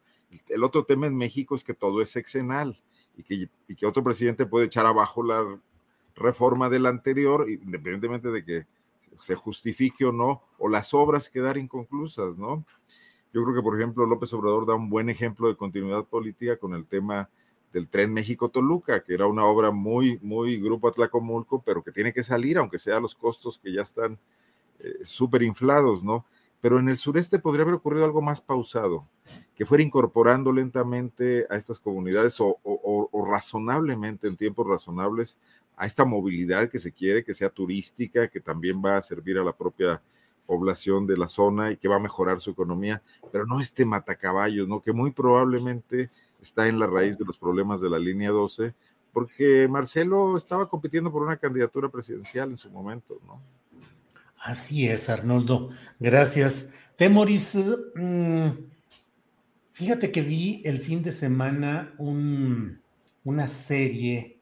El 0.48 0.62
otro 0.62 0.84
tema 0.84 1.06
en 1.06 1.16
México 1.16 1.54
es 1.54 1.64
que 1.64 1.74
todo 1.74 2.02
es 2.02 2.10
sexenal 2.10 2.80
y 3.16 3.22
que, 3.22 3.48
y 3.66 3.74
que 3.74 3.86
otro 3.86 4.04
presidente 4.04 4.46
puede 4.46 4.66
echar 4.66 4.86
abajo 4.86 5.22
la 5.22 5.58
reforma 6.14 6.68
del 6.68 6.86
anterior, 6.86 7.48
independientemente 7.48 8.30
de 8.30 8.44
que 8.44 8.66
se 9.20 9.34
justifique 9.34 10.04
o 10.04 10.12
no, 10.12 10.42
o 10.58 10.68
las 10.68 10.94
obras 10.94 11.28
quedar 11.28 11.56
inconclusas, 11.58 12.36
¿no? 12.36 12.64
Yo 13.32 13.44
creo 13.44 13.54
que, 13.54 13.62
por 13.62 13.76
ejemplo, 13.76 14.06
López 14.06 14.32
Obrador 14.34 14.66
da 14.66 14.74
un 14.74 14.90
buen 14.90 15.08
ejemplo 15.08 15.48
de 15.48 15.56
continuidad 15.56 16.04
política 16.04 16.56
con 16.56 16.74
el 16.74 16.86
tema 16.86 17.28
del 17.72 17.88
tren 17.88 18.12
México-Toluca, 18.12 19.04
que 19.04 19.14
era 19.14 19.28
una 19.28 19.44
obra 19.44 19.70
muy, 19.70 20.18
muy 20.22 20.60
grupo 20.60 20.88
Atlacomulco, 20.88 21.62
pero 21.62 21.82
que 21.82 21.92
tiene 21.92 22.12
que 22.12 22.24
salir, 22.24 22.58
aunque 22.58 22.78
sea 22.78 22.96
a 22.96 23.00
los 23.00 23.14
costos 23.14 23.58
que 23.58 23.72
ya 23.72 23.82
están 23.82 24.18
eh, 24.80 24.98
súper 25.04 25.42
inflados, 25.42 26.02
¿no? 26.02 26.24
Pero 26.60 26.80
en 26.80 26.88
el 26.88 26.98
sureste 26.98 27.38
podría 27.38 27.62
haber 27.62 27.76
ocurrido 27.76 28.04
algo 28.04 28.20
más 28.20 28.40
pausado, 28.40 29.06
que 29.54 29.64
fuera 29.64 29.84
incorporando 29.84 30.52
lentamente 30.52 31.46
a 31.48 31.56
estas 31.56 31.78
comunidades 31.78 32.40
o, 32.40 32.58
o 32.62 33.26
razonablemente, 33.30 34.26
en 34.26 34.36
tiempos 34.36 34.66
razonables, 34.66 35.38
a 35.80 35.86
esta 35.86 36.04
movilidad 36.04 36.68
que 36.68 36.78
se 36.78 36.92
quiere, 36.92 37.24
que 37.24 37.32
sea 37.32 37.48
turística, 37.48 38.28
que 38.28 38.38
también 38.38 38.82
va 38.84 38.98
a 38.98 39.02
servir 39.02 39.38
a 39.38 39.42
la 39.42 39.56
propia 39.56 40.02
población 40.44 41.06
de 41.06 41.16
la 41.16 41.26
zona 41.26 41.72
y 41.72 41.78
que 41.78 41.88
va 41.88 41.96
a 41.96 42.00
mejorar 42.00 42.38
su 42.38 42.50
economía, 42.50 43.00
pero 43.32 43.46
no 43.46 43.60
este 43.60 43.86
matacaballos, 43.86 44.68
¿no? 44.68 44.82
Que 44.82 44.92
muy 44.92 45.10
probablemente 45.10 46.10
está 46.38 46.68
en 46.68 46.78
la 46.78 46.86
raíz 46.86 47.16
de 47.16 47.24
los 47.24 47.38
problemas 47.38 47.80
de 47.80 47.88
la 47.88 47.98
línea 47.98 48.28
12, 48.28 48.74
porque 49.10 49.66
Marcelo 49.70 50.36
estaba 50.36 50.68
compitiendo 50.68 51.10
por 51.10 51.22
una 51.22 51.38
candidatura 51.38 51.88
presidencial 51.88 52.50
en 52.50 52.58
su 52.58 52.70
momento, 52.70 53.18
¿no? 53.26 53.40
Así 54.38 54.86
es, 54.86 55.08
Arnoldo. 55.08 55.70
Gracias. 55.98 56.74
Temoris, 56.96 57.58
mm, 57.94 58.48
fíjate 59.72 60.12
que 60.12 60.20
vi 60.20 60.60
el 60.66 60.78
fin 60.78 61.02
de 61.02 61.12
semana 61.12 61.94
una 61.96 63.48
serie 63.48 64.39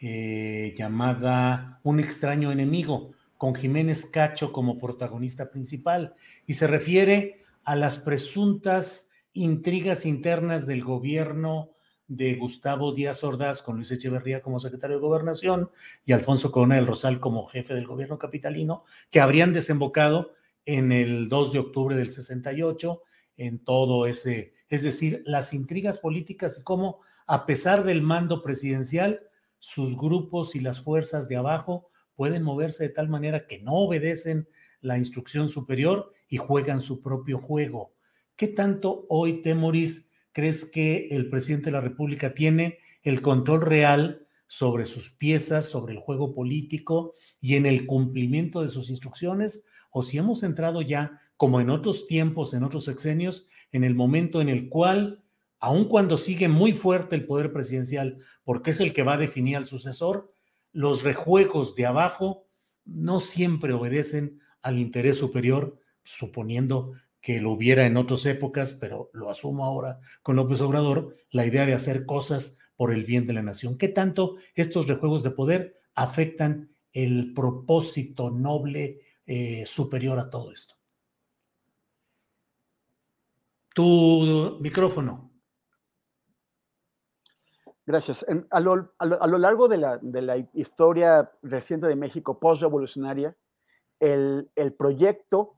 eh, 0.00 0.74
llamada 0.76 1.80
Un 1.82 2.00
extraño 2.00 2.50
enemigo 2.52 3.12
con 3.36 3.54
Jiménez 3.54 4.06
Cacho 4.06 4.52
como 4.52 4.78
protagonista 4.78 5.48
principal 5.48 6.14
y 6.46 6.54
se 6.54 6.66
refiere 6.66 7.42
a 7.64 7.76
las 7.76 7.98
presuntas 7.98 9.10
intrigas 9.32 10.06
internas 10.06 10.66
del 10.66 10.82
gobierno 10.82 11.70
de 12.06 12.34
Gustavo 12.34 12.92
Díaz 12.92 13.22
Ordaz 13.22 13.62
con 13.62 13.76
Luis 13.76 13.90
Echeverría 13.92 14.42
como 14.42 14.58
secretario 14.58 14.96
de 14.96 15.02
Gobernación 15.02 15.70
y 16.04 16.12
Alfonso 16.12 16.50
Corona 16.50 16.74
del 16.74 16.86
Rosal 16.86 17.20
como 17.20 17.46
jefe 17.46 17.74
del 17.74 17.86
gobierno 17.86 18.18
capitalino, 18.18 18.84
que 19.10 19.20
habrían 19.20 19.52
desembocado 19.52 20.32
en 20.66 20.90
el 20.92 21.28
2 21.28 21.52
de 21.52 21.58
octubre 21.60 21.96
del 21.96 22.10
68 22.10 23.02
en 23.36 23.58
todo 23.60 24.06
ese, 24.06 24.54
es 24.68 24.82
decir, 24.82 25.22
las 25.24 25.54
intrigas 25.54 25.98
políticas 25.98 26.58
y 26.58 26.62
cómo, 26.62 27.00
a 27.26 27.46
pesar 27.46 27.84
del 27.84 28.02
mando 28.02 28.42
presidencial, 28.42 29.22
sus 29.60 29.96
grupos 29.96 30.56
y 30.56 30.60
las 30.60 30.80
fuerzas 30.80 31.28
de 31.28 31.36
abajo 31.36 31.90
pueden 32.16 32.42
moverse 32.42 32.84
de 32.84 32.90
tal 32.90 33.08
manera 33.08 33.46
que 33.46 33.60
no 33.60 33.74
obedecen 33.74 34.48
la 34.80 34.98
instrucción 34.98 35.48
superior 35.48 36.12
y 36.28 36.38
juegan 36.38 36.82
su 36.82 37.00
propio 37.00 37.38
juego. 37.38 37.94
¿Qué 38.36 38.48
tanto 38.48 39.06
hoy, 39.08 39.42
Temoris, 39.42 40.10
crees 40.32 40.64
que 40.64 41.08
el 41.10 41.28
presidente 41.28 41.66
de 41.66 41.72
la 41.72 41.80
República 41.80 42.34
tiene 42.34 42.78
el 43.02 43.22
control 43.22 43.62
real 43.62 44.26
sobre 44.46 44.86
sus 44.86 45.12
piezas, 45.12 45.66
sobre 45.68 45.94
el 45.94 46.00
juego 46.00 46.34
político 46.34 47.12
y 47.40 47.56
en 47.56 47.66
el 47.66 47.86
cumplimiento 47.86 48.62
de 48.62 48.70
sus 48.70 48.90
instrucciones? 48.90 49.64
¿O 49.90 50.02
si 50.02 50.18
hemos 50.18 50.42
entrado 50.42 50.82
ya, 50.82 51.20
como 51.36 51.60
en 51.60 51.70
otros 51.70 52.06
tiempos, 52.06 52.54
en 52.54 52.64
otros 52.64 52.84
sexenios, 52.84 53.46
en 53.72 53.84
el 53.84 53.94
momento 53.94 54.40
en 54.40 54.48
el 54.48 54.68
cual, 54.68 55.22
aun 55.60 55.84
cuando 55.84 56.16
sigue 56.16 56.48
muy 56.48 56.72
fuerte 56.72 57.14
el 57.14 57.26
poder 57.26 57.52
presidencial, 57.52 58.18
porque 58.44 58.72
es 58.72 58.80
el 58.80 58.92
que 58.92 59.02
va 59.02 59.14
a 59.14 59.18
definir 59.18 59.56
al 59.56 59.66
sucesor, 59.66 60.34
los 60.72 61.02
rejuegos 61.02 61.74
de 61.74 61.86
abajo 61.86 62.46
no 62.84 63.20
siempre 63.20 63.74
obedecen 63.74 64.40
al 64.62 64.78
interés 64.78 65.18
superior, 65.18 65.78
suponiendo 66.02 66.92
que 67.20 67.40
lo 67.40 67.50
hubiera 67.50 67.86
en 67.86 67.96
otras 67.96 68.24
épocas, 68.26 68.72
pero 68.72 69.10
lo 69.12 69.28
asumo 69.28 69.64
ahora 69.64 70.00
con 70.22 70.36
López 70.36 70.60
Obrador, 70.62 71.16
la 71.30 71.44
idea 71.44 71.66
de 71.66 71.74
hacer 71.74 72.06
cosas 72.06 72.58
por 72.76 72.92
el 72.92 73.04
bien 73.04 73.26
de 73.26 73.34
la 73.34 73.42
nación. 73.42 73.76
¿Qué 73.76 73.88
tanto 73.88 74.36
estos 74.54 74.86
rejuegos 74.86 75.22
de 75.22 75.30
poder 75.30 75.76
afectan 75.94 76.70
el 76.92 77.34
propósito 77.34 78.30
noble 78.30 79.00
eh, 79.26 79.64
superior 79.66 80.18
a 80.18 80.30
todo 80.30 80.50
esto? 80.50 80.76
Tu 83.74 84.58
micrófono. 84.60 85.29
Gracias. 87.90 88.24
a, 88.50 88.60
lo, 88.60 89.38
largo 89.38 89.66
de 89.66 89.78
la, 89.78 90.36
historia 90.54 91.32
reciente 91.42 91.88
de 91.88 91.96
México 91.96 92.38
post-revolucionaria, 92.38 93.36
el, 93.98 94.48
proyecto 94.78 95.56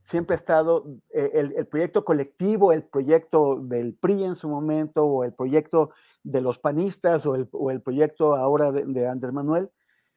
siempre 0.00 0.34
ha 0.34 0.38
estado, 0.38 0.86
eh, 1.10 1.50
el, 1.56 1.66
proyecto 1.66 2.04
colectivo, 2.04 2.70
el 2.70 2.84
proyecto 2.84 3.56
del 3.56 3.94
PRI 3.94 4.22
en 4.22 4.36
su 4.36 4.48
momento, 4.48 5.04
o 5.04 5.24
el 5.24 5.34
proyecto 5.34 5.90
de 6.22 6.40
los 6.40 6.60
panistas, 6.60 7.26
o 7.26 7.34
el, 7.34 7.80
proyecto 7.82 8.36
ahora 8.36 8.70
de, 8.70 9.08
Andrés 9.08 9.32
Manuel, 9.32 9.68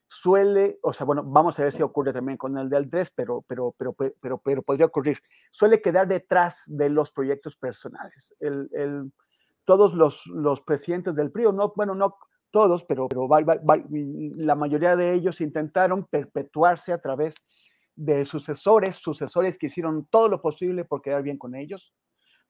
suele, 0.07 0.77
o 0.83 0.93
sea, 0.93 1.07
bueno, 1.07 1.23
vamos 1.23 1.57
a 1.57 1.63
ver 1.63 1.73
si 1.73 1.81
ocurre 1.81 2.13
también 2.13 2.37
con 2.37 2.55
el 2.59 2.69
de 2.69 2.77
Andrés, 2.77 3.09
pero, 3.09 3.43
pero, 3.47 3.73
pero, 3.75 3.93
pero, 3.93 4.37
pero, 4.37 4.61
podría 4.61 4.85
ocurrir, 4.85 5.17
suele 5.49 5.81
quedar 5.81 6.07
detrás 6.07 6.65
de 6.67 6.89
los 6.89 7.11
proyectos 7.11 7.55
personales. 7.55 8.35
el, 8.39 9.11
todos 9.65 9.93
los, 9.93 10.25
los 10.27 10.61
presidentes 10.61 11.15
del 11.15 11.31
PRI, 11.31 11.45
no, 11.53 11.73
bueno, 11.75 11.95
no 11.95 12.17
todos, 12.51 12.85
pero, 12.85 13.09
pero 13.09 13.27
la 13.27 14.55
mayoría 14.55 14.95
de 14.95 15.13
ellos 15.13 15.41
intentaron 15.41 16.05
perpetuarse 16.05 16.93
a 16.93 17.01
través 17.01 17.35
de 17.95 18.23
sucesores, 18.23 18.95
sucesores 18.95 19.57
que 19.57 19.65
hicieron 19.65 20.05
todo 20.05 20.29
lo 20.29 20.41
posible 20.41 20.85
por 20.85 21.01
quedar 21.01 21.21
bien 21.21 21.37
con 21.37 21.55
ellos, 21.55 21.93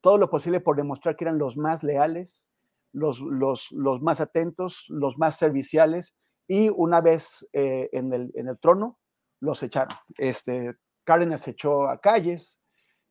todo 0.02 0.18
lo 0.18 0.30
posible 0.30 0.60
por 0.60 0.76
demostrar 0.76 1.16
que 1.16 1.24
eran 1.24 1.40
los 1.40 1.58
más 1.58 1.82
leales, 1.82 2.48
los, 2.92 3.20
los, 3.20 3.72
los 3.72 4.02
más 4.02 4.22
atentos, 4.22 4.86
los 4.90 5.18
más 5.18 5.38
serviciales, 5.38 6.14
y 6.48 6.70
una 6.70 7.02
vez 7.02 7.48
eh, 7.54 7.90
en, 7.92 8.14
el, 8.14 8.32
en, 8.36 8.48
el, 8.48 8.60
trono, 8.60 9.00
los 9.40 9.64
echaron. 9.64 9.98
Este, 10.18 10.76
Cárdenas 11.04 11.48
echó 11.48 11.90
a 11.90 12.00
calles, 12.00 12.60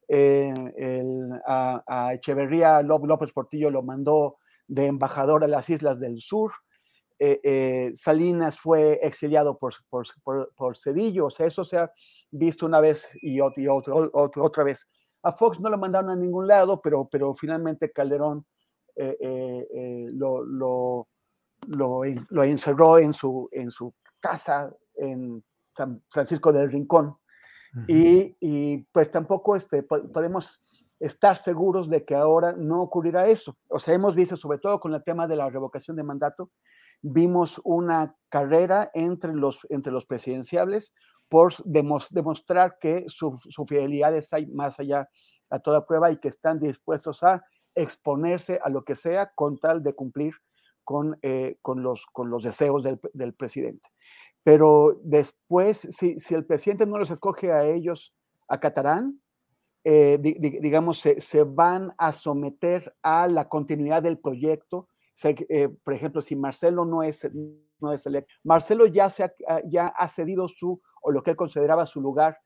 el, 0.08 1.30
a, 1.46 2.12
Echeverría 2.14 2.82
López 2.82 3.32
Portillo 3.32 3.70
lo 3.70 3.82
mandó 3.82 4.38
de 4.66 4.86
embajador 4.86 5.44
a 5.44 5.48
las 5.48 5.68
islas 5.70 6.00
del 6.00 6.20
sur, 6.20 6.52
Salinas 7.94 8.60
fue 8.60 8.98
exiliado 9.02 9.58
por, 9.58 9.74
por, 10.54 10.76
Cedillo, 10.76 11.26
o 11.26 11.30
sea, 11.30 11.46
eso 11.46 11.64
se 11.64 11.78
ha 11.78 11.90
visto 12.30 12.66
una 12.66 12.80
vez 12.80 13.16
y, 13.22 13.40
otra 13.40 14.64
vez. 14.64 14.86
A 15.22 15.32
Fox 15.32 15.58
no 15.58 15.70
lo 15.70 15.78
mandaron 15.78 16.10
a 16.10 16.16
ningún 16.16 16.46
lado, 16.46 16.82
pero, 16.82 17.08
pero 17.10 17.34
finalmente 17.34 17.92
Calderón 17.92 18.44
lo, 18.96 20.44
lo, 20.44 21.08
lo, 21.68 22.44
encerró 22.44 22.98
en 22.98 23.12
su, 23.12 23.48
en 23.52 23.70
su 23.70 23.94
casa 24.20 24.74
en 24.96 25.42
San 25.60 26.02
Francisco 26.08 26.52
del 26.52 26.70
Rincón. 26.70 27.16
Y, 27.86 28.78
pues 28.92 29.10
tampoco 29.10 29.56
este, 29.56 29.82
podemos 29.82 30.60
estar 31.00 31.36
seguros 31.36 31.88
de 31.90 32.04
que 32.04 32.14
ahora 32.14 32.52
no 32.52 32.80
ocurrirá 32.82 33.26
eso. 33.26 33.56
O 33.68 33.78
sea, 33.78 33.94
hemos 33.94 34.14
visto, 34.14 34.36
sobre 34.36 34.58
todo 34.58 34.80
con 34.80 34.94
el 34.94 35.02
tema 35.02 35.26
de 35.26 35.36
la 35.36 35.50
revocación 35.50 35.96
de 35.96 36.02
mandato, 36.02 36.50
vimos 37.02 37.60
una 37.64 38.16
carrera 38.28 38.90
entre 38.94 39.34
los, 39.34 39.66
entre 39.68 39.92
los 39.92 40.06
presidenciables 40.06 40.92
por 41.28 41.52
demostrar 41.64 42.78
que 42.78 43.04
su, 43.08 43.36
fidelidad 43.66 44.14
está 44.16 44.38
más 44.52 44.78
allá 44.78 45.08
a 45.50 45.58
toda 45.58 45.86
prueba 45.86 46.10
y 46.10 46.18
que 46.18 46.28
están 46.28 46.58
dispuestos 46.58 47.22
a 47.22 47.44
exponerse 47.74 48.60
a 48.62 48.70
lo 48.70 48.84
que 48.84 48.96
sea 48.96 49.32
con 49.34 49.58
tal 49.58 49.82
de 49.82 49.94
cumplir 49.94 50.34
con, 50.84 51.18
eh, 51.22 51.58
con, 51.60 51.82
los, 51.82 52.06
con 52.06 52.30
los 52.30 52.44
deseos 52.44 52.84
del 52.84 53.34
presidente. 53.34 53.88
Pero 54.44 55.00
después, 55.02 55.88
si, 55.90 56.20
si, 56.20 56.34
el 56.34 56.44
presidente 56.44 56.86
no 56.86 56.98
los 56.98 57.10
escoge 57.10 57.50
a 57.50 57.64
ellos, 57.64 58.14
a 58.46 58.60
Catarán, 58.60 59.20
eh, 59.82 60.18
digamos, 60.20 60.98
se, 60.98 61.20
se, 61.20 61.42
van 61.42 61.92
a 61.98 62.12
someter 62.12 62.94
a 63.02 63.26
la 63.26 63.48
continuidad 63.48 64.02
del 64.02 64.18
proyecto. 64.18 64.88
Eh, 65.24 65.68
por 65.82 65.94
ejemplo, 65.94 66.20
si 66.20 66.36
Marcelo 66.36 66.84
no 66.84 67.02
es, 67.02 67.26
no 67.80 67.92
es 67.92 68.04
electo, 68.06 68.32
Marcelo 68.42 68.86
ya, 68.86 69.08
se 69.08 69.24
ha, 69.24 69.32
ya 69.66 69.86
ha 69.88 70.08
cedido 70.08 70.46
su, 70.48 70.80
o 71.02 71.10
lo 71.10 71.22
que 71.22 71.30
él 71.30 71.36
consideraba 71.36 71.86
su 71.86 72.00
lugar 72.00 72.38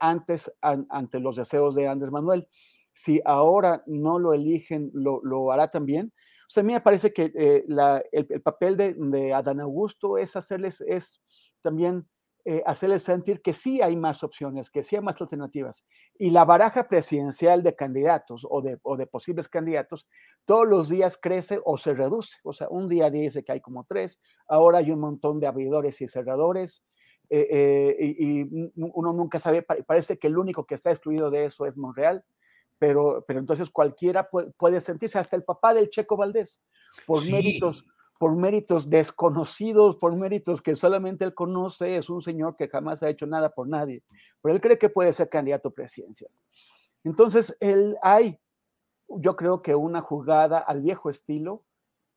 antes 0.00 0.52
ante 0.60 1.20
los 1.20 1.36
deseos 1.36 1.76
de 1.76 1.86
Andrés 1.86 2.10
Manuel. 2.10 2.48
Si 2.92 3.20
ahora 3.24 3.84
no 3.86 4.18
lo 4.18 4.34
eligen, 4.34 4.90
lo, 4.92 5.20
lo 5.22 5.52
hará 5.52 5.68
también 5.68 6.12
a 6.56 6.62
mí 6.62 6.72
me 6.72 6.80
parece 6.80 7.12
que 7.12 7.32
eh, 7.34 7.64
el, 8.12 8.42
papel 8.42 8.76
de, 8.76 9.32
Adán 9.32 9.60
Augusto 9.60 10.18
es 10.18 10.34
hacerles, 10.36 10.80
es 10.80 11.20
también 11.62 12.08
eh, 12.44 12.62
hacerles 12.64 13.02
sentir 13.02 13.42
que 13.42 13.52
sí 13.52 13.82
hay 13.82 13.96
más 13.96 14.24
opciones, 14.24 14.70
que 14.70 14.82
sí 14.82 14.96
hay 14.96 15.02
más 15.02 15.20
alternativas. 15.20 15.84
Y 16.18 16.30
la 16.30 16.44
baraja 16.44 16.88
presidencial 16.88 17.62
de 17.62 17.76
candidatos 17.76 18.46
o 18.48 18.62
de, 18.62 18.78
posibles 19.06 19.48
candidatos 19.48 20.08
todos 20.44 20.66
los 20.66 20.88
días 20.88 21.18
crece 21.20 21.60
o 21.64 21.76
se 21.76 21.94
reduce. 21.94 22.38
O 22.42 22.52
sea, 22.52 22.68
un 22.68 22.88
día 22.88 23.10
dice 23.10 23.44
que 23.44 23.52
hay 23.52 23.60
como 23.60 23.84
tres, 23.84 24.18
ahora 24.48 24.78
hay 24.78 24.90
un 24.90 25.00
montón 25.00 25.38
de 25.38 25.46
abridores 25.46 26.00
y 26.00 26.08
cerradores. 26.08 26.82
Eh, 27.32 27.96
y, 28.00 28.40
y, 28.40 28.72
uno 28.74 29.12
nunca 29.12 29.38
sabe, 29.38 29.62
parece 29.62 30.18
que 30.18 30.26
el 30.26 30.36
único 30.36 30.66
que 30.66 30.74
está 30.74 30.90
excluido 30.90 31.30
de 31.30 31.44
eso 31.44 31.64
es 31.64 31.76
Monreal 31.76 32.24
pero, 32.80 33.22
pero 33.28 33.38
entonces 33.38 33.70
cualquiera 33.70 34.28
puede, 34.28 34.80
sentirse, 34.80 35.18
hasta 35.18 35.36
el 35.36 35.44
papá 35.44 35.74
del 35.74 35.90
Checo 35.90 36.16
Valdés, 36.16 36.60
por 37.06 37.24
méritos 37.30 37.84
por 38.18 38.36
méritos 38.36 38.90
desconocidos, 38.90 39.96
por 39.96 40.14
méritos 40.14 40.60
que 40.60 40.76
solamente 40.76 41.24
él 41.24 41.32
conoce, 41.32 41.96
es 41.96 42.10
un 42.10 42.20
señor 42.20 42.54
que 42.54 42.68
jamás 42.68 43.02
ha 43.02 43.08
hecho 43.08 43.26
nada 43.26 43.48
por 43.48 43.66
nadie, 43.66 44.02
pero 44.42 44.54
él 44.54 44.60
cree 44.60 44.78
que 44.78 44.90
puede 44.90 45.14
ser 45.14 45.30
candidato 45.30 45.70
presidencial. 45.70 46.30
Entonces, 47.02 47.56
él 47.60 47.96
hay, 48.02 48.38
yo 49.08 49.36
creo 49.36 49.62
que 49.62 49.74
una 49.74 50.02
jugada 50.02 50.58
al 50.58 50.82
viejo 50.82 51.08
estilo 51.08 51.64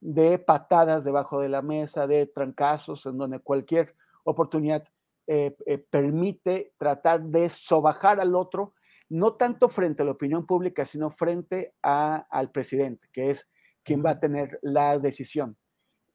de 0.01 0.39
patadas 0.39 1.05
debajo 1.05 1.39
de 1.39 1.47
la 1.47 1.61
mesa, 1.61 2.05
de 2.05 2.25
trancazos, 2.25 3.05
en 3.05 3.17
donde 3.17 3.39
cualquier 3.39 3.95
oportunidad 4.25 4.83
eh, 5.25 5.55
eh, 5.65 5.77
permite 5.77 6.73
tratar 6.77 7.21
de 7.21 7.49
sobajar 7.49 8.19
al 8.19 8.35
otro 8.35 8.73
no 9.13 9.33
tanto 9.33 9.69
frente 9.69 10.01
a 10.01 10.05
la 10.05 10.13
opinión 10.13 10.47
pública, 10.47 10.85
sino 10.85 11.11
frente 11.11 11.75
al 11.83 12.49
presidente, 12.51 13.07
que 13.13 13.29
es 13.29 13.47
quien 13.83 14.03
va 14.03 14.11
a 14.11 14.19
tener 14.19 14.57
la 14.63 14.97
decisión. 14.97 15.55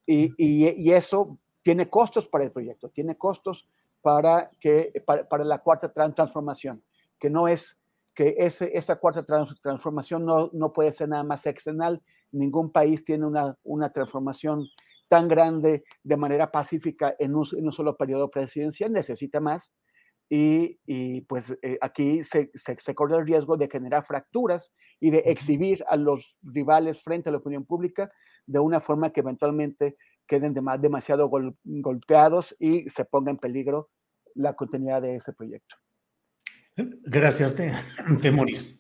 Y, 0.05 0.91
eso 0.91 1.39
tiene 1.63 1.89
costos 1.89 2.27
para 2.27 2.43
el 2.43 2.51
proyecto, 2.51 2.89
tiene 2.89 3.17
costos 3.17 3.69
para, 4.03 4.51
que, 4.59 4.93
para, 5.07 5.45
la 5.45 5.59
cuarta 5.59 5.93
transformación, 5.93 6.83
que 7.21 7.31
no 7.31 7.47
es 7.47 7.79
que 8.15 8.35
ese, 8.37 8.77
esa 8.77 8.97
cuarta 8.97 9.25
transformación 9.25 10.25
no, 10.25 10.51
no, 10.53 10.73
puede 10.73 10.91
ser 10.91 11.09
nada 11.09 11.23
más 11.23 11.47
external. 11.47 12.03
Ningún 12.33 12.73
país 12.73 13.05
tiene 13.05 13.27
una, 13.27 13.57
una 13.63 13.91
transformación 13.93 14.67
tan 15.07 15.29
grande 15.29 15.85
de 16.03 16.17
manera 16.17 16.51
pacífica 16.51 17.15
en 17.21 17.37
un, 17.37 17.47
en 17.57 17.65
un 17.65 17.73
solo 17.73 17.97
periodo 17.97 18.29
presidencial, 18.29 18.93
necesita 18.93 19.39
más 19.39 19.73
y, 20.31 21.23
pues 21.23 21.57
eh, 21.63 21.79
aquí 21.81 22.23
se, 22.23 22.51
se, 22.55 22.95
corre 22.95 23.17
el 23.17 23.27
riesgo 23.27 23.57
de 23.57 23.69
generar 23.69 24.05
fracturas 24.05 24.73
y 25.01 25.11
de 25.11 25.19
exhibir 25.27 25.85
a 25.89 25.97
los 25.97 26.37
rivales 26.43 27.03
frente 27.03 27.29
a 27.29 27.33
la 27.33 27.39
opinión 27.39 27.65
pública 27.65 28.11
de 28.47 28.59
una 28.59 28.81
forma 28.81 29.11
que 29.11 29.21
eventualmente 29.21 29.97
queden 30.27 30.55
demasiado 30.81 31.31
golpeados 31.65 32.55
y 32.59 32.89
se 32.91 33.05
ponga 33.07 33.31
en 33.31 33.39
peligro 33.39 33.91
la 34.35 34.55
continuidad 34.55 35.03
de 35.03 35.17
ese 35.17 35.33
proyecto. 35.33 35.77
Gracias, 36.77 37.57
Temoris. 38.21 38.79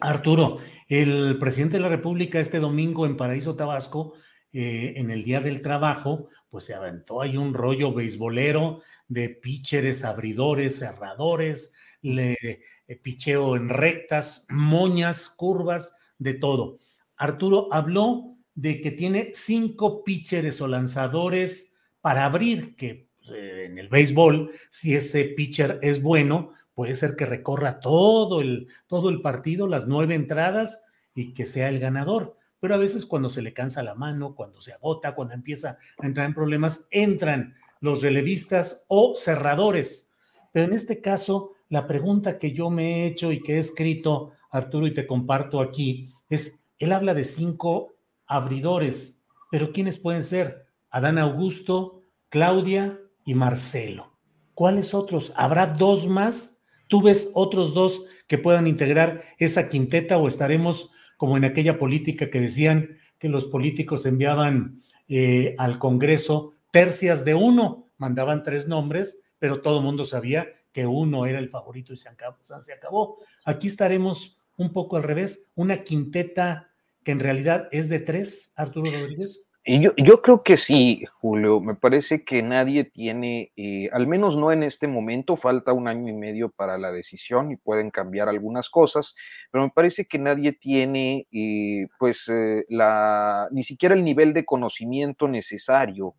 Arturo, 0.00 0.58
el 0.88 1.38
presidente 1.38 1.76
de 1.76 1.82
la 1.82 1.88
República 1.88 2.38
este 2.38 2.58
domingo 2.58 3.04
en 3.04 3.16
Paraíso 3.16 3.56
Tabasco 3.56 4.14
eh, 4.52 4.94
en 4.96 5.10
el 5.10 5.24
Día 5.24 5.40
del 5.40 5.62
Trabajo, 5.62 6.28
pues 6.50 6.64
se 6.64 6.74
aventó 6.74 7.22
ahí 7.22 7.36
un 7.36 7.54
rollo 7.54 7.94
beisbolero 7.94 8.82
de 9.06 9.28
pitchers, 9.28 10.04
abridores, 10.04 10.80
cerradores, 10.80 11.72
le, 12.02 12.36
eh, 12.42 12.96
picheo 12.96 13.56
en 13.56 13.68
rectas, 13.68 14.46
moñas, 14.48 15.30
curvas, 15.30 15.96
de 16.18 16.34
todo. 16.34 16.78
Arturo 17.16 17.68
habló 17.72 18.36
de 18.54 18.80
que 18.80 18.90
tiene 18.90 19.30
cinco 19.32 20.04
pitchers 20.04 20.60
o 20.60 20.68
lanzadores 20.68 21.76
para 22.00 22.24
abrir, 22.24 22.76
que 22.76 23.08
eh, 23.32 23.66
en 23.70 23.78
el 23.78 23.88
béisbol, 23.88 24.50
si 24.70 24.94
ese 24.94 25.24
pitcher 25.24 25.78
es 25.82 26.02
bueno, 26.02 26.52
puede 26.74 26.94
ser 26.94 27.14
que 27.16 27.26
recorra 27.26 27.80
todo 27.80 28.40
el, 28.40 28.68
todo 28.86 29.08
el 29.08 29.22
partido, 29.22 29.66
las 29.66 29.86
nueve 29.86 30.14
entradas 30.14 30.82
y 31.14 31.32
que 31.32 31.46
sea 31.46 31.68
el 31.68 31.78
ganador 31.78 32.39
pero 32.60 32.74
a 32.74 32.78
veces 32.78 33.06
cuando 33.06 33.30
se 33.30 33.42
le 33.42 33.52
cansa 33.52 33.82
la 33.82 33.94
mano, 33.94 34.34
cuando 34.34 34.60
se 34.60 34.72
agota, 34.72 35.14
cuando 35.14 35.34
empieza 35.34 35.78
a 35.98 36.06
entrar 36.06 36.26
en 36.26 36.34
problemas, 36.34 36.86
entran 36.90 37.54
los 37.80 38.02
relevistas 38.02 38.84
o 38.86 39.14
cerradores. 39.16 40.10
Pero 40.52 40.66
en 40.66 40.74
este 40.74 41.00
caso, 41.00 41.52
la 41.68 41.86
pregunta 41.86 42.38
que 42.38 42.52
yo 42.52 42.70
me 42.70 42.96
he 42.96 43.06
hecho 43.06 43.32
y 43.32 43.40
que 43.40 43.54
he 43.54 43.58
escrito, 43.58 44.32
Arturo, 44.50 44.86
y 44.86 44.92
te 44.92 45.06
comparto 45.06 45.60
aquí, 45.60 46.12
es, 46.28 46.60
él 46.78 46.92
habla 46.92 47.14
de 47.14 47.24
cinco 47.24 47.94
abridores, 48.26 49.22
pero 49.50 49.72
¿quiénes 49.72 49.98
pueden 49.98 50.22
ser? 50.22 50.66
Adán 50.90 51.18
Augusto, 51.18 52.02
Claudia 52.28 53.00
y 53.24 53.34
Marcelo. 53.34 54.18
¿Cuáles 54.54 54.92
otros? 54.92 55.32
¿Habrá 55.36 55.66
dos 55.66 56.06
más? 56.06 56.62
¿Tú 56.88 57.00
ves 57.00 57.30
otros 57.34 57.72
dos 57.72 58.02
que 58.26 58.38
puedan 58.38 58.66
integrar 58.66 59.22
esa 59.38 59.68
quinteta 59.68 60.18
o 60.18 60.28
estaremos 60.28 60.90
como 61.20 61.36
en 61.36 61.44
aquella 61.44 61.78
política 61.78 62.30
que 62.30 62.40
decían 62.40 62.96
que 63.18 63.28
los 63.28 63.44
políticos 63.44 64.06
enviaban 64.06 64.80
eh, 65.06 65.54
al 65.58 65.78
Congreso 65.78 66.54
tercias 66.70 67.26
de 67.26 67.34
uno, 67.34 67.90
mandaban 67.98 68.42
tres 68.42 68.66
nombres, 68.66 69.20
pero 69.38 69.60
todo 69.60 69.80
el 69.80 69.84
mundo 69.84 70.04
sabía 70.04 70.48
que 70.72 70.86
uno 70.86 71.26
era 71.26 71.38
el 71.38 71.50
favorito 71.50 71.92
y 71.92 71.98
se 71.98 72.08
acabó, 72.08 72.38
se 72.40 72.72
acabó. 72.72 73.18
Aquí 73.44 73.66
estaremos 73.66 74.38
un 74.56 74.72
poco 74.72 74.96
al 74.96 75.02
revés, 75.02 75.50
una 75.56 75.84
quinteta 75.84 76.70
que 77.04 77.12
en 77.12 77.20
realidad 77.20 77.68
es 77.70 77.90
de 77.90 77.98
tres, 77.98 78.54
Arturo 78.56 78.90
Rodríguez. 78.90 79.46
Yo, 79.66 80.22
creo 80.22 80.42
que 80.42 80.56
sí, 80.56 81.04
Julio. 81.20 81.60
Me 81.60 81.74
parece 81.74 82.24
que 82.24 82.42
nadie 82.42 82.84
tiene, 82.84 83.52
eh, 83.56 83.90
al 83.92 84.06
menos 84.06 84.36
no 84.36 84.52
en 84.52 84.62
este 84.62 84.88
momento, 84.88 85.36
falta 85.36 85.74
un 85.74 85.86
año 85.86 86.08
y 86.08 86.14
medio 86.14 86.48
para 86.48 86.78
la 86.78 86.90
decisión 86.90 87.52
y 87.52 87.56
pueden 87.56 87.90
cambiar 87.90 88.30
algunas 88.30 88.70
cosas, 88.70 89.14
pero 89.50 89.64
me 89.64 89.70
parece 89.70 90.06
que 90.06 90.18
nadie 90.18 90.52
tiene, 90.52 91.26
eh, 91.30 91.88
pues, 91.98 92.26
eh, 92.28 92.64
la, 92.70 93.48
ni 93.50 93.62
siquiera 93.62 93.94
el 93.94 94.02
nivel 94.02 94.32
de 94.32 94.46
conocimiento 94.46 95.28
necesario 95.28 96.14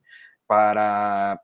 para 0.46 1.42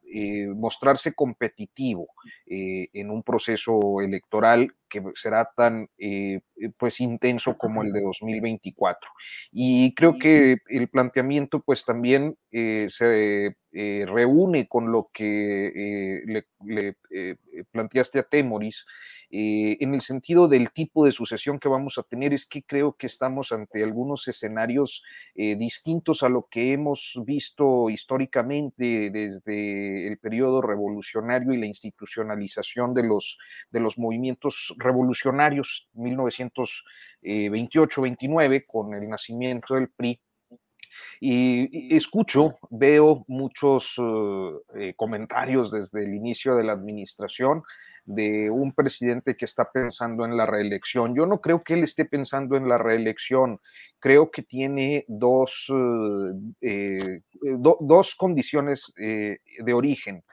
mostrarse 0.56 1.14
competitivo 1.14 2.10
en 2.46 3.10
un 3.10 3.24
proceso 3.24 4.02
electoral 4.02 4.74
que 4.90 5.04
será 5.16 5.50
tan 5.56 5.90
eh, 5.98 6.42
pues 6.78 7.00
intenso 7.00 7.58
como 7.58 7.84
el 7.84 7.92
de 7.92 8.02
2024. 8.02 9.10
Y 9.52 9.94
creo 9.96 10.18
que 10.18 10.58
el 10.68 10.90
planteamiento 10.90 11.62
pues 11.62 11.86
también 11.86 12.38
se 12.52 13.56
reúne 13.72 14.68
con 14.68 14.92
lo 14.92 15.10
que 15.14 16.24
le, 16.26 16.46
le 16.66 16.96
planteaste 17.72 18.20
a 18.20 18.24
Temoris 18.24 18.86
eh, 19.30 19.78
en 19.82 19.94
el 19.94 20.00
sentido 20.00 20.48
del 20.48 20.72
tipo 20.72 21.06
de 21.06 21.12
sucesión 21.12 21.60
que 21.60 21.68
vamos 21.68 21.98
a 21.98 22.04
tener, 22.04 22.34
es 22.34 22.46
que 22.46 22.64
creo 22.64 22.94
que 22.94 23.08
estamos 23.08 23.52
ante 23.52 23.84
algunos 23.84 24.26
escenarios 24.30 25.04
eh, 25.36 25.58
distintos 25.58 26.24
a 26.24 26.30
lo 26.30 26.48
que 26.50 26.72
hemos 26.72 27.14
visto 27.26 27.90
históricamente 27.90 29.10
desde 29.12 30.08
el 30.08 30.18
periodo 30.18 30.62
revolucionario 30.62 31.52
y 31.52 31.58
la 31.58 31.66
institucionalización 31.66 32.94
de 32.94 33.04
los, 33.04 33.38
de 33.70 33.82
los 33.82 33.98
movimientos 33.98 34.74
revolucionarios 34.78 35.90
1928-29 35.96 38.66
con 38.68 38.94
el 38.94 39.10
nacimiento 39.10 39.76
del 39.76 39.90
PRI 39.90 40.22
y, 41.20 41.96
escucho, 41.96 42.58
veo 42.70 43.26
muchos 43.28 43.96
eh, 44.76 44.94
comentarios 44.96 45.72
desde 45.72 46.04
el 46.04 46.14
inicio 46.14 46.56
de 46.56 46.64
la 46.64 46.74
administración 46.74 47.64
de 48.06 48.50
un 48.50 48.72
presidente 48.72 49.36
que 49.36 49.44
está 49.44 49.70
pensando 49.70 50.24
en 50.24 50.38
la 50.38 50.46
reelección. 50.46 51.14
Yo 51.14 51.26
no 51.26 51.42
creo 51.42 51.64
que 51.64 51.74
él 51.74 51.84
esté 51.84 52.06
pensando 52.06 52.56
en 52.56 52.70
la 52.70 52.78
reelección. 52.78 53.60
Creo 54.00 54.32
que 54.32 54.44
tiene 54.44 55.04
dos, 55.10 55.68
eh, 56.62 57.22
dos 57.42 58.16
condiciones 58.16 58.94
eh, 58.98 59.40
de 59.60 59.74
origen. 59.74 60.24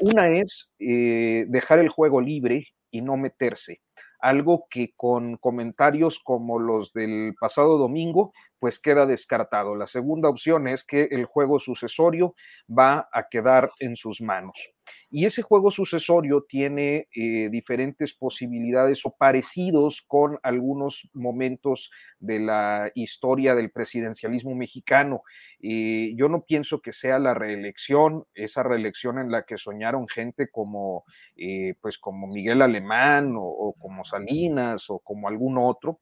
una 0.00 0.28
es 0.28 0.70
dejar 0.78 1.78
el 1.78 1.88
juego 1.88 2.20
libre 2.20 2.66
y 2.90 3.02
no 3.02 3.16
meterse. 3.16 3.80
Algo 4.20 4.66
que 4.70 4.92
con 4.96 5.36
comentarios 5.36 6.18
como 6.22 6.58
los 6.58 6.92
del 6.92 7.34
pasado 7.38 7.78
domingo, 7.78 8.32
pues 8.58 8.78
queda 8.80 9.06
descartado. 9.06 9.74
La 9.76 9.86
segunda 9.86 10.28
opción 10.28 10.68
es 10.68 10.84
que 10.84 11.08
el 11.10 11.24
juego 11.24 11.58
sucesorio 11.58 12.34
va 12.68 13.08
a 13.12 13.28
quedar 13.28 13.70
en 13.80 13.96
sus 13.96 14.20
manos. 14.20 14.72
Y 15.10 15.24
ese 15.24 15.42
juego 15.42 15.70
sucesorio 15.70 16.44
tiene 16.46 17.08
eh, 17.14 17.48
diferentes 17.50 18.12
posibilidades 18.14 19.06
o 19.06 19.16
parecidos 19.16 20.02
con 20.06 20.38
algunos 20.42 21.08
momentos 21.14 21.90
de 22.18 22.40
la 22.40 22.90
historia 22.94 23.54
del 23.54 23.70
presidencialismo 23.70 24.54
mexicano. 24.54 25.22
Eh, 25.62 26.12
yo 26.16 26.28
no 26.28 26.44
pienso 26.44 26.80
que 26.82 26.92
sea 26.92 27.18
la 27.18 27.32
reelección, 27.32 28.24
esa 28.34 28.62
reelección 28.62 29.18
en 29.18 29.30
la 29.30 29.44
que 29.44 29.56
soñaron 29.56 30.08
gente 30.08 30.48
como, 30.50 31.04
eh, 31.36 31.74
pues 31.80 31.96
como 31.98 32.26
Miguel 32.26 32.60
Alemán 32.60 33.34
o, 33.36 33.74
como 33.78 34.04
Salinas 34.04 34.90
o 34.90 34.98
como 34.98 35.28
algún 35.28 35.56
otro. 35.58 36.00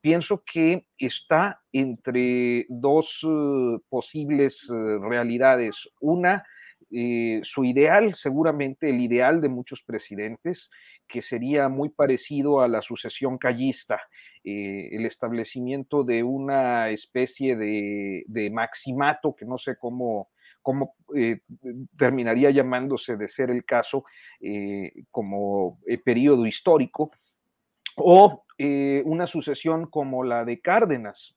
pienso 0.00 0.42
que 0.44 0.86
está 0.98 1.39
entre 1.72 2.66
dos 2.68 3.26
posibles 3.88 4.66
realidades. 4.68 5.88
Una, 6.00 6.44
eh, 6.92 7.40
su 7.44 7.64
ideal, 7.64 8.14
seguramente 8.14 8.90
el 8.90 9.00
ideal 9.00 9.40
de 9.40 9.48
muchos 9.48 9.82
presidentes, 9.84 10.70
que 11.06 11.22
sería 11.22 11.68
muy 11.68 11.88
parecido 11.88 12.60
a 12.60 12.68
la 12.68 12.82
sucesión 12.82 13.38
callista, 13.38 14.00
eh, 14.42 14.88
el 14.90 15.06
establecimiento 15.06 16.02
de 16.02 16.24
una 16.24 16.90
especie 16.90 17.54
de, 17.54 18.50
maximato, 18.52 19.36
que 19.36 19.44
no 19.44 19.56
sé 19.56 19.76
cómo, 19.78 20.30
eh, 21.14 21.42
terminaría 21.96 22.50
llamándose 22.50 23.16
de 23.16 23.28
ser 23.28 23.50
el 23.50 23.64
caso 23.64 24.04
como 25.12 25.78
periodo 26.04 26.44
histórico, 26.44 27.12
o 27.96 28.44
una 29.04 29.26
sucesión 29.26 29.86
como 29.86 30.22
la 30.22 30.44
de 30.44 30.60
Cárdenas, 30.60 31.34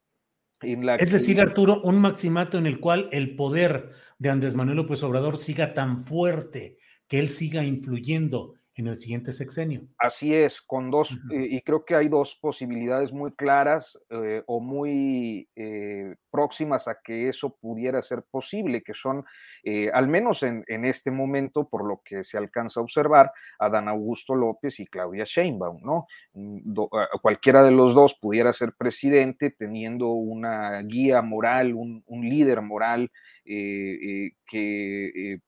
es 1.00 1.12
decir, 1.12 1.42
Arturo, 1.42 1.82
un 1.82 2.00
maximato 2.00 2.58
en 2.58 2.66
el 2.66 2.80
cual 2.80 3.10
el 3.12 3.36
poder 3.36 3.92
de 4.18 4.30
Andrés 4.30 4.56
Manuel 4.56 4.78
López 4.78 5.04
Obrador 5.04 5.38
siga 5.38 5.74
tan 5.74 6.00
fuerte, 6.00 6.78
que 7.08 7.20
él 7.20 7.30
siga 7.30 7.64
influyendo 7.66 8.54
en 8.76 8.88
el 8.88 8.98
siguiente 8.98 9.32
sexenio. 9.32 9.82
Así 10.00 10.34
es, 10.34 10.62
con 10.62 10.90
dos, 10.90 11.12
eh, 11.32 11.48
y 11.50 11.62
creo 11.62 11.86
que 11.86 11.96
hay 11.96 12.10
dos 12.10 12.36
posibilidades 12.42 13.14
muy 13.14 13.32
claras 13.34 14.00
eh, 14.10 14.42
o 14.48 14.60
muy 14.60 15.48
eh, 15.56 16.16
próximas 16.32 16.88
a 16.88 17.00
que 17.04 17.30
eso 17.30 17.56
pudiera 17.56 18.02
ser 18.02 18.24
posible, 18.24 18.82
que 18.82 18.94
son, 18.94 19.26
al 19.94 20.08
menos 20.08 20.42
en, 20.44 20.64
este 20.86 21.12
momento, 21.12 21.70
por 21.70 21.86
lo 21.88 22.02
que 22.04 22.24
se 22.24 22.38
alcanza 22.38 22.80
a 22.80 22.84
observar, 22.84 23.32
Adán 23.60 23.88
Augusto 23.88 24.34
López 24.34 24.80
y 24.80 24.88
Claudia 24.88 25.26
Sheinbaum, 25.26 25.82
¿no? 25.84 26.08
Mm, 26.34 26.74
cualquiera 27.22 27.64
de 27.64 27.72
los 27.72 27.94
dos 27.94 28.16
pudiera 28.16 28.52
ser 28.54 28.74
presidente 28.74 29.52
teniendo 29.52 30.10
una 30.10 30.82
guía 30.82 31.22
moral, 31.22 31.76
un, 31.76 32.04
un 32.08 32.28
líder 32.28 32.62
moral 32.62 33.12
que 33.44 35.40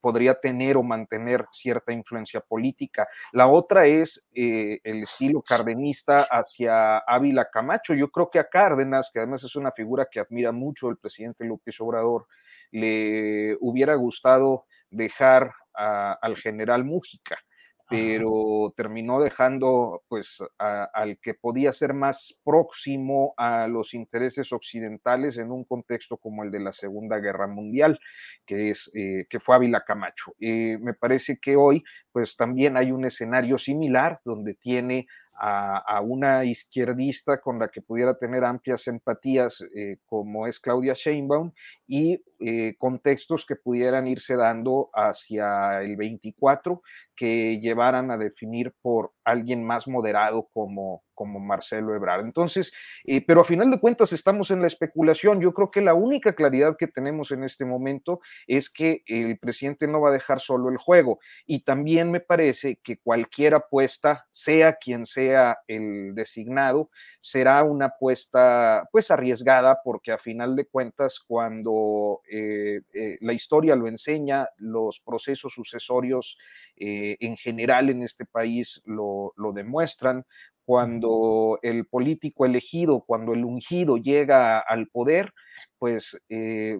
podría 0.00 0.34
tener 0.34 0.76
o 0.76 0.82
mantener 0.82 1.46
cierta 1.50 1.92
influencia 1.92 2.40
política. 2.40 3.08
La 3.32 3.48
otra 3.48 3.86
es 3.86 4.24
eh, 4.34 4.80
el 4.84 5.02
estilo 5.02 5.42
cardenista 5.42 6.22
hacia 6.30 6.98
Ávila 6.98 7.48
Camacho. 7.50 7.94
Yo 7.94 8.08
creo 8.10 8.30
que 8.30 8.38
a 8.38 8.48
Cárdenas, 8.48 9.10
que 9.12 9.20
además 9.20 9.44
es 9.44 9.56
una 9.56 9.72
figura 9.72 10.08
que 10.10 10.20
admira 10.20 10.52
mucho 10.52 10.88
el 10.88 10.98
presidente 10.98 11.44
López 11.44 11.80
Obrador, 11.80 12.26
le 12.70 13.56
hubiera 13.60 13.94
gustado 13.94 14.66
dejar 14.90 15.52
al 15.74 16.36
general 16.36 16.84
Mújica 16.84 17.38
pero 17.88 18.72
terminó 18.76 19.20
dejando 19.20 20.02
pues 20.08 20.38
al 20.58 21.18
que 21.18 21.34
podía 21.34 21.72
ser 21.72 21.94
más 21.94 22.34
próximo 22.44 23.34
a 23.36 23.66
los 23.68 23.94
intereses 23.94 24.52
occidentales 24.52 25.36
en 25.36 25.50
un 25.50 25.64
contexto 25.64 26.16
como 26.16 26.42
el 26.42 26.50
de 26.50 26.60
la 26.60 26.72
Segunda 26.72 27.18
Guerra 27.18 27.46
Mundial, 27.46 27.98
que, 28.46 28.70
es, 28.70 28.90
eh, 28.94 29.26
que 29.28 29.40
fue 29.40 29.56
Ávila 29.56 29.84
Camacho. 29.84 30.34
Eh, 30.40 30.78
me 30.80 30.94
parece 30.94 31.38
que 31.38 31.56
hoy 31.56 31.84
pues 32.12 32.36
también 32.36 32.76
hay 32.76 32.92
un 32.92 33.04
escenario 33.04 33.58
similar 33.58 34.20
donde 34.24 34.54
tiene 34.54 35.06
a, 35.44 36.00
una 36.02 36.44
izquierdista 36.44 37.40
con 37.40 37.58
la 37.58 37.68
que 37.68 37.82
pudiera 37.82 38.16
tener 38.16 38.44
amplias 38.44 38.86
empatías 38.86 39.60
eh, 39.74 39.96
como 40.06 40.46
es 40.46 40.60
Claudia 40.60 40.94
Sheinbaum 40.94 41.50
y 41.88 42.22
eh, 42.38 42.76
contextos 42.78 43.44
que 43.44 43.56
pudieran 43.56 44.06
irse 44.06 44.36
dando 44.36 44.90
hacia 44.94 45.82
el 45.82 45.96
24 45.96 46.82
que 47.16 47.58
llevaran 47.60 48.12
a 48.12 48.18
definir 48.18 48.72
por 48.82 49.12
alguien 49.24 49.64
más 49.64 49.88
moderado 49.88 50.48
como, 50.52 51.02
como 51.22 51.38
Marcelo 51.38 51.94
Ebrard. 51.94 52.24
Entonces, 52.24 52.72
eh, 53.04 53.24
pero 53.24 53.42
a 53.42 53.44
final 53.44 53.70
de 53.70 53.78
cuentas 53.78 54.12
estamos 54.12 54.50
en 54.50 54.60
la 54.60 54.66
especulación. 54.66 55.40
Yo 55.40 55.54
creo 55.54 55.70
que 55.70 55.80
la 55.80 55.94
única 55.94 56.34
claridad 56.34 56.76
que 56.76 56.88
tenemos 56.88 57.30
en 57.30 57.44
este 57.44 57.64
momento 57.64 58.20
es 58.48 58.68
que 58.68 59.04
el 59.06 59.38
presidente 59.38 59.86
no 59.86 60.00
va 60.00 60.08
a 60.08 60.12
dejar 60.12 60.40
solo 60.40 60.68
el 60.68 60.78
juego. 60.78 61.20
Y 61.46 61.62
también 61.62 62.10
me 62.10 62.18
parece 62.18 62.80
que 62.82 62.98
cualquier 62.98 63.54
apuesta, 63.54 64.26
sea 64.32 64.72
quien 64.72 65.06
sea 65.06 65.58
el 65.68 66.12
designado, 66.16 66.90
será 67.20 67.62
una 67.62 67.86
apuesta 67.86 68.88
pues 68.90 69.12
arriesgada 69.12 69.78
porque 69.84 70.10
a 70.10 70.18
final 70.18 70.56
de 70.56 70.66
cuentas 70.66 71.20
cuando 71.20 72.20
eh, 72.28 72.80
eh, 72.92 73.16
la 73.20 73.32
historia 73.32 73.76
lo 73.76 73.86
enseña, 73.86 74.48
los 74.56 74.98
procesos 74.98 75.52
sucesorios 75.54 76.36
en 76.74 77.36
general 77.36 77.90
en 77.90 78.02
este 78.02 78.24
país 78.24 78.82
lo, 78.86 79.32
demuestran. 79.54 80.24
Cuando 80.64 81.58
el 81.62 81.86
político 81.86 82.46
elegido, 82.46 83.04
cuando 83.06 83.32
el 83.32 83.44
ungido 83.44 83.96
llega 83.96 84.60
al 84.60 84.88
poder, 84.88 85.32
pues 85.78 86.16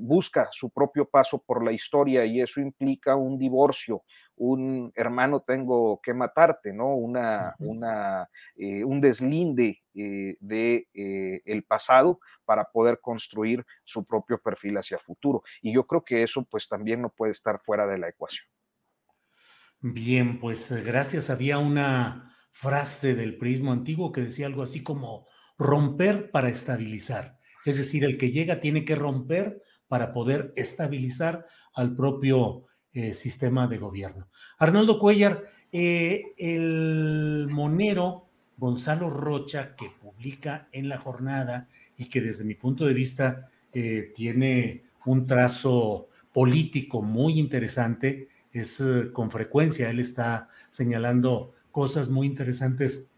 busca 0.00 0.48
su 0.52 0.70
propio 0.70 1.08
paso 1.08 1.42
por 1.44 1.64
la 1.64 1.72
historia 1.72 2.24
y 2.24 2.40
eso 2.40 2.60
implica 2.60 3.16
un 3.16 3.38
divorcio, 3.38 4.04
un 4.36 4.92
hermano 4.94 5.40
tengo 5.40 6.00
que 6.00 6.14
matarte, 6.14 6.72
¿no? 6.72 6.94
Una, 6.94 7.52
una 7.58 8.28
un 8.56 9.00
deslinde 9.00 9.82
de 9.92 10.86
el 11.44 11.64
pasado 11.64 12.20
para 12.44 12.64
poder 12.64 13.00
construir 13.00 13.64
su 13.84 14.04
propio 14.04 14.38
perfil 14.38 14.78
hacia 14.78 14.98
futuro. 14.98 15.42
Y 15.60 15.72
yo 15.72 15.86
creo 15.86 16.04
que 16.04 16.22
eso 16.22 16.44
pues 16.44 16.68
también 16.68 17.02
no 17.02 17.10
puede 17.10 17.32
estar 17.32 17.60
fuera 17.60 17.86
de 17.86 17.98
la 17.98 18.08
ecuación. 18.08 18.46
Bien, 19.80 20.38
pues 20.38 20.70
eh, 20.70 20.82
gracias. 20.82 21.28
Había 21.28 21.58
una 21.58 22.31
frase 22.52 23.14
del 23.14 23.38
prismo 23.38 23.72
antiguo 23.72 24.12
que 24.12 24.20
decía 24.20 24.46
algo 24.46 24.62
así 24.62 24.82
como 24.82 25.26
romper 25.58 26.30
para 26.30 26.50
estabilizar. 26.50 27.38
Es 27.64 27.78
decir, 27.78 28.04
el 28.04 28.18
que 28.18 28.30
llega 28.30 28.60
tiene 28.60 28.84
que 28.84 28.94
romper 28.94 29.62
para 29.88 30.12
poder 30.12 30.52
estabilizar 30.56 31.46
al 31.74 31.96
propio 31.96 32.66
eh, 32.92 33.14
sistema 33.14 33.66
de 33.66 33.78
gobierno. 33.78 34.28
Arnoldo 34.58 34.98
Cuellar, 34.98 35.44
eh, 35.72 36.22
el 36.36 37.48
monero 37.50 38.28
Gonzalo 38.56 39.08
Rocha, 39.08 39.74
que 39.74 39.90
publica 40.00 40.68
en 40.72 40.88
la 40.88 40.98
jornada 40.98 41.66
y 41.96 42.06
que 42.06 42.20
desde 42.20 42.44
mi 42.44 42.54
punto 42.54 42.84
de 42.84 42.94
vista 42.94 43.48
eh, 43.72 44.12
tiene 44.14 44.84
un 45.06 45.26
trazo 45.26 46.08
político 46.32 47.02
muy 47.02 47.38
interesante, 47.38 48.28
es 48.52 48.82
con 49.14 49.30
frecuencia, 49.30 49.88
él 49.88 49.98
está 49.98 50.48
señalando 50.68 51.54
cosas 51.72 52.10
muy 52.10 52.26
interesantes 52.26 53.10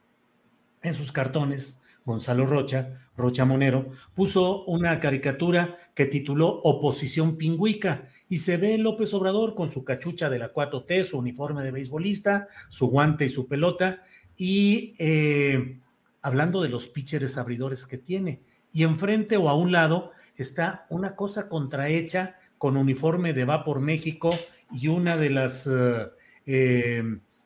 en 0.82 0.94
sus 0.94 1.12
cartones. 1.12 1.82
Gonzalo 2.04 2.46
Rocha, 2.46 2.92
Rocha 3.16 3.44
Monero, 3.46 3.88
puso 4.14 4.64
una 4.64 5.00
caricatura 5.00 5.78
que 5.94 6.04
tituló 6.04 6.60
Oposición 6.62 7.36
Pingüica 7.36 8.08
y 8.28 8.38
se 8.38 8.56
ve 8.58 8.76
López 8.76 9.14
Obrador 9.14 9.54
con 9.54 9.70
su 9.70 9.84
cachucha 9.84 10.28
de 10.28 10.38
la 10.38 10.52
4T, 10.52 11.04
su 11.04 11.18
uniforme 11.18 11.62
de 11.62 11.70
beisbolista, 11.70 12.46
su 12.68 12.88
guante 12.88 13.24
y 13.24 13.30
su 13.30 13.48
pelota 13.48 14.02
y 14.36 14.94
eh, 14.98 15.80
hablando 16.20 16.62
de 16.62 16.68
los 16.68 16.88
pitchers 16.88 17.38
abridores 17.38 17.86
que 17.86 17.98
tiene. 17.98 18.42
Y 18.72 18.82
enfrente 18.82 19.36
o 19.36 19.48
a 19.48 19.56
un 19.56 19.72
lado 19.72 20.10
está 20.36 20.86
una 20.90 21.16
cosa 21.16 21.48
contrahecha 21.48 22.36
con 22.58 22.76
uniforme 22.76 23.32
de 23.32 23.44
Va 23.44 23.64
por 23.64 23.80
México 23.80 24.30
y 24.72 24.88
una 24.88 25.16
de 25.16 25.30
las 25.30 25.66
eh, 25.66 26.10
eh, 26.46 27.02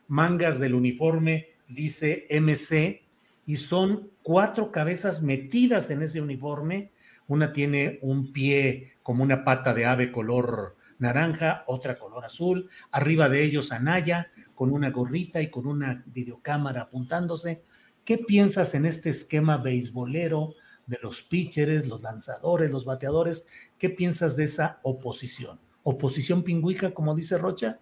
mangas 0.09 0.59
del 0.59 0.75
uniforme 0.75 1.49
dice 1.69 2.27
MC 2.31 3.03
y 3.47 3.57
son 3.57 4.11
cuatro 4.23 4.73
cabezas 4.73 5.23
metidas 5.23 5.91
en 5.91 6.03
ese 6.03 6.21
uniforme. 6.21 6.91
Una 7.29 7.53
tiene 7.53 7.99
un 8.03 8.33
pie 8.33 8.95
como 9.03 9.23
una 9.23 9.45
pata 9.45 9.75
de 9.75 9.87
ave 9.87 10.11
color 10.11 10.77
naranja, 10.99 11.65
otra 11.67 11.99
color 11.99 12.25
azul. 12.25 12.69
Arriba 12.91 13.29
de 13.29 13.43
ellos 13.43 13.71
Anaya 13.71 14.31
con 14.55 14.73
una 14.73 14.91
gorrita 14.91 15.41
y 15.41 15.51
con 15.51 15.67
una 15.67 16.03
videocámara 16.07 16.83
apuntándose. 16.83 17.63
¿Qué 18.05 18.19
piensas 18.19 18.75
en 18.75 18.87
este 18.87 19.11
esquema 19.11 19.59
beisbolero 19.59 20.55
de 20.87 20.99
los 21.03 21.23
pitchers, 21.23 21.87
los 21.87 22.01
lanzadores, 22.01 22.71
los 22.71 22.85
bateadores? 22.85 23.47
¿Qué 23.79 23.91
piensas 23.91 24.37
de 24.37 24.45
esa 24.45 24.81
oposición? 24.83 25.61
¿Oposición 25.83 26.43
pingüica, 26.43 26.93
como 26.93 27.15
dice 27.15 27.39
Rocha? 27.39 27.79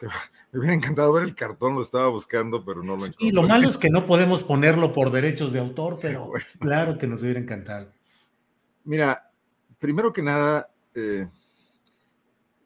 me 0.52 0.58
hubiera 0.58 0.74
encantado 0.74 1.12
ver 1.12 1.24
el 1.24 1.34
cartón, 1.34 1.74
lo 1.74 1.82
estaba 1.82 2.08
buscando, 2.08 2.64
pero 2.64 2.82
no 2.82 2.96
lo 2.96 3.04
encontré. 3.04 3.26
Y 3.26 3.32
lo 3.32 3.42
malo 3.42 3.68
es 3.68 3.78
que 3.78 3.90
no 3.90 4.04
podemos 4.04 4.42
ponerlo 4.42 4.92
por 4.92 5.10
derechos 5.10 5.52
de 5.52 5.60
autor, 5.60 5.98
pero 6.00 6.32
claro 6.58 6.98
que 6.98 7.06
nos 7.06 7.22
hubiera 7.22 7.40
encantado. 7.40 7.90
Mira, 8.84 9.30
primero 9.78 10.12
que 10.12 10.22
nada, 10.22 10.70
eh, 10.94 11.28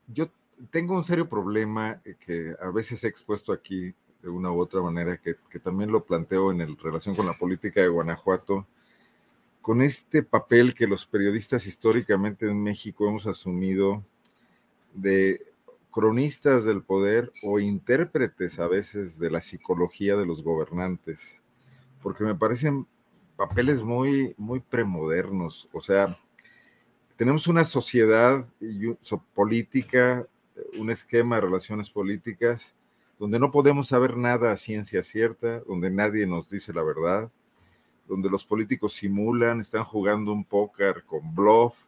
yo 0.07 0.31
tengo 0.71 0.95
un 0.95 1.05
serio 1.05 1.29
problema 1.29 2.01
que 2.21 2.55
a 2.61 2.71
veces 2.71 3.05
he 3.05 3.09
expuesto 3.09 3.53
aquí 3.53 3.95
de 4.23 4.29
una 4.29 4.51
u 4.51 4.61
otra 4.61 4.81
manera, 4.81 5.17
que, 5.19 5.37
también 5.61 5.93
lo 5.93 6.05
planteo 6.05 6.51
en 6.51 6.77
relación 6.77 7.15
con 7.15 7.27
la 7.27 7.35
política 7.35 7.81
de 7.81 7.89
Guanajuato, 7.89 8.67
con 9.63 9.83
este 9.83 10.23
papel 10.23 10.75
que 10.75 10.87
los 10.87 11.07
periodistas 11.07 11.67
históricamente 11.67 12.49
en 12.49 12.63
México 12.63 13.09
hemos 13.09 13.27
asumido 13.27 14.03
de 14.95 15.48
cronistas 15.91 16.65
del 16.65 16.83
poder 16.83 17.33
o 17.43 17.59
intérpretes 17.59 18.59
a 18.59 18.69
veces 18.69 19.19
de 19.19 19.31
la 19.31 19.41
psicología 19.41 20.17
de 20.17 20.27
los 20.27 20.43
gobernantes, 20.43 21.43
porque 22.03 22.25
me 22.25 22.35
parecen 22.35 22.87
papeles 23.37 23.83
muy, 23.83 24.35
muy 24.37 24.61
premodernos. 24.61 25.69
O 25.73 25.81
sea, 25.81 26.19
tenemos 27.17 27.47
una 27.47 27.65
sociedad 27.65 28.45
política, 29.35 30.27
un 30.79 30.91
esquema 30.91 31.37
de 31.37 31.43
relaciones 31.43 31.91
políticas 31.91 32.75
donde 33.19 33.39
no 33.39 33.51
podemos 33.51 33.89
saber 33.89 34.17
nada 34.17 34.53
a 34.53 34.57
ciencia 34.57 35.03
cierta, 35.03 35.61
donde 35.61 35.91
nadie 35.91 36.27
nos 36.27 36.49
dice 36.49 36.73
la 36.73 36.83
verdad, 36.83 37.31
donde 38.07 38.31
los 38.31 38.45
políticos 38.45 38.95
simulan, 38.95 39.61
están 39.61 39.85
jugando 39.85 40.33
un 40.33 40.45
póker 40.45 41.03
con 41.05 41.35
bluff, 41.35 41.85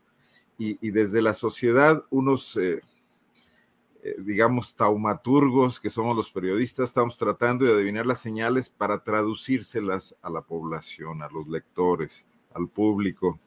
y, 0.62 0.90
desde 0.90 1.22
la 1.22 1.32
sociedad 1.32 2.04
unos 2.10 2.54
eh, 2.58 2.82
eh, 4.02 4.16
digamos, 4.18 4.74
taumaturgos, 4.74 5.78
que 5.78 5.90
somos 5.90 6.16
los 6.16 6.30
periodistas, 6.30 6.88
estamos 6.88 7.18
tratando 7.18 7.66
de 7.66 7.74
adivinar 7.74 8.06
las 8.06 8.20
señales 8.20 8.70
para 8.70 9.04
traducírselas 9.04 10.16
a 10.22 10.30
la 10.30 10.40
población, 10.40 11.22
a 11.22 11.28
los 11.28 11.46
lectores, 11.48 12.26
al 12.54 12.68
público. 12.68 13.38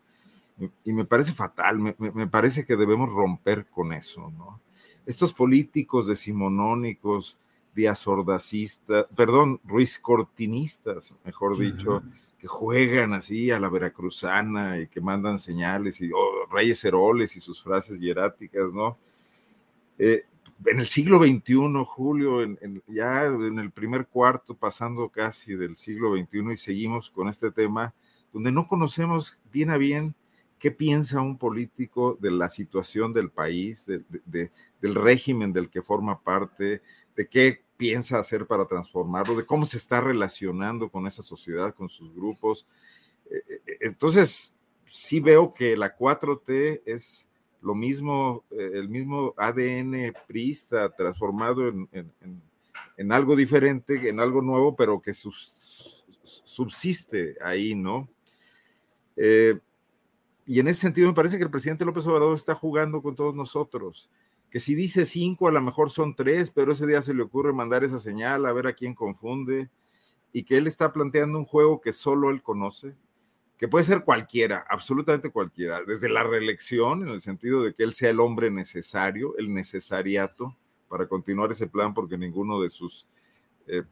Y 0.83 0.93
me 0.93 1.05
parece 1.05 1.33
fatal, 1.33 1.79
me, 1.79 2.27
parece 2.27 2.65
que 2.65 2.75
debemos 2.75 3.11
romper 3.11 3.65
con 3.65 3.93
eso, 3.93 4.31
¿no? 4.37 4.61
Estos 5.07 5.33
políticos 5.33 6.05
decimonónicos, 6.05 7.39
diazordacistas, 7.73 9.07
perdón, 9.17 9.59
Ruiz 9.63 9.97
Cortinistas, 9.97 11.17
mejor 11.25 11.57
dicho, 11.57 12.03
que 12.37 12.47
juegan 12.47 13.13
así 13.13 13.49
a 13.49 13.59
la 13.59 13.69
veracruzana 13.69 14.79
y 14.79 14.87
que 14.87 15.01
mandan 15.01 15.39
señales 15.39 15.99
y 16.01 16.11
oh, 16.13 16.45
Reyes 16.51 16.85
Heroles 16.85 17.35
y 17.35 17.39
sus 17.39 17.63
frases 17.63 17.99
hieráticas, 17.99 18.71
¿no? 18.71 18.99
Eh, 19.97 20.25
en 20.65 20.79
el 20.79 20.87
siglo 20.87 21.19
XXI, 21.19 21.83
Julio, 21.85 22.41
ya 22.87 23.25
en 23.25 23.59
el 23.59 23.71
primer 23.71 24.07
cuarto, 24.07 24.55
pasando 24.55 25.09
casi 25.09 25.55
del 25.55 25.77
siglo 25.77 26.15
XXI 26.15 26.53
y 26.53 26.57
seguimos 26.57 27.09
con 27.09 27.27
este 27.27 27.51
tema, 27.51 27.93
donde 28.31 28.51
no 28.51 28.67
conocemos 28.67 29.39
bien 29.51 29.69
a 29.69 29.77
bien 29.77 30.15
qué 30.59 30.71
piensa 30.71 31.21
un 31.21 31.37
político 31.37 32.17
de 32.21 32.31
la 32.31 32.49
situación 32.49 33.13
del 33.13 33.29
país, 33.29 33.85
del 33.85 34.95
régimen 34.95 35.51
del 35.51 35.69
que 35.69 35.81
forma 35.81 36.21
parte, 36.21 36.81
de 37.15 37.27
qué 37.27 37.61
piensa 37.75 38.17
hacer 38.19 38.47
para 38.47 38.65
transformarlo, 38.65 39.35
de 39.35 39.45
cómo 39.45 39.65
se 39.65 39.77
está 39.77 39.99
relacionando 39.99 40.89
con 40.89 41.05
esa 41.05 41.21
sociedad, 41.21 41.75
con 41.75 41.89
sus 41.89 42.15
grupos. 42.15 42.65
Eh, 43.29 43.43
eh, 43.49 43.77
entonces, 43.81 44.55
sí 44.85 45.19
veo 45.19 45.53
que 45.53 45.75
la 45.75 45.97
4T 45.97 46.81
es 46.85 47.27
lo 47.63 47.73
mismo, 47.73 48.43
eh, 48.51 48.71
el 48.73 48.89
mismo 48.89 49.33
ADN 49.37 50.13
priista 50.27 50.89
transformado 50.89 51.69
en, 51.69 53.11
algo 53.11 53.35
diferente, 53.35 54.09
en 54.09 54.19
algo 54.19 54.41
nuevo, 54.41 54.75
pero 54.75 55.01
que 55.01 55.13
subsiste 56.43 57.37
ahí, 57.41 57.73
¿no? 57.73 58.09
Eh, 59.15 59.57
y 60.45 60.59
en 60.59 60.67
ese 60.67 60.81
sentido 60.81 61.07
me 61.07 61.13
parece 61.13 61.37
que 61.37 61.43
el 61.43 61.51
presidente 61.51 61.85
López 61.85 62.05
Obrador 62.05 62.35
está 62.35 62.53
jugando 62.53 63.01
con 63.01 63.15
todos 63.15 63.33
nosotros, 63.33 64.09
que 64.51 64.59
si 64.59 64.75
dice 64.75 65.05
cinco, 65.05 65.47
a 65.47 65.51
lo 65.51 65.61
mejor 65.61 65.89
son 65.89 66.15
tres, 66.15 66.51
pero 66.51 66.73
ese 66.73 66.85
día 66.85 67.01
se 67.01 67.13
le 67.13 67.23
ocurre 67.23 67.53
mandar 67.53 67.85
esa 67.85 67.97
señal 67.97 68.45
a 68.45 68.51
ver 68.51 68.67
a 68.67 68.73
quién 68.73 68.93
confunde, 68.93 69.69
y 70.33 70.43
que 70.43 70.57
él 70.57 70.67
está 70.67 70.91
planteando 70.91 71.39
un 71.39 71.45
juego 71.45 71.79
que 71.79 71.93
solo 71.93 72.29
él 72.29 72.41
conoce, 72.41 72.93
que 73.57 73.67
puede 73.67 73.85
ser 73.85 74.03
cualquiera, 74.03 74.65
absolutamente 74.69 75.29
cualquiera, 75.29 75.83
desde 75.83 76.09
la 76.09 76.23
reelección, 76.23 77.03
en 77.03 77.09
el 77.09 77.21
sentido 77.21 77.63
de 77.63 77.73
que 77.73 77.83
él 77.83 77.93
sea 77.93 78.09
el 78.09 78.19
hombre 78.19 78.51
necesario, 78.51 79.37
el 79.37 79.53
necesariato 79.53 80.55
para 80.87 81.07
continuar 81.07 81.51
ese 81.51 81.67
plan, 81.67 81.93
porque 81.93 82.17
ninguno 82.17 82.61
de 82.61 82.69
sus 82.69 83.07
eh, 83.67 83.83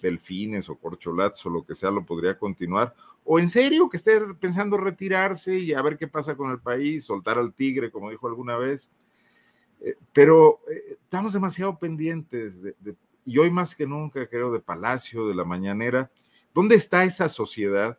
delfines 0.00 0.68
o 0.68 0.76
corcholatos 0.76 1.46
o 1.46 1.50
lo 1.50 1.64
que 1.64 1.74
sea 1.74 1.90
lo 1.90 2.04
podría 2.04 2.36
continuar, 2.36 2.94
o 3.24 3.38
en 3.38 3.48
serio 3.48 3.88
que 3.88 3.96
esté 3.96 4.20
pensando 4.40 4.76
retirarse 4.76 5.56
y 5.58 5.72
a 5.72 5.82
ver 5.82 5.96
qué 5.96 6.08
pasa 6.08 6.36
con 6.36 6.50
el 6.50 6.60
país, 6.60 7.04
soltar 7.04 7.38
al 7.38 7.54
tigre, 7.54 7.90
como 7.90 8.10
dijo 8.10 8.26
alguna 8.26 8.56
vez. 8.56 8.90
Eh, 9.80 9.96
pero 10.12 10.60
eh, 10.68 10.98
estamos 11.02 11.32
demasiado 11.32 11.78
pendientes, 11.78 12.62
y 13.24 13.38
hoy 13.38 13.50
más 13.50 13.76
que 13.76 13.86
nunca, 13.86 14.26
creo, 14.26 14.52
de 14.52 14.60
Palacio, 14.60 15.28
de 15.28 15.34
la 15.34 15.44
Mañanera. 15.44 16.10
¿Dónde 16.52 16.74
está 16.74 17.04
esa 17.04 17.28
sociedad 17.28 17.98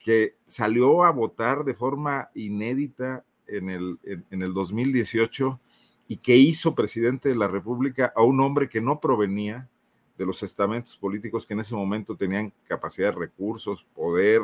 que 0.00 0.36
salió 0.46 1.04
a 1.04 1.12
votar 1.12 1.62
de 1.64 1.74
forma 1.74 2.30
inédita 2.34 3.24
en 3.46 3.68
el, 3.68 3.98
en, 4.04 4.42
el 4.42 4.54
2018 4.54 5.60
y 6.08 6.16
que 6.16 6.36
hizo 6.36 6.74
presidente 6.74 7.28
de 7.28 7.34
la 7.34 7.48
República 7.48 8.12
a 8.16 8.22
un 8.22 8.40
hombre 8.40 8.68
que 8.68 8.80
no 8.80 8.98
provenía 8.98 9.68
de 10.16 10.26
los 10.26 10.42
estamentos 10.42 10.96
políticos 10.96 11.46
que 11.46 11.54
en 11.54 11.60
ese 11.60 11.74
momento 11.74 12.16
tenían 12.16 12.52
capacidad 12.66 13.14
recursos, 13.14 13.86
poder, 13.94 14.42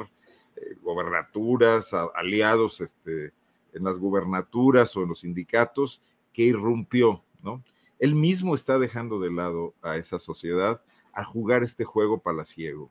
eh, 0.57 0.77
gobernaturas, 0.83 1.93
aliados 2.15 2.81
este, 2.83 3.33
en 3.73 3.85
las 3.85 3.99
gubernaturas 3.99 4.95
o 4.97 5.03
en 5.03 5.09
los 5.09 5.21
sindicatos, 5.21 6.03
que 6.33 6.43
irrumpió, 6.43 7.25
¿no? 7.43 7.65
Él 7.99 8.15
mismo 8.15 8.55
está 8.55 8.79
dejando 8.79 9.19
de 9.21 9.33
lado 9.33 9.75
a 9.81 9.97
esa 9.97 10.19
sociedad 10.19 10.83
a 11.15 11.25
jugar 11.25 11.63
este 11.63 11.85
juego 11.85 12.19
palaciego. 12.19 12.91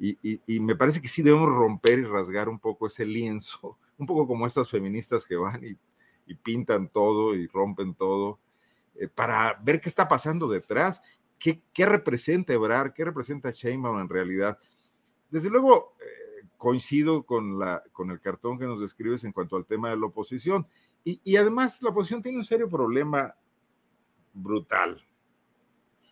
Y, 0.00 0.60
me 0.60 0.76
parece 0.76 1.02
que 1.02 1.08
sí 1.08 1.22
debemos 1.22 1.48
romper 1.48 1.98
y 1.98 2.04
rasgar 2.04 2.48
un 2.48 2.60
poco 2.60 2.86
ese 2.86 3.04
lienzo, 3.04 3.76
un 3.98 4.06
poco 4.06 4.26
como 4.26 4.46
estas 4.46 4.70
feministas 4.70 5.24
que 5.24 5.36
van 5.36 5.62
y, 5.64 5.76
pintan 6.42 6.88
todo 6.88 7.34
y 7.34 7.46
rompen 7.46 7.94
todo, 7.94 8.38
eh, 8.96 9.08
para 9.08 9.58
ver 9.62 9.80
qué 9.80 9.88
está 9.88 10.06
pasando 10.08 10.46
detrás, 10.46 11.00
qué, 11.38 11.62
representa 11.86 12.52
Ebrar, 12.52 12.92
qué 12.92 13.04
representa 13.04 13.50
Sheinbaum 13.50 13.98
en 13.98 14.08
realidad. 14.10 14.58
Desde 15.30 15.48
luego, 15.48 15.94
eh, 16.00 16.46
coincido 16.58 17.22
con, 17.22 17.58
la, 17.58 17.82
con 17.92 18.10
el 18.10 18.20
cartón 18.20 18.58
que 18.58 18.66
nos 18.66 18.78
describes 18.78 19.24
en 19.24 19.32
cuanto 19.32 19.56
al 19.56 19.64
tema 19.64 19.88
de 19.88 19.96
la 19.96 20.06
oposición. 20.06 20.66
Y 21.04 21.36
además, 21.36 21.80
la 21.80 21.88
oposición 21.88 22.20
tiene 22.20 22.36
un 22.36 22.44
serio 22.44 22.68
problema 22.68 23.34
brutal. 24.34 25.02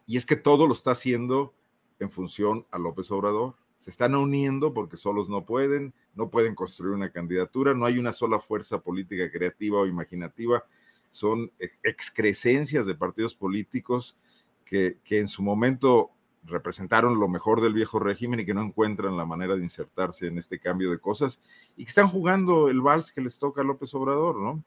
Y 0.07 0.17
es 0.17 0.25
que 0.25 0.37
todo 0.37 0.67
lo 0.67 0.73
está 0.73 0.93
haciendo 0.93 1.53
en 1.99 2.11
función 2.11 2.65
a 2.71 2.79
López 2.79 3.11
Obrador 3.11 3.57
se 3.79 3.91
están 3.91 4.15
uniendo 4.15 4.73
porque 4.73 4.97
solos 4.97 5.29
no 5.29 5.45
pueden, 5.45 5.95
no 6.15 6.31
pueden 6.31 6.55
construir 6.55 6.95
una 6.95 7.11
candidatura, 7.11 7.75
no 7.75 7.85
hay 7.85 7.99
una 7.99 8.13
sola 8.13 8.39
fuerza 8.39 8.81
política 8.81 9.31
creativa 9.31 9.81
o 9.81 9.87
imaginativa, 9.87 10.65
son 11.11 11.51
excrescencias 11.83 12.87
de 12.87 12.95
partidos 12.95 13.35
políticos 13.35 14.17
que, 14.65 14.99
que 15.05 15.21
en 15.21 15.29
su 15.29 15.43
momento 15.43 16.11
representaron 16.45 17.19
lo 17.19 17.29
mejor 17.29 17.61
del 17.61 17.75
viejo 17.75 17.99
régimen 17.99 18.41
y 18.41 18.47
que 18.47 18.55
no 18.55 18.63
encuentran 18.63 19.17
la 19.17 19.25
manera 19.25 19.57
de 19.57 19.63
insertarse 19.63 20.29
en 20.29 20.39
este 20.39 20.59
cambio 20.59 20.91
de 20.91 20.99
cosas 20.99 21.41
y 21.77 21.85
que 21.85 21.89
están 21.89 22.09
jugando 22.09 22.69
el 22.69 22.81
vals 22.81 23.13
que 23.13 23.21
les 23.21 23.39
toca 23.39 23.63
a 23.63 23.65
López 23.65 23.93
Obrador, 23.95 24.41
¿no? 24.41 24.63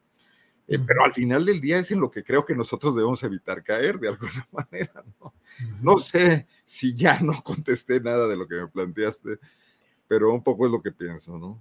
Eh, 0.70 0.78
pero 0.86 1.04
al 1.04 1.14
final 1.16 1.44
del 1.46 1.60
día 1.60 1.80
es 1.80 1.90
en 1.90 2.00
lo 2.00 2.12
que 2.12 2.24
creo 2.24 2.46
que 2.46 2.54
nosotros 2.54 2.96
debemos 2.96 3.24
evitar 3.24 3.64
caer 3.64 4.00
de 4.00 4.10
alguna 4.10 4.48
manera, 4.52 5.04
¿no? 5.20 5.34
No 5.82 5.98
sé 5.98 6.46
si 6.64 6.96
ya 6.96 7.20
no 7.22 7.42
contesté 7.42 8.00
nada 8.00 8.28
de 8.28 8.38
lo 8.38 8.48
que 8.48 8.56
me 8.56 8.68
planteaste, 8.68 9.40
pero 10.08 10.32
un 10.32 10.44
poco 10.44 10.68
es 10.68 10.72
lo 10.72 10.80
que 10.80 10.92
pienso, 10.92 11.40
¿no? 11.40 11.60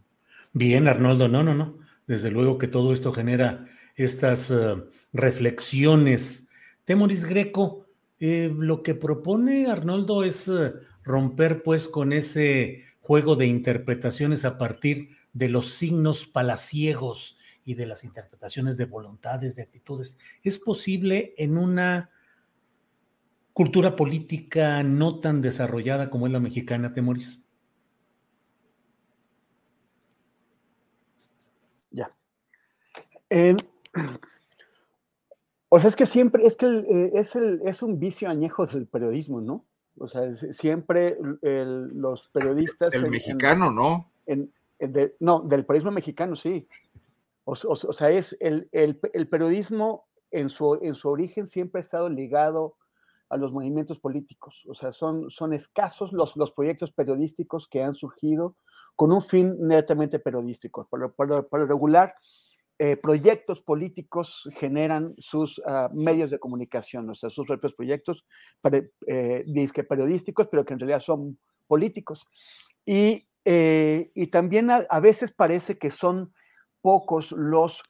Bien, 0.52 0.86
Arnoldo, 0.86 1.26
no, 1.26 1.42
no, 1.42 1.54
no. 1.54 1.78
Desde 2.06 2.30
luego 2.30 2.58
que 2.58 2.68
todo 2.68 2.92
esto 2.92 3.10
genera 3.12 3.66
estas 3.96 4.50
uh, 4.50 4.86
reflexiones. 5.14 6.48
Temoris 6.84 7.24
Greco, 7.24 7.86
eh, 8.20 8.52
lo 8.54 8.82
que 8.82 8.94
propone 8.94 9.68
Arnoldo 9.68 10.22
es 10.22 10.50
romper 11.02 11.62
pues 11.62 11.88
con 11.88 12.12
ese 12.12 12.84
juego 13.00 13.36
de 13.36 13.46
interpretaciones 13.46 14.44
a 14.44 14.58
partir 14.58 15.16
de 15.32 15.48
los 15.48 15.72
signos 15.72 16.26
palaciegos 16.26 17.37
y 17.68 17.74
de 17.74 17.84
las 17.84 18.02
interpretaciones 18.02 18.78
de 18.78 18.86
voluntades, 18.86 19.54
de 19.54 19.62
actitudes. 19.62 20.16
¿Es 20.42 20.58
posible 20.58 21.34
en 21.36 21.58
una 21.58 22.10
cultura 23.52 23.94
política 23.94 24.82
no 24.82 25.20
tan 25.20 25.42
desarrollada 25.42 26.08
como 26.08 26.26
es 26.26 26.32
la 26.32 26.40
mexicana, 26.40 26.94
Temoris? 26.94 27.42
Ya. 31.90 32.08
o 35.68 35.78
sea, 35.78 35.90
es 35.90 35.96
que 35.96 36.06
siempre, 36.06 36.46
es 36.46 36.56
que 36.56 36.64
eh, 36.64 37.10
es, 37.16 37.36
el, 37.36 37.60
es 37.66 37.82
un 37.82 38.00
vicio 38.00 38.30
añejo 38.30 38.64
del 38.64 38.86
periodismo, 38.86 39.42
¿no? 39.42 39.66
O 39.98 40.08
sea, 40.08 40.32
siempre 40.32 41.18
los 41.42 42.30
periodistas... 42.30 42.94
El 42.94 43.10
mexicano, 43.10 43.70
¿no? 43.70 44.10
no, 45.20 45.40
del 45.40 45.66
periodismo 45.66 45.90
mexicano, 45.90 46.36
sí. 46.36 46.66
O, 47.50 47.74
sea, 47.94 48.10
es 48.10 48.36
el, 48.40 48.68
periodismo 49.30 50.06
en 50.30 50.50
su, 50.50 50.78
en 50.82 50.94
su 50.94 51.08
origen 51.08 51.46
siempre 51.46 51.80
ha 51.80 51.82
estado 51.82 52.10
ligado 52.10 52.76
a 53.30 53.38
los 53.38 53.52
movimientos 53.52 53.98
políticos. 53.98 54.64
O 54.68 54.74
sea, 54.74 54.92
son, 54.92 55.30
son 55.30 55.54
escasos 55.54 56.12
los, 56.12 56.36
los 56.36 56.52
proyectos 56.52 56.92
periodísticos 56.92 57.66
que 57.66 57.82
han 57.82 57.94
surgido 57.94 58.56
con 58.96 59.12
un 59.12 59.22
fin 59.22 59.56
netamente 59.60 60.18
periodístico. 60.18 60.86
Por, 60.90 61.14
por, 61.14 61.68
regular, 61.68 62.14
eh, 62.78 62.98
proyectos 62.98 63.62
políticos 63.62 64.46
generan 64.52 65.14
sus 65.16 65.58
ah, 65.64 65.88
medios 65.94 66.28
de 66.30 66.38
comunicación, 66.38 67.08
o 67.08 67.14
sea, 67.14 67.30
sus 67.30 67.46
propios 67.46 67.72
proyectos 67.72 68.26
eh, 69.06 69.44
periodísticos, 69.88 70.48
pero 70.50 70.66
que 70.66 70.74
en 70.74 70.80
realidad 70.80 71.00
son 71.00 71.38
políticos. 71.66 72.26
Y, 72.84 73.26
eh, 73.46 74.10
y 74.14 74.26
también 74.26 74.70
a, 74.70 75.00
veces 75.00 75.32
parece 75.32 75.78
que 75.78 75.90
son 75.90 76.34
pocos 76.80 77.32
los 77.32 77.82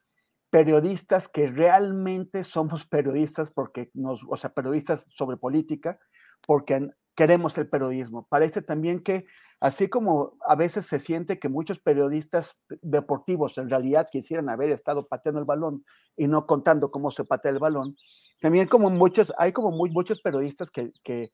periodistas 0.51 1.29
que 1.29 1.47
realmente 1.49 2.45
somos 2.45 2.87
periodistas 2.87 3.51
porque 3.51 3.91
nos, 3.95 4.21
o 4.29 4.37
sea, 4.37 4.51
periodistas 4.51 5.07
sobre 5.11 5.37
política, 5.37 5.99
porque 6.47 6.91
queremos 7.15 7.59
el 7.59 7.69
periodismo. 7.69 8.29
Parece 8.31 8.63
también 8.63 9.03
que, 9.03 9.27
así 9.59 9.89
como 9.89 10.37
a 10.47 10.55
veces 10.55 10.87
se 10.87 11.01
siente 11.01 11.41
que 11.41 11.49
muchos 11.49 11.81
periodistas 11.81 12.63
deportivos 12.81 13.59
en 13.59 13.69
realidad 13.69 14.07
quisieran 14.11 14.49
haber 14.49 14.71
estado 14.71 15.09
pateando 15.09 15.41
el 15.41 15.45
balón 15.45 15.85
y 16.17 16.29
no 16.29 16.47
contando 16.47 16.93
cómo 16.93 17.11
se 17.11 17.25
patea 17.25 17.51
el 17.51 17.59
balón, 17.59 17.97
también 18.41 18.69
como 18.69 18.89
muchos, 18.89 19.35
hay 19.37 19.51
como 19.53 19.73
muy, 19.73 19.91
muchos 19.91 20.23
periodistas 20.23 20.71
que, 20.71 20.91
que, 21.03 21.33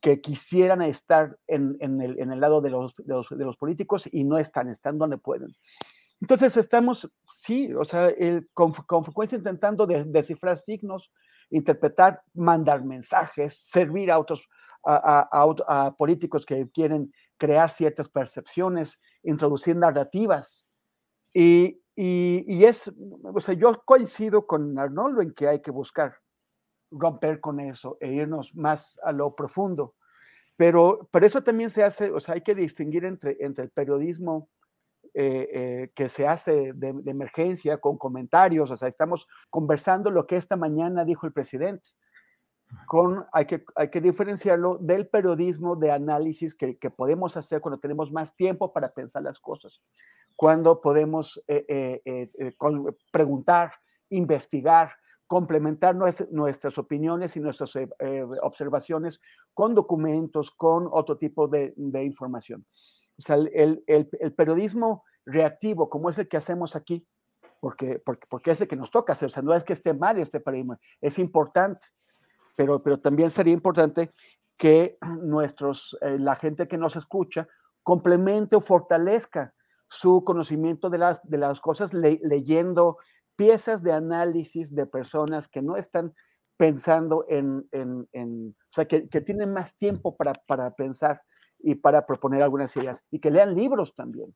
que 0.00 0.20
quisieran 0.20 0.82
estar 0.82 1.38
en, 1.46 1.76
en, 1.78 2.00
el, 2.00 2.18
en 2.18 2.32
el, 2.32 2.40
lado 2.40 2.60
de 2.60 2.70
los, 2.70 2.96
de 2.96 3.14
los, 3.14 3.28
de 3.30 3.44
los 3.44 3.56
políticos 3.56 4.08
y 4.10 4.24
no 4.24 4.36
están, 4.36 4.68
están 4.68 4.98
donde 4.98 5.16
pueden. 5.16 5.54
Entonces 6.20 6.56
estamos, 6.56 7.10
sí, 7.28 7.72
o 7.72 7.84
sea, 7.84 8.12
con, 8.52 8.74
frecuencia 9.04 9.38
intentando 9.38 9.86
descifrar 9.86 10.58
signos, 10.58 11.10
interpretar, 11.48 12.22
mandar 12.34 12.84
mensajes, 12.84 13.58
servir 13.58 14.10
a 14.10 14.18
otros, 14.18 14.46
a, 14.84 15.94
políticos 15.96 16.44
que 16.44 16.68
quieren 16.70 17.12
crear 17.38 17.70
ciertas 17.70 18.08
percepciones, 18.08 18.98
introducir 19.22 19.76
narrativas. 19.76 20.66
Y, 21.32 21.80
y, 21.96 22.64
es, 22.64 22.92
o 23.22 23.40
sea, 23.40 23.54
yo 23.54 23.82
coincido 23.84 24.46
con 24.46 24.78
Arnoldo 24.78 25.22
en 25.22 25.32
que 25.32 25.48
hay 25.48 25.60
que 25.60 25.70
buscar 25.70 26.16
romper 26.90 27.40
con 27.40 27.60
eso 27.60 27.96
e 28.00 28.12
irnos 28.12 28.54
más 28.54 29.00
a 29.04 29.12
lo 29.12 29.34
profundo. 29.34 29.94
Pero, 30.56 31.08
pero 31.10 31.24
eso 31.24 31.42
también 31.42 31.70
se 31.70 31.82
hace, 31.82 32.10
o 32.10 32.20
sea, 32.20 32.34
hay 32.34 32.42
que 32.42 32.54
distinguir 32.54 33.06
entre, 33.06 33.38
entre 33.40 33.64
el 33.64 33.70
periodismo 33.70 34.50
eh, 35.14 35.48
eh, 35.52 35.92
que 35.94 36.08
se 36.08 36.26
hace 36.26 36.72
de, 36.72 36.88
emergencia 37.06 37.78
con 37.78 37.98
comentarios, 37.98 38.70
o 38.70 38.76
sea, 38.76 38.88
estamos 38.88 39.26
conversando 39.48 40.10
lo 40.10 40.26
que 40.26 40.36
esta 40.36 40.56
mañana 40.56 41.04
dijo 41.04 41.26
el 41.26 41.32
presidente. 41.32 41.90
Con, 42.86 43.26
hay, 43.32 43.46
que, 43.46 43.64
hay 43.74 43.90
que 43.90 44.00
diferenciarlo 44.00 44.78
del 44.78 45.08
periodismo 45.08 45.74
de 45.74 45.90
análisis 45.90 46.54
que, 46.54 46.78
que 46.78 46.90
podemos 46.90 47.36
hacer 47.36 47.60
cuando 47.60 47.80
tenemos 47.80 48.12
más 48.12 48.36
tiempo 48.36 48.72
para 48.72 48.92
pensar 48.92 49.22
las 49.24 49.40
cosas, 49.40 49.82
cuando 50.36 50.80
podemos 50.80 51.42
eh, 51.48 52.30
preguntar, 53.10 53.72
investigar, 54.10 54.92
complementar 55.26 55.96
nuestras 55.96 56.78
opiniones 56.78 57.36
y 57.36 57.40
nuestras 57.40 57.74
observaciones 58.42 59.20
con 59.52 59.74
documentos, 59.74 60.52
con 60.52 60.88
otro 60.90 61.18
tipo 61.18 61.48
de, 61.48 61.72
de 61.76 62.04
información. 62.04 62.64
O 63.20 63.22
sea, 63.22 63.36
el, 63.36 63.84
el, 63.86 64.32
periodismo 64.34 65.04
reactivo, 65.26 65.90
como 65.90 66.08
es 66.08 66.16
el 66.16 66.26
que 66.26 66.38
hacemos 66.38 66.74
aquí, 66.74 67.06
porque, 67.60 67.98
porque, 67.98 68.26
porque 68.30 68.52
es 68.52 68.60
el 68.62 68.68
que 68.68 68.76
nos 68.76 68.90
toca 68.90 69.12
hacer, 69.12 69.26
o 69.26 69.30
sea, 69.30 69.42
no 69.42 69.52
es 69.52 69.62
que 69.62 69.74
esté 69.74 69.92
mal 69.92 70.18
este 70.18 70.40
periodismo, 70.40 70.78
es 71.02 71.18
importante, 71.18 71.86
pero, 72.56 72.82
pero 72.82 72.98
también 72.98 73.28
sería 73.28 73.52
importante 73.52 74.10
que 74.56 74.96
nuestros, 75.22 75.98
eh, 76.00 76.18
la 76.18 76.34
gente 76.34 76.66
que 76.66 76.78
nos 76.78 76.96
escucha 76.96 77.46
complemente 77.82 78.56
o 78.56 78.62
fortalezca 78.62 79.54
su 79.88 80.24
conocimiento 80.24 80.88
de 80.88 80.98
las, 80.98 81.20
de 81.22 81.36
las 81.36 81.60
cosas 81.60 81.92
leyendo 81.92 82.96
piezas 83.36 83.82
de 83.82 83.92
análisis 83.92 84.74
de 84.74 84.86
personas 84.86 85.48
que 85.48 85.60
no 85.60 85.76
están 85.76 86.14
pensando 86.56 87.26
en, 87.28 87.68
en, 87.72 88.08
en 88.12 88.50
o 88.50 88.72
sea, 88.72 88.86
que, 88.86 89.08
que, 89.08 89.20
tienen 89.20 89.52
más 89.52 89.76
tiempo 89.76 90.16
para, 90.16 90.34
para 90.46 90.70
pensar 90.74 91.22
y 91.62 91.74
para 91.74 92.06
proponer 92.06 92.42
algunas 92.42 92.74
ideas. 92.76 93.04
Y 93.10 93.18
que 93.18 93.30
lean 93.30 93.54
libros 93.54 93.94
también. 93.94 94.34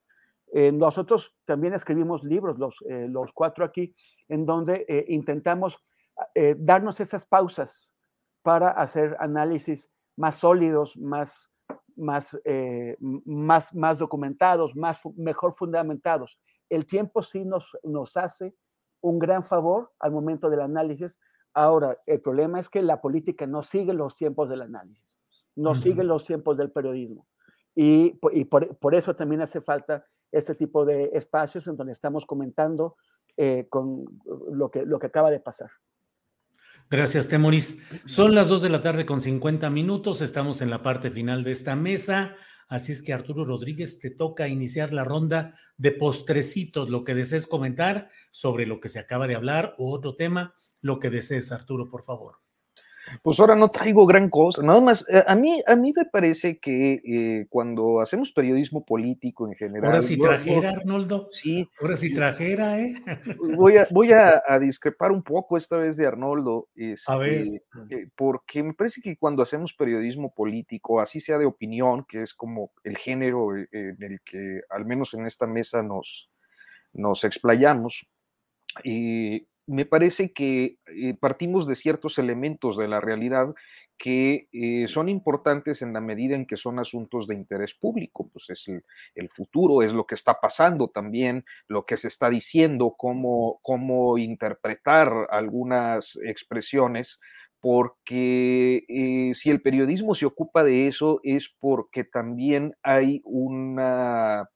Eh, 0.52 0.70
nosotros 0.70 1.34
también 1.44 1.74
escribimos 1.74 2.22
libros, 2.22 2.58
los, 2.58 2.76
eh, 2.88 3.08
los 3.08 3.32
cuatro 3.32 3.64
aquí, 3.64 3.94
en 4.28 4.46
donde 4.46 4.84
eh, 4.88 5.04
intentamos 5.08 5.78
darnos 6.56 7.00
esas 7.00 7.26
pausas 7.26 7.92
para 8.42 8.68
hacer 8.68 9.16
análisis 9.18 9.90
más 10.14 10.36
sólidos, 10.36 10.96
más, 10.96 11.50
más, 11.96 12.40
más, 13.24 13.74
más 13.74 13.98
documentados, 13.98 14.76
más, 14.76 15.00
mejor 15.16 15.56
fundamentados. 15.56 16.38
El 16.68 16.86
tiempo 16.86 17.20
sí 17.24 17.44
nos, 17.44 17.76
nos 17.82 18.16
hace 18.16 18.54
un 19.00 19.18
gran 19.18 19.42
favor 19.42 19.90
al 19.98 20.12
momento 20.12 20.48
del 20.48 20.60
análisis. 20.60 21.18
Ahora, 21.52 21.98
el 22.06 22.20
problema 22.20 22.60
es 22.60 22.68
que 22.68 22.80
la 22.80 23.00
política 23.00 23.44
no 23.44 23.62
sigue 23.62 23.92
los 23.92 24.14
tiempos 24.14 24.48
del 24.48 24.62
análisis 24.62 25.13
no 25.56 25.74
siguen 25.74 26.08
los 26.08 26.24
tiempos 26.24 26.56
del 26.56 26.70
periodismo. 26.70 27.26
Y, 27.74 28.18
y 28.32 28.44
por, 28.44 28.76
por, 28.76 28.94
eso 28.94 29.14
también 29.16 29.40
hace 29.40 29.60
falta 29.60 30.04
este 30.30 30.54
tipo 30.54 30.84
de 30.84 31.10
espacios 31.12 31.66
en 31.66 31.76
donde 31.76 31.92
estamos 31.92 32.24
comentando 32.24 32.96
eh, 33.36 33.66
con 33.68 34.04
lo 34.52 34.70
que, 34.70 34.84
lo 34.84 34.98
que 34.98 35.06
acaba 35.06 35.30
de 35.30 35.40
pasar. 35.40 35.70
Gracias, 36.88 37.28
Temoris. 37.28 37.78
Son 38.04 38.34
las 38.34 38.48
2 38.48 38.62
de 38.62 38.68
la 38.68 38.82
tarde 38.82 39.06
con 39.06 39.20
50 39.20 39.70
minutos. 39.70 40.20
Estamos 40.20 40.60
en 40.60 40.70
la 40.70 40.82
parte 40.82 41.10
final 41.10 41.42
de 41.42 41.50
esta 41.50 41.74
mesa. 41.74 42.36
Así 42.68 42.92
es 42.92 43.02
que 43.02 43.12
Arturo 43.12 43.44
Rodríguez 43.44 43.98
te 43.98 44.10
toca 44.10 44.48
iniciar 44.48 44.92
la 44.92 45.04
ronda 45.04 45.54
de 45.76 45.92
postrecitos, 45.92 46.90
lo 46.90 47.04
que 47.04 47.14
desees 47.14 47.46
comentar 47.46 48.10
sobre 48.30 48.66
lo 48.66 48.80
que 48.80 48.88
se 48.88 48.98
acaba 48.98 49.26
de 49.26 49.34
hablar 49.34 49.74
o 49.78 49.92
otro 49.92 50.16
tema, 50.16 50.54
lo 50.80 51.00
que 51.00 51.10
desees, 51.10 51.52
Arturo, 51.52 51.88
por 51.88 52.04
favor. 52.04 52.36
Pues 53.22 53.38
ahora 53.40 53.54
no 53.54 53.68
traigo 53.68 54.06
gran 54.06 54.30
cosa, 54.30 54.62
nada 54.62 54.80
más, 54.80 55.06
eh, 55.08 55.22
a 55.26 55.34
mí, 55.34 55.62
a 55.66 55.76
mí 55.76 55.92
me 55.94 56.04
parece 56.06 56.58
que 56.58 57.00
eh, 57.04 57.46
cuando 57.48 58.00
hacemos 58.00 58.32
periodismo 58.32 58.84
político 58.84 59.46
en 59.46 59.54
general... 59.54 59.92
Ahora 59.92 60.02
sí 60.02 60.18
trajera, 60.18 60.70
Arnoldo. 60.70 61.28
Sí. 61.32 61.68
Ahora 61.80 61.96
sí 61.96 62.12
trajera, 62.12 62.80
¿eh? 62.80 62.94
Voy 63.56 63.76
a, 63.76 63.86
voy 63.90 64.12
a, 64.12 64.42
discrepar 64.60 65.12
un 65.12 65.22
poco 65.22 65.56
esta 65.56 65.76
vez 65.76 65.96
de 65.96 66.06
Arnoldo, 66.06 66.68
a 67.06 67.16
ver. 67.16 67.32
Este, 67.32 67.94
eh, 67.94 68.08
porque 68.16 68.62
me 68.62 68.74
parece 68.74 69.00
que 69.00 69.16
cuando 69.16 69.42
hacemos 69.42 69.74
periodismo 69.74 70.34
político, 70.34 71.00
así 71.00 71.20
sea 71.20 71.38
de 71.38 71.46
opinión, 71.46 72.04
que 72.08 72.22
es 72.22 72.34
como 72.34 72.72
el 72.82 72.96
género 72.96 73.56
en 73.56 73.96
el 74.00 74.20
que 74.24 74.60
al 74.70 74.84
menos 74.86 75.14
en 75.14 75.26
esta 75.26 75.46
mesa 75.46 75.82
nos, 75.82 76.30
nos 76.92 77.24
explayamos, 77.24 78.06
y 78.82 79.46
me 79.66 79.86
parece 79.86 80.32
que 80.32 80.78
eh, 80.86 81.14
partimos 81.14 81.66
de 81.66 81.76
ciertos 81.76 82.18
elementos 82.18 82.76
de 82.76 82.88
la 82.88 83.00
realidad 83.00 83.54
que 83.96 84.48
eh, 84.52 84.86
son 84.88 85.08
importantes 85.08 85.80
en 85.80 85.92
la 85.92 86.00
medida 86.00 86.34
en 86.34 86.46
que 86.46 86.56
son 86.56 86.78
asuntos 86.78 87.26
de 87.26 87.34
interés 87.34 87.74
público, 87.74 88.28
pues 88.32 88.50
es 88.50 88.68
el, 89.14 89.28
futuro, 89.30 89.82
es 89.82 89.92
lo 89.92 90.06
que 90.06 90.16
está 90.16 90.40
pasando 90.40 90.88
también, 90.88 91.44
lo 91.68 91.86
que 91.86 91.96
se 91.96 92.08
está 92.08 92.28
diciendo, 92.28 92.94
cómo, 92.98 93.60
cómo 93.62 94.18
interpretar 94.18 95.28
algunas 95.30 96.18
expresiones, 96.24 97.20
porque 97.60 98.84
eh, 98.88 99.34
si 99.34 99.50
el 99.50 99.62
periodismo 99.62 100.14
se 100.14 100.26
ocupa 100.26 100.64
de 100.64 100.88
eso 100.88 101.20
es 101.22 101.54
porque 101.58 102.04
también 102.04 102.74
hay 102.82 103.22
una 103.24 104.50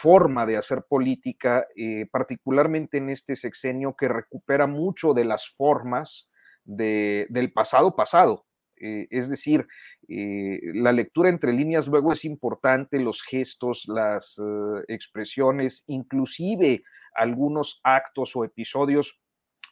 forma 0.00 0.46
de 0.46 0.56
hacer 0.56 0.84
política, 0.88 1.66
eh, 1.76 2.06
particularmente 2.10 2.98
en 2.98 3.10
este 3.10 3.34
sexenio, 3.34 3.96
que 3.96 4.08
recupera 4.08 4.66
mucho 4.66 5.12
de 5.12 5.24
las 5.24 5.48
formas 5.48 6.30
del 6.64 7.52
pasado 7.52 7.96
pasado. 7.96 8.44
Eh, 8.80 9.08
es 9.10 9.28
decir, 9.28 9.66
eh, 10.08 10.60
la 10.74 10.92
lectura 10.92 11.30
entre 11.30 11.52
líneas 11.52 11.88
luego 11.88 12.12
es 12.12 12.24
importante, 12.24 13.00
los 13.00 13.22
gestos, 13.22 13.84
las 13.88 14.40
expresiones, 14.86 15.82
inclusive 15.88 16.84
algunos 17.14 17.80
actos 17.82 18.36
o 18.36 18.44
episodios 18.44 19.20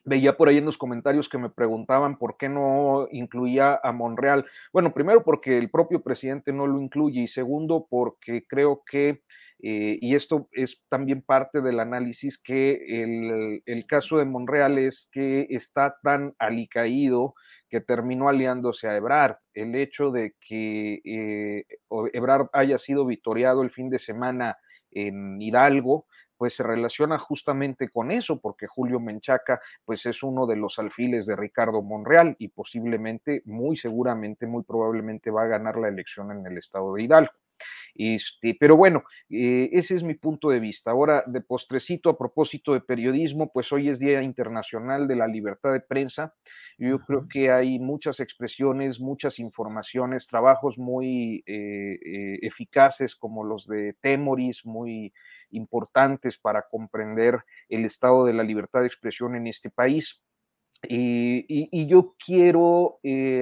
Veía 0.08 0.36
por 0.36 0.48
ahí 0.48 0.58
en 0.58 0.64
los 0.64 0.78
comentarios 0.78 1.28
que 1.28 1.36
me 1.36 1.50
preguntaban 1.50 2.16
por 2.16 2.36
qué 2.36 2.48
no 2.48 3.08
incluía 3.10 3.80
a 3.82 3.90
Monreal. 3.90 4.46
Bueno, 4.72 4.94
primero 4.94 5.24
porque 5.24 5.58
el 5.58 5.68
propio 5.68 6.00
presidente 6.00 6.52
no 6.52 6.68
lo 6.68 6.80
incluye 6.80 7.22
y 7.22 7.26
segundo 7.26 7.88
porque 7.90 8.46
creo 8.46 8.84
que 8.88 9.24
eh, 9.68 9.98
y 10.00 10.14
esto 10.14 10.48
es 10.52 10.84
también 10.88 11.22
parte 11.22 11.60
del 11.60 11.80
análisis 11.80 12.38
que 12.38 13.02
el, 13.66 13.86
caso 13.88 14.18
de 14.18 14.24
Monreal 14.24 14.78
es 14.78 15.08
que 15.10 15.48
está 15.50 15.96
tan 16.04 16.36
alicaído 16.38 17.34
que 17.68 17.80
terminó 17.80 18.28
aliándose 18.28 18.86
a 18.86 18.94
Ebrard. 18.94 19.38
El 19.54 19.74
hecho 19.74 20.12
de 20.12 20.36
que 20.40 21.00
eh, 21.04 21.64
Ebrard 22.12 22.48
haya 22.52 22.78
sido 22.78 23.06
vitoriado 23.06 23.62
el 23.62 23.70
fin 23.70 23.90
de 23.90 23.98
semana 23.98 24.56
en 24.92 25.42
Hidalgo, 25.42 26.06
pues 26.36 26.54
se 26.54 26.62
relaciona 26.62 27.18
justamente 27.18 27.88
con 27.88 28.12
eso, 28.12 28.40
porque 28.40 28.68
Julio 28.68 29.00
Menchaca, 29.00 29.60
pues 29.84 30.06
es 30.06 30.22
uno 30.22 30.46
de 30.46 30.54
los 30.54 30.78
alfiles 30.78 31.26
de 31.26 31.34
Ricardo 31.34 31.82
Monreal 31.82 32.36
y 32.38 32.48
posiblemente, 32.48 33.42
muy 33.46 33.76
seguramente, 33.76 34.46
muy 34.46 34.62
probablemente 34.62 35.32
va 35.32 35.42
a 35.42 35.48
ganar 35.48 35.76
la 35.76 35.88
elección 35.88 36.30
en 36.30 36.46
el 36.46 36.56
estado 36.56 36.94
de 36.94 37.02
Hidalgo. 37.02 37.32
Este, 37.98 38.56
pero 38.58 38.76
bueno, 38.76 39.04
eh, 39.30 39.70
ese 39.72 39.96
es 39.96 40.02
mi 40.02 40.14
punto 40.14 40.50
de 40.50 40.60
vista. 40.60 40.90
Ahora, 40.90 41.24
de 41.26 41.40
postrecito, 41.40 42.10
a 42.10 42.18
propósito 42.18 42.74
de 42.74 42.80
periodismo, 42.80 43.50
pues 43.52 43.72
hoy 43.72 43.88
es 43.88 43.98
Día 43.98 44.22
Internacional 44.22 45.08
de 45.08 45.16
la 45.16 45.26
Libertad 45.26 45.72
de 45.72 45.80
Prensa. 45.80 46.34
Yo 46.78 47.00
creo 47.00 47.26
que 47.28 47.50
hay 47.50 47.78
muchas 47.78 48.20
expresiones, 48.20 49.00
muchas 49.00 49.38
informaciones, 49.38 50.26
trabajos 50.26 50.78
muy 50.78 51.42
eh, 51.46 51.98
eh, 52.04 52.38
eficaces 52.42 53.16
como 53.16 53.44
los 53.44 53.66
de 53.66 53.94
Temoris, 54.00 54.66
muy 54.66 55.12
importantes 55.50 56.38
para 56.38 56.66
comprender 56.70 57.38
el 57.68 57.84
estado 57.84 58.26
de 58.26 58.34
la 58.34 58.42
libertad 58.42 58.80
de 58.80 58.88
expresión 58.88 59.36
en 59.36 59.46
este 59.46 59.70
país. 59.70 60.22
y, 60.82 61.86
yo 61.86 62.14
quiero 62.18 62.98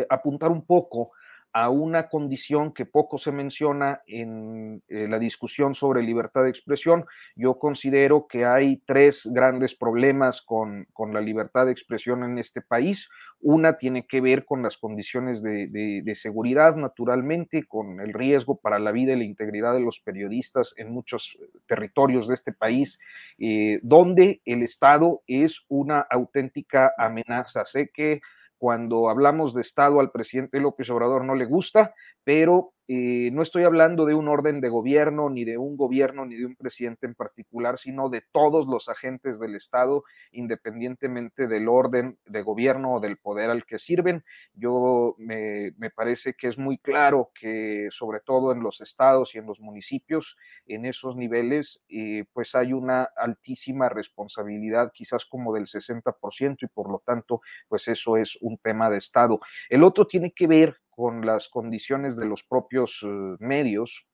apuntar 0.09 0.51
un 0.51 0.65
poco 0.65 1.11
a 1.55 1.71
una 1.71 2.09
condición 2.09 2.75
que 2.75 2.85
poco 2.85 3.17
se 3.17 3.31
menciona 3.31 4.03
en 4.09 4.83
eh, 4.89 5.07
la 5.09 5.21
discusión 5.21 5.77
sobre 5.77 6.03
libertad 6.03 6.43
de 6.43 6.51
expresión. 6.51 7.07
Yo 7.37 7.61
considero 7.61 8.27
que 8.27 8.45
hay 8.45 8.83
tres 8.85 9.31
grandes 9.33 9.77
problemas 9.77 10.43
con, 10.43 10.89
la 11.13 11.21
libertad 11.21 11.67
de 11.67 11.73
expresión 11.73 12.25
en 12.25 12.41
este 12.41 12.61
país. 12.61 13.09
Una 13.41 13.77
tiene 13.77 14.05
que 14.05 14.21
ver 14.21 14.45
con 14.45 14.65
las 14.65 14.77
condiciones 14.77 15.45
de, 15.45 16.13
seguridad, 16.17 16.75
naturalmente, 16.75 17.65
con 17.69 18.01
el 18.01 18.13
riesgo 18.13 18.57
para 18.57 18.81
la 18.81 18.91
vida 18.91 19.13
y 19.13 19.19
la 19.19 19.25
integridad 19.25 19.75
de 19.75 19.81
los 19.81 20.01
periodistas 20.01 20.75
en 20.77 20.91
muchos 20.91 21.39
territorios 21.69 22.27
de 22.27 22.35
este 22.35 22.53
país, 22.53 22.99
eh, 23.39 23.79
donde 23.85 24.41
el 24.45 24.65
Estado 24.65 25.23
es 25.29 25.65
una 25.69 26.01
auténtica 26.01 26.93
amenaza. 26.99 27.65
Sé 27.65 27.91
que 27.95 28.23
cuando 28.59 29.09
hablamos 29.09 29.55
de 29.55 29.63
Estado 29.63 30.01
al 30.01 30.11
presidente 30.11 30.61
López 30.61 30.91
Obrador 30.91 31.25
no 31.25 31.35
le 31.35 31.47
gusta, 31.47 31.95
pero 32.25 32.74
no 32.87 33.43
estoy 33.43 33.65
hablando 33.65 34.05
de 34.05 34.15
un 34.15 34.29
orden 34.29 34.61
de 34.61 34.69
gobierno, 34.69 35.31
ni 35.31 35.45
de 35.45 35.57
un 35.57 35.77
gobierno, 35.77 36.27
ni 36.27 36.37
de 36.37 36.47
un 36.47 36.57
presidente 36.57 37.07
en 37.07 37.15
particular, 37.15 37.79
sino 37.79 38.09
de 38.09 38.23
todos 38.33 38.67
los 38.67 38.89
agentes 38.89 39.39
del 39.39 39.55
Estado, 39.55 40.05
independientemente 40.33 41.47
del 41.47 41.69
orden 41.69 42.19
de 42.27 42.43
gobierno 42.43 42.95
o 42.95 43.01
del 43.01 43.17
poder 43.17 43.51
al 43.51 43.65
que 43.65 43.79
sirven. 43.79 44.25
Yo 44.55 45.15
me, 45.19 45.73
parece 45.95 46.35
que 46.35 46.49
es 46.49 46.59
muy 46.59 46.79
claro 46.79 47.31
que, 47.39 47.89
sobre 47.91 48.21
todo 48.21 48.53
en 48.53 48.63
los 48.63 48.81
estados 48.81 49.35
y 49.35 49.39
en 49.39 49.47
los 49.47 49.61
municipios, 49.61 50.37
en 50.67 50.85
esos 50.87 51.17
niveles, 51.17 51.83
eh, 51.89 52.25
pues 52.33 52.55
hay 52.55 52.73
una 52.73 53.05
altísima 53.17 53.89
responsabilidad, 53.89 54.93
quizás 54.93 55.25
como 55.25 55.55
del 55.55 55.67
60%, 55.67 56.59
y 56.63 56.67
por 56.67 56.91
lo 56.91 57.03
tanto, 57.05 57.41
pues 57.69 57.89
eso 57.89 58.17
es 58.17 58.37
un 58.41 58.59
tema 58.59 58.91
de 58.91 58.99
Estado. 58.99 59.41
El 59.69 59.85
otro 59.85 60.07
tiene 60.07 60.33
que 60.33 60.47
ver 60.47 60.77
con 60.95 61.25
las 61.25 61.49
condiciones 61.49 62.17
de 62.17 62.27
los 62.27 62.43
propios 62.45 63.01
eh, 63.03 63.37
medios 63.39 64.07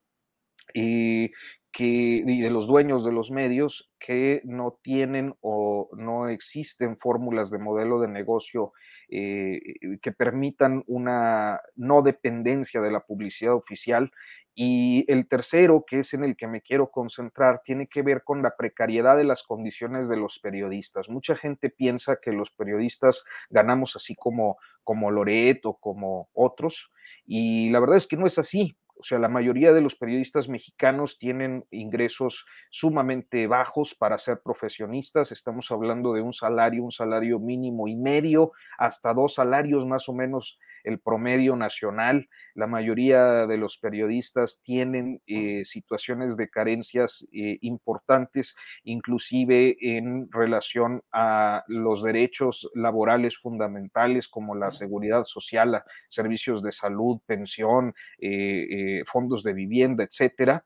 y, 0.74 1.30
que, 1.72 2.22
de 2.26 2.50
los 2.50 2.66
dueños 2.66 3.04
de 3.04 3.12
los 3.12 3.30
medios 3.30 3.90
que 3.98 4.40
no 4.44 4.78
tienen 4.82 5.34
o 5.40 5.88
no 5.96 6.28
existen 6.28 6.96
fórmulas 6.98 7.50
de 7.50 7.58
modelo 7.58 8.00
de 8.00 8.08
negocio 8.08 8.72
eh, 9.08 9.60
que 10.02 10.12
permitan 10.12 10.82
una 10.86 11.60
no 11.76 12.02
dependencia 12.02 12.80
de 12.80 12.90
la 12.90 13.00
publicidad 13.00 13.54
oficial. 13.54 14.10
Y 14.54 15.04
el 15.10 15.28
tercero, 15.28 15.84
que 15.86 16.00
es 16.00 16.12
en 16.12 16.24
el 16.24 16.36
que 16.36 16.48
me 16.48 16.60
quiero 16.60 16.90
concentrar, 16.90 17.62
tiene 17.64 17.86
que 17.86 18.02
ver 18.02 18.24
con 18.24 18.42
la 18.42 18.56
precariedad 18.56 19.16
de 19.16 19.24
las 19.24 19.42
condiciones 19.42 20.08
de 20.08 20.16
los 20.16 20.38
periodistas. 20.40 21.08
Mucha 21.08 21.36
gente 21.36 21.70
piensa 21.70 22.18
que 22.20 22.32
los 22.32 22.50
periodistas 22.50 23.24
ganamos 23.48 23.96
así 23.96 24.16
como, 24.16 24.58
como 24.82 25.10
Loret 25.10 25.64
o 25.64 25.74
como 25.74 26.28
otros, 26.32 26.90
y 27.24 27.70
la 27.70 27.80
verdad 27.80 27.96
es 27.96 28.06
que 28.06 28.16
no 28.16 28.26
es 28.26 28.38
así. 28.38 28.76
O 29.00 29.02
sea, 29.02 29.18
la 29.18 29.28
mayoría 29.28 29.72
de 29.72 29.80
los 29.80 29.96
periodistas 29.96 30.50
mexicanos 30.50 31.18
tienen 31.18 31.64
ingresos 31.70 32.44
sumamente 32.70 33.46
bajos 33.46 33.94
para 33.94 34.18
ser 34.18 34.42
profesionistas. 34.44 35.32
Estamos 35.32 35.70
hablando 35.70 36.12
de 36.12 36.20
un 36.20 36.34
salario, 36.34 36.84
un 36.84 36.90
salario 36.90 37.38
mínimo 37.38 37.88
y 37.88 37.96
medio, 37.96 38.52
hasta 38.76 39.14
dos 39.14 39.34
salarios 39.34 39.88
más 39.88 40.06
o 40.10 40.12
menos 40.12 40.58
el 40.84 41.00
promedio 41.00 41.56
nacional. 41.56 42.28
La 42.54 42.66
mayoría 42.66 43.46
de 43.46 43.56
los 43.56 43.78
periodistas 43.78 44.60
tienen 44.62 45.20
eh, 45.26 45.64
situaciones 45.64 46.36
de 46.36 46.48
carencias 46.48 47.26
eh, 47.32 47.58
importantes, 47.62 48.56
inclusive 48.84 49.76
en 49.80 50.30
relación 50.30 51.02
a 51.12 51.64
los 51.66 52.02
derechos 52.02 52.70
laborales 52.74 53.38
fundamentales 53.38 54.28
como 54.28 54.54
la 54.54 54.70
seguridad 54.70 55.24
social, 55.24 55.82
servicios 56.08 56.62
de 56.62 56.72
salud, 56.72 57.20
pensión, 57.26 57.94
eh, 58.18 59.02
fondos 59.06 59.42
de 59.42 59.52
vivienda, 59.52 60.04
etcétera. 60.04 60.64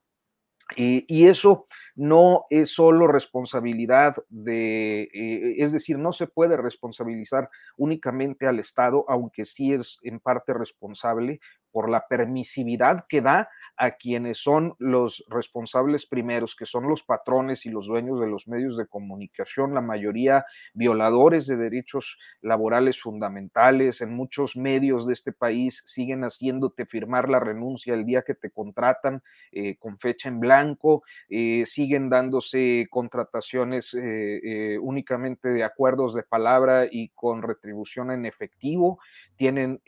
y 0.76 1.26
eso 1.26 1.66
no 1.94 2.46
es 2.50 2.74
solo 2.74 3.06
responsabilidad 3.06 4.16
de, 4.28 5.02
eh, 5.02 5.54
es 5.58 5.72
decir, 5.72 5.98
no 5.98 6.12
se 6.12 6.26
puede 6.26 6.56
responsabilizar 6.56 7.48
únicamente 7.76 8.46
al 8.46 8.58
Estado, 8.58 9.04
aunque 9.08 9.44
sí 9.44 9.72
es 9.72 9.98
en 10.02 10.20
parte 10.20 10.52
responsable 10.52 11.40
por 11.70 11.90
la 11.90 12.06
permisividad 12.06 13.04
que 13.08 13.20
da 13.20 13.48
a 13.76 13.92
quienes 13.92 14.38
son 14.38 14.74
los 14.78 15.24
responsables 15.28 16.06
primeros, 16.06 16.54
que 16.54 16.66
son 16.66 16.88
los 16.88 17.02
patrones 17.02 17.66
y 17.66 17.70
los 17.70 17.86
dueños 17.86 18.20
de 18.20 18.26
los 18.26 18.46
medios 18.46 18.76
de 18.76 18.86
comunicación, 18.86 19.74
la 19.74 19.80
mayoría 19.80 20.44
violadores 20.74 21.46
de 21.46 21.56
derechos 21.56 22.18
laborales 22.40 23.00
fundamentales. 23.00 24.00
En 24.00 24.14
muchos 24.14 24.56
medios 24.56 25.06
de 25.06 25.12
este 25.12 25.32
país 25.32 25.82
siguen 25.86 26.22
haciéndote 26.22 26.86
firmar 26.86 27.28
la 27.28 27.40
renuncia 27.40 27.94
el 27.94 28.04
día 28.04 28.22
que 28.22 28.34
te 28.34 28.50
contratan 28.50 29.22
eh, 29.52 29.76
con 29.76 29.98
fecha 29.98 30.28
en 30.28 30.40
blanco, 30.40 31.02
eh, 31.28 31.64
siguen 31.66 32.08
dándose 32.08 32.86
contrataciones 32.90 33.94
eh, 33.94 34.78
únicamente 34.80 35.48
de 35.48 35.64
acuerdos 35.64 36.14
de 36.14 36.22
palabra 36.22 36.86
y 36.90 37.08
con 37.10 37.42
retribución 37.42 38.10
en 38.10 38.26
efectivo, 38.26 38.98
tienen 39.36 39.80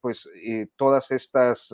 pues 0.00 0.28
todas 0.76 1.10
estas 1.10 1.72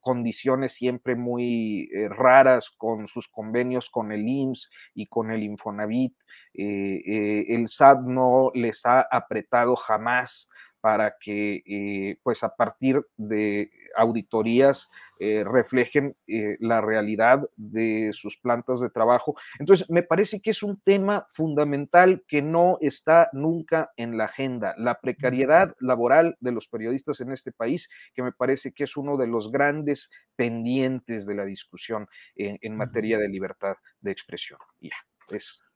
condiciones 0.00 0.72
siempre 0.72 1.16
muy 1.16 1.90
raras 2.10 2.70
con 2.70 3.08
sus 3.08 3.28
convenios 3.28 3.90
con 3.90 4.12
el 4.12 4.26
IMSS 4.26 4.70
y 4.94 5.06
con 5.06 5.30
el 5.30 5.42
Infonavit. 5.42 6.14
el 6.54 7.68
SAT 7.68 8.00
no 8.00 8.50
les 8.54 8.84
ha 8.84 9.06
apretado 9.10 9.76
jamás 9.76 10.50
para 10.88 11.16
que, 11.20 11.62
eh, 11.66 12.16
pues 12.22 12.42
a 12.42 12.56
partir 12.56 13.04
de 13.18 13.70
auditorías, 13.94 14.88
eh, 15.20 15.44
reflejen 15.44 16.16
eh, 16.26 16.56
la 16.60 16.80
realidad 16.80 17.46
de 17.56 18.12
sus 18.14 18.38
plantas 18.38 18.80
de 18.80 18.88
trabajo. 18.88 19.36
Entonces, 19.58 19.90
me 19.90 20.02
parece 20.02 20.40
que 20.40 20.52
es 20.52 20.62
un 20.62 20.80
tema 20.80 21.26
fundamental 21.28 22.24
que 22.26 22.40
no 22.40 22.78
está 22.80 23.28
nunca 23.34 23.90
en 23.98 24.16
la 24.16 24.24
agenda, 24.24 24.74
la 24.78 24.98
precariedad 24.98 25.74
laboral 25.78 26.38
de 26.40 26.52
los 26.52 26.68
periodistas 26.68 27.20
en 27.20 27.32
este 27.32 27.52
país, 27.52 27.90
que 28.14 28.22
me 28.22 28.32
parece 28.32 28.72
que 28.72 28.84
es 28.84 28.96
uno 28.96 29.18
de 29.18 29.26
los 29.26 29.52
grandes 29.52 30.10
pendientes 30.36 31.26
de 31.26 31.34
la 31.34 31.44
discusión 31.44 32.08
en, 32.34 32.76
materia 32.78 33.18
de 33.18 33.28
libertad 33.28 33.76
de 34.00 34.10
expresión. 34.10 34.58
Ya, 34.80 34.96
es. 35.32 35.67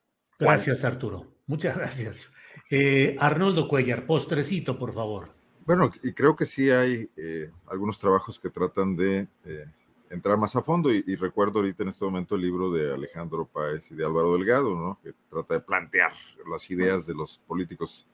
Gracias, 0.43 0.85
Arturo. 0.85 1.27
Muchas 1.47 1.77
gracias. 1.77 2.33
Eh, 2.71 3.17
Arnoldo 3.21 3.69
Cuellar, 3.69 4.07
postrecito, 4.07 4.79
por 4.79 4.95
favor. 4.95 5.29
Bueno, 5.67 5.91
y 6.03 6.13
creo 6.13 6.35
que 6.35 6.47
sí 6.47 6.71
hay 6.71 7.09
eh, 7.17 7.51
algunos 7.67 7.99
trabajos 7.99 8.41
que 8.41 8.51
tratan 8.51 8.97
de 8.97 9.29
eh, 9.45 9.67
entrar 10.11 10.37
más 10.37 10.57
a 10.57 10.63
fondo 10.63 10.93
y, 10.93 11.15
recuerdo 11.17 11.61
ahorita 11.61 11.85
en 11.85 11.91
este 11.91 12.05
momento 12.05 12.35
el 12.35 12.43
libro 12.43 12.71
de 12.71 12.93
Alejandro 12.93 13.47
Páez 13.47 13.91
y 13.93 13.95
de 13.95 14.05
Álvaro 14.05 14.33
Delgado, 14.33 14.75
¿no? 14.75 14.99
que 15.03 15.13
trata 15.31 15.55
de 15.55 15.61
plantear 15.61 16.13
las 16.51 16.71
ideas 16.71 17.07
de 17.07 17.15
los 17.15 17.39
políticos 17.47 18.07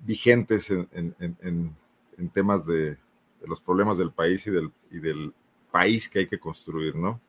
vigentes 0.00 0.70
en, 0.70 1.76
temas 2.32 2.66
de, 2.66 2.96
los 3.46 3.60
problemas 3.60 3.98
del 3.98 4.10
país 4.10 4.46
y 4.46 4.50
del, 4.50 4.72
y 4.90 4.98
del 4.98 5.32
país 5.70 6.08
que 6.08 6.20
hay 6.20 6.26
que 6.26 6.38
construir, 6.38 6.96
¿no? 6.96 7.20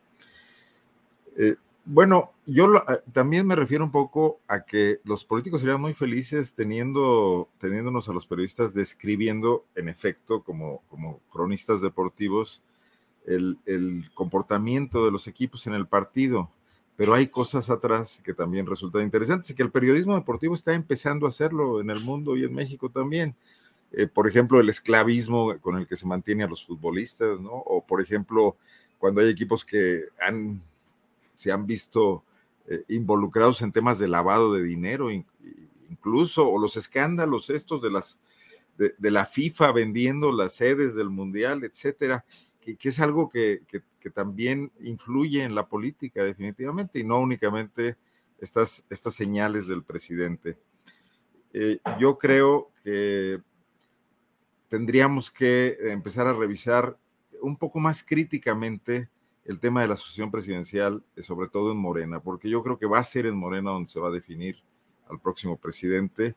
Eh, 1.37 1.55
bueno, 1.85 2.31
yo 2.45 2.77
eh, 2.77 3.01
también 3.11 3.45
me 3.45 3.55
refiero 3.55 3.83
un 3.83 3.91
poco 3.91 4.39
a 4.47 4.61
que 4.61 4.99
los 5.03 5.25
políticos 5.25 5.61
serían 5.61 5.81
muy 5.81 5.93
felices 5.93 6.53
teniendo, 6.53 7.49
teniéndonos 7.59 8.07
a 8.07 8.13
los 8.13 8.25
periodistas 8.25 8.73
describiendo, 8.73 9.65
en 9.75 9.89
efecto, 9.89 10.43
como, 10.43 10.81
como 10.89 11.19
cronistas 11.31 11.81
deportivos, 11.81 12.61
el, 13.25 13.57
comportamiento 14.13 15.05
de 15.05 15.11
los 15.11 15.27
equipos 15.27 15.67
en 15.67 15.73
el 15.73 15.87
partido. 15.87 16.49
Pero 16.95 17.15
hay 17.15 17.27
cosas 17.27 17.69
atrás 17.69 18.21
que 18.23 18.33
también 18.33 18.67
resultan 18.67 19.01
interesantes 19.01 19.49
y 19.49 19.55
que 19.55 19.63
el 19.63 19.71
periodismo 19.71 20.15
deportivo 20.15 20.53
está 20.53 20.73
empezando 20.73 21.25
a 21.25 21.29
hacerlo 21.29 21.81
en 21.81 21.89
el 21.89 21.99
mundo 22.01 22.37
y 22.37 22.43
en 22.43 22.53
México 22.53 22.89
también. 22.89 23.35
Eh, 23.91 24.07
por 24.07 24.27
ejemplo, 24.27 24.59
el 24.59 24.69
esclavismo 24.69 25.57
con 25.59 25.77
el 25.77 25.87
que 25.87 25.95
se 25.95 26.07
mantiene 26.07 26.43
a 26.43 26.47
los 26.47 26.65
futbolistas, 26.65 27.39
¿no? 27.39 27.51
O, 27.51 27.83
por 27.85 28.01
ejemplo, 28.01 28.57
cuando 28.99 29.21
hay 29.21 29.29
equipos 29.29 29.65
que 29.65 30.03
han 30.19 30.61
se 31.35 31.51
han 31.51 31.65
visto 31.65 32.23
eh, 32.67 32.83
involucrados 32.89 33.61
en 33.61 33.71
temas 33.71 33.99
de 33.99 34.07
lavado 34.07 34.53
de 34.53 34.63
dinero, 34.63 35.09
incluso, 35.89 36.49
o 36.49 36.57
los 36.59 36.77
escándalos 36.77 37.49
estos 37.49 37.81
de 37.81 37.91
las 37.91 38.19
de, 38.77 39.11
la 39.11 39.25
FIFA 39.25 39.71
vendiendo 39.71 40.31
las 40.31 40.55
sedes 40.55 40.95
del 40.95 41.09
Mundial, 41.09 41.63
etcétera, 41.63 42.25
que, 42.59 42.77
es 42.81 42.99
algo 42.99 43.29
que, 43.29 43.61
también 44.13 44.71
influye 44.81 45.43
en 45.43 45.55
la 45.55 45.67
política 45.67 46.23
definitivamente 46.23 46.99
y 46.99 47.03
no 47.03 47.19
únicamente 47.19 47.97
estas, 48.39 48.85
estas 48.89 49.15
señales 49.15 49.67
del 49.67 49.83
presidente. 49.83 50.57
Eh, 51.53 51.79
yo 51.99 52.17
creo 52.17 52.71
que 52.83 53.41
tendríamos 54.69 55.29
que 55.31 55.77
empezar 55.83 56.27
a 56.27 56.33
revisar 56.33 56.97
un 57.41 57.57
poco 57.57 57.79
más 57.79 58.03
críticamente 58.03 59.09
el 59.45 59.59
tema 59.59 59.81
de 59.81 59.87
la 59.87 59.93
asociación 59.95 60.31
presidencial, 60.31 61.03
eh, 61.15 61.23
sobre 61.23 61.49
todo 61.49 61.71
en 61.71 61.77
Morena, 61.77 62.21
porque 62.21 62.49
yo 62.49 62.63
creo 62.63 62.77
que 62.77 62.85
va 62.85 62.99
a 62.99 63.03
ser 63.03 63.25
en 63.25 63.35
Morena 63.35 63.71
donde 63.71 63.89
se 63.89 63.99
va 63.99 64.07
a 64.09 64.11
definir 64.11 64.63
al 65.09 65.19
próximo 65.19 65.57
presidente 65.57 66.35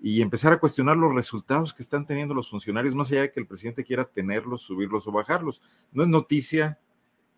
y 0.00 0.20
empezar 0.20 0.52
a 0.52 0.58
cuestionar 0.58 0.96
los 0.96 1.14
resultados 1.14 1.72
que 1.72 1.82
están 1.82 2.06
teniendo 2.06 2.34
los 2.34 2.50
funcionarios, 2.50 2.94
más 2.94 3.10
allá 3.12 3.22
de 3.22 3.32
que 3.32 3.40
el 3.40 3.46
presidente 3.46 3.84
quiera 3.84 4.04
tenerlos, 4.04 4.62
subirlos 4.62 5.06
o 5.06 5.12
bajarlos. 5.12 5.62
No 5.92 6.02
es 6.02 6.08
noticia 6.08 6.78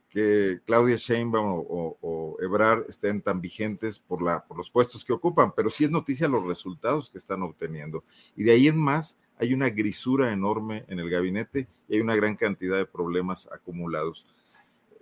que 0.08 0.60
Claudia 0.64 0.96
Sheinbaum 0.96 1.64
o, 1.68 1.98
o, 2.00 2.36
Ebrard 2.40 2.86
estén 2.88 3.20
tan 3.20 3.40
vigentes 3.40 3.98
por, 3.98 4.22
la, 4.22 4.44
por 4.44 4.56
los 4.56 4.70
puestos 4.70 5.04
que 5.04 5.12
ocupan, 5.12 5.52
pero 5.54 5.70
sí 5.70 5.84
es 5.84 5.90
noticia 5.90 6.28
los 6.28 6.44
resultados 6.44 7.10
que 7.10 7.18
están 7.18 7.42
obteniendo. 7.42 8.04
Y 8.34 8.44
de 8.44 8.52
ahí 8.52 8.68
en 8.68 8.78
más 8.78 9.18
hay 9.36 9.52
una 9.54 9.68
grisura 9.68 10.32
enorme 10.32 10.84
en 10.88 10.98
el 10.98 11.10
gabinete 11.10 11.68
y 11.88 11.96
hay 11.96 12.00
una 12.00 12.16
gran 12.16 12.36
cantidad 12.36 12.76
de 12.76 12.86
problemas 12.86 13.48
acumulados. 13.52 14.26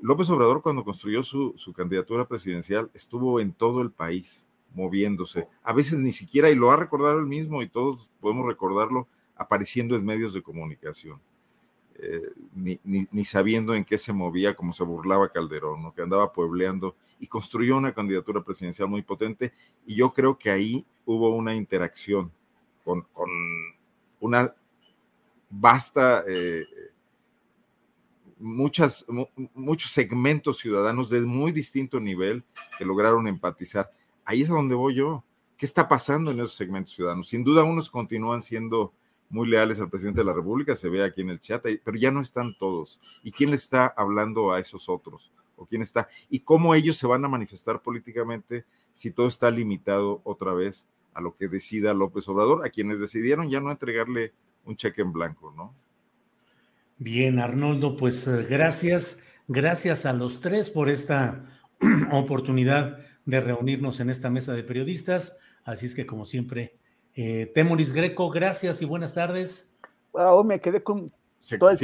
López 0.00 0.28
Obrador 0.30 0.62
cuando 0.62 0.84
construyó 0.84 1.22
su, 1.22 1.54
candidatura 1.74 2.26
presidencial 2.26 2.90
estuvo 2.94 3.40
en 3.40 3.52
todo 3.52 3.82
el 3.82 3.90
país 3.90 4.46
moviéndose, 4.74 5.48
a 5.62 5.72
veces 5.72 5.98
ni 5.98 6.12
siquiera, 6.12 6.50
y 6.50 6.54
lo 6.54 6.70
ha 6.70 6.76
recordado 6.76 7.18
él 7.18 7.26
mismo 7.26 7.62
y 7.62 7.68
todos 7.68 8.10
podemos 8.20 8.46
recordarlo, 8.46 9.08
apareciendo 9.34 9.96
en 9.96 10.04
medios 10.04 10.34
de 10.34 10.42
comunicación, 10.42 11.18
eh, 11.98 12.30
ni, 12.54 13.24
sabiendo 13.24 13.74
en 13.74 13.84
qué 13.84 13.96
se 13.96 14.12
movía, 14.12 14.54
como 14.54 14.72
se 14.72 14.84
burlaba 14.84 15.32
Calderón, 15.32 15.92
que 15.92 16.02
andaba 16.02 16.32
puebleando 16.32 16.94
y 17.18 17.26
construyó 17.26 17.78
una 17.78 17.94
candidatura 17.94 18.42
presidencial 18.42 18.88
muy 18.88 19.00
potente. 19.00 19.54
Y 19.86 19.94
yo 19.94 20.12
creo 20.12 20.36
que 20.36 20.50
ahí 20.50 20.84
hubo 21.06 21.34
una 21.34 21.54
interacción 21.54 22.30
con, 22.84 23.06
una 24.20 24.54
vasta... 25.48 26.22
Eh, 26.28 26.64
muchas, 28.38 29.06
muchos 29.54 29.90
segmentos 29.90 30.58
ciudadanos 30.58 31.10
de 31.10 31.20
muy 31.20 31.52
distinto 31.52 32.00
nivel 32.00 32.44
que 32.78 32.84
lograron 32.84 33.28
empatizar. 33.28 33.88
Ahí 34.24 34.42
es 34.42 34.50
a 34.50 34.54
donde 34.54 34.74
voy 34.74 34.94
yo. 34.94 35.24
¿Qué 35.56 35.64
está 35.64 35.88
pasando 35.88 36.30
en 36.30 36.38
esos 36.38 36.54
segmentos 36.54 36.94
ciudadanos? 36.94 37.28
Sin 37.28 37.42
duda, 37.42 37.64
unos 37.64 37.88
continúan 37.88 38.42
siendo 38.42 38.92
muy 39.28 39.48
leales 39.48 39.80
al 39.80 39.90
presidente 39.90 40.20
de 40.20 40.26
la 40.26 40.34
República, 40.34 40.76
se 40.76 40.88
ve 40.88 41.02
aquí 41.02 41.20
en 41.20 41.30
el 41.30 41.40
chat, 41.40 41.64
pero 41.84 41.96
ya 41.96 42.10
no 42.10 42.20
están 42.20 42.54
todos. 42.58 43.00
¿Y 43.22 43.32
quién 43.32 43.50
le 43.50 43.56
está 43.56 43.86
hablando 43.86 44.52
a 44.52 44.60
esos 44.60 44.88
otros? 44.88 45.32
¿O 45.56 45.66
quién 45.66 45.82
está? 45.82 46.08
¿Y 46.28 46.40
cómo 46.40 46.74
ellos 46.74 46.96
se 46.96 47.06
van 47.06 47.24
a 47.24 47.28
manifestar 47.28 47.80
políticamente 47.80 48.64
si 48.92 49.10
todo 49.10 49.26
está 49.26 49.50
limitado 49.50 50.20
otra 50.24 50.52
vez 50.52 50.86
a 51.14 51.20
lo 51.20 51.34
que 51.34 51.48
decida 51.48 51.94
López 51.94 52.28
Obrador, 52.28 52.64
a 52.64 52.68
quienes 52.68 53.00
decidieron 53.00 53.48
ya 53.48 53.60
no 53.60 53.70
entregarle 53.70 54.32
un 54.66 54.76
cheque 54.76 55.00
en 55.00 55.12
blanco, 55.12 55.52
¿no? 55.56 55.74
Bien, 56.98 57.38
Arnoldo, 57.38 57.96
pues 57.96 58.26
eh, 58.26 58.46
gracias, 58.48 59.22
gracias 59.48 60.06
a 60.06 60.12
los 60.12 60.40
tres 60.40 60.70
por 60.70 60.88
esta 60.88 61.44
oportunidad 62.12 62.98
de 63.26 63.40
reunirnos 63.40 64.00
en 64.00 64.10
esta 64.10 64.30
mesa 64.30 64.54
de 64.54 64.62
periodistas. 64.62 65.38
Así 65.64 65.86
es 65.86 65.94
que, 65.94 66.06
como 66.06 66.24
siempre, 66.24 66.78
eh, 67.14 67.50
Temoris 67.54 67.92
Greco, 67.92 68.30
gracias 68.30 68.80
y 68.80 68.86
buenas 68.86 69.14
tardes. 69.14 69.76
Wow, 70.12 70.44
me 70.44 70.60
quedé 70.60 70.82
con 70.82 71.12
todo 71.58 71.70
el 71.70 71.78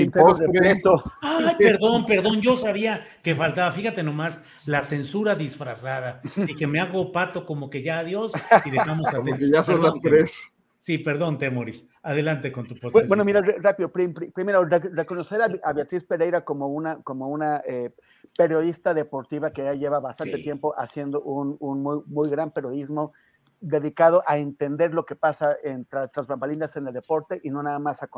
Ay, 1.20 1.54
perdón, 1.58 2.04
perdón, 2.06 2.40
yo 2.40 2.56
sabía 2.56 3.04
que 3.22 3.34
faltaba, 3.34 3.70
fíjate 3.70 4.02
nomás, 4.02 4.42
la 4.66 4.82
censura 4.82 5.34
disfrazada. 5.34 6.20
Y 6.36 6.56
que 6.56 6.66
me 6.66 6.80
hago 6.80 7.12
pato 7.12 7.46
como 7.46 7.70
que 7.70 7.82
ya 7.82 7.98
adiós 7.98 8.32
y 8.64 8.70
dejamos 8.70 9.08
a 9.08 9.18
Como 9.18 9.36
que 9.36 9.50
ya 9.50 9.62
son 9.62 9.82
las 9.82 10.00
tres. 10.00 10.51
Sí, 10.82 10.98
perdón, 10.98 11.38
Temoris. 11.38 11.88
Adelante 12.02 12.50
con 12.50 12.66
tu 12.66 12.74
posición. 12.74 13.06
Bueno, 13.06 13.24
mira, 13.24 13.40
rápido. 13.40 13.92
Primero, 13.92 14.64
reconocer 14.64 15.40
a 15.40 15.72
Beatriz 15.72 16.02
Pereira 16.02 16.44
como 16.44 16.66
una, 16.66 17.00
como 17.04 17.28
una 17.28 17.62
eh, 17.64 17.94
periodista 18.36 18.92
deportiva 18.92 19.52
que 19.52 19.62
ya 19.62 19.74
lleva 19.74 20.00
bastante 20.00 20.38
tiempo 20.38 20.74
haciendo 20.76 21.22
un, 21.22 21.56
muy, 21.80 22.00
muy, 22.06 22.28
gran 22.28 22.50
periodismo 22.50 23.12
dedicado 23.60 24.24
a 24.26 24.38
entender 24.38 24.92
lo 24.92 25.06
que 25.06 25.14
pasa 25.14 25.56
en, 25.62 25.84
tras, 25.84 26.26
bambalinas 26.26 26.74
en 26.74 26.88
el 26.88 26.94
deporte 26.94 27.40
y 27.44 27.50
no 27.50 27.62
nada 27.62 27.78
más 27.78 28.02
a, 28.02 28.08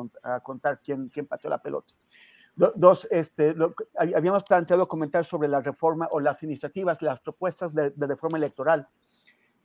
contar 0.41 0.81
quién, 0.83 1.11
quién 1.11 1.27
pateó 1.27 1.51
la 1.51 1.61
pelota. 1.61 1.93
Dos, 2.57 3.07
este, 3.11 3.55
habíamos 3.95 4.43
planteado 4.43 4.89
comentar 4.89 5.27
sobre 5.27 5.49
la 5.49 5.61
reforma 5.61 6.09
o 6.11 6.19
las 6.19 6.43
iniciativas, 6.43 7.03
las 7.03 7.21
propuestas 7.21 7.75
de 7.75 8.07
reforma 8.07 8.39
electoral 8.39 8.89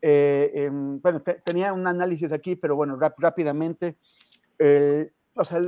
eh, 0.01 0.51
em, 0.53 1.01
bueno, 1.01 1.21
tenía 1.21 1.73
un 1.73 1.85
análisis 1.87 2.31
aquí, 2.31 2.55
pero 2.55 2.75
bueno, 2.75 2.97
rápidamente. 2.97 3.97
Eh, 4.57 5.11
o 5.33 5.45
sea, 5.45 5.61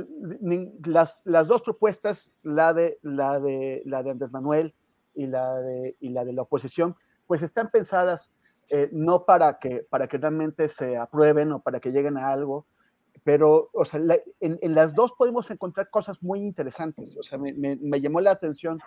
las, 0.84 1.22
las, 1.24 1.48
dos 1.48 1.62
propuestas, 1.62 2.32
la 2.42 2.74
de, 2.74 2.98
la, 3.02 3.40
de, 3.40 3.82
la 3.86 4.02
de 4.02 4.10
Andrés 4.10 4.30
Manuel 4.30 4.74
y 5.14 5.26
la 5.26 5.54
de, 5.60 5.96
y 6.00 6.10
la 6.10 6.24
de 6.24 6.32
la 6.32 6.42
oposición, 6.42 6.96
pues 7.26 7.42
están 7.42 7.70
pensadas 7.70 8.30
eh, 8.68 8.88
no 8.92 9.24
para 9.24 9.58
que, 9.58 9.86
para 9.88 10.08
que 10.08 10.18
realmente 10.18 10.68
se 10.68 10.96
aprueben 10.96 11.52
o 11.52 11.60
para 11.60 11.80
que 11.80 11.90
lleguen 11.90 12.18
a 12.18 12.30
algo, 12.30 12.66
pero 13.24 13.70
o 13.72 13.84
sea, 13.84 14.00
en, 14.40 14.58
en, 14.60 14.74
las 14.74 14.94
dos 14.94 15.12
podemos 15.12 15.50
encontrar 15.50 15.90
cosas 15.90 16.22
muy 16.22 16.40
interesantes. 16.40 17.16
O 17.16 17.22
sea, 17.22 17.38
me, 17.38 17.52
me, 17.52 17.76
me 17.76 18.00
llamó 18.00 18.20
la 18.20 18.32
atención 18.32 18.80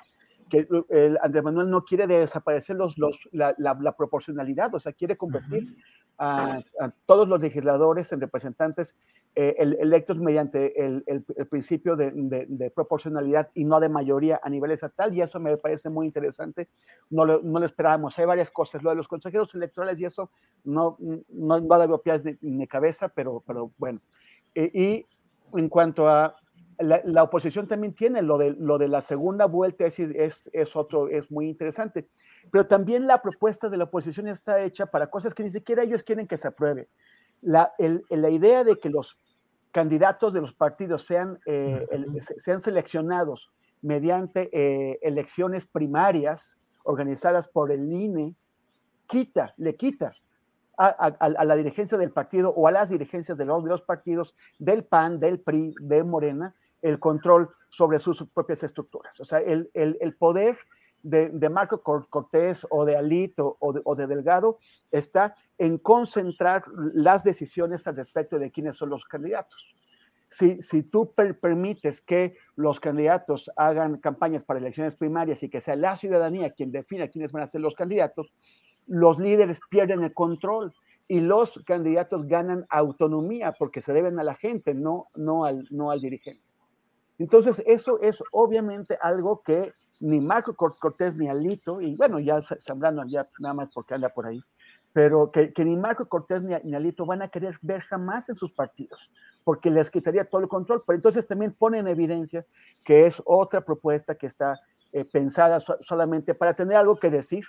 que 0.49 0.67
el 0.89 1.17
Andrés 1.21 1.43
Manuel 1.43 1.69
no 1.69 1.83
quiere 1.83 2.07
desaparecer 2.07 2.75
los, 2.75 2.97
los, 2.97 3.17
la, 3.31 3.55
la, 3.57 3.95
proporcionalidad, 3.95 4.73
o 4.75 4.79
sea, 4.79 4.93
quiere 4.93 5.17
convertir 5.17 5.75
a, 6.17 6.61
todos 7.05 7.27
los 7.27 7.41
legisladores 7.41 8.11
en 8.13 8.21
representantes 8.21 8.95
eh, 9.35 9.55
electos 9.57 10.17
mediante 10.17 10.85
el, 10.85 11.03
el, 11.07 11.23
principio 11.47 11.95
de, 11.95 12.11
de, 12.13 12.71
proporcionalidad 12.71 13.49
y 13.53 13.65
no 13.65 13.79
de 13.79 13.89
mayoría 13.89 14.39
a 14.41 14.49
nivel 14.49 14.71
estatal, 14.71 15.13
y 15.13 15.21
eso 15.21 15.39
me 15.39 15.57
parece 15.57 15.89
muy 15.89 16.05
interesante, 16.05 16.69
no 17.09 17.25
lo, 17.25 17.41
no 17.41 17.59
lo 17.59 17.65
esperábamos, 17.65 18.17
hay 18.17 18.25
varias 18.25 18.51
cosas, 18.51 18.83
lo 18.83 18.91
de 18.91 18.95
los 18.95 19.07
consejeros 19.07 19.53
electorales 19.55 19.99
y 19.99 20.05
eso 20.05 20.29
no, 20.63 20.95
no, 20.99 21.59
no 21.59 21.77
le 21.77 21.87
veo 21.87 22.01
pies 22.01 22.21
ni, 22.41 22.67
cabeza, 22.67 23.09
pero, 23.09 23.43
pero 23.45 23.71
bueno. 23.77 23.99
Eh, 24.53 24.71
y 24.73 25.05
en 25.57 25.69
cuanto 25.69 26.07
a 26.07 26.35
la, 26.79 27.23
oposición 27.23 27.67
también 27.67 27.93
tiene 27.93 28.21
lo 28.21 28.37
de, 28.37 28.51
lo 28.51 28.77
de 28.77 28.87
la 28.87 29.01
segunda 29.01 29.45
vuelta, 29.45 29.85
es, 29.85 29.99
es, 29.99 30.49
es, 30.53 30.75
otro, 30.75 31.09
es 31.09 31.31
muy 31.31 31.47
interesante. 31.47 32.07
Pero 32.51 32.67
también 32.67 33.07
la 33.07 33.21
propuesta 33.21 33.69
de 33.69 33.77
la 33.77 33.85
oposición 33.85 34.27
está 34.27 34.61
hecha 34.61 34.85
para 34.85 35.07
cosas 35.07 35.33
que 35.33 35.43
ni 35.43 35.49
siquiera 35.49 35.83
ellos 35.83 36.03
quieren 36.03 36.27
que 36.27 36.37
se 36.37 36.47
apruebe. 36.47 36.89
La, 37.41 37.73
la 38.09 38.29
idea 38.29 38.63
de 38.63 38.77
que 38.77 38.89
los 38.89 39.17
candidatos 39.71 40.33
de 40.33 40.41
los 40.41 40.53
partidos 40.53 41.05
sean, 41.05 41.39
eh, 41.45 41.85
sean 42.37 42.61
seleccionados 42.61 43.51
mediante 43.81 44.49
eh, 44.53 44.99
elecciones 45.01 45.67
primarias 45.67 46.57
organizadas 46.83 47.47
por 47.47 47.71
el 47.71 47.91
INE, 47.91 48.35
quita, 49.05 49.53
le 49.57 49.75
quita 49.75 50.13
a, 50.77 51.43
la 51.45 51.55
dirigencia 51.55 51.97
del 51.97 52.11
partido 52.11 52.51
o 52.55 52.67
a 52.67 52.71
las 52.71 52.89
dirigencias 52.89 53.37
de 53.37 53.45
los, 53.45 53.63
de 53.63 53.69
los 53.69 53.81
partidos 53.81 54.35
del 54.59 54.83
PAN, 54.83 55.19
del 55.19 55.39
PRI, 55.39 55.73
de 55.79 56.03
Morena, 56.03 56.55
el 56.81 56.99
control 56.99 57.49
sobre 57.69 57.99
sus 57.99 58.29
propias 58.31 58.63
estructuras. 58.63 59.19
O 59.19 59.25
sea, 59.25 59.39
el, 59.39 59.69
poder 60.17 60.57
de, 61.03 61.49
Marco 61.49 61.81
Cortés 61.81 62.65
o 62.69 62.85
de 62.85 62.95
Alito 62.95 63.57
o 63.59 63.95
de, 63.95 64.07
Delgado 64.07 64.59
está 64.91 65.35
en 65.57 65.77
concentrar 65.77 66.63
las 66.93 67.23
decisiones 67.23 67.87
al 67.87 67.95
respecto 67.95 68.39
de 68.39 68.51
quiénes 68.51 68.75
son 68.75 68.89
los 68.89 69.05
candidatos. 69.05 69.67
Si, 70.27 70.61
si 70.61 70.83
tú 70.83 71.13
permites 71.13 72.01
que 72.01 72.35
los 72.55 72.79
candidatos 72.79 73.49
hagan 73.55 73.97
campañas 73.97 74.43
para 74.43 74.59
elecciones 74.59 74.95
primarias 74.95 75.43
y 75.43 75.49
que 75.49 75.61
sea 75.61 75.75
la 75.75 75.95
ciudadanía 75.95 76.51
quien 76.51 76.71
defina 76.71 77.07
quiénes 77.07 77.31
van 77.31 77.43
a 77.43 77.47
ser 77.47 77.61
los 77.61 77.75
candidatos, 77.75 78.33
los 78.87 79.19
líderes 79.19 79.59
pierden 79.69 80.03
el 80.03 80.13
control 80.13 80.73
y 81.07 81.19
los 81.21 81.61
candidatos 81.65 82.25
ganan 82.25 82.65
autonomía 82.69 83.53
porque 83.57 83.81
se 83.81 83.93
deben 83.93 84.19
a 84.19 84.23
la 84.23 84.35
gente, 84.35 84.73
no, 84.73 85.07
no, 85.15 85.45
al, 85.45 85.67
no 85.69 85.91
al 85.91 86.01
dirigente. 86.01 86.44
Entonces, 87.17 87.63
eso 87.65 87.99
es 88.01 88.21
obviamente 88.31 88.97
algo 89.01 89.41
que 89.41 89.73
ni 89.99 90.19
Marco 90.19 90.55
Cortés 90.55 91.15
ni 91.15 91.29
Alito, 91.29 91.81
y 91.81 91.95
bueno, 91.95 92.19
ya 92.19 92.41
Zambrano 92.41 93.05
ya 93.07 93.27
nada 93.39 93.53
más 93.53 93.73
porque 93.73 93.93
anda 93.93 94.09
por 94.09 94.27
ahí, 94.27 94.43
pero 94.91 95.31
que, 95.31 95.51
ni 95.57 95.75
Marco 95.77 96.07
Cortés 96.07 96.41
ni, 96.41 96.73
Alito 96.73 97.05
van 97.05 97.21
a 97.21 97.27
querer 97.27 97.57
ver 97.61 97.81
jamás 97.81 98.29
en 98.29 98.35
sus 98.35 98.51
partidos, 98.53 99.09
porque 99.43 99.69
les 99.69 99.89
quitaría 99.89 100.25
todo 100.25 100.41
el 100.41 100.47
control. 100.47 100.83
Pero 100.85 100.95
entonces 100.95 101.27
también 101.27 101.53
pone 101.53 101.79
en 101.79 101.87
evidencia 101.87 102.45
que 102.83 103.05
es 103.05 103.21
otra 103.25 103.61
propuesta 103.61 104.15
que 104.15 104.27
está 104.27 104.59
eh, 104.93 105.03
pensada 105.03 105.59
solamente 105.81 106.33
para 106.33 106.53
tener 106.53 106.77
algo 106.77 106.97
que 106.97 107.09
decir, 107.09 107.45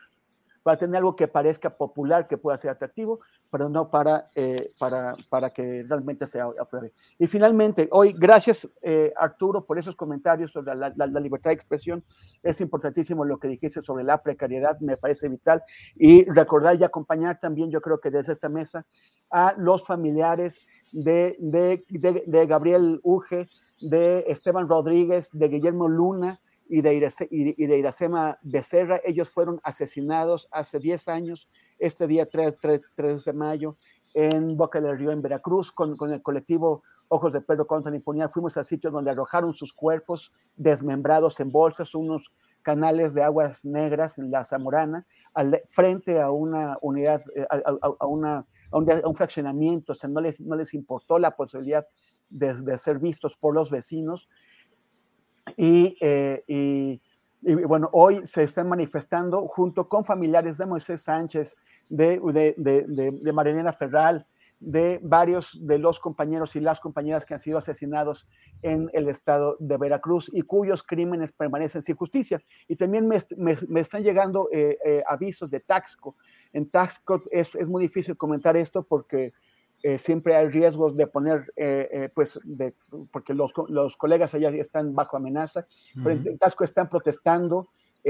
para 0.66 0.78
tener 0.78 0.96
algo 0.96 1.14
que 1.14 1.28
parezca 1.28 1.70
popular, 1.70 2.26
que 2.26 2.38
pueda 2.38 2.56
ser 2.56 2.72
atractivo, 2.72 3.20
pero 3.52 3.68
no 3.68 3.88
para, 3.88 4.26
eh, 4.34 4.72
para, 4.80 5.14
para 5.30 5.50
que 5.50 5.84
realmente 5.88 6.26
sea 6.26 6.46
apruebe. 6.60 6.92
Y 7.20 7.28
finalmente, 7.28 7.88
hoy, 7.92 8.12
gracias 8.12 8.68
eh, 8.82 9.12
Arturo 9.16 9.64
por 9.64 9.78
esos 9.78 9.94
comentarios 9.94 10.50
sobre 10.50 10.74
la, 10.74 10.92
la, 10.96 11.20
libertad 11.20 11.50
de 11.50 11.54
expresión. 11.54 12.02
Es 12.42 12.60
importantísimo 12.60 13.24
lo 13.24 13.38
que 13.38 13.46
dijiste 13.46 13.80
sobre 13.80 14.02
la 14.02 14.20
precariedad, 14.20 14.76
me 14.80 14.96
parece 14.96 15.28
vital. 15.28 15.62
Y 15.94 16.24
recordar 16.24 16.74
y 16.74 16.82
acompañar 16.82 17.38
también, 17.38 17.70
yo 17.70 17.80
creo 17.80 18.00
que 18.00 18.10
desde 18.10 18.32
esta 18.32 18.48
mesa, 18.48 18.84
a 19.30 19.54
los 19.56 19.86
familiares 19.86 20.66
de, 20.90 21.36
de, 21.38 21.84
de, 21.90 22.24
de 22.26 22.46
Gabriel 22.46 22.98
Uge, 23.04 23.46
de 23.80 24.24
Esteban 24.26 24.68
Rodríguez, 24.68 25.30
de 25.32 25.46
Guillermo 25.46 25.86
Luna, 25.86 26.40
y 26.68 26.80
de, 26.82 27.78
Iracema 27.78 28.38
Becerra. 28.42 29.00
Ellos 29.04 29.28
fueron 29.28 29.60
asesinados 29.62 30.48
hace 30.50 30.78
10 30.78 31.08
años, 31.08 31.48
este 31.78 32.06
día 32.06 32.26
3, 32.26 32.58
3, 32.94 33.24
de 33.24 33.32
mayo, 33.32 33.76
en 34.14 34.56
Boca 34.56 34.80
del 34.80 34.98
Río, 34.98 35.10
en 35.10 35.22
Veracruz, 35.22 35.70
con, 35.70 35.96
con 35.96 36.12
el 36.12 36.22
colectivo 36.22 36.82
Ojos 37.08 37.32
de 37.32 37.42
Perro 37.42 37.66
contra 37.66 37.90
la 37.90 37.96
Impunidad. 37.96 38.30
Fuimos 38.30 38.56
al 38.56 38.64
sitio 38.64 38.90
donde 38.90 39.10
arrojaron 39.10 39.54
sus 39.54 39.72
cuerpos 39.72 40.32
desmembrados 40.56 41.38
en 41.40 41.50
bolsas, 41.50 41.94
unos 41.94 42.32
canales 42.62 43.14
de 43.14 43.22
aguas 43.22 43.64
negras 43.64 44.18
en 44.18 44.30
la 44.30 44.44
Zamorana, 44.44 45.06
frente 45.66 46.20
a 46.20 46.32
una 46.32 46.76
unidad, 46.82 47.22
eh, 47.36 47.46
a, 47.48 48.06
una, 48.08 48.44
a, 48.72 48.76
un, 48.76 49.14
fraccionamiento, 49.14 49.92
o 49.92 49.94
sea, 49.94 50.10
no 50.10 50.20
les, 50.20 50.40
no 50.40 50.56
les 50.56 50.74
importó 50.74 51.20
la 51.20 51.36
posibilidad 51.36 51.86
de, 52.28 52.54
de 52.54 52.76
ser 52.76 52.98
vistos 52.98 53.36
por 53.36 53.54
los 53.54 53.70
vecinos 53.70 54.28
eh, 55.56 56.44
y, 56.46 57.00
y, 57.42 57.54
bueno, 57.64 57.88
hoy 57.92 58.26
se 58.26 58.42
están 58.42 58.68
manifestando 58.68 59.46
junto 59.48 59.88
con 59.88 60.04
familiares 60.04 60.58
de 60.58 60.66
Moisés 60.66 61.02
Sánchez, 61.02 61.56
de, 61.88 62.20
de, 62.20 62.54
de, 62.56 63.10
de 63.12 63.32
Marilena 63.32 63.72
Ferral, 63.72 64.26
de 64.58 64.98
varios 65.02 65.58
de 65.60 65.78
los 65.78 66.00
compañeros 66.00 66.56
y 66.56 66.60
las 66.60 66.80
compañeras 66.80 67.26
que 67.26 67.34
han 67.34 67.40
sido 67.40 67.58
asesinados 67.58 68.26
en 68.62 68.88
el 68.94 69.08
estado 69.08 69.56
de 69.60 69.76
Veracruz 69.76 70.30
y 70.32 70.42
cuyos 70.42 70.82
crímenes 70.82 71.32
permanecen 71.32 71.82
sin 71.82 71.96
justicia. 71.96 72.42
Y 72.66 72.76
también 72.76 73.06
me, 73.06 73.22
me, 73.36 73.80
están 73.80 74.02
llegando 74.02 74.48
eh, 74.52 74.78
eh, 74.84 75.02
avisos 75.06 75.50
de 75.50 75.60
Taxco. 75.60 76.16
En 76.52 76.70
Taxco 76.70 77.22
es, 77.30 77.54
es, 77.54 77.68
muy 77.68 77.82
difícil 77.82 78.16
comentar 78.16 78.56
esto 78.56 78.82
porque 78.82 79.34
eh, 79.82 79.98
siempre 79.98 80.34
hay 80.34 80.48
riesgos 80.48 80.96
de 80.96 81.06
poner, 81.06 81.52
eh, 81.54 81.88
eh, 81.92 82.08
pues, 82.14 82.38
de, 82.44 82.74
porque 83.12 83.34
los, 83.34 83.52
los, 83.68 83.96
colegas 83.96 84.34
allá 84.34 84.48
están 84.50 84.94
bajo 84.94 85.16
amenaza, 85.16 85.66
pero 86.02 86.10
en 86.10 86.38
Tasco 86.38 86.64
están 86.64 86.88
protestando, 86.88 87.68